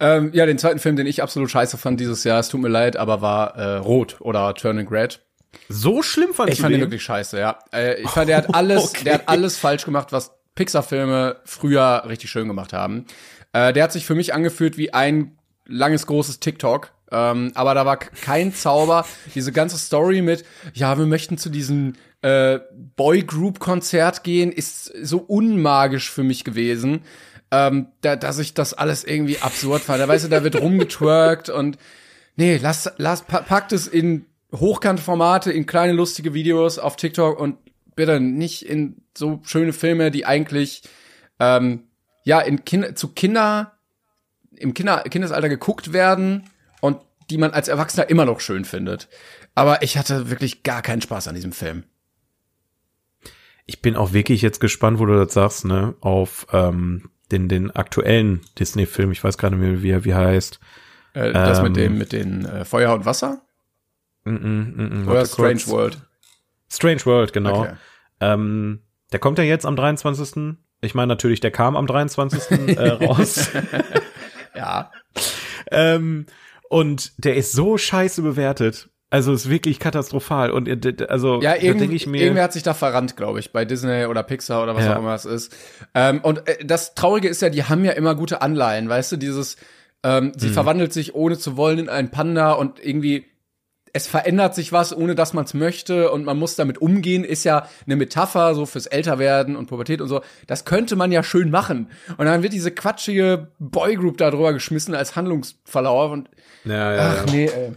Ähm, 0.00 0.30
ja, 0.32 0.44
den 0.46 0.58
zweiten 0.58 0.80
Film, 0.80 0.96
den 0.96 1.06
ich 1.06 1.22
absolut 1.22 1.50
scheiße 1.50 1.78
fand 1.78 2.00
dieses 2.00 2.24
Jahr, 2.24 2.40
es 2.40 2.48
tut 2.48 2.60
mir 2.60 2.68
leid, 2.68 2.96
aber 2.96 3.20
war 3.22 3.54
äh, 3.56 3.76
Rot 3.76 4.16
oder 4.20 4.54
Turning 4.54 4.88
Red. 4.88 5.20
So 5.68 6.02
schlimm 6.02 6.34
fand 6.34 6.50
Ich 6.50 6.60
fand 6.60 6.74
den 6.74 6.80
wirklich 6.80 7.02
scheiße, 7.02 7.38
ja. 7.38 7.58
Äh, 7.72 8.00
ich 8.02 8.10
fand, 8.10 8.28
der 8.28 8.36
hat 8.38 8.46
alles, 8.54 8.90
Okay. 8.90 9.04
der 9.04 9.14
hat 9.14 9.28
alles 9.28 9.56
falsch 9.56 9.84
gemacht, 9.84 10.12
was 10.12 10.32
Pixar-Filme 10.54 11.36
früher 11.44 12.04
richtig 12.08 12.30
schön 12.30 12.48
gemacht 12.48 12.72
haben. 12.72 13.06
Äh, 13.52 13.72
der 13.72 13.84
hat 13.84 13.92
sich 13.92 14.04
für 14.06 14.14
mich 14.14 14.34
angefühlt 14.34 14.76
wie 14.76 14.92
ein 14.92 15.38
langes, 15.66 16.06
großes 16.06 16.40
TikTok. 16.40 16.92
Ähm, 17.10 17.52
aber 17.54 17.74
da 17.74 17.86
war 17.86 17.96
kein 17.98 18.52
Zauber. 18.52 19.06
Diese 19.34 19.52
ganze 19.52 19.78
Story 19.78 20.20
mit, 20.20 20.44
ja, 20.74 20.98
wir 20.98 21.06
möchten 21.06 21.38
zu 21.38 21.48
diesem 21.48 21.94
äh, 22.22 22.58
Boy-Group-Konzert 22.96 24.24
gehen, 24.24 24.52
ist 24.52 24.84
so 25.02 25.18
unmagisch 25.18 26.10
für 26.10 26.22
mich 26.22 26.44
gewesen. 26.44 27.02
Ähm, 27.50 27.88
da, 28.02 28.16
dass 28.16 28.38
ich 28.38 28.52
das 28.54 28.74
alles 28.74 29.04
irgendwie 29.04 29.38
absurd 29.38 29.82
fand. 29.82 30.00
Da 30.00 30.08
weißt 30.08 30.24
du, 30.26 30.28
da 30.28 30.44
wird 30.44 30.60
rumgetwerkt 30.60 31.48
und 31.48 31.78
Nee, 32.40 32.60
lass, 32.62 32.88
lass, 32.98 33.22
pa- 33.22 33.40
packt 33.40 33.72
es 33.72 33.88
in 33.88 34.24
hochkante 34.52 35.02
Formate, 35.02 35.52
in 35.52 35.66
kleine 35.66 35.92
lustige 35.92 36.34
Videos 36.34 36.78
auf 36.78 36.96
TikTok 36.96 37.38
und 37.38 37.56
bitte 37.94 38.20
nicht 38.20 38.62
in 38.62 39.02
so 39.16 39.40
schöne 39.44 39.72
Filme, 39.72 40.10
die 40.10 40.24
eigentlich 40.24 40.82
ähm, 41.38 41.84
ja 42.24 42.40
in 42.40 42.64
kind 42.64 42.98
zu 42.98 43.08
Kinder 43.08 43.78
im 44.52 44.74
Kinder 44.74 45.02
Kindesalter 45.02 45.48
geguckt 45.48 45.92
werden 45.92 46.44
und 46.80 46.98
die 47.30 47.38
man 47.38 47.52
als 47.52 47.68
Erwachsener 47.68 48.08
immer 48.08 48.24
noch 48.24 48.40
schön 48.40 48.64
findet. 48.64 49.08
Aber 49.54 49.82
ich 49.82 49.98
hatte 49.98 50.30
wirklich 50.30 50.62
gar 50.62 50.82
keinen 50.82 51.02
Spaß 51.02 51.28
an 51.28 51.34
diesem 51.34 51.52
Film. 51.52 51.84
Ich 53.66 53.82
bin 53.82 53.96
auch 53.96 54.12
wirklich 54.12 54.40
jetzt 54.40 54.60
gespannt, 54.60 54.98
wo 54.98 55.04
du 55.04 55.22
das 55.22 55.34
sagst, 55.34 55.66
ne, 55.66 55.94
auf 56.00 56.46
ähm, 56.52 57.10
den 57.30 57.48
den 57.48 57.70
aktuellen 57.70 58.40
Disney-Film. 58.58 59.12
Ich 59.12 59.22
weiß 59.22 59.36
gerade 59.36 59.56
nicht 59.56 59.68
mehr, 59.68 59.82
wie 59.82 59.90
er 59.90 60.04
wie 60.04 60.14
heißt. 60.14 60.58
Äh, 61.12 61.32
das 61.32 61.58
Ähm. 61.58 61.64
mit 61.64 61.76
dem 61.76 61.98
mit 61.98 62.12
den 62.12 62.46
äh, 62.46 62.64
Feuer 62.64 62.94
und 62.94 63.04
Wasser 63.04 63.42
Mm 64.28 64.36
-mm, 64.36 64.76
mm 64.76 64.80
-mm, 64.80 65.06
oder 65.06 65.14
warte 65.16 65.30
Strange 65.30 65.52
kurz. 65.54 65.68
World. 65.68 65.98
Strange 66.70 67.06
World, 67.06 67.32
genau. 67.32 67.60
Okay. 67.62 67.72
Ähm, 68.20 68.80
der 69.12 69.18
kommt 69.20 69.38
ja 69.38 69.44
jetzt 69.44 69.64
am 69.66 69.76
23. 69.76 70.54
Ich 70.80 70.94
meine 70.94 71.08
natürlich, 71.08 71.40
der 71.40 71.50
kam 71.50 71.76
am 71.76 71.86
23. 71.86 72.68
äh, 72.76 72.88
raus. 73.04 73.50
Ja. 74.54 74.90
ähm, 75.70 76.26
und 76.68 77.12
der 77.24 77.36
ist 77.36 77.52
so 77.52 77.78
scheiße 77.78 78.22
bewertet. 78.22 78.88
Also 79.10 79.32
ist 79.32 79.48
wirklich 79.48 79.78
katastrophal. 79.78 80.50
Und 80.50 80.68
äh, 80.68 81.06
also 81.08 81.40
Ja, 81.40 81.56
denke 81.56 81.94
ich 81.94 82.06
mir. 82.06 82.20
irgendwer 82.20 82.44
hat 82.44 82.52
sich 82.52 82.62
da 82.62 82.74
verrannt, 82.74 83.16
glaube 83.16 83.40
ich, 83.40 83.52
bei 83.52 83.64
Disney 83.64 84.04
oder 84.04 84.22
Pixar 84.22 84.62
oder 84.62 84.74
was 84.76 84.84
Ja. 84.84 84.94
auch 84.94 84.98
immer 84.98 85.14
es 85.14 85.24
ist. 85.24 85.56
Ähm, 85.94 86.20
und 86.22 86.46
äh, 86.46 86.62
das 86.64 86.94
Traurige 86.94 87.28
ist 87.28 87.40
ja, 87.40 87.48
die 87.48 87.64
haben 87.64 87.84
ja 87.86 87.92
immer 87.92 88.14
gute 88.14 88.42
Anleihen, 88.42 88.88
weißt 88.88 89.12
du, 89.12 89.16
dieses, 89.16 89.56
ähm, 90.02 90.32
sie 90.36 90.50
verwandelt 90.50 90.92
sich 90.92 91.14
ohne 91.14 91.38
zu 91.38 91.56
wollen 91.56 91.78
in 91.78 91.88
einen 91.88 92.10
Panda 92.10 92.52
und 92.52 92.84
irgendwie 92.84 93.24
es 93.98 94.06
verändert 94.06 94.54
sich 94.54 94.72
was, 94.72 94.96
ohne 94.96 95.16
dass 95.16 95.32
man 95.32 95.44
es 95.44 95.54
möchte 95.54 96.12
und 96.12 96.24
man 96.24 96.38
muss 96.38 96.54
damit 96.54 96.78
umgehen, 96.80 97.24
ist 97.24 97.42
ja 97.42 97.68
eine 97.84 97.96
Metapher 97.96 98.54
so 98.54 98.64
fürs 98.64 98.86
Älterwerden 98.86 99.56
und 99.56 99.66
Pubertät 99.66 100.00
und 100.00 100.06
so. 100.06 100.20
Das 100.46 100.64
könnte 100.64 100.94
man 100.94 101.10
ja 101.10 101.24
schön 101.24 101.50
machen. 101.50 101.90
Und 102.16 102.26
dann 102.26 102.44
wird 102.44 102.52
diese 102.52 102.70
quatschige 102.70 103.48
Boygroup 103.58 104.16
da 104.16 104.30
drüber 104.30 104.52
geschmissen 104.52 104.94
als 104.94 105.16
Handlungsverlauf 105.16 106.12
und 106.12 106.30
ja, 106.64 106.94
ja, 106.94 107.00
ach 107.00 107.26
ja. 107.26 107.32
nee, 107.32 107.46
ey. 107.46 107.72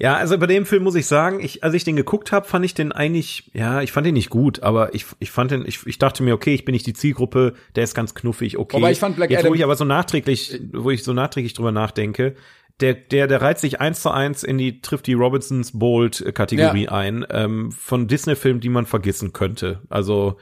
ja, 0.00 0.16
also 0.16 0.38
bei 0.38 0.46
dem 0.46 0.66
Film 0.66 0.82
muss 0.82 0.96
ich 0.96 1.06
sagen, 1.06 1.38
ich, 1.40 1.62
als 1.62 1.74
ich 1.74 1.84
den 1.84 1.94
geguckt 1.94 2.32
habe, 2.32 2.48
fand 2.48 2.64
ich 2.64 2.74
den 2.74 2.90
eigentlich, 2.90 3.50
ja, 3.54 3.80
ich 3.80 3.92
fand 3.92 4.06
den 4.06 4.14
nicht 4.14 4.30
gut, 4.30 4.64
aber 4.64 4.92
ich, 4.94 5.06
ich 5.20 5.30
fand 5.30 5.52
den, 5.52 5.64
ich, 5.66 5.86
ich 5.86 5.98
dachte 5.98 6.24
mir, 6.24 6.34
okay, 6.34 6.54
ich 6.54 6.64
bin 6.64 6.72
nicht 6.72 6.86
die 6.86 6.94
Zielgruppe, 6.94 7.54
der 7.76 7.84
ist 7.84 7.94
ganz 7.94 8.14
knuffig, 8.14 8.58
okay. 8.58 8.76
Wobei 8.76 8.90
ich 8.90 8.98
fand 8.98 9.14
Black 9.14 9.30
Jetzt, 9.30 9.40
Adam- 9.40 9.52
wo 9.52 9.54
ich 9.54 9.62
aber 9.62 9.76
so 9.76 9.84
nachträglich, 9.84 10.60
wo 10.72 10.90
ich 10.90 11.04
so 11.04 11.12
nachträglich 11.12 11.54
drüber 11.54 11.70
nachdenke, 11.70 12.34
der, 12.80 12.94
der, 12.94 13.26
der 13.26 13.40
reiht 13.42 13.58
sich 13.58 13.80
eins 13.80 14.00
zu 14.02 14.10
eins 14.10 14.42
in 14.42 14.58
die 14.58 14.80
trifft 14.80 15.06
die 15.06 15.14
Robinsons 15.14 15.78
Bold 15.78 16.34
Kategorie 16.34 16.84
Ja. 16.84 16.92
ein, 16.92 17.26
ähm, 17.30 17.72
von 17.72 18.08
Disney-Filmen, 18.08 18.60
die 18.60 18.68
man 18.68 18.86
vergessen 18.86 19.32
könnte. 19.32 19.80
Also, 19.90 20.36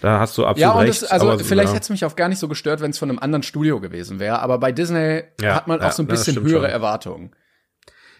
da 0.00 0.20
hast 0.20 0.36
du 0.38 0.44
absolut 0.44 0.60
Ja, 0.60 0.72
und 0.72 0.86
recht. 0.86 1.02
es, 1.02 1.10
also 1.10 1.30
aber, 1.30 1.38
vielleicht 1.42 1.68
ja. 1.68 1.74
hätte 1.74 1.82
es 1.84 1.90
mich 1.90 2.04
auch 2.04 2.14
gar 2.16 2.28
nicht 2.28 2.38
so 2.38 2.48
gestört, 2.48 2.80
wenn 2.80 2.90
es 2.90 2.98
von 2.98 3.08
einem 3.10 3.18
anderen 3.18 3.42
Studio 3.42 3.80
gewesen 3.80 4.20
wäre. 4.20 4.40
Aber 4.40 4.58
bei 4.58 4.70
Disney 4.72 5.22
Ja, 5.40 5.54
hat 5.54 5.66
man 5.66 5.80
auch 5.80 5.84
ja, 5.86 5.90
so 5.92 6.02
ein 6.02 6.08
das 6.08 6.24
bisschen 6.24 6.42
höhere 6.44 6.62
schon. 6.66 6.70
Erwartungen. 6.70 7.30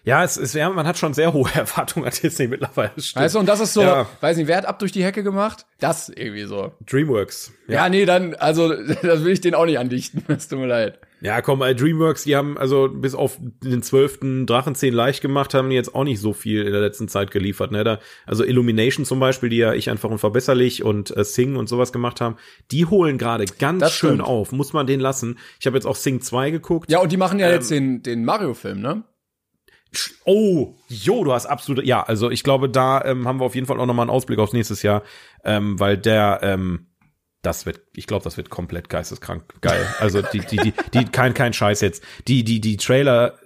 Ja, 0.05 0.25
es 0.25 0.37
ist, 0.39 0.55
ja, 0.55 0.71
man 0.71 0.87
hat 0.87 0.97
schon 0.97 1.13
sehr 1.13 1.33
hohe 1.33 1.51
Erwartungen 1.55 2.07
an 2.07 2.13
Disney 2.23 2.49
mittlerweile. 2.49 2.93
das 2.97 3.09
stimmt. 3.09 3.25
Weißt 3.25 3.35
du, 3.35 3.39
und 3.41 3.47
das 3.49 3.61
ist 3.61 3.75
so, 3.75 3.83
Ja. 3.83 4.07
weiß 4.21 4.37
nicht, 4.39 4.47
wer 4.47 4.57
hat 4.57 4.65
ab 4.67 4.79
durch 4.79 4.93
die 4.93 5.05
Hecke 5.05 5.23
gemacht? 5.23 5.67
Das 5.81 6.09
irgendwie 6.09 6.45
so. 6.45 6.73
Dreamworks. 6.89 7.53
Ja, 7.67 7.89
nee, 7.89 8.07
dann, 8.07 8.35
also, 8.37 8.73
das 9.03 9.23
will 9.25 9.33
ich 9.33 9.41
den 9.41 9.55
auch 9.55 9.67
nicht 9.67 9.79
andichten. 9.79 10.25
Es 10.29 10.49
tut 10.49 10.59
mir 10.61 10.67
leid. 10.67 10.99
Ja, 11.21 11.43
komm, 11.43 11.63
äh, 11.63 11.75
Dreamworks, 11.75 12.25
die 12.25 12.37
haben 12.37 12.57
also 12.57 12.89
bis 12.89 13.15
auf 13.15 13.39
den 13.41 13.83
zwölften 13.83 14.47
Drachenzehn 14.47 14.95
leicht 14.95 15.21
gemacht, 15.21 15.53
haben 15.55 15.69
die 15.69 15.75
jetzt 15.77 15.95
auch 15.95 16.05
nicht 16.05 16.21
so 16.21 16.33
viel 16.33 16.63
in 16.65 16.73
der 16.73 16.81
letzten 16.81 17.09
Zeit 17.09 17.31
geliefert. 17.33 17.73
Ne? 17.73 17.83
Da, 17.83 17.99
also 18.27 18.45
Illumination 18.45 19.05
zum 19.05 19.19
Beispiel, 19.19 19.49
die 19.49 19.57
ja 19.57 19.73
ich 19.75 19.91
einfach 19.91 20.11
unverbesserlich 20.11 20.85
und 20.85 21.17
äh, 21.17 21.25
Sing 21.25 21.57
und 21.57 21.69
sowas 21.69 21.93
gemacht 21.93 22.21
haben, 22.21 22.37
die 22.71 22.87
holen 22.87 23.19
gerade 23.19 23.47
ganz 23.47 23.81
Das 23.81 23.93
schön 23.95 24.11
stimmt. 24.17 24.29
auf. 24.29 24.53
Muss 24.53 24.73
man 24.73 24.87
den 24.87 25.01
lassen. 25.01 25.39
Ich 25.59 25.67
habe 25.67 25.77
jetzt 25.77 25.87
auch 25.87 25.97
Sing 25.97 26.21
2 26.21 26.51
geguckt. 26.53 26.91
Ja, 26.91 27.01
und 27.01 27.11
die 27.11 27.17
machen 27.17 27.39
ja 27.41 27.49
Ähm, 27.49 27.53
jetzt 27.55 27.71
den, 27.71 28.03
den 28.03 28.25
Mario-Film, 28.25 28.81
ne? 28.81 29.03
Oh, 30.27 30.75
jo, 30.89 31.25
du 31.25 31.33
hast 31.33 31.47
absolut, 31.47 31.83
ja, 31.85 32.03
also 32.03 32.31
ich 32.31 32.43
glaube, 32.45 32.69
da 32.69 33.03
ähm, 33.05 33.27
haben 33.27 33.41
wir 33.41 33.47
auf 33.47 33.55
jeden 33.55 33.67
Fall 33.67 33.81
auch 33.81 33.87
nochmal 33.87 34.05
einen 34.05 34.11
Ausblick 34.11 34.39
aufs 34.39 34.53
nächstes 34.53 34.83
Jahr, 34.83 35.03
ähm, 35.45 35.81
weil 35.81 35.97
der, 35.97 36.41
ähm, 36.43 36.88
das 37.49 37.65
wird, 37.65 37.81
ich 37.97 38.07
glaube, 38.07 38.25
das 38.25 38.37
wird 38.37 38.51
komplett 38.51 38.91
geisteskrank 38.91 39.43
geil. 39.63 39.87
Also 40.01 40.21
die, 40.21 40.41
die, 40.41 40.59
die, 40.59 40.75
die, 40.93 41.05
kein, 41.07 41.33
kein 41.33 41.55
Scheiß 41.55 41.81
jetzt. 41.81 42.05
Die, 42.29 42.45
die, 42.45 42.61
die 42.61 42.77
Trailer, 42.77 43.39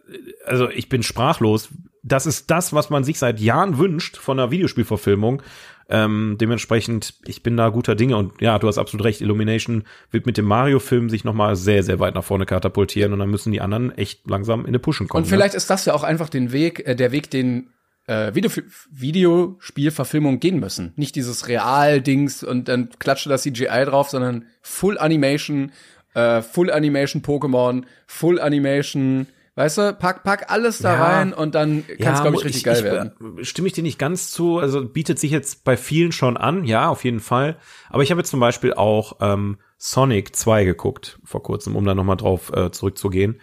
also 0.44 0.68
ich 0.68 0.88
bin 0.88 1.05
sprachlos. 1.05 1.68
Das 2.03 2.26
ist 2.26 2.50
das, 2.50 2.72
was 2.72 2.90
man 2.90 3.05
sich 3.05 3.20
seit 3.20 3.38
Jahren 3.38 3.78
wünscht 3.78 4.16
von 4.16 4.40
einer 4.40 4.50
Videospielverfilmung. 4.50 5.40
Ähm, 5.88 6.36
dementsprechend, 6.40 7.14
ich 7.26 7.44
bin 7.44 7.57
da 7.57 7.68
guter 7.68 7.94
Dinge 7.94 8.16
und 8.16 8.40
ja, 8.40 8.59
du 8.59 8.66
hast 8.66 8.78
absolut 8.78 9.05
recht. 9.05 9.20
Illumination 9.20 9.84
wird 10.11 10.26
mit 10.26 10.36
dem 10.36 10.46
Mario-Film 10.46 11.09
sich 11.09 11.22
nochmal 11.22 11.55
sehr, 11.55 11.84
sehr 11.84 12.00
weit 12.00 12.16
nach 12.16 12.24
vorne 12.24 12.44
katapultieren 12.44 13.12
und 13.12 13.20
dann 13.20 13.30
müssen 13.30 13.53
die 13.53 13.61
anderen 13.61 13.96
echt 13.96 14.28
langsam 14.28 14.62
in 14.62 14.68
eine 14.68 14.80
Pushen 14.80 15.07
kommen. 15.07 15.22
Und 15.22 15.30
vielleicht 15.30 15.55
ist 15.55 15.70
das 15.70 15.84
ja 15.84 15.94
auch 15.94 16.03
einfach 16.03 16.28
den 16.28 16.50
Weg, 16.50 16.84
äh, 16.88 16.96
der 16.96 17.12
Weg, 17.12 17.30
den 17.30 17.68
äh, 18.12 18.34
Video 18.34 18.50
Videospielverfilmungen 18.90 20.40
gehen 20.40 20.60
müssen. 20.60 20.92
Nicht 20.96 21.16
dieses 21.16 21.48
Real-Dings 21.48 22.42
und 22.44 22.68
dann 22.68 22.90
klatsche 22.98 23.28
das 23.28 23.42
CGI 23.42 23.84
drauf, 23.84 24.10
sondern 24.10 24.46
Full 24.62 24.98
Animation, 24.98 25.72
äh, 26.14 26.42
Full 26.42 26.70
Animation 26.70 27.22
Pokémon, 27.22 27.84
Full 28.06 28.40
Animation, 28.40 29.26
weißt 29.54 29.78
du, 29.78 29.92
pack, 29.94 30.22
pack 30.24 30.50
alles 30.50 30.78
da 30.78 30.94
Ja. 30.94 31.04
rein 31.04 31.32
und 31.32 31.54
dann 31.54 31.84
kann 32.00 32.14
es, 32.14 32.22
glaube 32.22 32.36
ich, 32.36 32.44
richtig 32.44 32.64
geil 32.64 32.84
werden. 32.84 33.38
äh, 33.38 33.44
Stimme 33.44 33.68
ich 33.68 33.74
dir 33.74 33.82
nicht 33.82 33.98
ganz 33.98 34.30
zu. 34.30 34.58
Also 34.58 34.84
bietet 34.84 35.18
sich 35.18 35.30
jetzt 35.30 35.64
bei 35.64 35.76
vielen 35.76 36.12
schon 36.12 36.36
an, 36.36 36.64
ja, 36.64 36.88
auf 36.88 37.04
jeden 37.04 37.20
Fall. 37.20 37.56
Aber 37.90 38.02
ich 38.02 38.10
habe 38.10 38.20
jetzt 38.20 38.30
zum 38.30 38.40
Beispiel 38.40 38.74
auch 38.74 39.16
ähm, 39.20 39.58
Sonic 39.78 40.34
2 40.36 40.64
geguckt 40.64 41.18
vor 41.24 41.42
kurzem, 41.42 41.76
um 41.76 41.84
da 41.84 41.94
nochmal 41.94 42.16
drauf 42.16 42.52
äh, 42.54 42.70
zurückzugehen. 42.70 43.40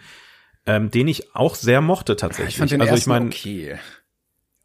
Ähm, 0.66 0.90
den 0.90 1.08
ich 1.08 1.34
auch 1.34 1.54
sehr 1.54 1.80
mochte 1.80 2.16
tatsächlich. 2.16 2.54
Ich 2.54 2.58
fand 2.58 2.70
den 2.70 2.82
also 2.82 2.94
ich 2.94 3.06
meine, 3.06 3.26
okay. 3.26 3.78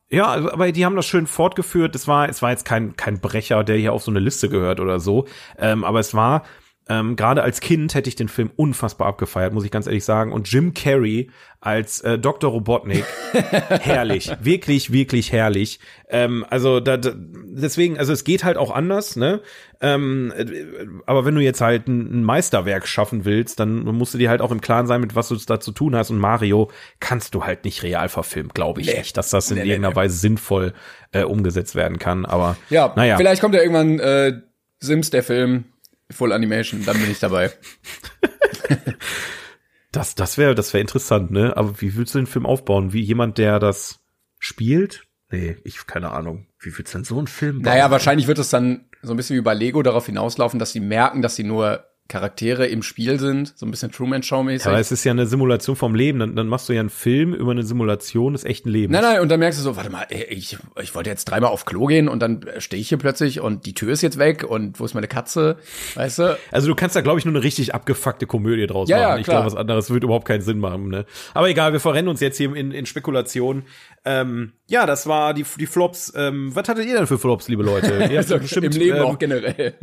Ja, 0.09 0.27
also, 0.27 0.51
aber 0.51 0.71
die 0.71 0.85
haben 0.85 0.95
das 0.95 1.05
schön 1.05 1.27
fortgeführt. 1.27 1.95
Es 1.95 2.07
war, 2.07 2.29
es 2.29 2.41
war 2.41 2.51
jetzt 2.51 2.65
kein, 2.65 2.95
kein 2.95 3.19
Brecher, 3.19 3.63
der 3.63 3.77
hier 3.77 3.93
auf 3.93 4.03
so 4.03 4.11
eine 4.11 4.19
Liste 4.19 4.49
gehört 4.49 4.79
oder 4.79 4.99
so. 4.99 5.25
Ähm, 5.57 5.83
aber 5.83 5.99
es 5.99 6.13
war, 6.13 6.43
ähm, 6.87 7.15
gerade 7.15 7.41
als 7.41 7.61
Kind 7.61 7.95
hätte 7.95 8.09
ich 8.09 8.15
den 8.15 8.27
Film 8.27 8.51
unfassbar 8.55 9.07
abgefeiert, 9.07 9.53
muss 9.53 9.65
ich 9.65 9.71
ganz 9.71 9.87
ehrlich 9.87 10.05
sagen. 10.05 10.31
Und 10.31 10.51
Jim 10.51 10.73
Carrey 10.75 11.31
als 11.59 12.01
äh, 12.01 12.19
Dr. 12.19 12.51
Robotnik, 12.51 13.03
herrlich, 13.33 14.31
wirklich, 14.41 14.91
wirklich 14.91 15.31
herrlich. 15.31 15.79
Ähm, 16.09 16.45
also 16.49 16.79
da, 16.79 16.97
da, 16.97 17.11
deswegen, 17.15 17.97
also 17.97 18.13
es 18.13 18.23
geht 18.23 18.43
halt 18.43 18.57
auch 18.57 18.69
anders, 18.69 19.15
ne? 19.15 19.41
Ähm, 19.81 20.31
äh, 20.37 20.45
aber 21.07 21.25
wenn 21.25 21.33
du 21.33 21.41
jetzt 21.41 21.59
halt 21.61 21.87
ein, 21.87 22.19
ein 22.19 22.23
Meisterwerk 22.23 22.87
schaffen 22.87 23.25
willst, 23.25 23.59
dann 23.59 23.83
musst 23.83 24.13
du 24.13 24.19
dir 24.19 24.29
halt 24.29 24.41
auch 24.41 24.51
im 24.51 24.61
Klaren 24.61 24.85
sein, 24.85 25.01
mit 25.01 25.15
was 25.15 25.29
du 25.29 25.35
da 25.37 25.59
zu 25.59 25.71
tun 25.71 25.95
hast. 25.95 26.11
Und 26.11 26.19
Mario 26.19 26.69
kannst 26.99 27.33
du 27.33 27.45
halt 27.45 27.65
nicht 27.65 27.81
real 27.81 28.09
verfilmen, 28.09 28.51
glaube 28.53 28.81
ich 28.81 28.87
Nee. 28.87 28.99
nicht, 28.99 29.17
dass 29.17 29.31
das 29.31 29.49
in 29.49 29.57
Nee, 29.57 29.63
nee, 29.63 29.69
irgendeiner 29.71 29.93
nee. 29.93 30.01
Weise 30.01 30.17
sinnvoll 30.17 30.73
äh, 31.13 31.23
umgesetzt 31.23 31.73
werden 31.73 31.97
kann. 31.97 32.25
Aber 32.27 32.57
Ja, 32.69 32.93
naja. 32.95 33.17
vielleicht 33.17 33.41
kommt 33.41 33.55
ja 33.55 33.61
irgendwann 33.61 33.99
äh, 33.99 34.33
Sims, 34.79 35.09
der 35.09 35.23
Film, 35.23 35.65
Full 36.11 36.31
Animation, 36.31 36.85
dann 36.85 36.99
bin 36.99 37.11
ich 37.11 37.19
dabei. 37.19 37.51
Das, 39.95 40.13
das 40.13 40.37
wäre, 40.37 40.55
das 40.55 40.73
wäre 40.73 40.81
interessant, 40.81 41.31
ne? 41.31 41.55
Aber 41.55 41.79
wie 41.79 41.95
willst 41.95 42.13
du 42.13 42.19
den 42.19 42.27
Film 42.27 42.45
aufbauen? 42.45 42.91
Wie 42.91 42.99
jemand, 42.99 43.37
der 43.37 43.59
das 43.59 44.01
spielt? 44.39 45.07
Nee, 45.31 45.55
ich 45.63 45.87
keine 45.87 46.11
Ahnung. 46.11 46.47
Wie 46.59 46.77
willst 46.77 46.93
du 46.93 46.97
denn 46.97 47.05
so 47.05 47.17
einen 47.17 47.27
Film 47.27 47.61
bauen? 47.61 47.73
Naja, 47.73 47.89
wahrscheinlich 47.91 48.27
wird 48.27 48.37
es 48.37 48.49
dann 48.49 48.89
so 49.01 49.13
ein 49.13 49.17
bisschen 49.17 49.37
wie 49.37 49.41
bei 49.41 49.53
Lego 49.53 49.81
darauf 49.83 50.05
hinauslaufen, 50.05 50.59
dass 50.59 50.73
sie 50.73 50.81
merken, 50.81 51.21
dass 51.21 51.37
sie 51.37 51.45
nur 51.45 51.85
Charaktere 52.07 52.67
im 52.67 52.83
Spiel 52.83 53.19
sind, 53.19 53.53
so 53.57 53.65
ein 53.65 53.71
bisschen 53.71 53.91
Truman 53.91 54.21
Show 54.21 54.43
mäßig. 54.43 54.67
Aber 54.67 54.79
es 54.79 54.91
ist 54.91 55.03
ja 55.05 55.11
eine 55.11 55.25
Simulation 55.25 55.75
vom 55.75 55.95
Leben. 55.95 56.19
Dann, 56.19 56.35
dann 56.35 56.47
machst 56.47 56.69
du 56.69 56.73
ja 56.73 56.79
einen 56.79 56.91
Film 56.91 57.33
über 57.33 57.49
eine 57.51 57.63
Simulation 57.63 58.33
des 58.33 58.43
echten 58.43 58.69
Lebens. 58.69 58.91
Nein, 58.93 59.01
nein, 59.01 59.21
und 59.21 59.29
dann 59.29 59.39
merkst 59.39 59.59
du 59.59 59.63
so, 59.63 59.75
warte 59.75 59.89
mal, 59.89 60.05
ich, 60.29 60.55
ich 60.81 60.93
wollte 60.93 61.09
jetzt 61.09 61.25
dreimal 61.25 61.49
auf 61.49 61.65
Klo 61.65 61.87
gehen 61.87 62.07
und 62.07 62.19
dann 62.19 62.45
stehe 62.59 62.79
ich 62.79 62.89
hier 62.89 62.99
plötzlich 62.99 63.39
und 63.41 63.65
die 63.65 63.73
Tür 63.73 63.91
ist 63.91 64.03
jetzt 64.03 64.19
weg 64.19 64.43
und 64.43 64.79
wo 64.79 64.85
ist 64.85 64.93
meine 64.93 65.07
Katze? 65.07 65.57
Weißt 65.95 66.19
du? 66.19 66.37
Also 66.51 66.67
du 66.67 66.75
kannst 66.75 66.95
da, 66.95 67.01
glaube 67.01 67.17
ich, 67.17 67.25
nur 67.25 67.33
eine 67.33 67.43
richtig 67.43 67.73
abgefuckte 67.73 68.27
Komödie 68.27 68.67
draus 68.67 68.87
Ja, 68.87 68.99
ja, 68.99 69.07
machen. 69.09 69.19
ich 69.21 69.25
klar. 69.25 69.37
glaube, 69.37 69.51
was 69.53 69.59
anderes 69.59 69.89
würde 69.89 70.05
überhaupt 70.05 70.27
keinen 70.27 70.41
Sinn 70.41 70.59
machen. 70.59 70.89
Ne? 70.89 71.05
Aber 71.33 71.49
egal, 71.49 71.73
wir 71.73 71.79
verrennen 71.79 72.09
uns 72.09 72.19
jetzt 72.19 72.37
hier 72.37 72.55
in, 72.55 72.71
in 72.71 72.85
Spekulationen. 72.85 73.63
Ähm, 74.05 74.51
ja, 74.67 74.85
das 74.85 75.07
war 75.07 75.33
die, 75.33 75.43
die 75.59 75.65
Flops. 75.65 76.13
Ähm, 76.15 76.55
was 76.55 76.69
hattet 76.69 76.85
ihr 76.85 76.95
denn 76.97 77.07
für 77.07 77.17
Flops, 77.17 77.47
liebe 77.47 77.63
Leute? 77.63 77.87
Ihr 78.11 78.19
habt 78.19 78.31
Also 78.31 78.37
bestimmt, 78.37 78.65
Im 78.75 78.79
Leben 78.79 78.97
ähm, 78.97 79.03
auch 79.05 79.17
generell. 79.17 79.73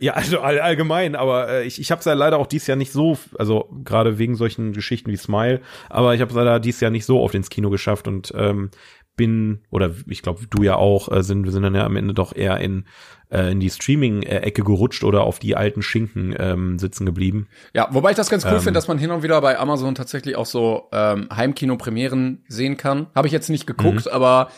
Ja, 0.00 0.14
also 0.14 0.40
all, 0.40 0.58
allgemein, 0.60 1.14
aber 1.14 1.48
äh, 1.48 1.64
ich, 1.66 1.78
ich 1.80 1.90
habe 1.90 1.98
es 2.00 2.06
ja 2.06 2.14
leider 2.14 2.38
auch 2.38 2.46
dieses 2.46 2.66
Jahr 2.66 2.76
nicht 2.76 2.90
so, 2.90 3.18
also 3.38 3.68
gerade 3.84 4.18
wegen 4.18 4.34
solchen 4.34 4.72
Geschichten 4.72 5.10
wie 5.10 5.16
Smile, 5.16 5.60
aber 5.90 6.14
ich 6.14 6.20
habe 6.22 6.30
es 6.30 6.36
leider 6.36 6.58
dieses 6.58 6.80
Jahr 6.80 6.90
nicht 6.90 7.04
so 7.04 7.20
oft 7.20 7.34
ins 7.34 7.50
Kino 7.50 7.68
geschafft 7.70 8.08
und 8.08 8.32
ähm, 8.34 8.70
bin, 9.16 9.60
oder 9.70 9.90
ich 10.06 10.22
glaube, 10.22 10.40
du 10.48 10.62
ja 10.62 10.76
auch, 10.76 11.12
äh, 11.12 11.22
sind, 11.22 11.44
wir 11.44 11.52
sind 11.52 11.62
dann 11.62 11.74
ja 11.74 11.84
am 11.84 11.96
Ende 11.96 12.14
doch 12.14 12.34
eher 12.34 12.56
in, 12.60 12.86
äh, 13.30 13.52
in 13.52 13.60
die 13.60 13.68
Streaming-Ecke 13.68 14.64
gerutscht 14.64 15.04
oder 15.04 15.24
auf 15.24 15.38
die 15.38 15.54
alten 15.56 15.82
Schinken 15.82 16.34
ähm, 16.38 16.78
sitzen 16.78 17.04
geblieben. 17.04 17.46
Ja, 17.74 17.88
wobei 17.90 18.12
ich 18.12 18.16
das 18.16 18.30
ganz 18.30 18.46
cool 18.46 18.52
Ähm. 18.52 18.60
finde, 18.60 18.78
dass 18.78 18.88
man 18.88 18.96
hin 18.96 19.10
und 19.10 19.22
wieder 19.22 19.38
bei 19.42 19.58
Amazon 19.58 19.94
tatsächlich 19.94 20.36
auch 20.36 20.46
so 20.46 20.88
ähm, 20.92 21.28
Heimkino-Premieren 21.36 22.44
sehen 22.48 22.78
kann. 22.78 23.08
Habe 23.14 23.26
ich 23.26 23.32
jetzt 23.32 23.50
nicht 23.50 23.66
geguckt, 23.66 24.06
Mhm. 24.06 24.12
aber 24.12 24.50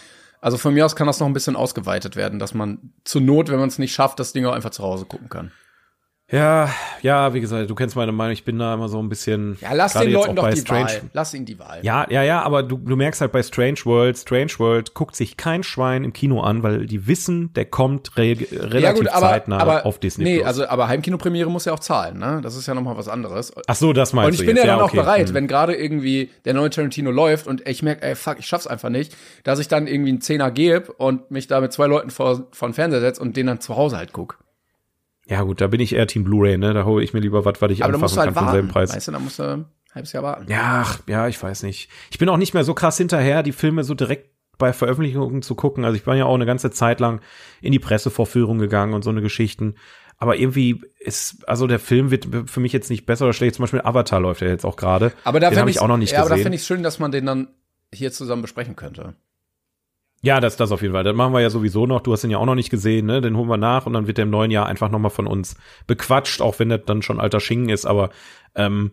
also 0.43 0.59
von 0.59 0.74
mir 0.74 0.84
aus 0.84 0.97
kann 0.97 1.07
das 1.07 1.20
noch 1.20 1.28
ein 1.28 1.32
bisschen 1.32 1.57
ausgeweitet 1.57 2.16
werden, 2.16 2.38
dass 2.40 2.53
man 2.53 2.93
zur 3.05 3.20
Not, 3.20 3.49
wenn 3.49 3.61
man 3.61 3.68
es 3.68 3.78
nicht 3.78 3.95
schafft, 3.95 4.18
das 4.18 4.32
Ding 4.32 4.45
auch 4.45 4.53
einfach 4.53 4.70
zu 4.70 4.82
Hause 4.82 5.07
gucken 5.07 5.28
kann. 5.28 5.53
Ja, 6.33 6.70
ja, 7.03 7.35
wie 7.35 7.43
gesagt, 7.43 7.68
du 7.68 7.74
kennst 7.74 7.95
meine 7.95 8.11
Meinung, 8.11 8.33
ich 8.33 8.43
bin 8.43 8.59
da 8.59 8.72
immer 8.72 8.89
so 8.89 8.99
ein 8.99 9.11
bisschen. 9.11 9.59
Ja, 9.61 9.74
lass 9.74 9.93
den 9.93 10.11
Leuten 10.11 10.39
auch 10.39 10.45
doch 10.47 10.51
die 10.51 10.61
Strange, 10.61 10.87
Wahl. 10.87 11.01
Lass 11.12 11.35
ihnen 11.35 11.45
die 11.45 11.59
Wahl. 11.59 11.80
Ja, 11.83 12.07
ja, 12.09 12.22
ja, 12.22 12.43
aber 12.43 12.62
du, 12.62 12.78
du 12.78 12.97
merkst 12.97 13.20
halt 13.20 13.33
bei 13.33 13.43
Strange 13.43 13.80
World, 13.85 14.16
Strange 14.16 14.53
World 14.57 14.95
guckt 14.95 15.14
sich 15.14 15.37
kein 15.37 15.62
Schwein 15.62 16.05
im 16.05 16.14
Kino 16.14 16.41
an, 16.41 16.62
weil 16.62 16.87
die 16.87 17.07
wissen, 17.07 17.53
der 17.53 17.66
kommt 17.66 18.16
re 18.16 18.35
relativ 18.51 19.09
zeitnah 19.11 19.83
auf 19.83 19.99
Disney. 19.99 20.24
Nee, 20.24 20.37
Plus. 20.37 20.47
also 20.47 20.66
aber 20.68 20.89
Heimkinopremiere 20.89 21.51
muss 21.51 21.66
ja 21.66 21.74
auch 21.74 21.80
zahlen, 21.80 22.18
ne? 22.18 22.41
Das 22.43 22.57
ist 22.57 22.66
ja 22.66 22.72
nochmal 22.72 22.97
was 22.97 23.09
anderes. 23.09 23.53
Ach 23.66 23.74
so, 23.76 23.93
das 23.93 24.14
meinst 24.14 24.28
Und 24.28 24.35
ich 24.35 24.41
du 24.41 24.47
bin 24.47 24.57
jetzt. 24.57 24.64
ja 24.64 24.72
dann 24.72 24.80
auch 24.80 24.89
okay. 24.89 24.97
bereit, 24.97 25.28
Hm. 25.28 25.35
wenn 25.35 25.47
gerade 25.49 25.74
irgendwie 25.74 26.30
der 26.47 26.55
neue 26.55 26.70
Tarantino 26.70 27.11
läuft 27.11 27.47
und 27.47 27.68
ich 27.68 27.83
merke, 27.83 28.07
ey, 28.07 28.14
fuck, 28.14 28.39
ich 28.39 28.47
schaff's 28.47 28.66
einfach 28.66 28.89
nicht, 28.89 29.14
dass 29.45 29.59
ich 29.59 29.68
dann 29.68 29.87
irgendwie 29.87 30.11
einen 30.11 30.22
Zehner 30.22 30.51
gebe 30.51 30.93
und 30.93 31.30
mich 31.30 31.47
da 31.47 31.61
mit 31.61 31.74
zwei 31.74 31.87
Leuten 31.89 32.09
vor, 32.09 32.45
vor 32.53 32.68
den 32.68 32.74
Fernseher 32.74 33.01
setze 33.01 33.20
und 33.20 33.37
den 33.37 33.49
dann 33.49 33.61
zu 33.61 33.76
Hause 33.76 33.99
halt 33.99 34.14
guck. 34.14 34.39
Ja 35.33 35.41
gut, 35.45 35.62
da 35.62 35.66
bin 35.66 35.80
ich 35.80 35.95
eher 35.95 36.07
Team 36.07 36.24
Blu-ray, 36.24 36.59
ne? 36.59 36.74
Da 36.74 36.85
hole 36.85 37.03
ich 37.03 37.14
mir 37.14 37.20
lieber 37.20 37.47
was, 37.47 37.62
was 37.62 37.72
ich 37.72 37.83
Aber 37.83 37.95
anfassen 37.95 38.18
halt 38.18 38.35
kann 38.35 38.47
warten, 38.47 38.68
Preis. 38.68 38.95
weißt 38.95 39.09
du, 39.09 39.12
da 39.12 39.18
musst 39.18 39.39
du 39.39 39.45
ein 39.45 39.64
halbes 39.95 40.12
Jahr 40.12 40.22
warten. 40.22 40.45
Ja, 40.51 40.83
ach, 40.85 41.01
ja, 41.07 41.26
ich 41.26 41.43
weiß 41.43 41.62
nicht. 41.62 41.89
Ich 42.11 42.18
bin 42.18 42.28
auch 42.28 42.37
nicht 42.37 42.53
mehr 42.53 42.64
so 42.64 42.74
krass 42.74 42.99
hinterher, 42.99 43.43
die 43.43 43.53
Filme 43.53 43.83
so 43.83 43.95
direkt 43.95 44.28
bei 44.59 44.74
Veröffentlichungen 44.74 45.41
zu 45.41 45.55
gucken. 45.55 45.87
Also 45.87 45.97
ich 45.97 46.07
war 46.07 46.16
ja 46.16 46.26
auch 46.26 46.35
eine 46.35 46.45
ganze 46.45 46.70
Zeit 46.70 47.01
lang 47.01 47.22
in 47.62 47.72
die 47.72 47.78
Pressevorführung 47.78 48.59
gegangen 48.59 48.93
und 48.93 49.05
so 49.05 49.09
eine 49.09 49.22
Geschichten. 49.22 49.76
Aber 50.18 50.37
irgendwie 50.37 50.83
ist, 51.01 51.49
also 51.49 51.66
der 51.66 51.78
Film 51.78 52.11
wird 52.11 52.28
für 52.45 52.61
mich 52.61 52.74
jetzt 52.74 52.91
nicht 52.91 53.07
besser 53.07 53.24
oder 53.24 53.33
schlecht. 53.33 53.55
Zum 53.55 53.62
Beispiel 53.62 53.80
Avatar 53.80 54.20
läuft 54.20 54.43
ja 54.43 54.49
jetzt 54.49 54.66
auch 54.66 54.76
gerade. 54.76 55.12
Aber 55.24 55.41
da 55.41 55.51
habe 55.51 55.70
ich 55.70 55.80
auch 55.80 55.89
noch 55.89 55.97
nicht 55.97 56.12
ja, 56.12 56.18
aber 56.18 56.28
da 56.28 56.35
gesehen. 56.35 56.45
finde 56.45 56.57
ich 56.57 56.64
schön, 56.64 56.83
dass 56.83 56.99
man 56.99 57.11
den 57.11 57.24
dann 57.24 57.49
hier 57.91 58.12
zusammen 58.12 58.43
besprechen 58.43 58.76
könnte. 58.76 59.14
Ja, 60.25 60.41
das, 60.41 60.57
das 60.57 60.70
auf 60.70 60.83
jeden 60.83 60.95
Fall. 60.95 61.03
Das 61.05 61.16
machen 61.16 61.33
wir 61.35 61.41
ja 61.41 61.51
sowieso 61.51 61.87
noch. 61.87 62.01
Du 62.01 62.12
hast 62.12 62.23
ihn 62.23 62.31
ja 62.31 62.39
auch 62.39 62.47
noch 62.47 62.55
nicht 62.55 62.70
gesehen, 62.70 63.07
ne? 63.07 63.20
Den 63.20 63.37
holen 63.37 63.49
wir 63.49 63.57
nach 63.57 63.87
und 63.87 63.93
dann 63.93 64.07
wird 64.07 64.18
der 64.18 64.23
im 64.23 64.31
neuen 64.31 64.53
Jahr 64.53 64.66
einfach 64.66 64.89
nochmal 64.89 65.11
von 65.11 65.27
uns 65.27 65.57
bequatscht, 65.89 66.41
auch 66.41 66.59
wenn 66.61 66.68
das 66.68 66.83
dann 66.87 67.03
schon 67.03 67.18
alter 67.20 67.41
Schinken 67.41 67.70
ist. 67.70 67.87
Aber 67.87 68.11
ähm, 68.55 68.93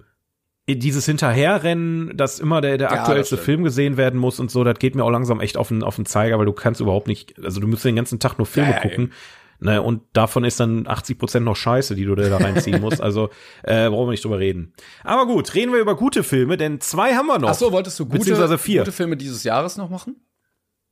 dieses 0.67 1.05
Hinterherrennen, 1.05 2.15
dass 2.17 2.39
immer 2.39 2.61
der, 2.61 2.77
der 2.77 2.89
Ja, 2.91 2.99
aktuellste. 3.01 3.37
Film 3.37 3.63
gesehen 3.63 3.95
werden 3.97 4.19
muss 4.19 4.39
und 4.39 4.51
so, 4.51 4.63
das 4.63 4.79
geht 4.79 4.95
mir 4.95 5.03
auch 5.03 5.09
langsam 5.11 5.39
echt 5.39 5.57
auf 5.57 5.69
den, 5.69 5.83
auf 5.83 5.95
den 5.95 6.05
Zeiger, 6.05 6.37
weil 6.39 6.45
du 6.45 6.53
kannst 6.53 6.81
überhaupt 6.81 7.07
nicht, 7.07 7.35
also 7.43 7.59
du 7.61 7.67
musst 7.67 7.85
den 7.85 7.95
ganzen 7.95 8.19
Tag 8.19 8.37
nur 8.37 8.45
Filme 8.45 8.69
Ja, 8.71 8.75
ja, 8.75 8.81
gucken. 8.81 9.13
Ne, 9.61 9.81
und 9.81 10.03
davon 10.13 10.45
ist 10.45 10.57
dann 10.61 10.87
80 10.87 11.17
Prozent 11.17 11.45
noch 11.45 11.55
Scheiße, 11.57 11.93
die 11.93 12.05
du 12.05 12.15
da 12.15 12.37
reinziehen 12.37 12.79
musst. 12.79 13.01
Also 13.01 13.29
äh, 13.63 13.89
brauchen 13.89 14.07
wir 14.07 14.11
nicht 14.11 14.23
drüber 14.23 14.39
reden. 14.39 14.73
Aber 15.03 15.27
gut, 15.27 15.53
reden 15.53 15.73
wir 15.73 15.81
über 15.81 15.97
gute 15.97 16.23
Filme, 16.23 16.55
denn 16.55 16.79
zwei 16.79 17.13
haben 17.15 17.27
wir 17.27 17.39
noch. 17.39 17.49
Ach 17.49 17.55
so, 17.55 17.73
wolltest 17.73 17.99
du 17.99 18.05
gute, 18.05 18.19
Beziehungsweise 18.19 18.57
vier. 18.57 18.81
gute 18.81 18.93
Filme 18.93 19.17
dieses 19.17 19.43
Jahres 19.43 19.75
noch 19.75 19.89
machen? 19.89 20.15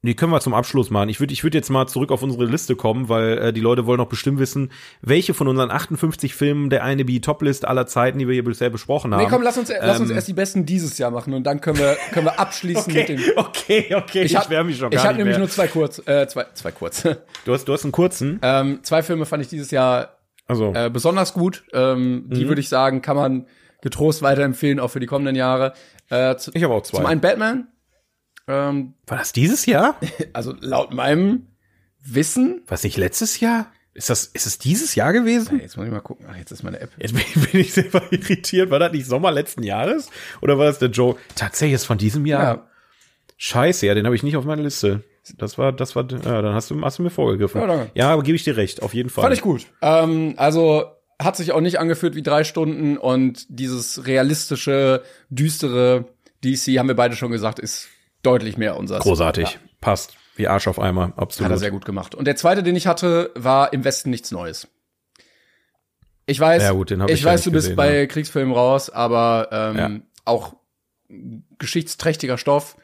Die 0.04 0.16
können 0.16 0.32
wir 0.32 0.40
zum 0.40 0.54
Abschluss 0.54 0.92
machen. 0.92 1.10
Ich 1.10 1.20
würde 1.20 1.34
ich 1.34 1.44
würd 1.44 1.56
jetzt 1.56 1.70
mal 1.70 1.88
zurück 1.88 2.12
auf 2.12 2.22
unsere 2.22 2.46
Liste 2.46 2.76
kommen, 2.76 3.10
weil 3.10 3.38
äh, 3.40 3.52
die 3.54 3.62
Leute 3.62 3.88
wollen 3.88 3.98
noch 3.98 4.08
bestimmt 4.08 4.38
wissen, 4.40 4.72
welche 5.02 5.34
von 5.34 5.48
unseren 5.48 5.72
58 5.72 6.36
Filmen 6.36 6.70
der 6.70 6.84
eine 6.84 7.04
die 7.04 7.20
Top-List 7.20 7.66
aller 7.66 7.88
Zeiten, 7.88 8.20
die 8.20 8.28
wir 8.28 8.34
hier 8.36 8.44
bisher 8.44 8.70
besprochen 8.70 9.14
haben. 9.14 9.24
Nee, 9.24 9.30
komm, 9.30 9.42
lass 9.42 9.58
uns, 9.58 9.70
lass 9.82 10.00
uns 10.00 10.12
Ähm, 10.12 10.16
erst 10.16 10.28
die 10.28 10.34
besten 10.34 10.66
dieses 10.68 10.98
Jahr 11.00 11.10
machen 11.10 11.34
und 11.34 11.44
dann 11.46 11.62
können 11.62 11.80
wir, 11.80 11.98
können 12.14 12.28
wir 12.28 12.40
abschließen 12.40 12.94
mit 12.94 13.10
dem. 13.10 13.20
okay, 13.38 13.94
okay, 13.96 14.22
ich, 14.22 14.36
hab- 14.36 14.50
wär 14.52 14.64
mich 14.64 14.78
schon 14.78 14.92
ich 14.92 14.98
gar 14.98 15.06
hab 15.06 15.12
nicht 15.14 15.18
nämlich 15.18 15.34
mehr. 15.38 15.40
nur 15.40 15.50
zwei 15.50 15.68
kurz, 15.68 16.00
äh, 16.08 16.28
zwei, 16.28 16.46
zwei 16.54 16.72
kurz. 16.72 17.02
du 17.46 17.54
hast, 17.54 17.66
du 17.68 17.74
hast 17.74 17.84
einen 17.84 17.92
kurzen. 17.92 18.40
ähm, 18.44 18.80
zwei 18.84 19.02
Filme 19.02 19.26
fand 19.26 19.42
ich 19.42 19.50
dieses 19.50 19.72
Jahr 19.72 20.20
Also, 20.46 20.74
äh, 20.76 20.92
besonders 20.92 21.34
gut. 21.34 21.64
Ähm, 21.74 22.26
Die 22.28 22.46
Mhm. 22.46 22.50
würde 22.50 22.62
ich 22.62 22.70
sagen, 22.70 23.02
kann 23.02 23.16
man 23.18 23.48
getrost 23.82 24.22
weiterempfehlen, 24.22 24.80
auch 24.80 24.90
für 24.90 25.00
die 25.00 25.08
kommenden 25.08 25.36
Jahre. 25.36 25.74
Äh, 26.10 26.36
zu, 26.38 26.52
ich 26.54 26.64
habe 26.64 26.76
auch 26.76 26.84
zwei. 26.84 26.98
zum 26.98 27.06
einen 27.08 27.20
Batman. 27.20 27.68
Ähm, 28.48 28.94
War 29.06 29.18
das 29.18 29.34
dieses 29.34 29.66
Jahr? 29.66 30.00
also 30.34 30.54
laut 30.60 30.94
meinem 30.94 31.48
Wissen. 32.04 32.64
Was 32.68 32.84
nicht 32.84 32.98
letztes 32.98 33.40
Jahr? 33.40 33.72
Ist 33.94 34.12
das, 34.12 34.26
ist 34.26 34.46
es 34.46 34.60
dieses 34.60 34.94
Jahr 34.94 35.12
gewesen? 35.12 35.60
Jetzt 35.60 35.76
muss 35.76 35.88
ich 35.88 35.92
mal 35.92 36.02
gucken. 36.02 36.28
Ach, 36.30 36.36
jetzt 36.36 36.52
ist 36.52 36.64
meine 36.64 36.80
App. 36.80 36.92
Jetzt 37.00 37.14
bin 37.14 37.24
ich, 37.24 37.52
bin 37.52 37.62
ich 37.62 37.74
selber 37.74 38.04
irritiert. 38.12 38.70
War 38.70 38.80
das 38.80 38.92
nicht 38.92 39.08
Sommer 39.08 39.32
letzten 39.32 39.64
Jahres? 39.64 40.10
Oder 40.42 40.58
war 40.58 40.66
das 40.66 40.80
der 40.80 40.90
Joe? 40.90 41.16
Tatsächlich 41.36 41.76
ist 41.76 41.86
von 41.86 41.98
diesem 41.98 42.26
Jahr. 42.26 42.44
Ja, 42.44 42.68
Scheiße, 43.38 43.86
ja, 43.86 43.94
den 43.94 44.06
habe 44.06 44.16
ich 44.16 44.24
nicht 44.24 44.36
auf 44.36 44.46
meiner 44.46 44.64
Liste. 44.64 45.04
Das 45.38 45.58
war, 45.58 45.72
das 45.72 45.96
war, 45.96 46.08
ja, 46.10 46.42
dann 46.42 46.54
hast 46.54 46.72
du, 46.72 46.82
hast 46.82 47.00
du 47.00 47.04
mir 47.04 47.10
vorgegriffen. 47.10 47.62
Ja, 47.62 47.68
danke. 47.68 47.92
ja 47.94 48.10
aber 48.12 48.24
gebe 48.24 48.36
ich 48.36 48.44
dir 48.44 48.58
recht, 48.58 48.82
auf 48.82 48.94
jeden 48.94 49.10
Fall. 49.10 49.24
Fand 49.24 49.36
ich 49.36 49.42
gut. 49.42 49.68
Ähm, 49.82 50.34
also 50.38 50.86
hat 51.20 51.36
sich 51.36 51.52
auch 51.52 51.62
nicht 51.62 51.80
angefühlt 51.80 52.16
wie 52.16 52.24
drei 52.24 52.44
Stunden 52.44 52.98
und 52.98 53.46
dieses 53.50 54.06
realistische, 54.08 55.04
düstere 55.30 56.06
DC, 56.44 56.78
haben 56.78 56.88
wir 56.88 56.96
beide 56.96 57.16
schon 57.16 57.32
gesagt, 57.32 57.60
ist 57.60 57.90
deutlich 58.28 58.58
mehr 58.58 58.78
unser. 58.78 59.00
Großartig. 59.00 59.52
Ja, 59.54 59.60
Passt. 59.82 60.16
Wie 60.36 60.48
Arsch 60.48 60.68
auf 60.68 60.80
Eimer. 60.80 61.08
hat 61.08 61.18
Absolut. 61.20 61.52
er 61.52 61.58
sehr 61.58 61.72
gut 61.72 61.86
gemacht. 61.86 62.14
Und 62.14 62.26
der 62.26 62.36
zweite, 62.36 62.62
den 62.62 62.76
ich 62.76 62.86
hatte, 62.86 63.32
war 63.36 63.74
im 63.74 63.84
Westen 63.84 64.10
nichts 64.12 64.32
Neues. 64.32 64.68
Ich 66.28 66.40
weiß, 66.40 66.62
Ja, 66.62 66.72
gut, 66.74 66.90
den 66.92 67.02
ich 67.02 67.10
ich 67.12 67.26
weiß, 67.26 67.44
du 67.44 67.52
bist 67.52 67.68
gesehen, 67.68 67.76
bei 67.78 68.00
ja. 68.02 68.06
Kriegsfilmen 68.06 68.54
raus, 68.54 68.90
aber 68.90 69.48
ähm, 69.52 69.78
Ja. 69.78 69.90
auch 70.26 70.56
geschichtsträchtiger 71.58 72.38
Stoff. 72.38 72.76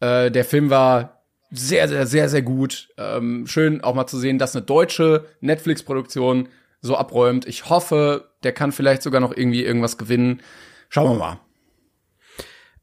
Äh, 0.00 0.30
der 0.30 0.44
Film 0.44 0.70
war 0.70 1.22
sehr, 1.50 1.88
sehr, 1.88 2.06
sehr, 2.06 2.28
sehr 2.28 2.42
gut. 2.42 2.88
Ähm, 2.98 3.46
schön 3.46 3.82
auch 3.82 3.94
mal 3.94 4.06
zu 4.06 4.18
sehen, 4.18 4.38
dass 4.38 4.54
eine 4.54 4.64
deutsche 4.64 5.26
Netflix-Produktion 5.40 6.48
so 6.80 6.96
abräumt. 6.96 7.46
Ich 7.46 7.68
hoffe, 7.68 8.30
der 8.42 8.52
kann 8.52 8.72
vielleicht 8.72 9.02
sogar 9.02 9.20
noch 9.20 9.36
irgendwie 9.36 9.64
irgendwas 9.64 9.98
gewinnen. 9.98 10.40
Schauen 10.88 11.12
wir 11.12 11.18
mal. 11.18 11.40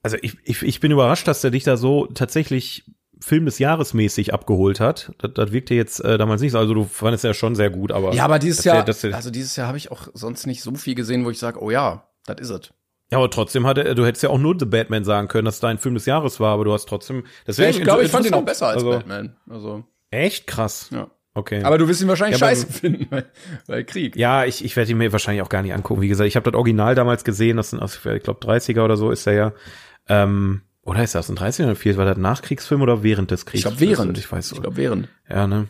Also 0.04 0.18
ich, 0.22 0.38
ich, 0.44 0.62
ich 0.64 0.80
bin 0.80 0.92
überrascht, 0.92 1.28
dass 1.28 1.42
der 1.42 1.52
dich 1.52 1.64
da 1.64 1.78
so 1.78 2.06
tatsächlich 2.08 2.86
Film 3.22 3.46
des 3.46 3.60
Jahres 3.60 3.94
mäßig 3.94 4.34
abgeholt 4.34 4.80
hat. 4.80 5.12
Das, 5.18 5.32
das 5.34 5.52
wirkte 5.52 5.74
jetzt 5.74 6.00
äh, 6.04 6.18
damals 6.18 6.42
nicht 6.42 6.54
so. 6.54 6.58
Also 6.60 6.74
du 6.74 6.86
fandest 6.86 7.24
ja 7.26 7.34
schon 7.34 7.54
sehr 7.56 7.70
gut, 7.70 7.92
aber. 7.92 8.14
Ja, 8.14 8.24
aber 8.24 8.40
dieses 8.40 8.64
Jahr, 8.64 8.84
der- 8.86 9.14
also 9.14 9.30
dieses 9.30 9.56
Jahr 9.58 9.68
habe 9.68 9.78
ich 9.78 9.92
auch 9.92 10.08
sonst 10.14 10.46
nicht 10.48 10.62
so 10.62 10.74
viel 10.76 10.96
gesehen, 10.96 11.26
wo 11.26 11.30
ich 11.30 11.38
sage, 11.40 11.62
oh 11.62 11.70
ja, 11.70 12.08
das 12.26 12.38
is 12.40 12.50
ist 12.50 12.66
es. 12.68 12.74
ja, 13.12 13.18
aber 13.18 13.30
trotzdem 13.30 13.68
hatte, 13.68 13.94
du 13.96 14.06
hättest 14.06 14.24
ja 14.24 14.30
auch 14.30 14.38
nur 14.38 14.56
The 14.58 14.66
Batman 14.66 15.04
sagen 15.04 15.28
können, 15.28 15.46
dass 15.46 15.60
dein 15.60 15.78
Film 15.80 15.96
des 15.96 16.06
Jahres 16.06 16.40
war, 16.40 16.54
aber 16.54 16.64
du 16.64 16.72
hast 16.74 16.88
trotzdem. 16.88 17.26
Deswegen 17.46 17.72
ich 17.72 17.82
glaube, 17.82 18.04
ich 18.04 18.12
fand 18.12 18.26
ihn 18.26 18.34
auch 18.34 18.46
besser 18.46 18.68
als 18.68 18.78
also, 18.78 18.92
Batman. 18.92 19.36
Also, 19.50 19.84
Echt 20.12 20.48
krass. 20.48 20.90
ja. 20.94 21.10
Okay. 21.36 21.64
Aber 21.64 21.78
du 21.78 21.88
wirst 21.88 22.02
ihn 22.02 22.08
wahrscheinlich 22.08 22.40
Ja, 22.40 22.48
scheiße 22.48 22.68
finden, 22.72 23.06
weil, 23.12 23.26
weil 23.68 23.84
Krieg. 23.84 24.16
Ja, 24.16 24.46
ich, 24.46 24.66
ich 24.66 24.76
werde 24.76 24.92
ihn 24.92 24.98
mir 24.98 25.12
wahrscheinlich 25.12 25.42
auch 25.44 25.50
gar 25.50 25.62
nicht 25.62 25.74
angucken. 25.74 26.02
Wie 26.02 26.08
gesagt, 26.08 26.28
ich 26.28 26.36
habe 26.36 26.50
das 26.52 26.58
Original 26.58 26.96
damals 26.96 27.24
gesehen, 27.24 27.58
das 27.58 27.70
sind, 27.70 27.80
aus, 27.82 27.96
ich 28.04 28.24
glaube, 28.24 28.40
30er 28.46 28.82
oder 28.84 28.98
so 28.98 29.12
ist 29.12 29.28
er 29.28 29.34
ja. 29.34 29.54
Ähm, 30.10 30.62
oder 30.84 31.04
ist 31.04 31.14
das 31.14 31.30
ein 31.30 31.38
30er 31.38 31.66
oder 31.66 31.76
40? 31.76 31.98
War 31.98 32.06
das 32.06 32.18
Nachkriegsfilm 32.18 32.82
oder 32.82 33.04
während 33.04 33.32
des 33.32 33.42
ich 33.42 33.46
Kriegs? 33.46 33.64
glaube 33.64 33.80
während. 33.80 34.18
Ich 34.18 34.32
weiß 34.32 34.52
Ich 34.52 34.62
glaube 34.62 34.78
während. 34.78 35.08
Ja, 35.30 35.46
ne? 35.46 35.68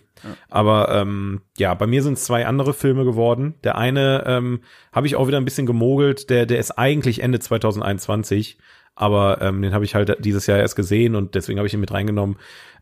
Aber 0.50 0.90
ähm, 0.94 1.42
ja, 1.58 1.74
bei 1.74 1.88
mir 1.88 2.04
sind 2.04 2.14
es 2.14 2.24
zwei 2.26 2.46
andere 2.46 2.74
Filme 2.74 3.06
geworden. 3.06 3.56
Der 3.64 3.78
eine 3.78 4.24
ähm, 4.26 4.62
habe 4.92 5.08
ich 5.08 5.16
auch 5.16 5.28
wieder 5.28 5.38
ein 5.38 5.46
bisschen 5.46 5.66
gemogelt, 5.66 6.30
der, 6.30 6.46
der 6.46 6.60
ist 6.60 6.72
eigentlich 6.72 7.22
Ende 7.22 7.40
2021, 7.40 8.58
aber 8.96 9.42
ähm, 9.42 9.62
den 9.62 9.74
habe 9.74 9.86
ich 9.86 9.96
halt 9.96 10.18
dieses 10.26 10.46
Jahr 10.48 10.60
erst 10.60 10.76
gesehen 10.76 11.16
und 11.16 11.36
deswegen 11.36 11.58
habe 11.60 11.68
ich 11.68 11.74
ihn 11.74 11.80
mit 11.80 11.92
reingenommen. 11.92 12.38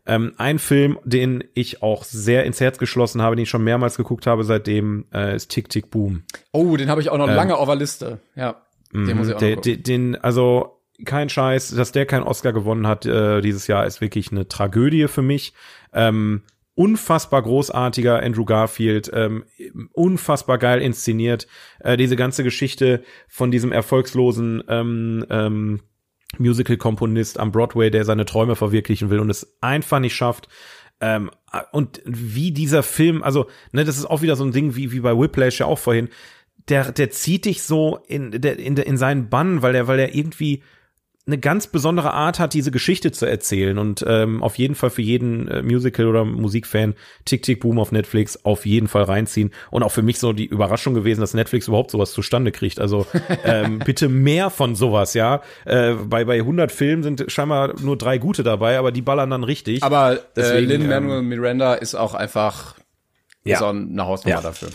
Ähm, 0.06 0.32
ein 0.36 0.58
Film, 0.58 0.98
den 1.04 1.44
ich 1.54 1.82
auch 1.82 2.02
sehr 2.02 2.44
ins 2.44 2.60
Herz 2.60 2.78
geschlossen 2.78 3.20
habe, 3.22 3.36
den 3.36 3.42
ich 3.44 3.50
schon 3.50 3.62
mehrmals 3.64 3.96
geguckt 3.96 4.26
habe 4.26 4.42
seitdem, 4.44 5.06
äh, 5.12 5.36
ist 5.36 5.50
Tick 5.50 5.68
Tick 5.68 5.90
Boom. 5.90 6.22
Oh, 6.52 6.76
den 6.76 6.88
habe 6.90 7.00
ich 7.00 7.10
auch 7.10 7.18
noch 7.18 7.28
Ähm, 7.28 7.34
lange 7.36 7.56
auf 7.56 7.66
der 7.66 7.76
Liste. 7.76 8.18
Ja, 8.34 8.62
den 8.92 9.16
muss 9.16 9.28
ich 9.28 9.34
auch 9.34 9.40
noch 9.40 9.48
gucken. 9.48 9.62
der, 9.62 9.76
den, 9.76 10.16
also 10.16 10.77
kein 11.04 11.28
Scheiß, 11.28 11.70
dass 11.70 11.92
der 11.92 12.06
keinen 12.06 12.24
Oscar 12.24 12.52
gewonnen 12.52 12.86
hat 12.86 13.06
äh, 13.06 13.40
dieses 13.40 13.66
Jahr, 13.66 13.86
ist 13.86 14.00
wirklich 14.00 14.32
eine 14.32 14.48
Tragödie 14.48 15.08
für 15.08 15.22
mich. 15.22 15.52
Ähm, 15.92 16.42
unfassbar 16.74 17.42
großartiger 17.42 18.22
Andrew 18.22 18.44
Garfield, 18.44 19.10
ähm, 19.12 19.44
unfassbar 19.92 20.58
geil 20.58 20.80
inszeniert. 20.80 21.48
Äh, 21.80 21.96
diese 21.96 22.16
ganze 22.16 22.44
Geschichte 22.44 23.02
von 23.26 23.50
diesem 23.50 23.72
erfolgslosen 23.72 24.62
ähm, 24.68 25.26
ähm, 25.28 25.80
Musical-Komponist 26.38 27.40
am 27.40 27.52
Broadway, 27.52 27.90
der 27.90 28.04
seine 28.04 28.26
Träume 28.26 28.54
verwirklichen 28.54 29.10
will 29.10 29.18
und 29.18 29.30
es 29.30 29.56
einfach 29.60 29.98
nicht 29.98 30.14
schafft. 30.14 30.48
Ähm, 31.00 31.30
und 31.72 32.02
wie 32.04 32.52
dieser 32.52 32.82
Film, 32.82 33.22
also, 33.22 33.48
ne, 33.72 33.84
das 33.84 33.98
ist 33.98 34.04
auch 34.04 34.22
wieder 34.22 34.36
so 34.36 34.44
ein 34.44 34.52
Ding 34.52 34.76
wie, 34.76 34.92
wie 34.92 35.00
bei 35.00 35.18
Whiplash 35.18 35.60
ja 35.60 35.66
auch 35.66 35.78
vorhin, 35.78 36.08
der, 36.68 36.92
der 36.92 37.10
zieht 37.10 37.44
dich 37.44 37.62
so 37.62 38.00
in, 38.06 38.30
der, 38.40 38.58
in, 38.58 38.76
in 38.76 38.96
seinen 38.96 39.30
Bann, 39.30 39.62
weil 39.62 39.72
der, 39.72 39.88
weil 39.88 39.96
der 39.96 40.14
irgendwie 40.14 40.62
eine 41.28 41.38
ganz 41.38 41.66
besondere 41.68 42.12
Art 42.12 42.40
hat, 42.40 42.54
diese 42.54 42.70
Geschichte 42.72 43.12
zu 43.12 43.26
erzählen 43.26 43.78
und 43.78 44.04
ähm, 44.08 44.42
auf 44.42 44.56
jeden 44.58 44.74
Fall 44.74 44.90
für 44.90 45.02
jeden 45.02 45.46
äh, 45.46 45.62
Musical- 45.62 46.06
oder 46.08 46.24
Musikfan 46.24 46.94
Tick 47.24 47.42
Tick 47.44 47.60
Boom 47.60 47.78
auf 47.78 47.92
Netflix 47.92 48.44
auf 48.44 48.66
jeden 48.66 48.88
Fall 48.88 49.04
reinziehen 49.04 49.52
und 49.70 49.82
auch 49.82 49.92
für 49.92 50.02
mich 50.02 50.18
so 50.18 50.32
die 50.32 50.46
Überraschung 50.46 50.94
gewesen, 50.94 51.20
dass 51.20 51.34
Netflix 51.34 51.68
überhaupt 51.68 51.90
sowas 51.90 52.12
zustande 52.12 52.50
kriegt. 52.50 52.80
Also 52.80 53.06
ähm, 53.44 53.78
bitte 53.78 54.08
mehr 54.08 54.50
von 54.50 54.74
sowas, 54.74 55.14
ja. 55.14 55.42
Äh, 55.66 55.92
bei 55.92 56.24
bei 56.24 56.38
100 56.38 56.72
Filmen 56.72 57.02
sind 57.02 57.24
scheinbar 57.28 57.78
nur 57.80 57.96
drei 57.98 58.18
gute 58.18 58.42
dabei, 58.42 58.78
aber 58.78 58.90
die 58.90 59.02
ballern 59.02 59.30
dann 59.30 59.44
richtig. 59.44 59.82
Aber 59.84 60.14
äh, 60.14 60.18
Deswegen, 60.34 60.66
Lin 60.68 60.80
ähm, 60.82 60.88
Manuel 60.88 61.22
Miranda 61.22 61.74
ist 61.74 61.94
auch 61.94 62.14
einfach 62.14 62.76
Ja. 63.44 63.60
auch 63.60 63.68
eine 63.68 64.06
Hausnummer 64.06 64.36
Ja. 64.36 64.42
dafür. 64.42 64.70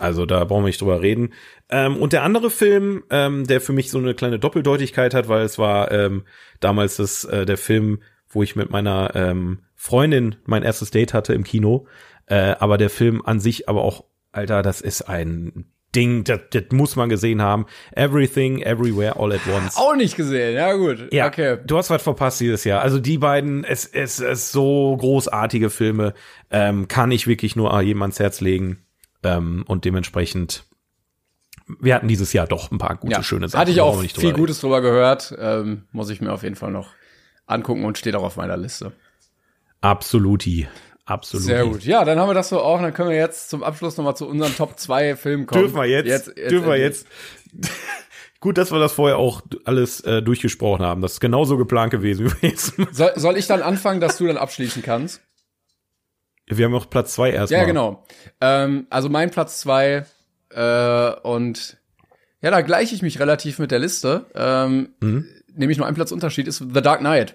Also 0.00 0.26
da 0.26 0.44
brauchen 0.44 0.62
wir 0.62 0.68
nicht 0.68 0.80
drüber 0.80 1.02
reden. 1.02 1.32
Ähm, 1.68 1.96
und 1.96 2.12
der 2.12 2.22
andere 2.22 2.50
Film, 2.50 3.04
ähm, 3.10 3.46
der 3.46 3.60
für 3.60 3.72
mich 3.72 3.90
so 3.90 3.98
eine 3.98 4.14
kleine 4.14 4.38
Doppeldeutigkeit 4.38 5.14
hat, 5.14 5.28
weil 5.28 5.44
es 5.44 5.58
war 5.58 5.90
ähm, 5.92 6.24
damals 6.60 6.96
das, 6.96 7.24
äh, 7.24 7.44
der 7.44 7.58
Film, 7.58 8.00
wo 8.28 8.42
ich 8.42 8.56
mit 8.56 8.70
meiner 8.70 9.12
ähm, 9.14 9.60
Freundin 9.74 10.36
mein 10.44 10.62
erstes 10.62 10.90
Date 10.90 11.14
hatte 11.14 11.34
im 11.34 11.44
Kino. 11.44 11.86
Äh, 12.26 12.54
aber 12.58 12.78
der 12.78 12.90
Film 12.90 13.22
an 13.24 13.40
sich 13.40 13.68
aber 13.68 13.82
auch, 13.82 14.04
Alter, 14.32 14.62
das 14.62 14.80
ist 14.80 15.02
ein 15.02 15.66
Ding, 15.94 16.22
das, 16.24 16.40
das 16.50 16.64
muss 16.70 16.96
man 16.96 17.08
gesehen 17.08 17.42
haben. 17.42 17.66
Everything, 17.92 18.62
Everywhere, 18.62 19.16
All 19.18 19.32
at 19.32 19.40
Once. 19.52 19.76
Auch 19.76 19.96
nicht 19.96 20.16
gesehen, 20.16 20.54
ja 20.54 20.72
gut. 20.74 21.12
Ja, 21.12 21.26
okay. 21.26 21.58
du 21.66 21.76
hast 21.76 21.90
was 21.90 22.02
verpasst 22.02 22.40
dieses 22.40 22.64
Jahr. 22.64 22.80
Also 22.80 23.00
die 23.00 23.18
beiden, 23.18 23.64
es, 23.64 23.86
es, 23.86 24.20
es 24.20 24.52
so 24.52 24.96
großartige 24.96 25.68
Filme, 25.68 26.14
ähm, 26.50 26.86
kann 26.86 27.10
ich 27.10 27.26
wirklich 27.26 27.56
nur 27.56 27.78
jedem 27.80 28.02
ans 28.02 28.20
Herz 28.20 28.40
legen. 28.40 28.78
Ähm, 29.22 29.64
und 29.66 29.84
dementsprechend, 29.84 30.64
wir 31.80 31.94
hatten 31.94 32.08
dieses 32.08 32.32
Jahr 32.32 32.46
doch 32.46 32.70
ein 32.70 32.78
paar 32.78 32.96
gute, 32.96 33.12
Ja. 33.14 33.22
schöne 33.22 33.48
Sachen. 33.48 33.60
Hatte 33.60 33.70
ich 33.70 33.80
auch 33.80 34.00
viel 34.02 34.32
Gutes 34.32 34.60
drüber 34.60 34.80
gehört. 34.80 35.34
Ähm, 35.38 35.84
muss 35.92 36.10
ich 36.10 36.20
mir 36.20 36.32
auf 36.32 36.42
jeden 36.42 36.56
Fall 36.56 36.70
noch 36.70 36.88
angucken 37.46 37.84
und 37.84 37.98
steht 37.98 38.14
auch 38.16 38.22
auf 38.22 38.36
meiner 38.36 38.56
Liste. 38.56 38.92
Absoluti. 39.80 40.68
Absolut. 41.04 41.44
Sehr 41.46 41.64
gut. 41.64 41.84
Ja, 41.84 42.04
dann 42.04 42.18
haben 42.20 42.28
wir 42.28 42.34
das 42.34 42.50
so 42.50 42.60
auch. 42.60 42.80
Dann 42.80 42.94
können 42.94 43.10
wir 43.10 43.16
jetzt 43.16 43.50
zum 43.50 43.62
Abschluss 43.64 43.96
nochmal 43.96 44.16
zu 44.16 44.28
unseren 44.28 44.54
Top 44.54 44.78
2 44.78 45.16
Filmen 45.16 45.46
kommen. 45.46 45.62
Dürfen 45.62 45.76
wir 45.76 45.86
jetzt, 45.86 46.28
dürfen 46.36 46.68
wir 46.68 46.76
jetzt. 46.78 47.06
Gut, 48.40 48.56
dass 48.56 48.70
wir 48.72 48.78
das 48.78 48.92
vorher 48.92 49.18
auch 49.18 49.42
alles 49.64 50.00
äh, 50.02 50.22
durchgesprochen 50.22 50.84
haben. 50.84 51.02
Das 51.02 51.14
ist 51.14 51.20
genauso 51.20 51.56
geplant 51.58 51.90
gewesen. 51.90 52.32
jetzt- 52.40 52.74
Soll, 52.92 53.12
soll 53.16 53.36
ich 53.36 53.46
dann 53.46 53.60
anfangen, 53.60 54.00
dass 54.00 54.16
du 54.18 54.26
dann 54.26 54.36
abschließen 54.38 54.82
kannst? 54.82 55.20
Wir 56.50 56.64
haben 56.66 56.72
noch 56.72 56.90
Platz 56.90 57.14
zwei 57.14 57.30
erstmal. 57.30 57.60
Ja, 57.60 57.66
genau. 57.66 58.04
Ähm, 58.40 58.86
also 58.90 59.08
mein 59.08 59.30
Platz 59.30 59.60
zwei 59.60 60.04
äh, 60.50 61.10
und 61.22 61.76
ja, 62.42 62.50
da 62.50 62.60
gleiche 62.62 62.94
ich 62.94 63.02
mich 63.02 63.20
relativ 63.20 63.58
mit 63.58 63.70
der 63.70 63.78
Liste. 63.78 64.26
Ähm, 64.34 64.90
Mhm. 65.00 65.26
Nämlich 65.54 65.78
nur 65.78 65.86
ein 65.86 65.94
Platz 65.94 66.12
Unterschied 66.12 66.46
ist 66.46 66.58
The 66.58 66.80
Dark 66.80 67.00
Knight. 67.00 67.34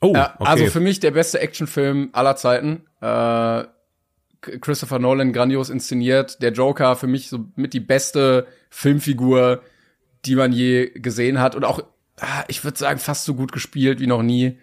Oh, 0.00 0.14
Äh, 0.14 0.18
okay. 0.18 0.30
Also 0.38 0.66
für 0.66 0.80
mich 0.80 0.98
der 1.00 1.12
beste 1.12 1.38
Actionfilm 1.38 2.10
aller 2.12 2.34
Zeiten. 2.36 2.82
Äh, 3.00 3.64
Christopher 4.60 4.98
Nolan 4.98 5.32
grandios 5.32 5.70
inszeniert. 5.70 6.42
Der 6.42 6.50
Joker 6.52 6.96
für 6.96 7.06
mich 7.06 7.28
so 7.28 7.46
mit 7.54 7.72
die 7.72 7.80
beste 7.80 8.48
Filmfigur, 8.70 9.62
die 10.24 10.34
man 10.34 10.52
je 10.52 10.90
gesehen 10.90 11.40
hat 11.40 11.54
und 11.54 11.64
auch, 11.64 11.80
ah, 12.20 12.44
ich 12.48 12.64
würde 12.64 12.76
sagen, 12.78 12.98
fast 12.98 13.24
so 13.24 13.34
gut 13.34 13.52
gespielt 13.52 14.00
wie 14.00 14.08
noch 14.08 14.22
nie 14.22 14.58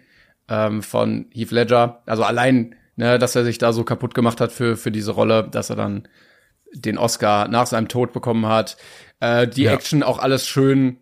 ähm, 0.48 0.82
von 0.82 1.26
Heath 1.32 1.50
Ledger. 1.52 2.02
Also 2.04 2.22
allein, 2.24 2.74
ne, 3.00 3.18
dass 3.18 3.34
er 3.34 3.44
sich 3.44 3.58
da 3.58 3.72
so 3.72 3.82
kaputt 3.82 4.14
gemacht 4.14 4.40
hat 4.40 4.52
für 4.52 4.76
für 4.76 4.92
diese 4.92 5.10
Rolle, 5.12 5.48
dass 5.50 5.70
er 5.70 5.76
dann 5.76 6.06
den 6.72 6.98
Oscar 6.98 7.48
nach 7.48 7.66
seinem 7.66 7.88
Tod 7.88 8.12
bekommen 8.12 8.46
hat. 8.46 8.76
Äh, 9.18 9.48
die 9.48 9.64
Ja. 9.64 9.72
Action 9.72 10.04
auch 10.04 10.18
alles 10.18 10.46
schön, 10.46 10.98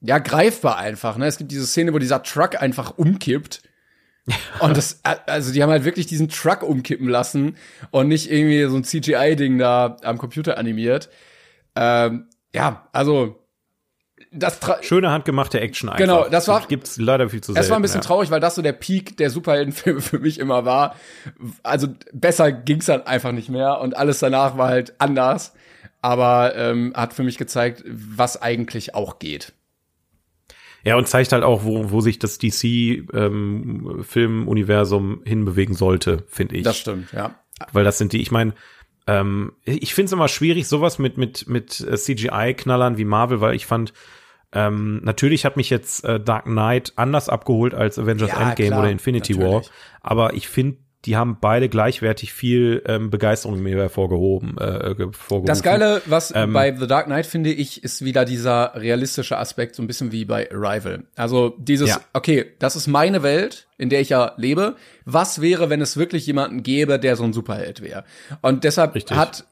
ja, 0.00 0.18
greifbar 0.18 0.78
einfach. 0.78 1.16
Ne? 1.16 1.26
Es 1.26 1.38
gibt 1.38 1.52
diese 1.52 1.66
Szene, 1.66 1.92
wo 1.94 1.98
dieser 1.98 2.22
Truck 2.22 2.60
einfach 2.60 2.98
umkippt. 2.98 3.62
Und 4.60 4.76
das, 4.76 5.00
also 5.26 5.52
die 5.52 5.62
haben 5.62 5.70
halt 5.70 5.84
wirklich 5.84 6.06
diesen 6.06 6.28
Truck 6.28 6.62
umkippen 6.62 7.08
lassen 7.08 7.56
und 7.92 8.08
nicht 8.08 8.30
irgendwie 8.30 8.62
so 8.64 8.76
ein 8.76 8.84
CGI-Ding 8.84 9.56
da 9.56 9.96
am 10.02 10.18
Computer 10.18 10.58
animiert. 10.58 11.08
Ähm, 11.74 12.28
ja, 12.54 12.88
also 12.92 13.47
das 14.30 14.60
Schöne 14.82 15.10
handgemachte 15.10 15.60
Action 15.60 15.88
einfach. 15.88 15.98
Genau, 15.98 16.28
das 16.28 16.48
war- 16.48 16.66
gibt's 16.66 16.98
leider 16.98 17.28
viel 17.28 17.40
zu 17.40 17.52
selten. 17.52 17.64
es 17.64 17.70
war 17.70 17.78
ein 17.78 17.82
bisschen 17.82 18.00
ja. 18.00 18.06
traurig, 18.06 18.30
weil 18.30 18.40
das 18.40 18.54
so 18.54 18.62
der 18.62 18.72
Peak 18.72 19.16
der 19.16 19.30
Superheldenfilme 19.30 20.00
für 20.10 20.18
mich 20.18 20.38
immer 20.38 20.64
war. 20.64 20.96
Also 21.62 21.88
besser 22.12 22.52
ging's 22.52 22.86
dann 22.86 23.06
einfach 23.06 23.32
nicht 23.32 23.48
mehr 23.48 23.80
und 23.80 23.96
alles 23.96 24.18
danach 24.18 24.58
war 24.58 24.68
halt 24.68 24.94
anders. 24.98 25.54
Aber 26.00 26.54
ähm, 26.54 26.92
hat 26.94 27.12
für 27.12 27.24
mich 27.24 27.38
gezeigt, 27.38 27.82
was 27.86 28.40
eigentlich 28.40 28.94
auch 28.94 29.18
geht. 29.18 29.52
Ja, 30.84 30.96
und 30.96 31.08
zeigt 31.08 31.32
halt 31.32 31.42
auch, 31.42 31.64
wo, 31.64 31.90
wo 31.90 32.00
sich 32.00 32.20
das 32.20 32.38
DC-Filmuniversum 32.38 35.22
hinbewegen 35.24 35.74
sollte, 35.74 36.22
finde 36.28 36.54
ich. 36.56 36.62
Das 36.62 36.78
stimmt, 36.78 37.12
ja. 37.12 37.34
Weil 37.72 37.82
das 37.82 37.98
sind 37.98 38.12
die, 38.12 38.22
ich 38.22 38.30
meine, 38.30 38.54
ähm, 39.08 39.52
ich 39.64 39.94
finde 39.94 40.06
es 40.06 40.12
immer 40.12 40.28
schwierig, 40.28 40.68
sowas 40.68 40.98
mit, 40.98 41.16
mit, 41.16 41.48
mit 41.48 41.72
CGI-Knallern 41.72 42.98
wie 42.98 43.04
Marvel, 43.04 43.40
weil 43.40 43.56
ich 43.56 43.66
fand, 43.66 43.92
ähm, 44.52 45.00
natürlich 45.04 45.44
hat 45.44 45.56
mich 45.56 45.70
jetzt 45.70 46.04
äh, 46.04 46.18
Dark 46.20 46.44
Knight 46.44 46.92
anders 46.96 47.28
abgeholt 47.28 47.74
als 47.74 47.98
Avengers 47.98 48.30
Ja, 48.30 48.48
Endgame 48.48 48.68
klar, 48.68 48.80
oder 48.80 48.90
Infinity 48.90 49.36
War, 49.36 49.44
natürlich. 49.44 49.70
aber 50.00 50.34
ich 50.34 50.48
finde, 50.48 50.78
die 51.04 51.16
haben 51.16 51.38
beide 51.40 51.68
gleichwertig 51.68 52.32
viel 52.32 52.82
ähm, 52.86 53.08
Begeisterung 53.08 53.58
in 53.58 53.62
mir 53.62 53.76
hervorgehoben. 53.76 54.58
Äh, 54.58 54.94
ge- 54.96 55.06
hervorgerufen. 55.06 55.46
Das 55.46 55.62
Geile, 55.62 56.02
was 56.06 56.34
Ähm, 56.34 56.52
bei 56.52 56.74
The 56.76 56.88
Dark 56.88 57.06
Knight 57.06 57.24
finde 57.26 57.50
ich, 57.52 57.84
ist 57.84 58.04
wieder 58.04 58.24
dieser 58.24 58.72
realistische 58.74 59.38
Aspekt, 59.38 59.76
so 59.76 59.82
ein 59.82 59.86
bisschen 59.86 60.10
wie 60.10 60.24
bei 60.24 60.50
Arrival. 60.50 61.04
Also 61.14 61.54
dieses, 61.58 61.90
Ja. 61.90 62.00
okay, 62.14 62.46
das 62.58 62.74
ist 62.74 62.88
meine 62.88 63.22
Welt, 63.22 63.68
in 63.78 63.90
der 63.90 64.00
ich 64.00 64.08
ja 64.08 64.32
lebe. 64.38 64.74
Was 65.04 65.40
wäre, 65.40 65.70
wenn 65.70 65.80
es 65.80 65.96
wirklich 65.96 66.26
jemanden 66.26 66.64
gäbe, 66.64 66.98
der 66.98 67.14
so 67.14 67.22
ein 67.22 67.32
Superheld 67.32 67.80
wäre? 67.80 68.02
Und 68.42 68.64
deshalb 68.64 68.96
Richtig. 68.96 69.16
hat 69.16 69.44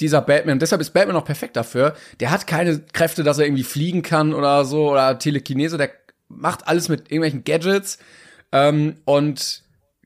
dieser 0.00 0.22
Batman, 0.22 0.58
deshalb 0.58 0.80
ist 0.80 0.90
Batman 0.90 1.16
auch 1.16 1.24
perfekt 1.24 1.56
dafür. 1.56 1.94
Der 2.20 2.30
hat 2.30 2.46
keine 2.46 2.80
Kräfte, 2.92 3.22
dass 3.22 3.38
er 3.38 3.46
irgendwie 3.46 3.64
fliegen 3.64 4.02
kann 4.02 4.34
oder 4.34 4.64
so 4.64 4.90
oder 4.90 5.18
Telekinese. 5.18 5.78
Der 5.78 5.90
macht 6.28 6.66
alles 6.68 6.88
mit 6.88 7.02
irgendwelchen 7.10 7.44
Gadgets 7.44 7.98
ähm, 8.52 8.96
und 9.04 9.62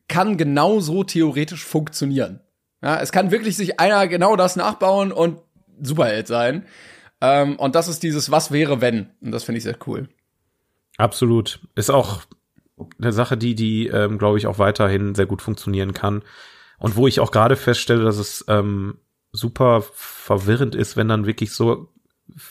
kann 0.09 0.37
genauso 0.37 1.05
theoretisch 1.05 1.65
funktionieren. 1.65 2.41
Ja, 2.83 3.01
es 3.01 3.13
kann 3.13 3.31
wirklich 3.31 3.57
sich 3.57 3.81
einer 3.81 4.07
genau 4.07 4.37
das 4.37 4.57
nachbauen 4.57 5.13
und 5.13 5.39
Superheld 5.81 6.27
sein. 6.27 6.65
Ähm, 7.21 7.57
und 7.57 7.75
das 7.75 7.89
ist 7.89 8.03
dieses 8.03 8.31
Was 8.31 8.53
wäre, 8.53 8.81
wenn. 8.81 9.11
Und 9.21 9.33
das 9.33 9.45
finde 9.45 9.59
ich 9.59 9.65
sehr 9.65 9.79
cool. 9.87 10.09
Absolut. 10.97 11.61
Ist 11.75 11.91
auch 11.91 12.23
eine 13.01 13.13
Sache, 13.13 13.37
die, 13.37 13.55
die, 13.55 13.89
ähm, 13.89 14.19
glaube 14.19 14.39
ich, 14.39 14.47
auch 14.47 14.59
weiterhin 14.59 15.15
sehr 15.15 15.27
gut 15.27 15.43
funktionieren 15.43 15.93
kann. 15.95 16.23
Und 16.79 16.97
wo 16.97 17.07
ich 17.07 17.21
auch 17.21 17.31
gerade 17.31 17.57
feststelle, 17.57 18.05
dass 18.05 18.19
es 18.19 18.45
ähm, 18.49 18.99
super 19.33 19.83
verwirrend 19.93 20.75
ist, 20.75 20.97
wenn 20.97 21.09
dann 21.09 21.27
wirklich 21.27 21.53
so 21.53 21.89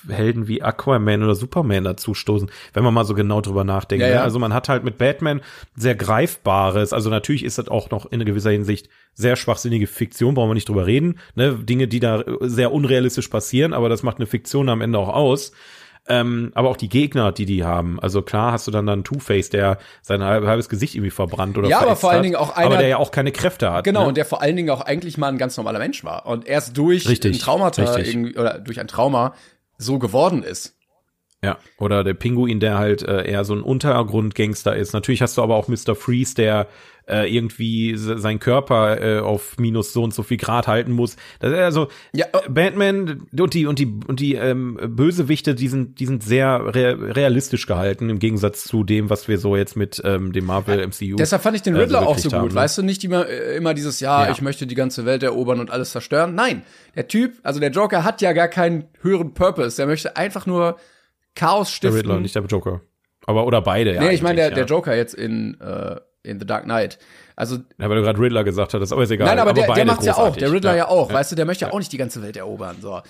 Helden 0.08 0.48
wie 0.48 0.64
Aquaman 0.64 1.24
oder 1.24 1.36
Superman 1.36 1.84
dazustoßen, 1.84 2.50
wenn 2.74 2.84
man 2.84 2.94
mal 2.94 3.04
so 3.04 3.14
genau 3.14 3.42
drüber 3.42 3.64
nachdenkt. 3.64 4.02
Ja, 4.02 4.08
ne? 4.08 4.14
ja. 4.16 4.24
Also 4.24 4.40
man 4.40 4.54
hat 4.54 4.70
halt 4.70 4.84
mit 4.84 4.98
Batman 4.98 5.42
sehr 5.76 5.96
greifbares, 5.96 6.94
also 6.94 7.10
natürlich 7.10 7.44
ist 7.44 7.58
das 7.58 7.68
auch 7.68 7.90
noch 7.92 8.06
in 8.12 8.24
gewisser 8.24 8.52
Hinsicht 8.52 8.90
sehr 9.14 9.36
schwachsinnige 9.36 9.88
Fiktion, 9.88 10.34
brauchen 10.34 10.50
wir 10.50 10.56
nicht 10.56 10.70
drüber 10.70 10.88
reden, 10.88 11.20
ne? 11.36 11.56
Dinge, 11.56 11.88
die 11.88 12.00
da 12.00 12.24
sehr 12.42 12.72
unrealistisch 12.72 13.28
passieren, 13.28 13.74
aber 13.74 13.90
das 13.90 14.02
macht 14.02 14.18
eine 14.18 14.28
Fiktion 14.28 14.70
am 14.70 14.82
Ende 14.82 14.98
auch 14.98 15.10
aus. 15.10 15.52
Ähm, 16.08 16.51
aber 16.53 16.70
auch 16.70 16.78
die 16.78 16.88
Gegner, 16.89 17.32
die 17.32 17.45
die 17.45 17.64
haben. 17.64 17.99
Also 17.99 18.22
klar 18.22 18.51
hast 18.51 18.68
du 18.68 18.72
dann 18.72 18.86
dann 18.86 19.03
Two-Face, 19.03 19.49
der 19.49 19.80
sein 20.03 20.22
halb- 20.24 20.45
halbes 20.45 20.70
Gesicht 20.70 20.93
irgendwie 20.93 21.10
verbrannt 21.10 21.58
oder 21.58 21.68
Ja, 21.68 21.80
aber 21.80 21.95
vor 21.95 22.12
allen 22.12 22.20
hat, 22.20 22.26
Dingen 22.26 22.36
auch 22.36 22.56
einer- 22.56 22.68
aber 22.68 22.78
der 22.78 22.88
ja 22.88 22.97
auch 22.97 23.10
keine 23.10 23.32
Kräfte 23.32 23.72
hat. 23.72 23.84
Genau, 23.86 24.01
ne? 24.01 24.08
und 24.10 24.18
der 24.18 24.26
vor 24.26 24.41
allen 24.41 24.56
Dingen 24.56 24.70
auch 24.70 24.82
eigentlich 24.82 25.18
mal 25.18 25.30
ein 25.30 25.39
ganz 25.39 25.58
normaler 25.58 25.80
Mensch 25.80 26.03
war. 26.03 26.28
Und 26.28 26.45
erst 26.47 26.78
durch 26.78 27.08
Richtig, 27.10 27.36
ein 27.36 27.39
Traumata 27.39 27.84
oder 28.38 28.60
durch 28.60 28.80
ein 28.80 28.88
Trauma 28.88 29.34
so 29.80 29.97
geworden 29.97 30.43
ist. 30.43 30.75
Ja, 31.46 31.58
oder 31.78 32.04
der 32.04 32.14
Pinguin, 32.16 32.60
der 32.60 32.78
halt 32.78 33.04
äh, 33.04 33.30
eher 33.30 33.46
so 33.46 33.54
ein 33.54 33.62
Untergrundgangster 33.62 34.76
ist. 34.76 34.93
Natürlich 34.93 35.22
hast 35.22 35.38
du 35.38 35.43
aber 35.43 35.56
auch 35.56 35.68
Mr. 35.68 35.96
Freeze, 35.96 36.36
der 36.36 36.68
äh, 37.08 37.32
irgendwie 37.32 37.96
se- 37.98 38.18
seinen 38.18 38.39
Körper 38.39 39.00
äh, 39.00 39.20
auf 39.20 39.58
minus 39.60 39.93
so 39.93 40.02
und 40.02 40.12
so 40.12 40.24
viel 40.24 40.38
Grad 40.38 40.68
halten 40.68 40.91
muss. 40.91 41.18
Das 41.39 41.52
ist 41.52 41.58
also 41.60 41.88
Ja, 42.14 42.26
äh, 42.34 42.50
Batman 42.50 43.28
und 43.39 43.54
die 43.54 43.68
und 43.68 43.78
die 43.78 43.93
und 44.08 44.20
die 44.20 44.34
ähm, 44.34 44.80
Bösewichte, 44.88 45.54
die 45.54 45.68
sind 45.68 46.00
die 46.00 46.08
sind 46.08 46.24
sehr 46.24 46.74
re 46.74 47.16
realistisch 47.16 47.68
gehalten 47.68 48.10
im 48.10 48.18
Gegensatz 48.18 48.64
zu 48.64 48.84
dem, 48.84 49.12
was 49.12 49.28
wir 49.28 49.38
so 49.38 49.56
jetzt 49.56 49.76
mit 49.78 50.02
ähm, 50.04 50.34
dem 50.34 50.46
Marvel 50.48 50.80
MCU. 50.88 51.16
Deshalb 51.18 51.43
fand 51.43 51.56
ich 51.58 51.62
den 51.62 51.76
äh, 51.76 51.82
Riddler 51.82 52.00
auch 52.00 52.16
verwirklicht 52.18 52.24
so 52.24 52.30
gut. 52.30 52.39
haben, 52.39 52.48
ne? 52.48 52.56
Weißt 52.56 52.78
du, 52.80 52.82
nicht 52.82 53.04
immer, 53.04 53.28
äh, 53.30 53.56
immer 53.58 53.76
dieses, 53.76 54.00
ja, 54.00 54.26
Ja. 54.26 54.32
ich 54.32 54.41
möchte 54.41 54.66
die 54.66 54.76
ganze 54.76 55.06
Welt 55.06 55.22
erobern 55.22 55.60
und 55.60 55.70
alles 55.70 55.91
zerstören. 55.91 56.34
Nein, 56.34 56.64
der 56.96 57.08
Typ, 57.08 57.34
also 57.43 57.60
der 57.60 57.70
Joker 57.70 58.04
hat 58.04 58.22
ja 58.24 58.34
gar 58.34 58.48
keinen 58.48 58.86
höheren 59.02 59.36
Purpose. 59.36 59.76
Der 59.78 59.86
möchte 59.86 60.18
einfach 60.18 60.48
nur 60.48 60.78
Chaos 61.36 61.68
Der 61.70 61.76
stiften. 61.76 61.98
Riddler, 61.98 62.20
nicht 62.20 62.36
der 62.36 62.44
Joker. 62.46 62.82
Aber 63.28 63.46
oder 63.46 63.62
beide, 63.62 63.94
ja. 63.96 64.02
nee, 64.02 64.12
ich 64.12 64.22
meine 64.22 64.36
der, 64.36 64.46
eigentlich, 64.46 64.56
der 64.56 64.64
ja. 64.66 64.70
Joker 64.70 64.96
jetzt 64.96 65.14
in, 65.16 65.60
äh, 65.60 66.00
in 66.24 66.40
The 66.40 66.46
Dark 66.46 66.64
Knight. 66.66 66.98
Also, 67.36 67.58
Ja, 67.78 67.90
weil 67.90 67.98
du 67.98 68.04
gerade 68.04 68.20
Riddler 68.20 68.44
gesagt 68.44 68.74
hattest, 68.74 68.94
aber 68.94 69.04
ist 69.04 69.12
egal. 69.12 69.28
nein, 69.28 69.40
aber, 69.40 69.52
der, 69.54 69.66
der 69.66 69.74
beide 69.74 69.86
macht's 69.86 70.06
ja 70.06 70.16
auch, 70.16 70.36
der 70.36 70.52
Riddler 70.52 70.76
ja, 70.76 70.88
auch, 70.88 71.10
Ja. 71.10 71.16
weißt 71.16 71.32
du, 71.32 71.36
der 71.36 71.46
möchte 71.46 71.66
ja 71.66 71.72
auch 71.74 71.80
nicht 71.80 71.92
die 71.92 71.98
ganze 71.98 72.22
Welt 72.22 72.38
erobern, 72.38 72.78
so. 72.82 73.02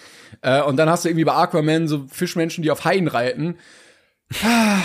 Äh, 0.41 0.61
und 0.63 0.78
dann 0.78 0.89
hast 0.89 1.05
du 1.05 1.09
irgendwie 1.09 1.26
bei 1.26 1.34
Aquaman 1.34 1.88
so 1.88 2.05
Fischmenschen, 2.09 2.63
die 2.63 2.71
auf 2.71 2.86
Haien 2.86 3.07
reiten. 3.07 3.57
Ah, 4.43 4.80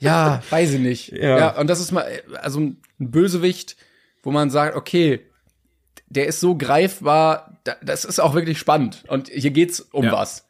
ja, 0.00 0.42
weiß 0.50 0.74
ich 0.74 0.80
nicht. 0.80 1.12
Ja. 1.12 1.38
ja, 1.38 1.58
und 1.58 1.68
das 1.70 1.80
ist 1.80 1.92
mal, 1.92 2.04
also 2.42 2.60
ein 2.60 2.82
Bösewicht, 2.98 3.76
wo 4.22 4.30
man 4.30 4.50
sagt, 4.50 4.76
okay, 4.76 5.20
der 6.08 6.26
ist 6.26 6.40
so 6.40 6.56
greifbar, 6.56 7.58
da, 7.64 7.76
das 7.82 8.04
ist 8.04 8.20
auch 8.20 8.34
wirklich 8.34 8.58
spannend. 8.58 9.04
Und 9.08 9.28
hier 9.28 9.50
geht's 9.50 9.80
um 9.80 10.04
Ja. 10.04 10.12
was. 10.12 10.43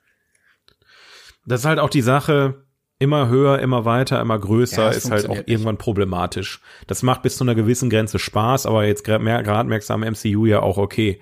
Das 1.47 1.61
ist 1.61 1.67
halt 1.67 1.79
auch 1.79 1.91
die 1.91 2.01
Sache, 2.03 2.65
immer 2.99 3.29
höher, 3.29 3.59
immer 3.59 3.85
weiter, 3.85 4.21
immer 4.21 4.39
größer, 4.39 4.83
Ja, 4.85 4.89
ist 4.91 5.11
halt 5.11 5.29
auch 5.29 5.37
irgendwann 5.47 5.77
problematisch. 5.79 6.61
Das 6.87 7.03
macht 7.03 7.23
bis 7.23 7.37
zu 7.37 7.45
einer 7.45 7.55
gewissen 7.55 7.91
Grenze 7.91 8.19
Spaß, 8.19 8.67
aber 8.67 8.87
jetzt 8.87 9.05
gerade 9.05 9.23
merkst 9.25 9.91
du 9.91 9.95
am 9.95 10.03
MCU 10.03 10.47
ja 10.47 10.61
auch, 10.61 10.79
okay, 10.79 11.21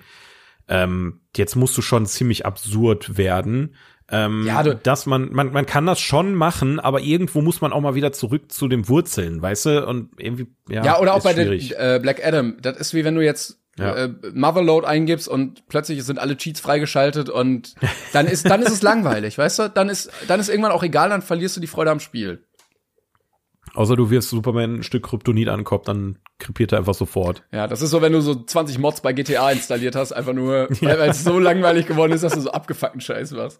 ähm, 0.67 1.21
jetzt 1.35 1.55
musst 1.55 1.77
du 1.77 1.81
schon 1.81 2.05
ziemlich 2.05 2.45
absurd 2.45 3.17
werden. 3.17 3.75
Ähm, 4.09 4.43
Ja, 4.45 4.63
du- 4.63 4.75
dass 4.75 5.05
man, 5.05 5.31
man, 5.33 5.51
man 5.51 5.65
kann 5.65 5.85
das 5.85 5.99
schon 5.99 6.35
machen, 6.35 6.79
aber 6.79 7.01
irgendwo 7.01 7.41
muss 7.41 7.61
man 7.61 7.73
auch 7.73 7.81
mal 7.81 7.95
wieder 7.95 8.11
zurück 8.11 8.51
zu 8.51 8.67
den 8.67 8.87
Wurzeln, 8.87 9.41
weißt 9.41 9.65
du? 9.65 9.87
Und 9.87 10.11
irgendwie, 10.17 10.47
ja. 10.69 10.83
Ja, 10.85 10.99
oder 10.99 11.13
auch 11.15 11.23
bei 11.23 11.33
schwierig. 11.33 11.69
der 11.69 11.95
äh, 11.95 11.99
Black 11.99 12.25
Adam. 12.25 12.57
Das 12.61 12.77
ist 12.77 12.93
wie 12.93 13.03
wenn 13.03 13.15
du 13.15 13.21
jetzt 13.23 13.62
ja. 13.77 13.95
äh, 13.95 14.09
Motherload 14.33 14.85
eingibst 14.85 15.27
und 15.27 15.67
plötzlich 15.67 16.03
sind 16.03 16.19
alle 16.19 16.37
Cheats 16.37 16.59
freigeschaltet 16.59 17.29
und 17.29 17.75
dann 18.13 18.27
ist 18.27 18.49
dann 18.49 18.61
ist 18.61 18.71
es 18.71 18.81
langweilig, 18.83 19.37
weißt 19.37 19.59
du? 19.59 19.69
Dann 19.69 19.89
ist 19.89 20.11
dann 20.27 20.39
ist 20.39 20.49
irgendwann 20.49 20.71
auch 20.71 20.83
egal, 20.83 21.09
dann 21.09 21.21
verlierst 21.21 21.57
du 21.57 21.61
die 21.61 21.67
Freude 21.67 21.91
am 21.91 21.99
Spiel. 21.99 22.43
Außer 23.75 23.95
du 23.95 24.11
wirst 24.11 24.29
Superman 24.29 24.75
ein 24.75 24.83
Stück 24.83 25.03
Kryptonit 25.03 25.49
ankommt, 25.49 25.87
dann 25.87 26.19
krepiert 26.37 26.71
er 26.71 26.77
einfach 26.77 26.93
sofort. 26.93 27.43
Ja, 27.51 27.67
das 27.67 27.81
ist 27.81 27.89
so, 27.89 28.03
wenn 28.03 28.13
du 28.13 28.21
so 28.21 28.35
20 28.35 28.77
Mods 28.77 29.01
bei 29.01 29.13
GTA 29.13 29.49
installiert 29.49 29.95
hast, 29.95 30.11
einfach 30.11 30.33
nur, 30.33 30.67
weil, 30.81 30.99
weil 30.99 31.09
es 31.09 31.23
so 31.23 31.39
langweilig 31.39 31.87
geworden 31.87 32.11
ist, 32.11 32.23
dass 32.23 32.33
du 32.33 32.41
so 32.41 32.51
abgefuckten 32.51 33.01
Scheiß 33.01 33.31
machst. 33.31 33.59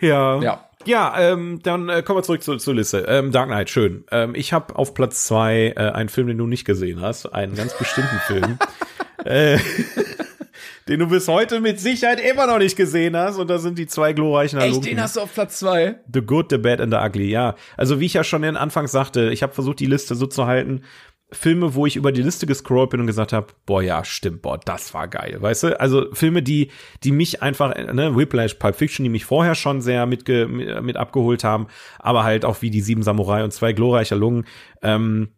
Ja. 0.00 0.40
Ja. 0.42 0.62
Ja, 0.84 1.18
ähm, 1.18 1.58
dann 1.64 1.88
äh, 1.88 2.02
kommen 2.02 2.20
wir 2.20 2.22
zurück 2.22 2.42
zu, 2.42 2.56
zur 2.58 2.74
Liste. 2.74 3.06
Ähm, 3.08 3.32
Dark 3.32 3.48
Knight, 3.48 3.70
schön. 3.70 4.04
Ähm, 4.12 4.36
ich 4.36 4.52
habe 4.52 4.76
auf 4.76 4.94
Platz 4.94 5.24
zwei 5.24 5.74
äh, 5.76 5.80
einen 5.80 6.08
Film, 6.08 6.28
den 6.28 6.38
du 6.38 6.46
nicht 6.46 6.64
gesehen 6.64 7.00
hast, 7.00 7.26
einen 7.26 7.56
ganz 7.56 7.76
bestimmten 7.76 8.18
Film, 8.26 8.58
äh, 9.24 9.58
den 10.88 11.00
du 11.00 11.08
bis 11.08 11.26
heute 11.26 11.60
mit 11.60 11.80
Sicherheit 11.80 12.20
immer 12.20 12.46
noch 12.46 12.58
nicht 12.58 12.76
gesehen 12.76 13.16
hast. 13.16 13.36
Und 13.38 13.50
da 13.50 13.58
sind 13.58 13.78
die 13.78 13.88
zwei 13.88 14.12
glorreichen 14.12 14.60
Echt, 14.60 14.68
Halunken. 14.68 14.90
den 14.90 15.02
hast 15.02 15.16
du 15.16 15.22
auf 15.22 15.34
Platz 15.34 15.58
zwei? 15.58 15.98
The 16.12 16.20
Good, 16.20 16.50
The 16.50 16.58
Bad 16.58 16.80
and 16.80 16.92
The 16.92 17.00
Ugly, 17.00 17.30
ja. 17.30 17.56
Also 17.76 17.98
wie 17.98 18.06
ich 18.06 18.14
ja 18.14 18.22
schon 18.22 18.44
in 18.44 18.56
Anfangs 18.56 18.92
sagte, 18.92 19.30
ich 19.30 19.42
habe 19.42 19.54
versucht, 19.54 19.80
die 19.80 19.86
Liste 19.86 20.14
so 20.14 20.26
zu 20.28 20.46
halten, 20.46 20.82
Filme, 21.32 21.74
wo 21.74 21.86
ich 21.86 21.96
über 21.96 22.12
die 22.12 22.22
Liste 22.22 22.46
gescrollt 22.46 22.90
bin 22.90 23.00
und 23.00 23.06
gesagt 23.06 23.32
habe, 23.32 23.48
boah, 23.66 23.82
ja, 23.82 24.04
stimmt, 24.04 24.42
boah, 24.42 24.58
das 24.64 24.94
war 24.94 25.08
geil, 25.08 25.38
weißt 25.40 25.64
du? 25.64 25.80
Also 25.80 26.06
Filme, 26.12 26.40
die 26.42 26.70
die 27.02 27.10
mich 27.10 27.42
einfach, 27.42 27.74
ne, 27.74 28.16
Whiplash, 28.16 28.54
Pulp 28.54 28.76
Fiction, 28.76 29.02
die 29.02 29.10
mich 29.10 29.24
vorher 29.24 29.56
schon 29.56 29.80
sehr 29.80 30.06
mitge 30.06 30.46
mit 30.46 30.96
abgeholt 30.96 31.42
haben, 31.42 31.66
aber 31.98 32.22
halt 32.22 32.44
auch 32.44 32.62
wie 32.62 32.70
die 32.70 32.80
Sieben 32.80 33.02
Samurai 33.02 33.42
und 33.42 33.52
zwei 33.52 33.72
glorreicher 33.72 34.14
Lungen. 34.14 34.44
Ähm, 34.82 35.30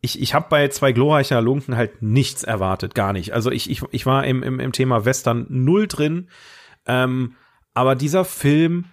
ich, 0.00 0.20
ich 0.20 0.34
habe 0.34 0.46
bei 0.48 0.68
zwei 0.68 0.92
glorreicher 0.92 1.40
Lunken 1.40 1.76
halt 1.76 2.02
nichts 2.02 2.42
erwartet, 2.42 2.94
gar 2.96 3.12
nicht. 3.12 3.32
Also 3.32 3.52
ich, 3.52 3.70
ich, 3.70 3.82
ich 3.90 4.06
war 4.06 4.24
im, 4.24 4.42
im, 4.42 4.58
im 4.58 4.72
Thema 4.72 5.04
Western 5.04 5.46
null 5.48 5.86
drin, 5.86 6.28
ähm, 6.86 7.34
aber 7.74 7.94
dieser 7.94 8.24
Film 8.24 8.86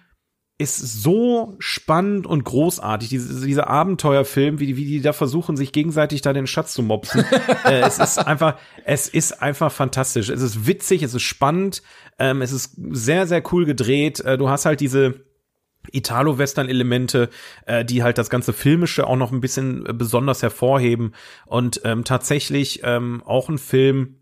ist 0.58 0.78
so 0.78 1.54
spannend 1.58 2.26
und 2.26 2.44
großartig, 2.44 3.10
diese, 3.10 3.44
dieser 3.44 3.68
Abenteuerfilm, 3.68 4.58
wie 4.58 4.66
die, 4.66 4.76
wie 4.76 4.86
die 4.86 5.00
da 5.02 5.12
versuchen, 5.12 5.56
sich 5.56 5.70
gegenseitig 5.70 6.22
da 6.22 6.32
den 6.32 6.46
Schatz 6.46 6.72
zu 6.72 6.82
mopsen. 6.82 7.24
äh, 7.64 7.80
es 7.80 7.98
ist 7.98 8.18
einfach, 8.18 8.58
es 8.84 9.08
ist 9.08 9.42
einfach 9.42 9.70
fantastisch. 9.70 10.30
Es 10.30 10.40
ist 10.40 10.66
witzig, 10.66 11.02
es 11.02 11.12
ist 11.12 11.22
spannend, 11.22 11.82
ähm, 12.18 12.40
es 12.40 12.52
ist 12.52 12.74
sehr, 12.90 13.26
sehr 13.26 13.42
cool 13.52 13.66
gedreht. 13.66 14.20
Äh, 14.20 14.38
du 14.38 14.48
hast 14.48 14.64
halt 14.64 14.80
diese 14.80 15.26
Italo-Western-Elemente, 15.92 17.28
äh, 17.66 17.84
die 17.84 18.02
halt 18.02 18.16
das 18.16 18.30
ganze 18.30 18.54
Filmische 18.54 19.06
auch 19.06 19.16
noch 19.16 19.32
ein 19.32 19.40
bisschen 19.40 19.84
äh, 19.84 19.92
besonders 19.92 20.42
hervorheben. 20.42 21.12
Und 21.44 21.82
ähm, 21.84 22.04
tatsächlich 22.04 22.80
ähm, 22.82 23.22
auch 23.26 23.50
ein 23.50 23.58
Film, 23.58 24.20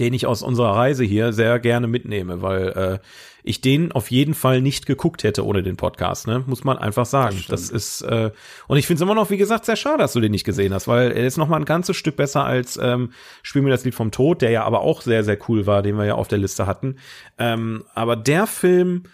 den 0.00 0.14
ich 0.14 0.26
aus 0.26 0.42
unserer 0.42 0.76
Reise 0.76 1.04
hier 1.04 1.32
sehr 1.32 1.58
gerne 1.58 1.86
mitnehme, 1.86 2.42
weil 2.42 2.68
äh, 2.68 2.98
ich 3.42 3.60
den 3.60 3.92
auf 3.92 4.10
jeden 4.10 4.34
Fall 4.34 4.60
nicht 4.60 4.84
geguckt 4.86 5.24
hätte 5.24 5.44
ohne 5.44 5.62
den 5.62 5.76
Podcast, 5.76 6.26
ne? 6.26 6.44
Muss 6.46 6.64
man 6.64 6.76
einfach 6.76 7.06
sagen. 7.06 7.42
Das, 7.48 7.68
das 7.68 7.70
ist 7.70 8.02
äh, 8.02 8.30
und 8.66 8.76
ich 8.76 8.86
finde 8.86 8.98
es 8.98 9.02
immer 9.02 9.14
noch, 9.14 9.30
wie 9.30 9.36
gesagt, 9.38 9.64
sehr 9.64 9.76
schade, 9.76 9.98
dass 9.98 10.12
du 10.12 10.20
den 10.20 10.32
nicht 10.32 10.44
gesehen 10.44 10.74
hast, 10.74 10.86
weil 10.88 11.12
er 11.12 11.26
ist 11.26 11.36
noch 11.38 11.48
mal 11.48 11.56
ein 11.56 11.64
ganzes 11.64 11.96
Stück 11.96 12.16
besser 12.16 12.44
als 12.44 12.78
ähm, 12.82 13.12
Spiel 13.42 13.62
mir 13.62 13.70
das 13.70 13.84
Lied 13.84 13.94
vom 13.94 14.10
Tod, 14.10 14.42
der 14.42 14.50
ja 14.50 14.64
aber 14.64 14.80
auch 14.80 15.00
sehr 15.02 15.24
sehr 15.24 15.38
cool 15.48 15.66
war, 15.66 15.82
den 15.82 15.96
wir 15.96 16.04
ja 16.04 16.14
auf 16.14 16.28
der 16.28 16.38
Liste 16.38 16.66
hatten. 16.66 16.96
Ähm, 17.38 17.84
aber 17.94 18.16
der 18.16 18.46
Film, 18.46 19.04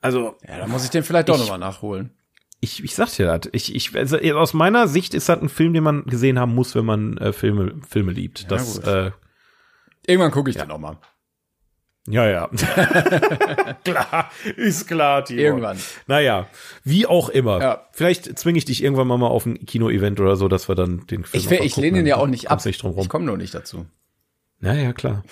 also 0.00 0.36
Ja, 0.46 0.58
da 0.58 0.66
muss 0.66 0.84
ich 0.84 0.90
den 0.90 1.02
vielleicht 1.02 1.28
doch 1.28 1.38
nochmal 1.38 1.58
nachholen. 1.58 2.10
ich, 2.60 2.84
ich 2.84 2.94
sag 2.94 3.10
dir 3.16 3.26
das. 3.26 3.50
Ich, 3.52 3.74
ich, 3.74 3.96
also 3.96 4.18
aus 4.18 4.54
meiner 4.54 4.86
Sicht 4.86 5.14
ist 5.14 5.28
das 5.28 5.40
ein 5.40 5.48
Film, 5.48 5.72
den 5.72 5.82
man 5.82 6.04
gesehen 6.04 6.38
haben 6.38 6.54
muss, 6.54 6.76
wenn 6.76 6.84
man 6.84 7.16
äh, 7.18 7.32
Filme, 7.32 7.74
Filme 7.88 8.12
liebt. 8.12 8.50
Das, 8.52 8.76
gut. 8.76 8.86
äh, 8.86 9.10
Irgendwann 10.06 10.30
gucke 10.32 10.50
ich 10.50 10.56
den 10.56 10.68
nochmal. 10.68 10.98
ja, 12.08 12.28
ja. 12.28 12.48
klar, 13.84 14.30
ist 14.56 14.88
klar, 14.88 15.24
Timo. 15.24 15.40
Irgendwann. 15.40 15.78
Naja, 16.06 16.48
wie 16.82 17.06
auch 17.06 17.28
immer. 17.28 17.60
Ja. 17.60 17.88
Vielleicht 17.92 18.38
zwinge 18.38 18.58
ich 18.58 18.64
dich 18.64 18.82
irgendwann 18.82 19.06
mal, 19.06 19.18
mal 19.18 19.28
auf 19.28 19.46
ein 19.46 19.64
Kino-Event 19.64 20.18
oder 20.20 20.36
so, 20.36 20.48
dass 20.48 20.68
wir 20.68 20.74
dann 20.74 21.06
den 21.06 21.24
Film 21.24 21.44
Ich, 21.44 21.50
ich 21.50 21.76
lehne 21.76 21.98
den 21.98 22.06
ja 22.06 22.16
auch 22.16 22.22
Dann 22.22 22.30
nicht 22.30 22.50
ab. 22.50 22.64
Nicht 22.64 22.82
drum 22.82 22.92
rum. 22.92 23.02
Ich 23.02 23.08
komme 23.08 23.24
nur 23.24 23.36
nicht 23.36 23.54
dazu. 23.54 23.86
Ja, 24.60 24.74
ja, 24.74 24.92
klar. 24.92 25.22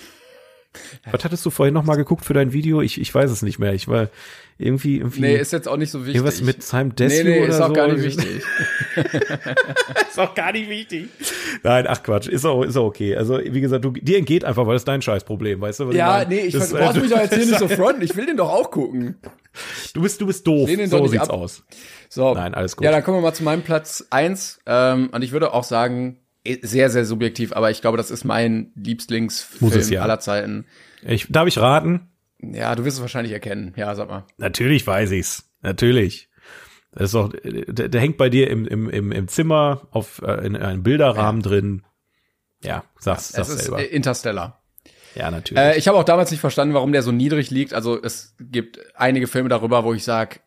Was 1.11 1.23
hattest 1.25 1.45
du 1.45 1.49
vorhin 1.49 1.73
noch 1.73 1.83
mal 1.83 1.95
geguckt 1.95 2.23
für 2.25 2.33
dein 2.33 2.53
Video? 2.53 2.81
Ich, 2.81 2.99
ich 2.99 3.13
weiß 3.13 3.29
es 3.29 3.41
nicht 3.41 3.59
mehr. 3.59 3.73
Ich 3.73 3.87
war 3.87 4.09
irgendwie, 4.57 4.97
irgendwie 4.97 5.21
Nee, 5.21 5.37
ist 5.37 5.51
jetzt 5.51 5.67
auch 5.67 5.75
nicht 5.77 5.89
so 5.91 5.99
wichtig. 6.01 6.15
irgendwas 6.15 6.41
mit 6.41 6.63
Simon 6.63 6.95
Desue 6.95 7.23
Nee, 7.23 7.39
nee, 7.41 7.45
ist 7.47 7.59
auch 7.59 7.67
so. 7.67 7.73
gar 7.73 7.87
nicht 7.91 8.03
wichtig. 8.03 8.43
ist 10.09 10.19
auch 10.19 10.33
gar 10.35 10.51
nicht 10.51 10.69
wichtig. 10.69 11.07
Nein, 11.63 11.85
ach 11.87 12.03
Quatsch, 12.03 12.27
ist 12.27 12.45
auch, 12.45 12.63
ist 12.63 12.77
auch 12.77 12.85
okay. 12.85 13.15
Also, 13.15 13.39
wie 13.39 13.61
gesagt, 13.61 13.83
du, 13.83 13.91
dir 13.91 14.17
entgeht 14.17 14.45
einfach, 14.45 14.65
weil 14.65 14.73
das 14.73 14.81
ist 14.81 14.87
dein 14.87 15.01
Scheißproblem, 15.01 15.61
weißt 15.61 15.81
du? 15.81 15.87
was 15.89 15.95
Ja, 15.95 16.07
meine? 16.19 16.29
nee, 16.29 16.41
ich, 16.41 16.53
Das, 16.53 16.69
du 16.69 16.77
äh, 16.77 16.79
brauchst 16.79 17.01
mich 17.01 17.09
doch 17.11 17.19
jetzt 17.19 17.33
hier 17.35 17.45
nicht 17.45 17.59
so 17.59 17.67
fronten. 17.69 18.01
Ich 18.01 18.15
will 18.15 18.25
den 18.25 18.37
doch 18.37 18.49
auch 18.49 18.69
gucken. 18.71 19.15
Du 19.93 20.01
bist, 20.01 20.21
du 20.21 20.27
bist 20.27 20.45
doof. 20.47 20.69
So 20.87 21.07
sieht's 21.07 21.23
ab. 21.29 21.31
aus. 21.35 21.63
So. 22.09 22.33
Nein, 22.33 22.53
alles 22.53 22.75
gut. 22.77 22.85
Ja, 22.85 22.91
dann 22.91 23.03
kommen 23.03 23.17
wir 23.17 23.21
mal 23.21 23.33
zu 23.33 23.43
meinem 23.43 23.63
Platz 23.63 24.05
eins. 24.09 24.59
Ähm, 24.65 25.09
und 25.11 25.21
ich 25.23 25.31
würde 25.31 25.53
auch 25.53 25.63
sagen, 25.63 26.19
sehr, 26.61 26.89
sehr 26.89 27.05
subjektiv, 27.05 27.53
aber 27.53 27.71
ich 27.71 27.81
glaube, 27.81 27.97
das 27.97 28.11
ist 28.11 28.23
mein 28.23 28.71
Lieblingsfilm 28.75 29.71
es 29.71 29.89
ja. 29.89 30.01
aller 30.01 30.19
Zeiten. 30.19 30.65
Ich, 31.03 31.27
darf 31.29 31.47
ich 31.47 31.57
raten? 31.57 32.09
Ja, 32.39 32.73
du 32.75 32.83
wirst 32.85 32.97
es 32.97 33.01
wahrscheinlich 33.01 33.33
erkennen. 33.33 33.73
Ja, 33.75 33.93
sag 33.95 34.09
mal. 34.09 34.25
Natürlich 34.37 34.85
weiß 34.85 35.11
ich's. 35.11 35.49
Natürlich. 35.61 36.29
Das 36.91 37.03
ist 37.05 37.13
doch, 37.13 37.31
der, 37.31 37.87
der 37.87 38.01
hängt 38.01 38.17
bei 38.17 38.29
dir 38.29 38.49
im, 38.49 38.65
im, 38.65 38.89
im, 38.89 39.11
im 39.11 39.27
Zimmer 39.27 39.87
auf, 39.91 40.21
äh, 40.23 40.45
in 40.45 40.55
einem 40.55 40.83
Bilderrahmen 40.83 41.41
drin. 41.41 41.83
Ja, 42.63 42.83
sag's, 42.99 43.29
Es 43.29 43.35
sag's 43.35 43.49
ist 43.49 43.61
selber. 43.65 43.79
äh, 43.79 43.85
Interstellar. 43.85 44.61
ja, 45.15 45.31
natürlich. 45.31 45.63
Äh, 45.63 45.77
ich 45.77 45.87
habe 45.87 45.97
auch 45.97 46.03
damals 46.03 46.31
nicht 46.31 46.41
verstanden, 46.41 46.73
warum 46.73 46.91
der 46.91 47.03
so 47.03 47.11
niedrig 47.11 47.49
liegt. 47.49 47.73
Also 47.73 48.01
es 48.01 48.35
gibt 48.39 48.79
einige 48.95 49.27
Filme 49.27 49.49
darüber, 49.49 49.83
wo 49.83 49.93
ich 49.93 50.03
sag, 50.03 50.41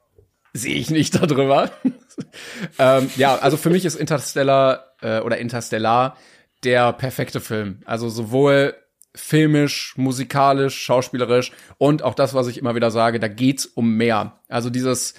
sehe 0.53 0.75
ich 0.75 0.91
nicht 0.91 1.15
darüber. 1.23 1.71
ähm, 2.79 3.11
ja, 3.17 3.37
also 3.37 3.57
für 3.57 3.71
mich 3.71 3.85
ist 3.85 3.95
Interstellar 3.95 4.95
äh, 5.01 5.21
oder 5.21 5.39
Interstellar 5.39 6.17
der 6.63 6.93
perfekte 6.93 7.41
Film. 7.41 7.81
Also 7.85 8.09
sowohl 8.09 8.75
filmisch, 9.15 9.95
musikalisch, 9.97 10.81
schauspielerisch 10.81 11.53
und 11.79 12.03
auch 12.03 12.15
das, 12.15 12.35
was 12.35 12.49
ich 12.49 12.59
immer 12.59 12.75
wieder 12.75 12.91
sage, 12.91 13.21
da 13.21 13.29
geht's 13.29 13.67
um 13.67 13.97
mehr. 13.97 14.41
Also 14.49 14.71
dieses 14.71 15.15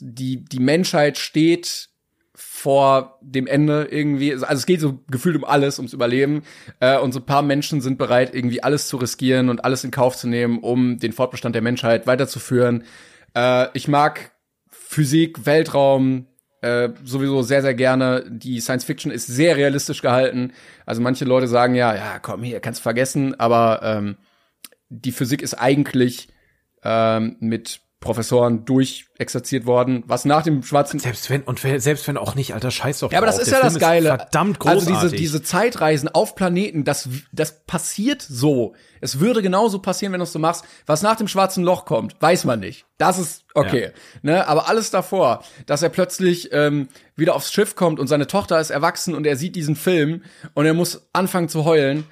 die 0.00 0.44
die 0.44 0.58
Menschheit 0.58 1.16
steht 1.16 1.90
vor 2.40 3.18
dem 3.22 3.46
Ende 3.46 3.88
irgendwie, 3.90 4.32
also 4.32 4.46
es 4.46 4.66
geht 4.66 4.80
so 4.80 5.00
gefühlt 5.10 5.36
um 5.36 5.44
alles, 5.44 5.78
ums 5.78 5.94
Überleben. 5.94 6.42
Äh, 6.78 6.98
und 6.98 7.12
so 7.12 7.20
ein 7.20 7.26
paar 7.26 7.40
Menschen 7.42 7.80
sind 7.80 7.96
bereit, 7.96 8.34
irgendwie 8.34 8.62
alles 8.62 8.88
zu 8.88 8.98
riskieren 8.98 9.48
und 9.48 9.64
alles 9.64 9.82
in 9.84 9.90
Kauf 9.90 10.16
zu 10.16 10.28
nehmen, 10.28 10.58
um 10.58 10.98
den 10.98 11.12
Fortbestand 11.12 11.54
der 11.54 11.62
Menschheit 11.62 12.06
weiterzuführen. 12.06 12.84
Äh, 13.34 13.68
ich 13.72 13.88
mag 13.88 14.32
Physik, 14.90 15.46
Weltraum 15.46 16.26
äh, 16.62 16.88
sowieso 17.04 17.42
sehr, 17.42 17.62
sehr 17.62 17.74
gerne. 17.74 18.24
Die 18.28 18.58
Science 18.58 18.82
Fiction 18.82 19.12
ist 19.12 19.28
sehr 19.28 19.56
realistisch 19.56 20.02
gehalten. 20.02 20.52
Also 20.84 21.00
manche 21.00 21.24
Leute 21.24 21.46
sagen 21.46 21.76
ja, 21.76 21.94
ja, 21.94 22.18
komm 22.18 22.42
hier, 22.42 22.58
kannst 22.58 22.82
vergessen, 22.82 23.38
aber 23.38 23.82
ähm, 23.84 24.16
die 24.88 25.12
Physik 25.12 25.42
ist 25.42 25.54
eigentlich 25.54 26.26
ähm, 26.82 27.36
mit 27.38 27.82
Professoren 28.00 28.64
durchexerziert 28.64 29.66
worden, 29.66 30.04
was 30.06 30.24
nach 30.24 30.42
dem 30.42 30.62
schwarzen 30.62 30.98
selbst 30.98 31.28
wenn, 31.28 31.42
und 31.42 31.58
selbst 31.58 32.08
wenn 32.08 32.16
auch 32.16 32.34
nicht, 32.34 32.54
alter 32.54 32.70
Scheiß 32.70 33.00
doch 33.00 33.12
ja, 33.12 33.18
aber 33.18 33.26
das 33.26 33.36
drauf. 33.36 33.42
ist 33.42 33.50
Der 33.50 33.58
ja 33.58 33.64
Film 33.64 33.74
das 33.74 33.80
Geile. 33.80 34.08
verdammt 34.08 34.58
großartig. 34.58 34.94
Also 34.94 35.08
diese, 35.08 35.16
diese 35.16 35.42
Zeitreisen 35.42 36.08
auf 36.08 36.34
Planeten, 36.34 36.84
das, 36.84 37.10
das 37.30 37.62
passiert 37.66 38.22
so. 38.22 38.74
Es 39.02 39.20
würde 39.20 39.42
genauso 39.42 39.80
passieren, 39.80 40.12
wenn 40.12 40.20
du 40.20 40.24
es 40.24 40.32
so 40.32 40.38
machst. 40.38 40.64
Was 40.86 41.02
nach 41.02 41.16
dem 41.16 41.28
schwarzen 41.28 41.62
Loch 41.62 41.84
kommt, 41.84 42.16
weiß 42.20 42.44
man 42.44 42.60
nicht. 42.60 42.86
Das 42.96 43.18
ist 43.18 43.44
okay. 43.54 43.90
Ne? 44.22 44.48
Aber 44.48 44.68
alles 44.68 44.90
davor, 44.90 45.44
dass 45.66 45.82
er 45.82 45.90
plötzlich 45.90 46.50
ähm, 46.52 46.88
wieder 47.16 47.34
aufs 47.34 47.52
Schiff 47.52 47.76
kommt 47.76 48.00
und 48.00 48.06
seine 48.06 48.26
Tochter 48.26 48.58
ist 48.60 48.70
erwachsen 48.70 49.14
und 49.14 49.26
er 49.26 49.36
sieht 49.36 49.56
diesen 49.56 49.76
Film 49.76 50.22
und 50.54 50.64
er 50.64 50.74
muss 50.74 51.06
anfangen 51.12 51.50
zu 51.50 51.66
heulen. 51.66 52.04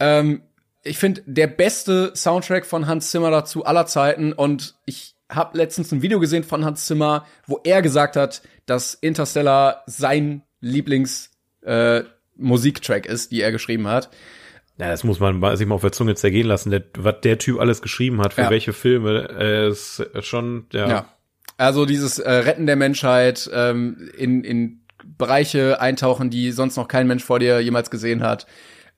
Ähm, 0.00 0.42
ich 0.82 0.98
finde, 0.98 1.22
der 1.26 1.48
beste 1.48 2.12
Soundtrack 2.16 2.66
von 2.66 2.86
Hans 2.86 3.10
Zimmer 3.10 3.30
dazu 3.30 3.64
aller 3.64 3.86
Zeiten 3.86 4.32
und 4.32 4.74
ich 4.86 5.15
habe 5.30 5.58
letztens 5.58 5.92
ein 5.92 6.02
Video 6.02 6.20
gesehen 6.20 6.44
von 6.44 6.64
Hans 6.64 6.86
Zimmer, 6.86 7.26
wo 7.46 7.60
er 7.64 7.82
gesagt 7.82 8.16
hat, 8.16 8.42
dass 8.66 8.94
Interstellar 8.94 9.82
sein 9.86 10.42
Lieblings 10.60 11.30
äh, 11.62 12.02
Musiktrack 12.36 13.06
ist, 13.06 13.32
die 13.32 13.40
er 13.40 13.52
geschrieben 13.52 13.88
hat. 13.88 14.10
Ja, 14.78 14.88
das 14.88 15.04
muss 15.04 15.20
man 15.20 15.56
sich 15.56 15.66
mal 15.66 15.74
auf 15.76 15.80
der 15.80 15.92
Zunge 15.92 16.14
zergehen 16.14 16.46
lassen. 16.46 16.70
Der, 16.70 16.82
was 16.96 17.16
der 17.22 17.38
Typ 17.38 17.58
alles 17.60 17.80
geschrieben 17.80 18.20
hat, 18.20 18.34
für 18.34 18.42
Ja. 18.42 18.50
welche 18.50 18.72
Filme, 18.72 19.28
äh, 19.38 19.68
ist 19.70 20.04
schon, 20.20 20.66
ja. 20.72 20.88
Ja. 20.88 21.08
Also 21.56 21.86
dieses 21.86 22.18
äh, 22.18 22.30
Retten 22.30 22.66
der 22.66 22.76
Menschheit, 22.76 23.48
ähm, 23.52 24.10
in, 24.18 24.44
in 24.44 24.82
Bereiche 25.16 25.80
eintauchen, 25.80 26.28
die 26.28 26.52
sonst 26.52 26.76
noch 26.76 26.88
kein 26.88 27.06
Mensch 27.06 27.24
vor 27.24 27.38
dir 27.38 27.60
jemals 27.60 27.90
gesehen 27.90 28.22
hat, 28.22 28.46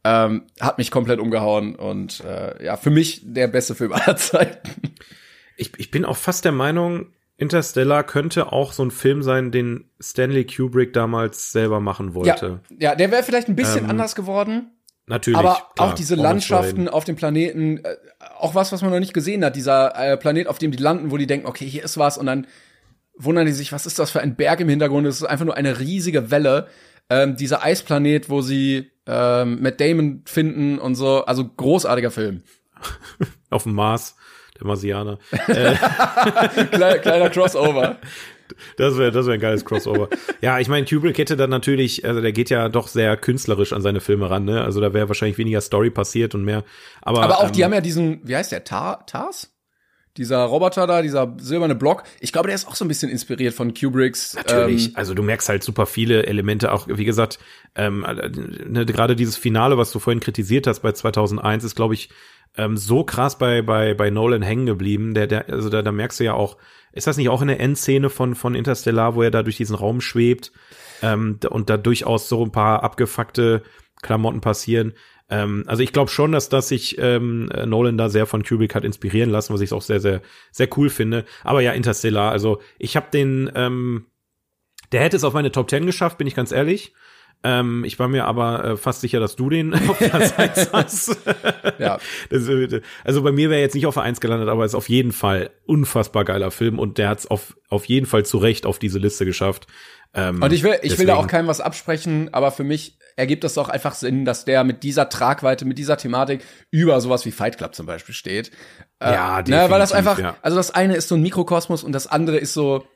ähm, 0.02 0.44
hat 0.60 0.78
mich 0.78 0.90
komplett 0.90 1.20
umgehauen 1.20 1.76
und 1.76 2.20
äh, 2.24 2.64
ja, 2.64 2.76
für 2.76 2.90
mich 2.90 3.20
der 3.24 3.46
beste 3.46 3.74
Film 3.76 3.92
aller 3.92 4.16
Zeiten. 4.16 4.68
Ich, 5.58 5.72
ich 5.76 5.90
bin 5.90 6.04
auch 6.04 6.16
fast 6.16 6.44
der 6.44 6.52
Meinung, 6.52 7.12
Interstellar 7.36 8.02
könnte 8.04 8.52
auch 8.52 8.72
so 8.72 8.82
ein 8.82 8.90
Film 8.90 9.22
sein, 9.22 9.52
den 9.52 9.90
Stanley 10.00 10.44
Kubrick 10.44 10.92
damals 10.92 11.52
selber 11.52 11.80
machen 11.80 12.14
wollte. 12.14 12.60
Ja, 12.70 12.90
ja 12.90 12.94
der 12.96 13.10
wäre 13.10 13.22
vielleicht 13.22 13.48
ein 13.48 13.56
bisschen 13.56 13.84
Ähm, 13.84 13.90
anders 13.90 14.14
geworden. 14.16 14.72
Natürlich. 15.06 15.38
Aber 15.38 15.68
klar, 15.74 15.90
auch 15.90 15.94
diese 15.94 16.16
Landschaften 16.16 16.88
auf 16.88 17.04
dem 17.04 17.16
Planeten, 17.16 17.78
äh, 17.78 17.96
auch 18.38 18.54
was, 18.54 18.72
was 18.72 18.82
man 18.82 18.90
noch 18.90 18.98
nicht 18.98 19.14
gesehen 19.14 19.44
hat, 19.44 19.56
dieser 19.56 19.94
äh, 19.96 20.16
Planet, 20.16 20.48
auf 20.48 20.58
dem 20.58 20.70
die 20.70 20.82
landen, 20.82 21.10
wo 21.10 21.16
die 21.16 21.26
denken, 21.26 21.46
okay, 21.46 21.64
hier 21.66 21.84
ist 21.84 21.96
was 21.96 22.18
und 22.18 22.26
dann 22.26 22.46
wundern 23.16 23.46
die 23.46 23.52
sich, 23.52 23.72
was 23.72 23.86
ist 23.86 23.98
das 23.98 24.10
für 24.10 24.20
ein 24.20 24.36
Berg 24.36 24.60
im 24.60 24.68
Hintergrund? 24.68 25.06
Es 25.06 25.16
ist 25.16 25.24
einfach 25.24 25.44
nur 25.44 25.56
eine 25.56 25.78
riesige 25.78 26.30
Welle. 26.30 26.68
Ähm, 27.08 27.36
dieser 27.36 27.62
Eisplanet, 27.64 28.28
wo 28.28 28.42
sie 28.42 28.90
ähm, 29.06 29.62
Matt 29.62 29.80
Damon 29.80 30.22
finden 30.26 30.78
und 30.78 30.94
so, 30.94 31.24
also 31.24 31.48
großartiger 31.48 32.10
Film. 32.10 32.42
Auf 33.50 33.62
dem 33.62 33.72
Mars, 33.72 34.16
der 34.58 34.66
Marsianer. 34.66 35.18
Kleiner, 36.70 36.98
kleiner 36.98 37.30
Crossover. 37.30 37.98
Das 38.76 38.96
wäre 38.96 39.12
das 39.12 39.26
wär 39.26 39.34
ein 39.34 39.40
geiles 39.40 39.64
Crossover. 39.64 40.08
ja, 40.40 40.58
ich 40.58 40.68
meine, 40.68 40.86
Kubrick 40.86 41.18
hätte 41.18 41.36
dann 41.36 41.50
natürlich, 41.50 42.04
also 42.04 42.20
der 42.20 42.32
geht 42.32 42.50
ja 42.50 42.68
doch 42.68 42.88
sehr 42.88 43.16
künstlerisch 43.16 43.72
an 43.72 43.82
seine 43.82 44.00
Filme 44.00 44.30
ran, 44.30 44.44
ne? 44.44 44.62
Also 44.62 44.80
da 44.80 44.94
wäre 44.94 45.08
wahrscheinlich 45.08 45.38
weniger 45.38 45.60
Story 45.60 45.90
passiert 45.90 46.34
und 46.34 46.44
mehr. 46.44 46.64
Aber, 47.02 47.22
Aber 47.22 47.38
auch, 47.38 47.46
ähm, 47.46 47.52
die 47.52 47.64
haben 47.64 47.74
ja 47.74 47.80
diesen, 47.80 48.20
wie 48.24 48.36
heißt 48.36 48.52
der, 48.52 48.64
Tar 48.64 49.04
Tars? 49.06 49.52
Dieser 50.18 50.44
Roboter 50.44 50.86
da, 50.86 51.00
dieser 51.00 51.34
silberne 51.38 51.76
Block. 51.76 52.02
Ich 52.20 52.32
glaube, 52.32 52.48
der 52.48 52.56
ist 52.56 52.66
auch 52.66 52.74
so 52.74 52.84
ein 52.84 52.88
bisschen 52.88 53.10
inspiriert 53.10 53.54
von 53.54 53.72
Kubricks. 53.72 54.34
Natürlich, 54.34 54.88
Ähm, 54.88 54.92
also 54.96 55.14
du 55.14 55.22
merkst 55.22 55.48
halt 55.48 55.62
super 55.62 55.86
viele 55.86 56.26
Elemente, 56.26 56.72
auch 56.72 56.88
wie 56.88 57.04
gesagt, 57.04 57.38
ähm, 57.76 58.04
ne, 58.66 58.84
gerade 58.84 59.16
dieses 59.16 59.36
Finale, 59.36 59.78
was 59.78 59.92
du 59.92 60.00
vorhin 60.00 60.20
kritisiert 60.20 60.66
hast 60.66 60.80
bei 60.80 60.92
2001, 60.92 61.64
ist 61.64 61.76
glaube 61.76 61.94
ich 61.94 62.10
ähm, 62.56 62.76
so 62.76 63.04
krass 63.04 63.38
bei 63.38 63.62
bei 63.62 63.94
bei 63.94 64.10
Nolan 64.10 64.42
hängen 64.42 64.66
geblieben. 64.66 65.14
Der 65.14 65.26
der 65.26 65.48
also 65.48 65.70
da, 65.70 65.82
da 65.82 65.92
merkst 65.92 66.20
du 66.20 66.24
ja 66.24 66.34
auch, 66.34 66.56
ist 66.92 67.06
das 67.06 67.16
nicht 67.16 67.28
auch 67.28 67.40
in 67.40 67.48
der 67.48 67.60
Endszene 67.60 68.10
von 68.10 68.34
von 68.34 68.54
Interstellar, 68.54 69.14
wo 69.14 69.22
er 69.22 69.30
da 69.30 69.42
durch 69.42 69.56
diesen 69.56 69.76
Raum 69.76 70.00
schwebt 70.00 70.52
ähm, 71.00 71.38
und 71.48 71.70
da 71.70 71.76
durchaus 71.76 72.28
so 72.28 72.44
ein 72.44 72.52
paar 72.52 72.82
abgefuckte 72.82 73.62
Klamotten 74.02 74.40
passieren. 74.40 74.94
Ähm, 75.30 75.64
also 75.66 75.82
ich 75.82 75.92
glaube 75.92 76.10
schon, 76.10 76.32
dass 76.32 76.48
dass 76.48 76.68
sich 76.68 76.96
ähm, 76.98 77.50
Nolan 77.66 77.98
da 77.98 78.08
sehr 78.08 78.26
von 78.26 78.44
Kubrick 78.44 78.74
hat 78.74 78.84
inspirieren 78.84 79.30
lassen, 79.30 79.52
was 79.52 79.60
ich 79.60 79.72
auch 79.72 79.82
sehr 79.82 80.00
sehr 80.00 80.22
sehr 80.50 80.68
cool 80.76 80.90
finde. 80.90 81.24
Aber 81.44 81.60
ja, 81.60 81.72
Interstellar, 81.72 82.32
also 82.32 82.60
ich 82.78 82.96
habe 82.96 83.06
den 83.12 83.50
ähm, 83.54 84.06
der 84.92 85.02
hätte 85.02 85.16
es 85.16 85.24
auf 85.24 85.34
meine 85.34 85.52
Top 85.52 85.68
10 85.68 85.86
geschafft, 85.86 86.18
bin 86.18 86.26
ich 86.26 86.34
ganz 86.34 86.52
ehrlich. 86.52 86.92
Ähm, 87.44 87.84
ich 87.84 87.98
war 88.00 88.08
mir 88.08 88.24
aber 88.24 88.64
äh, 88.64 88.76
fast 88.76 89.00
sicher, 89.00 89.20
dass 89.20 89.36
du 89.36 89.48
den 89.48 89.72
auf 89.88 89.98
Platz 89.98 90.32
1 90.36 90.72
hast. 90.72 91.18
ja. 91.78 91.98
Das, 92.30 92.48
äh, 92.48 92.80
also 93.04 93.22
bei 93.22 93.30
mir 93.30 93.48
wäre 93.50 93.60
jetzt 93.60 93.74
nicht 93.74 93.86
auf 93.86 93.94
der 93.94 94.02
1 94.02 94.20
gelandet, 94.20 94.48
aber 94.48 94.64
ist 94.64 94.74
auf 94.74 94.88
jeden 94.88 95.12
Fall 95.12 95.50
unfassbar 95.64 96.24
geiler 96.24 96.50
Film 96.50 96.78
und 96.78 96.98
der 96.98 97.08
hat 97.08 97.20
es 97.20 97.26
auf, 97.26 97.56
auf 97.68 97.84
jeden 97.84 98.06
Fall 98.06 98.24
zu 98.24 98.38
Recht 98.38 98.66
auf 98.66 98.78
diese 98.78 98.98
Liste 98.98 99.24
geschafft. 99.24 99.68
Ähm, 100.14 100.42
Und 100.42 100.52
ich 100.52 100.62
will, 100.62 100.72
ich 100.82 100.98
will 100.98 101.06
da 101.06 101.12
deswegen- 101.12 101.12
auch 101.12 101.26
keinem 101.26 101.48
was 101.48 101.60
absprechen, 101.60 102.32
aber 102.32 102.50
für 102.50 102.64
mich 102.64 102.98
ergibt 103.16 103.44
es 103.44 103.54
doch 103.54 103.68
einfach 103.68 103.94
Sinn, 103.94 104.24
dass 104.24 104.44
der 104.44 104.64
mit 104.64 104.82
dieser 104.82 105.08
Tragweite, 105.08 105.64
mit 105.64 105.76
dieser 105.78 105.96
Thematik 105.96 106.42
über 106.70 107.00
sowas 107.00 107.24
wie 107.26 107.30
Fight 107.32 107.58
Club 107.58 107.74
zum 107.74 107.84
Beispiel 107.86 108.14
steht. 108.14 108.50
Äh, 109.00 109.12
Ja, 109.12 109.42
ne, 109.42 109.66
weil 109.70 109.80
das 109.80 109.92
einfach, 109.92 110.18
ja. 110.18 110.36
also 110.42 110.56
das 110.56 110.70
eine 110.70 110.94
ist 110.96 111.08
so 111.08 111.16
ein 111.16 111.22
Mikrokosmos 111.22 111.82
und 111.84 111.92
das 111.92 112.06
andere 112.06 112.38
ist 112.38 112.54
so, 112.54 112.86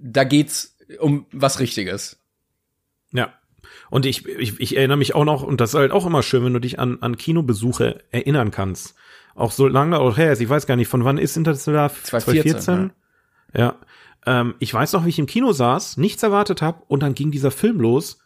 da 0.00 0.24
geht's 0.24 0.76
um 1.00 1.26
was 1.32 1.58
Richtiges. 1.60 2.18
Ja. 3.12 3.32
Und 3.90 4.06
ich, 4.06 4.26
ich, 4.26 4.58
ich 4.60 4.76
erinnere 4.76 4.96
mich 4.96 5.14
auch 5.14 5.24
noch, 5.24 5.42
und 5.42 5.60
das 5.60 5.70
ist 5.70 5.74
halt 5.78 5.92
auch 5.92 6.06
immer 6.06 6.22
schön, 6.22 6.44
wenn 6.44 6.52
du 6.54 6.60
dich 6.60 6.78
an, 6.78 6.98
an 7.00 7.16
Kinobesuche 7.16 8.00
erinnern 8.10 8.50
kannst. 8.50 8.94
Auch 9.34 9.50
so 9.52 9.66
lange 9.66 9.98
auch 9.98 10.16
her 10.16 10.32
ist, 10.32 10.40
ich 10.40 10.48
weiß 10.48 10.66
gar 10.66 10.76
nicht, 10.76 10.88
von 10.88 11.04
wann 11.04 11.18
ist 11.18 11.36
Interstellar? 11.36 11.90
2014, 11.92 12.92
Ja. 13.52 13.76
Ähm, 14.26 14.54
ich 14.58 14.72
weiß 14.72 14.92
noch, 14.92 15.04
wie 15.04 15.10
ich 15.10 15.18
im 15.18 15.26
Kino 15.26 15.52
saß, 15.52 15.96
nichts 15.96 16.22
erwartet 16.22 16.62
habe 16.62 16.82
und 16.88 17.02
dann 17.02 17.14
ging 17.14 17.30
dieser 17.30 17.50
Film 17.50 17.80
los 17.80 18.18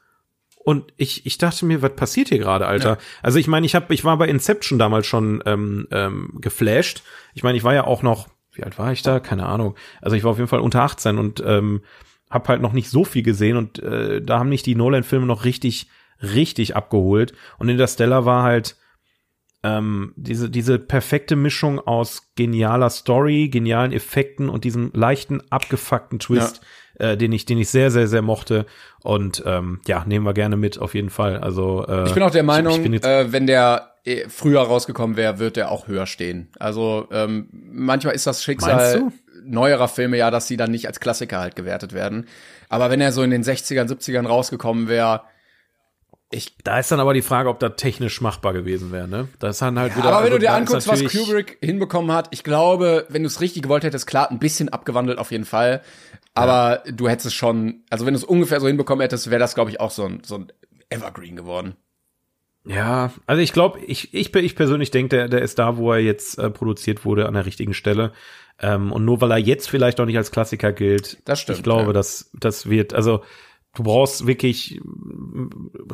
und 0.69 0.93
ich, 0.99 1.25
ich 1.25 1.39
dachte 1.39 1.65
mir, 1.65 1.81
was 1.81 1.97
passiert 1.97 2.29
hier 2.29 2.37
gerade, 2.37 2.67
Alter? 2.67 2.91
Ja. 2.91 2.99
Also 3.23 3.39
ich 3.39 3.47
meine, 3.49 3.65
ich 3.65 3.75
habe, 3.75 3.95
ich 3.95 4.05
war 4.05 4.19
bei 4.19 4.29
Inception 4.29 4.79
damals 4.79 5.07
schon 5.07 5.43
ähm, 5.47 5.89
ähm, 5.91 6.33
geflasht. 6.43 7.03
Ich 7.33 7.43
meine, 7.43 7.57
ich 7.57 7.65
war 7.65 7.73
ja 7.73 7.85
auch 7.85 8.03
noch, 8.03 8.29
wie 8.53 8.65
alt 8.65 8.79
war 8.79 8.93
ich 8.93 9.01
da? 9.01 9.19
Keine 9.19 9.47
Ahnung. 9.47 9.77
Also 10.03 10.15
ich 10.15 10.25
war 10.25 10.33
auf 10.33 10.37
jeden 10.37 10.49
Fall 10.49 10.61
unter 10.61 10.83
18 10.83 11.17
und 11.17 11.43
ähm, 11.47 11.81
habe 12.29 12.49
halt 12.49 12.61
noch 12.61 12.75
nicht 12.75 12.91
so 12.91 13.05
viel 13.05 13.23
gesehen 13.23 13.57
und 13.57 13.79
äh, 13.79 14.21
da 14.21 14.41
haben 14.41 14.51
mich 14.51 14.63
die 14.63 14.75
Nolan-Filme 14.75 15.25
noch 15.25 15.47
richtig, 15.47 15.89
richtig 16.21 16.77
abgeholt. 16.77 17.33
Und 17.59 17.71
Interstellar 17.71 18.27
war 18.27 18.43
halt 18.43 18.77
ähm, 19.63 20.13
diese, 20.17 20.49
diese 20.51 20.79
perfekte 20.79 21.35
Mischung 21.37 21.79
aus 21.81 22.31
genialer 22.37 22.91
Story, 22.91 23.49
genialen 23.49 23.93
Effekten 23.93 24.49
und 24.49 24.65
diesem 24.65 24.91
leichten, 24.95 25.43
abgefuckten 25.51 26.19
Twist, 26.21 26.61
äh, 26.99 27.17
den 27.17 27.33
ich, 27.33 27.45
den 27.45 27.59
ich 27.59 27.69
sehr, 27.69 27.91
sehr, 27.91 28.07
sehr 28.07 28.23
mochte. 28.23 28.67
Und 29.03 29.43
ähm, 29.47 29.81
ja, 29.87 30.05
nehmen 30.07 30.25
wir 30.25 30.35
gerne 30.35 30.57
mit, 30.57 30.79
auf 30.79 30.95
jeden 30.95 31.11
Fall. 31.11 31.39
Also 31.39 31.85
äh, 31.87 32.05
Ich 32.07 32.15
bin 32.15 32.23
auch 32.23 32.31
der 32.31 32.43
Meinung, 32.45 32.85
ich 32.85 32.91
jetzt- 32.93 33.07
äh, 33.07 33.33
wenn 33.33 33.47
der 33.47 33.95
äh, 34.05 34.29
früher 34.29 34.61
rausgekommen 34.61 35.17
wäre, 35.17 35.39
wird 35.39 35.57
der 35.57 35.71
auch 35.73 35.89
höher 35.89 36.07
stehen. 36.07 36.51
Also 36.59 37.09
ähm, 37.11 37.49
manchmal 37.53 38.15
ist 38.15 38.27
das 38.27 38.43
Schicksal 38.45 39.03
neuerer 39.45 39.89
Filme 39.89 40.17
ja, 40.19 40.31
dass 40.31 40.47
sie 40.47 40.57
dann 40.57 40.71
nicht 40.71 40.87
als 40.87 41.01
Klassiker 41.01 41.39
halt 41.41 41.57
gewertet 41.57 41.93
werden. 41.95 42.27
Aber 42.69 42.91
wenn 42.91 43.01
er 43.01 43.13
so 43.13 43.23
in 43.23 43.31
den 43.31 43.43
60ern, 43.43 43.89
70ern 43.89 44.27
rausgekommen 44.27 44.89
wäre, 44.89 45.23
ich 46.31 46.57
Da 46.63 46.79
ist 46.79 46.91
dann 46.93 47.01
aber 47.01 47.15
die 47.15 47.23
Frage, 47.23 47.49
ob 47.49 47.59
das 47.59 47.73
technisch 47.77 48.21
machbar 48.21 48.53
gewesen 48.53 48.93
wäre, 48.93 49.09
ne? 49.09 49.29
Das 49.39 49.57
ist 49.57 49.63
dann 49.63 49.79
halt 49.79 49.97
wieder. 49.97 50.09
aber 50.09 50.19
wenn 50.19 50.25
also 50.25 50.35
du 50.35 50.39
dir 50.41 50.49
da 50.49 50.57
anguckst, 50.57 50.89
was 50.89 51.05
Kubrick 51.05 51.59
hinbekommen 51.63 52.13
hat, 52.13 52.29
ich 52.33 52.45
glaube, 52.45 53.07
wenn 53.09 53.23
du 53.23 53.29
es 53.29 53.41
richtig 53.41 53.63
gewollt 53.63 53.85
hättest, 53.85 54.07
klar, 54.07 54.31
ein 54.31 54.39
bisschen 54.39 54.69
abgewandelt 54.69 55.19
auf 55.19 55.31
jeden 55.31 55.47
Fall. 55.47 55.83
Aber 56.35 56.83
du 56.87 57.09
hättest 57.09 57.27
es 57.27 57.35
schon, 57.35 57.83
also 57.91 58.07
wenn 58.07 58.15
du 58.15 58.19
es 58.19 58.25
ungefähr 58.25 58.61
so 58.61 58.69
hinbekommen 58.69 59.01
hättest, 59.03 59.31
wäre 59.31 59.41
das, 59.41 59.55
glaube 59.55 59.71
ich, 59.71 59.81
auch 59.81 59.91
so 59.91 60.05
ein, 60.05 60.23
so 60.25 60.37
ein 60.37 60.53
Evergreen 60.91 61.35
geworden. 61.35 61.75
Ja, 62.65 63.13
also 63.27 63.41
ich 63.41 63.53
glaube, 63.53 63.81
ich, 63.81 64.13
ich, 64.13 64.35
ich 64.35 64.55
persönlich 64.55 64.91
denke, 64.91 65.17
der, 65.17 65.29
der 65.29 65.43
ist 65.43 65.59
da, 65.59 65.79
wo 65.79 65.93
er 65.93 66.01
jetzt 66.01 66.39
äh, 66.39 66.51
produziert 66.51 67.05
wurde, 67.05 67.27
an 67.27 67.35
der 67.35 67.47
richtigen 67.47 67.73
Stelle. 67.73 68.13
Ähm, 68.61 68.93
und 68.93 69.05
nur 69.05 69.21
weil 69.21 69.31
er 69.31 69.39
jetzt 69.39 69.71
vielleicht 69.71 69.99
noch 69.99 70.07
nicht 70.07 70.19
als 70.19 70.31
Klassiker 70.31 70.73
gilt, 70.73 71.19
Das 71.25 71.41
stimmt, 71.41 71.59
ich 71.59 71.65
glaube, 71.65 71.89
ja. 71.89 71.93
das, 71.93 72.31
das 72.35 72.69
wird, 72.69 72.93
also 72.93 73.23
du 73.79 73.85
brauchst 73.85 74.27
wirklich, 74.27 74.81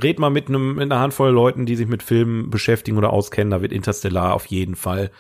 red 0.03 0.19
mal 0.19 0.31
mit 0.31 0.49
einem, 0.49 0.77
mit 0.77 0.85
einer 0.85 1.01
Handvoll 1.01 1.31
Leuten, 1.31 1.67
die 1.67 1.77
sich 1.77 1.87
mit 1.87 2.03
Filmen 2.03 2.49
beschäftigen 2.49 2.97
oder 2.97 3.13
auskennen, 3.13 3.51
da 3.51 3.61
wird 3.61 3.73
Interstellar 3.73 4.33
auf 4.33 4.47
jeden 4.47 4.75
Fall 4.75 5.11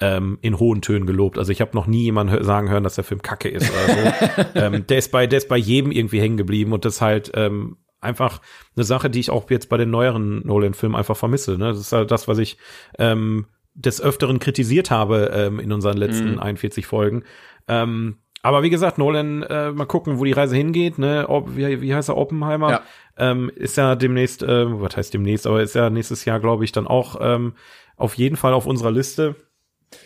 ähm, 0.00 0.38
in 0.40 0.58
hohen 0.58 0.80
Tönen 0.80 1.06
gelobt. 1.06 1.36
Also 1.36 1.52
ich 1.52 1.60
habe 1.60 1.72
noch 1.74 1.86
nie 1.86 2.04
jemanden 2.04 2.42
sagen 2.42 2.70
hören, 2.70 2.82
dass 2.82 2.94
der 2.94 3.04
Film 3.04 3.20
kacke 3.20 3.48
ist 3.50 3.70
oder 3.70 3.94
so. 3.94 4.44
ähm, 4.54 4.86
der 4.86 4.98
ist 4.98 5.12
bei, 5.12 5.26
der 5.26 5.36
ist 5.36 5.48
bei 5.48 5.58
jedem 5.58 5.92
irgendwie 5.92 6.20
hängen 6.20 6.38
geblieben 6.38 6.72
und 6.72 6.86
das 6.86 6.94
ist 6.94 7.00
halt 7.02 7.30
ähm, 7.34 7.76
einfach 8.00 8.40
eine 8.74 8.84
Sache, 8.84 9.10
die 9.10 9.20
ich 9.20 9.28
auch 9.28 9.50
jetzt 9.50 9.68
bei 9.68 9.76
den 9.76 9.90
neueren 9.90 10.46
Nolan-Filmen 10.46 10.96
einfach 10.96 11.16
vermisse. 11.16 11.58
Ne? 11.58 11.68
Das 11.68 11.78
ist 11.78 11.92
halt 11.92 12.10
das, 12.10 12.26
was 12.26 12.38
ich 12.38 12.56
ähm, 12.98 13.46
des 13.74 14.00
Öfteren 14.00 14.38
kritisiert 14.38 14.90
habe 14.90 15.30
ähm, 15.34 15.60
in 15.60 15.72
unseren 15.72 15.98
letzten 15.98 16.38
41 16.38 16.86
Folgen. 16.86 17.24
Ähm, 17.68 18.16
aber 18.44 18.62
wie 18.62 18.68
gesagt, 18.68 18.98
Nolan, 18.98 19.42
äh, 19.42 19.72
mal 19.72 19.86
gucken, 19.86 20.18
wo 20.18 20.24
die 20.24 20.32
Reise 20.32 20.54
hingeht. 20.54 20.98
Ne? 20.98 21.24
Ob, 21.28 21.56
wie, 21.56 21.80
wie 21.80 21.94
heißt 21.94 22.10
er, 22.10 22.18
Oppenheimer? 22.18 22.70
Ja. 22.70 22.82
Ähm, 23.16 23.50
ist 23.54 23.78
ja 23.78 23.94
demnächst, 23.94 24.42
äh, 24.42 24.80
was 24.80 24.98
heißt 24.98 25.14
demnächst, 25.14 25.46
aber 25.46 25.62
ist 25.62 25.74
ja 25.74 25.88
nächstes 25.88 26.26
Jahr, 26.26 26.40
glaube 26.40 26.62
ich, 26.64 26.70
dann 26.70 26.86
auch 26.86 27.16
ähm, 27.20 27.54
auf 27.96 28.14
jeden 28.14 28.36
Fall 28.36 28.52
auf 28.52 28.66
unserer 28.66 28.90
Liste. 28.90 29.34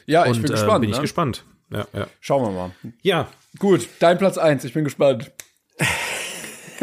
Ja, 0.07 0.25
ich 0.25 0.37
Und 0.37 0.43
bin 0.43 0.53
äh, 0.53 0.55
gespannt. 0.55 0.81
bin 0.83 0.91
ich 0.91 0.97
ne? 0.97 1.03
gespannt. 1.03 1.45
Ja, 1.73 1.87
ja. 1.93 2.07
Schauen 2.21 2.45
wir 2.45 2.53
mal. 2.53 2.71
ja, 3.03 3.27
Gut, 3.59 3.89
dein 3.99 4.19
Platz 4.19 4.39
eins. 4.39 4.63
ich 4.63 4.73
bin 4.73 4.85
gespannt. 4.85 5.33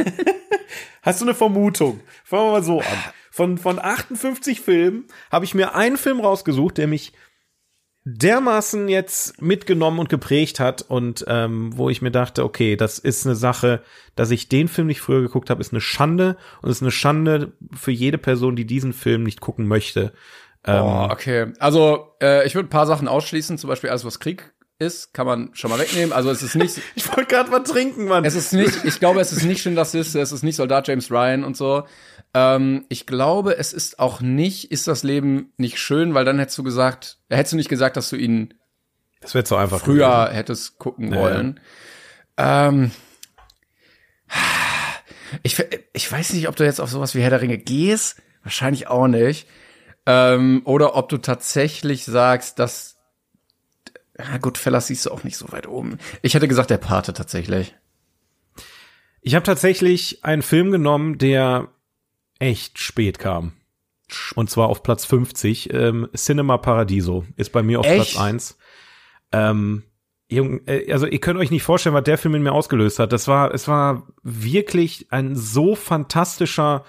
Hast 1.04 1.22
du 1.22 1.26
eine 1.26 1.36
Vermutung? 1.36 2.02
Fangen 2.26 2.48
wir 2.48 2.52
mal 2.52 2.64
so 2.64 2.80
an. 2.82 2.98
Von, 3.32 3.58
von 3.58 3.80
58 3.80 4.60
Filmen 4.60 5.06
habe 5.32 5.46
ich 5.46 5.56
mir 5.56 5.74
einen 5.74 5.96
Film 5.96 6.20
rausgesucht, 6.20 6.78
der 6.78 6.88
mich 6.88 7.14
dermaßen 8.06 8.88
jetzt 8.88 9.42
mitgenommen 9.42 10.00
und 10.00 10.10
geprägt 10.10 10.60
hat 10.60 10.84
und 10.84 11.26
ähm, 11.28 11.76
wo 11.76 11.90
ich 11.90 12.04
mir 12.04 12.12
dachte, 12.12 12.44
okay, 12.44 12.76
das 12.76 13.00
ist 13.00 13.26
eine 13.26 13.36
Sache, 13.36 13.82
dass 14.16 14.30
ich 14.30 14.48
den 14.48 14.68
Film 14.68 14.88
nicht 14.88 15.02
früher 15.02 15.22
geguckt 15.22 15.50
habe, 15.50 15.62
ist 15.62 15.74
eine 15.74 15.82
Schande 15.82 16.38
und 16.62 16.70
ist 16.70 16.84
eine 16.84 16.92
Schande 16.92 17.54
für 17.76 17.92
jede 17.92 18.20
Person, 18.20 18.56
die 18.56 18.66
diesen 18.66 18.94
Film 18.94 19.24
nicht 19.24 19.42
gucken 19.42 19.68
möchte. 19.68 20.14
Ähm, 20.66 20.84
Oh, 20.84 21.08
okay. 21.12 21.52
Also, 21.60 22.16
äh, 22.22 22.46
ich 22.46 22.54
würde 22.54 22.68
ein 22.68 22.72
paar 22.72 22.86
Sachen 22.86 23.08
ausschließen, 23.08 23.58
zum 23.58 23.70
Beispiel 23.70 23.90
alles, 23.90 24.06
was 24.06 24.20
Krieg 24.20 24.54
ist, 24.78 25.14
kann 25.14 25.26
man 25.26 25.50
schon 25.54 25.70
mal 25.72 25.80
wegnehmen. 25.80 26.12
Also 26.14 26.30
es 26.30 26.44
ist 26.44 26.56
nicht, 26.56 26.80
Ich 26.96 27.08
wollte 27.10 27.26
gerade 27.34 27.52
was 27.52 27.70
trinken, 27.70 28.06
Mann. 28.06 28.26
es 28.26 28.36
ist 28.36 28.54
nicht, 28.54 28.84
ich 28.84 29.00
glaube, 29.00 29.22
es 29.22 29.32
ist 29.32 29.44
nicht 29.44 29.62
schön, 29.62 29.76
dass 29.76 29.94
es 29.94 30.08
ist, 30.10 30.16
es 30.16 30.32
ist 30.32 30.44
nicht 30.44 30.56
Soldat 30.58 30.88
James 30.88 31.10
Ryan 31.12 31.44
und 31.44 31.56
so. 31.56 31.86
Ähm, 32.34 32.86
ich 32.90 33.06
glaube, 33.06 33.58
es 33.58 33.72
ist 33.74 34.00
auch 34.00 34.20
nicht, 34.22 34.72
ist 34.72 34.88
das 34.88 35.04
Leben 35.04 35.54
nicht 35.58 35.80
schön, 35.80 36.14
weil 36.14 36.26
dann 36.26 36.38
hättest 36.40 36.58
du 36.58 36.64
gesagt, 36.64 37.20
hättest 37.30 37.54
du 37.54 37.58
nicht 37.58 37.70
gesagt, 37.70 37.96
dass 37.98 38.10
du 38.10 38.16
ihn 38.18 38.54
das 39.22 39.34
wäre 39.34 39.46
so 39.46 39.56
einfach. 39.56 39.80
früher 39.80 40.08
gewesen. 40.26 40.36
hättest 40.36 40.78
gucken 40.78 41.12
Ja, 41.14 41.20
wollen. 41.20 41.60
Ähm, 42.38 42.92
ich, 45.44 45.58
ich 45.94 46.12
weiß 46.12 46.34
nicht, 46.34 46.48
ob 46.48 46.56
du 46.56 46.64
jetzt 46.66 46.82
auf 46.82 46.90
sowas 46.90 47.16
wie 47.16 47.22
Herr 47.22 47.30
der 47.30 47.42
Ringe 47.42 47.58
gehst. 47.58 48.22
Wahrscheinlich 48.44 48.88
auch 48.88 49.08
nicht. 49.08 49.48
Ähm, 50.06 50.62
oder 50.66 50.96
ob 50.96 51.10
du 51.10 51.18
tatsächlich 51.18 52.06
sagst, 52.06 52.60
dass. 52.60 52.95
Ja, 54.18 54.38
gut, 54.38 54.58
Fellas 54.58 54.88
siehst 54.88 55.06
du 55.06 55.12
auch 55.12 55.24
nicht 55.24 55.38
so 55.38 55.52
weit 55.52 55.68
oben. 55.68 55.98
Ich 56.22 56.34
hätte 56.34 56.48
gesagt, 56.48 56.70
der 56.70 56.78
Pate 56.78 57.14
tatsächlich. 57.14 57.76
Ich 59.22 59.36
habe 59.36 59.44
tatsächlich 59.44 60.24
einen 60.24 60.42
Film 60.42 60.72
genommen, 60.72 61.18
der 61.18 61.70
echt 62.40 62.80
spät 62.80 63.20
kam. 63.20 63.54
Und 64.36 64.50
zwar 64.50 64.70
auf 64.70 64.84
Platz 64.84 65.06
50. 65.06 65.74
Ähm, 65.74 66.10
Cinema 66.16 66.58
Paradiso 66.58 67.26
ist 67.36 67.52
bei 67.52 67.64
mir 67.64 67.80
auf 67.80 67.88
Echt? 67.88 68.14
Platz 68.14 68.24
1. 68.24 68.58
Ähm, 69.32 69.84
äh, 70.30 70.92
also 70.92 71.08
ihr 71.08 71.20
könnt 71.20 71.40
euch 71.40 71.52
nicht 71.52 71.64
vorstellen, 71.64 71.96
was 71.96 72.04
der 72.04 72.18
Film 72.18 72.36
in 72.36 72.44
mir 72.44 72.52
ausgelöst 72.52 73.00
hat. 73.00 73.12
Das 73.12 73.28
war, 73.28 73.54
es 73.54 73.68
war 73.68 74.08
wirklich 74.24 75.08
ein 75.12 75.36
so 75.36 75.76
fantastischer 75.76 76.86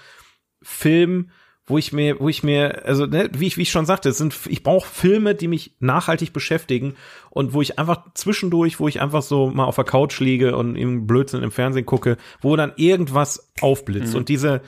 Film, 0.62 1.31
wo 1.67 1.79
ich 1.79 1.93
mir, 1.93 2.21
wo 2.21 2.29
ich 2.29 2.43
mir, 2.43 2.85
also 2.85 3.07
ne, 3.07 3.29
wie 3.33 3.47
ich, 3.47 3.57
wie 3.57 3.63
ich 3.63 3.71
schon 3.71 3.87
sagte, 3.87 4.09
es 4.11 4.19
sind, 4.19 4.39
ich 4.49 4.63
brauche 4.63 4.89
Filme, 4.89 5.35
die 5.35 5.49
mich 5.49 5.73
nachhaltig 5.81 6.33
beschäftigen 6.33 6.95
und 7.31 7.53
wo 7.53 7.63
ich 7.63 7.79
einfach 7.79 8.05
zwischendurch, 8.15 8.79
wo 8.79 8.87
ich 8.87 9.01
einfach 9.01 9.23
so 9.23 9.49
mal 9.51 9.65
auf 9.65 9.77
der 9.77 9.85
Couch 9.85 10.21
liege 10.21 10.57
und 10.57 10.77
im 10.77 11.07
Blödsinn 11.07 11.43
im 11.43 11.51
Fernsehen 11.51 11.87
gucke, 11.87 12.19
wo 12.41 12.55
dann 12.55 12.73
irgendwas 12.77 13.53
aufblitzt. 13.61 14.15
Und 14.15 14.29
diese 14.29 14.63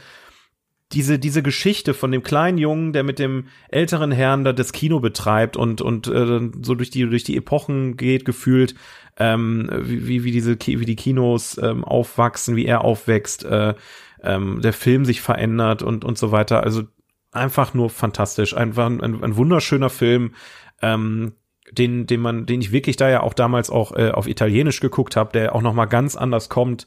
diese 0.92 1.18
diese 1.18 1.42
Geschichte 1.42 1.92
von 1.92 2.10
dem 2.10 2.22
kleinen 2.22 2.56
Jungen, 2.56 2.92
der 2.92 3.04
mit 3.04 3.18
dem 3.18 3.48
älteren 3.68 4.10
Herrn 4.10 4.44
da 4.44 4.52
das 4.54 4.72
Kino 4.72 5.00
betreibt 5.00 5.56
und 5.56 5.82
und 5.82 6.08
äh, 6.08 6.50
so 6.62 6.74
durch 6.74 6.90
die 6.90 7.02
durch 7.08 7.24
die 7.24 7.36
Epochen 7.36 7.96
geht 7.98 8.24
gefühlt, 8.24 8.74
ähm, 9.18 9.68
wie, 9.82 10.24
wie 10.24 10.30
diese 10.30 10.56
wie 10.58 10.86
die 10.86 10.96
Kinos 10.96 11.60
ähm, 11.62 11.84
aufwachsen, 11.84 12.56
wie 12.56 12.64
er 12.64 12.84
aufwächst, 12.84 13.44
äh, 13.44 13.74
ähm, 14.22 14.60
der 14.62 14.72
Film 14.72 15.04
sich 15.04 15.20
verändert 15.20 15.82
und 15.82 16.04
und 16.04 16.18
so 16.18 16.32
weiter. 16.32 16.62
Also 16.62 16.84
einfach 17.32 17.74
nur 17.74 17.90
fantastisch, 17.90 18.56
einfach 18.56 18.86
ein, 18.86 19.00
ein, 19.02 19.36
wunderschöner 19.36 19.90
Film. 19.90 20.34
Ähm, 20.80 21.32
den, 21.70 22.06
den 22.06 22.20
man, 22.20 22.46
den 22.46 22.60
ich 22.62 22.72
wirklich 22.72 22.96
da 22.96 23.10
ja 23.10 23.22
auch 23.22 23.34
damals 23.34 23.68
auch 23.68 23.92
äh, 23.92 24.10
auf 24.10 24.26
Italienisch 24.26 24.80
geguckt 24.80 25.16
habe, 25.16 25.32
der 25.32 25.54
auch 25.54 25.62
noch 25.62 25.74
mal 25.74 25.86
ganz 25.86 26.16
anders 26.16 26.48
kommt. 26.48 26.86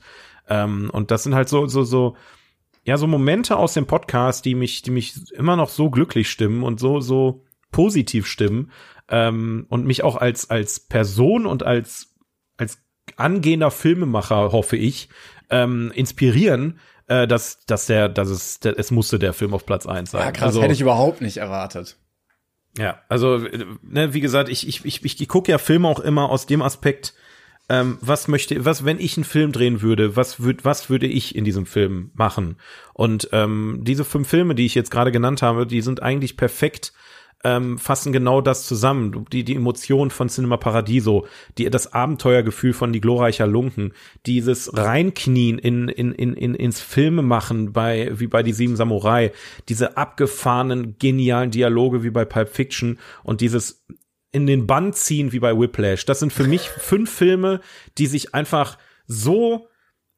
Ähm, 0.49 0.89
und 0.91 1.11
das 1.11 1.23
sind 1.23 1.35
halt 1.35 1.49
so, 1.49 1.67
so, 1.67 1.83
so, 1.83 2.15
ja, 2.83 2.97
so 2.97 3.07
Momente 3.07 3.57
aus 3.57 3.73
dem 3.73 3.85
Podcast, 3.85 4.45
die 4.45 4.55
mich, 4.55 4.81
die 4.81 4.91
mich 4.91 5.31
immer 5.33 5.55
noch 5.55 5.69
so 5.69 5.89
glücklich 5.89 6.29
stimmen 6.29 6.63
und 6.63 6.79
so, 6.79 6.99
so 6.99 7.43
positiv 7.71 8.25
stimmen 8.25 8.71
ähm, 9.07 9.65
und 9.69 9.85
mich 9.85 10.03
auch 10.03 10.15
als, 10.15 10.49
als 10.49 10.79
Person 10.79 11.45
und 11.45 11.63
als, 11.63 12.15
als 12.57 12.81
angehender 13.17 13.71
Filmemacher, 13.71 14.51
hoffe 14.51 14.77
ich, 14.77 15.09
ähm, 15.49 15.91
inspirieren, 15.93 16.79
äh, 17.11 17.27
dass, 17.27 17.59
dass 17.65 17.85
der, 17.87 18.07
dass 18.09 18.29
es, 18.29 18.59
der, 18.61 18.79
es 18.79 18.89
musste 18.89 19.19
der 19.19 19.33
Film 19.33 19.53
auf 19.53 19.65
Platz 19.65 19.85
eins 19.85 20.11
sein. 20.11 20.21
Ja, 20.21 20.31
krass, 20.31 20.47
Also- 20.47 20.61
hätte 20.63 20.73
ich 20.73 20.81
überhaupt 20.81 21.21
nicht 21.21 21.37
erwartet. 21.37 21.97
ja, 22.77 23.01
also 23.09 23.35
äh, 23.45 23.65
ne, 23.83 24.13
wie 24.13 24.21
gesagt, 24.21 24.47
ich 24.49 24.67
ich 24.67 24.85
ich, 24.85 25.03
ich 25.21 25.27
gucke 25.27 25.51
ja 25.51 25.57
Filme 25.57 25.87
auch 25.87 25.99
immer 25.99 26.29
aus 26.29 26.45
dem 26.45 26.61
Aspekt, 26.61 27.13
ähm, 27.69 27.97
was 28.01 28.27
möchte, 28.27 28.63
was 28.65 28.83
wenn 28.85 28.99
ich 28.99 29.17
einen 29.17 29.23
Film 29.23 29.51
drehen 29.51 29.81
würde, 29.81 30.15
was 30.15 30.41
würd, 30.41 30.63
was 30.65 30.89
würde 30.89 31.07
ich 31.07 31.35
in 31.35 31.43
diesem 31.43 31.65
Film 31.65 32.11
machen? 32.13 32.57
Und 32.93 33.29
ähm, 33.33 33.79
diese 33.81 34.03
fünf 34.05 34.27
Filme, 34.29 34.55
die 34.55 34.65
ich 34.65 34.75
jetzt 34.75 34.91
gerade 34.91 35.11
genannt 35.11 35.41
habe, 35.41 35.67
die 35.67 35.81
sind 35.81 36.01
eigentlich 36.01 36.37
perfekt. 36.37 36.93
Ähm, 37.43 37.79
fassen 37.79 38.13
genau 38.13 38.41
das 38.41 38.67
zusammen. 38.67 39.25
Die, 39.31 39.43
die 39.43 39.55
Emotion 39.55 40.11
von 40.11 40.29
Cinema 40.29 40.57
Paradiso, 40.57 41.25
die, 41.57 41.69
das 41.69 41.91
Abenteuergefühl 41.91 42.73
von 42.73 42.93
Die 42.93 43.01
glorreicher 43.01 43.47
Lunken, 43.47 43.93
dieses 44.25 44.77
Reinknien 44.77 45.57
in, 45.57 45.87
in, 45.87 46.11
in, 46.11 46.33
in, 46.33 46.53
ins 46.53 46.81
Filme 46.81 47.23
machen 47.23 47.73
bei, 47.73 48.11
wie 48.13 48.27
bei 48.27 48.43
Die 48.43 48.53
Sieben 48.53 48.75
Samurai, 48.75 49.31
diese 49.69 49.97
abgefahrenen, 49.97 50.97
genialen 50.99 51.51
Dialoge 51.51 52.03
wie 52.03 52.11
bei 52.11 52.25
Pulp 52.25 52.49
Fiction 52.49 52.99
und 53.23 53.41
dieses 53.41 53.83
in 54.31 54.47
den 54.47 54.65
Bann 54.65 54.93
ziehen 54.93 55.31
wie 55.31 55.39
bei 55.39 55.57
Whiplash. 55.57 56.05
Das 56.05 56.19
sind 56.19 56.31
für 56.31 56.45
mich 56.45 56.69
fünf 56.69 57.11
Filme, 57.11 57.61
die 57.97 58.07
sich 58.07 58.33
einfach 58.33 58.77
so 59.07 59.67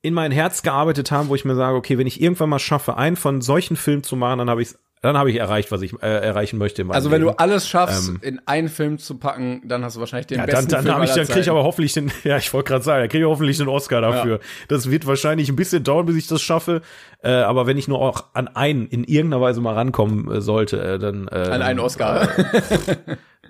in 0.02 0.14
mein 0.14 0.32
Herz 0.32 0.62
gearbeitet 0.62 1.12
haben, 1.12 1.30
wo 1.30 1.36
ich 1.36 1.46
mir 1.46 1.56
sage, 1.56 1.78
okay, 1.78 1.98
wenn 1.98 2.08
ich 2.08 2.22
irgendwann 2.22 2.50
mal 2.50 2.60
schaffe, 2.60 2.98
einen 2.98 3.16
von 3.16 3.42
solchen 3.42 3.78
Filmen 3.78 4.04
zu 4.04 4.18
machen, 4.18 4.40
dann 4.40 4.50
habe 4.50 4.62
ich 4.62 4.76
dann 5.04 5.18
habe 5.18 5.30
ich 5.30 5.36
erreicht, 5.36 5.70
was 5.70 5.82
ich 5.82 6.02
äh, 6.02 6.08
erreichen 6.08 6.58
möchte. 6.58 6.86
Also 6.88 7.12
wenn 7.12 7.20
du 7.20 7.28
Leben. 7.28 7.38
alles 7.38 7.68
schaffst, 7.68 8.08
Ähm, 8.08 8.20
in 8.22 8.40
einen 8.46 8.70
Film 8.70 8.98
zu 9.00 9.18
packen, 9.18 9.62
dann 9.66 9.84
hast 9.84 9.98
du 9.98 10.00
wahrscheinlich 10.00 10.28
den 10.28 10.38
ja, 10.38 10.46
dann, 10.46 10.56
besten 10.56 10.72
dann 10.72 10.84
Film 10.84 10.96
habe 10.96 11.04
ich, 11.06 11.12
dann 11.12 11.28
kriege 11.28 11.42
ich 11.42 11.50
aber 11.50 11.66
hoffentlich 11.66 11.92
den, 11.92 12.10
ja, 12.24 12.38
ich 12.38 12.54
wollte 12.54 12.70
gerade 12.70 12.86
sagen, 12.86 13.02
dann 13.02 13.10
kriege 13.10 13.26
ich 13.26 13.30
hoffentlich 13.30 13.58
den 13.58 13.68
Oscar 13.68 14.00
dafür. 14.00 14.40
Das 14.70 14.90
wird 14.90 15.06
wahrscheinlich 15.06 15.50
ein 15.50 15.58
bisschen 15.58 15.84
dauern, 15.84 16.06
bis 16.06 16.16
ich 16.16 16.28
das 16.28 16.42
schaffe. 16.42 16.82
Äh, 17.22 17.32
aber 17.32 17.68
wenn 17.68 17.78
ich 17.78 17.90
nur 17.90 18.00
auch 18.00 18.24
an 18.34 18.48
einen 18.48 18.88
in 18.88 19.04
irgendeiner 19.04 19.42
Weise 19.42 19.60
mal 19.60 19.74
rankommen 19.74 20.32
äh, 20.32 20.40
sollte, 20.40 20.82
äh, 20.82 21.00
dann 21.00 21.28
äh, 21.28 21.36
an 21.36 21.62
einen 21.62 21.80
Oscar. 21.80 22.30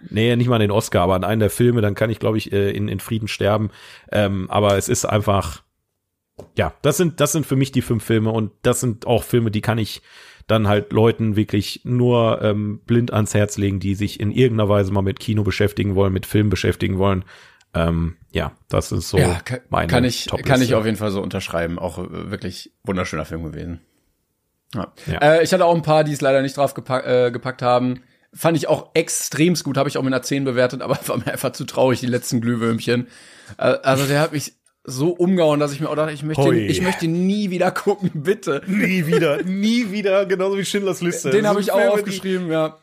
Nee, 0.10 0.36
nicht 0.36 0.50
mal 0.50 0.56
an 0.56 0.62
den 0.62 0.72
Oscar, 0.72 1.04
aber 1.04 1.16
an 1.16 1.24
einen 1.24 1.40
der 1.40 1.50
Filme, 1.50 1.80
dann 1.80 1.96
kann 1.96 2.10
ich, 2.10 2.20
glaube 2.20 2.38
ich, 2.38 2.52
äh, 2.52 2.72
in, 2.72 2.90
in 2.90 3.00
Frieden 3.00 3.30
sterben. 3.30 3.70
Ähm, 4.12 4.50
aber 4.50 4.78
es 4.78 4.90
ist 4.90 5.06
einfach, 5.06 5.64
ja, 6.58 6.74
das 6.82 6.98
sind, 6.98 7.22
das 7.22 7.32
sind 7.32 7.46
für 7.46 7.56
mich 7.56 7.72
die 7.72 7.82
fünf 7.82 8.04
Filme 8.04 8.32
und 8.32 8.52
das 8.64 8.82
sind 8.82 9.08
auch 9.08 9.24
Filme, 9.24 9.50
die 9.50 9.62
kann 9.62 9.78
ich 9.78 10.02
dann 10.48 10.68
halt 10.68 10.92
Leuten 10.92 11.36
wirklich 11.36 11.82
nur 11.84 12.42
ähm, 12.42 12.82
blind 12.86 13.14
ans 13.14 13.34
Herz 13.34 13.58
legen, 13.58 13.80
die 13.80 13.96
sich 13.96 14.20
in 14.20 14.32
irgendeiner 14.32 14.70
Weise 14.70 14.92
mal 14.92 15.02
mit 15.02 15.20
Kino 15.20 15.44
beschäftigen 15.44 15.96
wollen, 15.96 16.14
mit 16.14 16.26
Film 16.26 16.50
beschäftigen 16.50 16.98
wollen. 16.98 17.24
Ähm, 17.74 18.18
ja, 18.32 18.52
das 18.70 18.92
ist 18.92 19.10
so 19.10 19.18
ja, 19.18 19.40
kann, 19.44 19.60
meine 19.70 19.88
kann 19.88 20.04
ich 20.04 20.28
kann 20.46 20.62
ich 20.62 20.76
auf 20.76 20.86
jeden 20.86 20.98
Fall 20.98 21.12
so 21.12 21.22
unterschreiben. 21.22 21.80
Auch 21.80 21.98
äh, 21.98 22.32
wirklich 22.32 22.72
wunderschöner 22.84 23.26
Film 23.26 23.44
gewesen. 23.44 23.82
Ja. 24.76 24.94
Ja. 25.08 25.18
Äh, 25.20 25.44
ich 25.44 25.54
hatte 25.54 25.66
auch 25.66 25.76
ein 25.76 25.82
paar, 25.82 26.04
die 26.04 26.14
es 26.14 26.22
leider 26.22 26.42
nicht 26.42 26.58
drauf 26.58 26.74
gepack, 26.74 27.06
äh, 27.06 27.32
gepackt 27.32 27.62
haben. 27.62 28.04
Fand 28.34 28.58
ich 28.58 28.68
auch 28.68 28.90
extremst 28.96 29.64
gut, 29.64 29.78
habe 29.78 29.90
ich 29.90 29.98
auch 29.98 30.04
mit 30.04 30.14
einer 30.14 30.24
10 30.24 30.44
bewertet, 30.44 30.82
aber 30.82 30.98
war 31.08 31.18
mir 31.18 31.32
einfach 31.32 31.54
zu 31.54 31.66
traurig, 31.66 32.00
die 32.00 32.08
letzten 32.08 32.42
Glühwürmchen. 32.42 33.08
Äh, 33.58 33.64
also 33.84 34.06
der 34.06 34.20
hat 34.20 34.34
mich 34.34 34.54
so 34.84 35.10
umgehauen, 35.12 35.60
dass 35.60 35.72
ich 35.74 35.80
mir 35.80 35.90
auch 35.90 35.96
dachte, 35.96 36.12
ich 36.14 36.24
möchte, 36.24 36.54
ich 36.56 36.82
möchte 36.82 37.08
nie 37.08 37.50
wieder 37.50 37.72
gucken, 37.72 38.12
bitte. 38.14 38.62
Nie 38.68 39.08
wieder, 39.08 39.42
nie 39.44 39.92
wieder, 39.92 40.26
genauso 40.26 40.58
wie 40.58 40.66
Schindlers 40.66 41.02
Liste. 41.02 41.30
Den 41.30 41.48
habe 41.48 41.62
ich 41.62 41.72
auch 41.72 41.94
aufgeschrieben, 41.94 42.52
ja. 42.52 42.78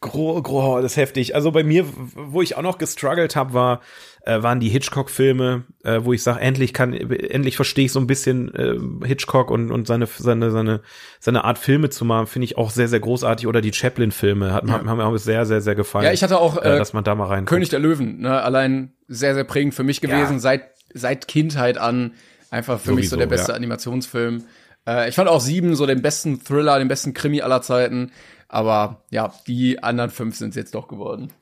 Gro, 0.00 0.40
gro, 0.42 0.80
das 0.82 0.92
ist 0.92 0.96
heftig. 0.98 1.34
Also 1.34 1.50
bei 1.50 1.64
mir, 1.64 1.86
wo 2.14 2.42
ich 2.42 2.56
auch 2.56 2.62
noch 2.62 2.76
gestruggelt 2.76 3.34
habe, 3.34 3.54
war, 3.54 3.80
äh, 4.26 4.42
waren 4.42 4.60
die 4.60 4.68
Hitchcock-Filme, 4.68 5.64
äh, 5.84 6.00
wo 6.02 6.12
ich 6.12 6.22
sage, 6.22 6.40
endlich 6.40 6.74
kann, 6.74 6.92
endlich 6.92 7.56
verstehe 7.56 7.86
ich 7.86 7.92
so 7.92 7.98
ein 7.98 8.06
bisschen 8.06 8.54
äh, 8.54 9.06
Hitchcock 9.06 9.50
und 9.50 9.70
und 9.72 9.86
seine 9.86 10.06
seine 10.06 10.50
seine 10.50 10.82
seine 11.18 11.44
Art 11.44 11.56
Filme 11.58 11.88
zu 11.88 12.04
machen, 12.04 12.26
finde 12.26 12.44
ich 12.44 12.58
auch 12.58 12.70
sehr 12.70 12.88
sehr 12.88 13.00
großartig. 13.00 13.46
Oder 13.46 13.62
die 13.62 13.72
Chaplin-Filme 13.72 14.52
hat, 14.52 14.68
haben, 14.70 14.86
haben 14.88 15.12
mir 15.12 15.18
sehr 15.18 15.46
sehr 15.46 15.62
sehr 15.62 15.74
gefallen. 15.74 16.04
Ja, 16.04 16.12
ich 16.12 16.22
hatte 16.22 16.38
auch 16.40 16.58
äh, 16.62 16.74
äh, 16.74 16.78
dass 16.78 16.92
man 16.92 17.02
da 17.02 17.14
mal 17.14 17.28
rein. 17.28 17.46
König 17.46 17.70
der 17.70 17.78
Löwen, 17.80 18.20
ne, 18.20 18.42
allein 18.42 18.92
sehr, 19.08 19.34
sehr 19.34 19.44
prägend 19.44 19.74
für 19.74 19.84
mich 19.84 20.00
gewesen, 20.00 20.34
Ja. 20.34 20.38
seit, 20.40 20.62
seit 20.94 21.28
Kindheit 21.28 21.78
an. 21.78 22.12
Einfach 22.50 22.78
für 22.78 22.92
mich 22.92 23.08
so 23.08 23.16
Sowieso, 23.16 23.16
der 23.16 23.26
beste 23.26 23.52
ja. 23.52 23.56
Animationsfilm. 23.56 24.44
Äh, 24.86 25.08
ich 25.08 25.14
fand 25.14 25.28
auch 25.28 25.40
sieben 25.40 25.74
so 25.74 25.86
den 25.86 26.02
besten 26.02 26.42
Thriller, 26.42 26.78
den 26.78 26.88
besten 26.88 27.12
Krimi 27.14 27.42
aller 27.42 27.62
Zeiten. 27.62 28.12
Aber 28.48 29.02
ja, 29.10 29.34
die 29.46 29.82
anderen 29.82 30.10
fünf 30.10 30.36
sind 30.36 30.54
jetzt 30.54 30.74
doch 30.74 30.88
geworden. 30.88 31.32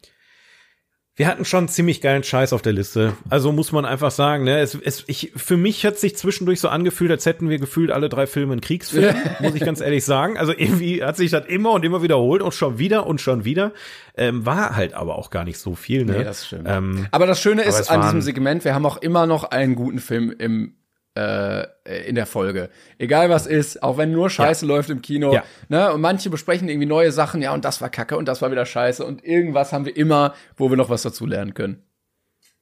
Wir 1.17 1.29
hatten 1.29 1.45
schon 1.45 1.69
ziemlich 1.69 2.01
geilen 2.01 2.25
Scheiß 2.25 2.53
auf 2.53 2.61
der 2.61 2.73
Liste. 2.73 3.17
Also 3.31 3.53
muss 3.53 3.71
man 3.71 3.85
einfach 3.85 4.11
sagen, 4.11 4.43
ne, 4.43 4.59
es, 4.59 4.75
es, 4.75 5.05
ich, 5.07 5.33
für 5.37 5.57
mich 5.57 5.87
hat 5.87 5.97
sich 5.97 6.17
zwischendurch 6.17 6.61
so 6.61 6.69
angefühlt, 6.69 7.13
als 7.13 7.25
hätten 7.25 7.49
wir 7.49 7.59
gefühlt 7.59 7.93
alle 7.93 8.09
drei 8.09 8.27
Filme 8.27 8.53
einen 8.53 8.61
Kriegsfilm, 8.61 9.15
muss 9.39 9.55
ich 9.55 9.65
ganz 9.65 9.81
ehrlich 9.81 10.05
sagen. 10.05 10.37
Also 10.37 10.53
irgendwie 10.53 11.05
hat 11.05 11.17
sich 11.17 11.31
das 11.31 11.47
immer 11.47 11.71
und 11.71 11.85
immer 11.85 12.03
wiederholt 12.03 12.43
und 12.43 12.53
schon 12.53 12.79
wieder 12.79 13.07
und 13.07 13.21
schon 13.21 13.45
wieder. 13.45 13.73
Ähm, 14.17 14.45
war 14.45 14.75
halt 14.75 14.95
aber 14.95 15.17
auch 15.17 15.31
gar 15.31 15.45
nicht 15.45 15.59
so 15.59 15.77
viel, 15.77 16.05
ne? 16.05 16.19
Nee, 16.19 16.25
das 16.25 16.47
stimmt. 16.47 16.67
Ähm, 16.69 17.07
Aber 17.13 17.27
das 17.27 17.41
Schöne 17.41 17.63
ist 17.63 17.91
an 17.91 18.01
diesem 18.03 18.21
Segment, 18.21 18.65
wir 18.65 18.75
haben 18.75 18.85
auch 18.85 18.97
immer 18.97 19.27
noch 19.27 19.45
einen 19.45 19.77
guten 19.77 20.01
Film 20.01 20.35
im 20.37 20.75
äh, 21.17 21.67
in 22.07 22.15
der 22.15 22.27
Folge. 22.27 22.71
Egal 22.99 23.31
was 23.31 23.47
ist, 23.47 23.83
auch 23.83 23.97
wenn 23.99 24.11
nur 24.11 24.31
Scheiße 24.31 24.67
läuft 24.67 24.91
im 24.91 25.03
Kino. 25.03 25.33
Ja. 25.33 25.45
Ne? 25.69 25.93
Und 25.93 26.01
manche 26.01 26.31
besprechen 26.31 26.69
irgendwie 26.69 26.87
neue 26.87 27.13
Sachen, 27.13 27.41
ja, 27.43 27.55
und 27.55 27.65
das 27.65 27.81
war 27.81 27.89
Kacke 27.89 28.17
und 28.17 28.27
das 28.27 28.43
war 28.43 28.51
wieder 28.51 28.67
Scheiße. 28.67 29.05
Und 29.05 29.25
irgendwas 29.25 29.73
haben 29.73 29.85
wir 29.85 29.97
immer, 29.97 30.35
wo 30.57 30.71
wir 30.71 30.77
noch 30.77 30.91
was 30.91 31.03
dazu 31.03 31.27
lernen 31.27 31.55
können. 31.55 31.83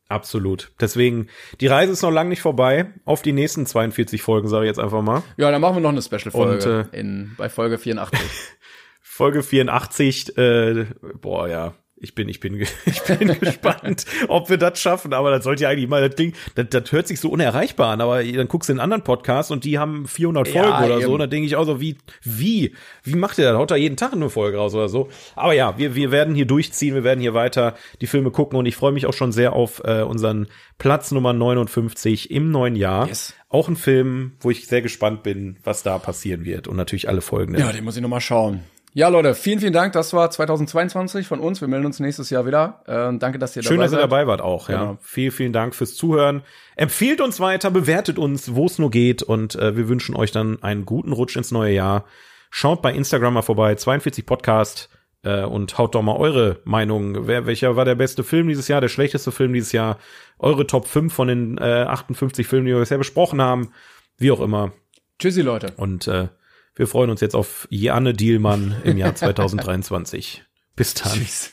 absolut. 0.09 0.73
Deswegen, 0.81 1.29
die 1.61 1.67
Reise 1.67 1.93
ist 1.93 2.03
noch 2.03 2.11
lange 2.11 2.29
nicht 2.31 2.43
vorbei. 2.43 2.87
Auf 3.05 3.23
die 3.23 3.33
nächsten 3.33 3.65
42 3.65 4.21
Folgen, 4.23 4.49
sage 4.49 4.67
ich 4.67 4.69
jetzt 4.69 4.79
einfach 4.81 5.03
mal. 5.03 5.23
Ja, 5.39 5.51
dann 5.51 5.61
machen 5.61 5.77
wir 5.77 5.81
noch 5.81 5.91
eine 5.91 6.03
Special-Folge 6.03 6.89
äh, 6.93 7.01
in 7.01 7.33
bei 7.39 7.49
Folge 7.49 7.79
84. 7.79 8.21
Folge 9.01 9.43
84, 9.43 10.37
äh, 10.39 10.87
boah, 11.21 11.49
ja. 11.49 11.75
Ich 12.03 12.15
bin, 12.15 12.29
ich 12.29 12.41
bin, 12.41 12.61
ich 12.87 13.03
bin 13.03 13.29
gespannt, 13.41 14.05
ob 14.29 14.51
wir 14.51 14.59
das 14.59 14.81
schaffen. 14.81 15.15
Aber 15.15 15.31
das 15.31 15.45
sollte 15.45 15.63
ja 15.63 15.69
eigentlich 15.71 15.89
mal 15.89 16.07
das 16.07 16.17
Ding, 16.17 16.35
das, 16.57 16.67
das 16.71 16.91
hört 16.93 17.07
sich 17.07 17.21
so 17.21 17.29
unerreichbar 17.31 17.93
an. 17.93 18.01
Aber 18.01 18.23
dann 18.23 18.49
guckst 18.49 18.69
du 18.69 18.73
in 18.75 18.81
anderen 18.81 19.05
Podcast 19.05 19.51
und 19.51 19.65
die 19.65 19.79
haben 19.79 20.07
400 20.07 20.49
Ja, 20.49 20.63
Folgen 20.65 20.85
oder 20.85 20.97
so. 20.97 21.03
eben. 21.05 21.13
Und 21.13 21.19
dann 21.21 21.31
denke 21.31 21.47
ich 21.47 21.57
auch 21.57 21.65
so, 21.65 21.81
wie, 21.81 21.97
wie, 22.23 22.75
wie 23.05 23.15
macht 23.15 23.39
ihr 23.39 23.45
das? 23.45 23.57
Haut 23.57 23.71
da 23.71 23.77
jeden 23.77 23.97
Tag 23.97 24.13
eine 24.13 24.29
Folge 24.31 24.59
raus 24.59 24.75
oder 24.75 24.89
so? 24.89 25.09
Aber 25.37 25.53
ja, 25.55 25.79
wir, 25.79 25.95
wir 25.95 26.11
werden 26.11 26.35
hier 26.35 26.47
durchziehen. 26.47 26.95
Wir 26.95 27.05
werden 27.05 27.21
hier 27.21 27.35
weiter 27.35 27.77
die 28.01 28.07
Filme 28.07 28.31
gucken. 28.31 28.59
Und 28.59 28.67
ich 28.67 28.77
freue 28.77 28.93
mich 28.93 29.07
auch 29.07 29.15
schon 29.15 29.31
sehr 29.33 29.53
auf 29.53 29.81
äh, 29.85 30.03
unseren 30.03 30.49
Platz 30.79 31.13
Nummer 31.13 31.33
59 31.33 32.31
im 32.31 32.51
neuen 32.51 32.75
Jahr. 32.77 33.07
Yes. 33.07 33.35
Auch 33.49 33.69
ein 33.69 33.77
Film, 33.77 34.33
wo 34.41 34.51
ich 34.51 34.67
sehr 34.67 34.83
gespannt 34.83 35.23
bin, 35.23 35.57
was 35.63 35.83
da 35.83 35.99
passieren 35.99 36.45
wird. 36.45 36.67
Und 36.69 36.77
natürlich 36.77 37.09
alle 37.09 37.21
Folgen. 37.21 37.57
ja, 37.57 37.71
den 37.71 37.85
muss 37.85 37.97
ich 37.97 38.03
noch 38.03 38.09
mal 38.09 38.21
schauen. 38.21 38.61
Ja, 38.95 39.09
Leute, 39.09 39.35
vielen, 39.35 39.59
vielen 39.59 39.73
Dank. 39.73 39.95
Das 39.95 40.13
war 40.13 40.31
2022 40.31 41.27
von 41.27 41.41
uns. 41.41 41.63
Wir 41.63 41.69
melden 41.69 41.87
uns 41.87 41.99
nächstes 41.99 42.29
Jahr 42.29 42.47
wieder. 42.47 42.83
Äh, 42.87 43.17
danke, 43.19 43.39
dass 43.39 43.57
ihr 43.57 43.63
Schön, 43.63 43.79
dabei 43.79 43.85
dass 43.85 43.93
ihr 43.93 43.99
dabei 43.99 44.27
wart 44.27 44.43
auch. 44.43 44.69
Ja. 44.69 44.81
Genau. 44.81 44.99
Vielen, 45.01 45.31
vielen 45.31 45.53
Dank 45.55 45.75
fürs 45.75 45.95
Zuhören. 45.95 46.43
Empfehlt 46.77 47.23
uns 47.23 47.41
weiter, 47.41 47.71
bewertet 47.71 48.19
uns, 48.19 48.55
wo 48.55 48.67
es 48.67 48.79
nur 48.79 48.91
geht. 48.91 49.23
Und 49.23 49.55
äh, 49.55 49.77
wir 49.77 49.89
wünschen 49.89 50.15
euch 50.15 50.31
dann 50.31 50.63
einen 50.63 50.85
guten 50.85 51.13
Rutsch 51.13 51.37
ins 51.37 51.51
neue 51.51 51.73
Jahr. 51.73 52.05
Schaut 52.51 52.83
bei 52.83 52.93
Instagram 52.93 53.33
mal 53.33 53.43
vorbei, 53.43 53.75
42 53.75 54.27
Podcast 54.27 54.91
äh, 55.23 55.43
und 55.43 55.79
haut 55.79 55.95
doch 55.95 56.03
mal 56.03 56.17
eure 56.17 56.61
Meinung. 56.65 57.27
Wer, 57.27 57.47
welcher 57.47 57.77
war 57.77 57.87
der 57.87 57.95
beste 57.95 58.25
Film 58.25 58.49
dieses 58.49 58.69
Jahr, 58.69 58.83
der 58.83 58.89
schlechteste 58.89 59.33
Film 59.33 59.55
dieses 59.55 59.73
Jahr? 59.73 59.99
Eure 60.39 60.67
Top 60.67 60.87
5 60.87 61.11
von 61.11 61.29
den 61.29 61.57
äh, 61.57 61.85
58 61.89 62.47
Filmen, 62.47 62.67
die 62.67 62.73
wir 62.73 62.81
bisher 62.81 62.99
besprochen 62.99 63.41
haben. 63.41 63.73
Wie 64.19 64.31
auch 64.31 64.41
immer. 64.41 64.73
Tschüssi, 65.19 65.41
Leute. 65.41 65.73
Und 65.79 66.09
äh, 66.09 66.29
wir 66.75 66.87
freuen 66.87 67.11
uns 67.11 67.21
jetzt 67.21 67.35
auf 67.35 67.67
Janne 67.71 68.13
Dielmann 68.13 68.77
im 68.85 68.97
Jahr 68.97 69.15
2023. 69.15 70.45
Bis 70.75 70.95
dann. 70.95 71.13
Tschüss. 71.13 71.53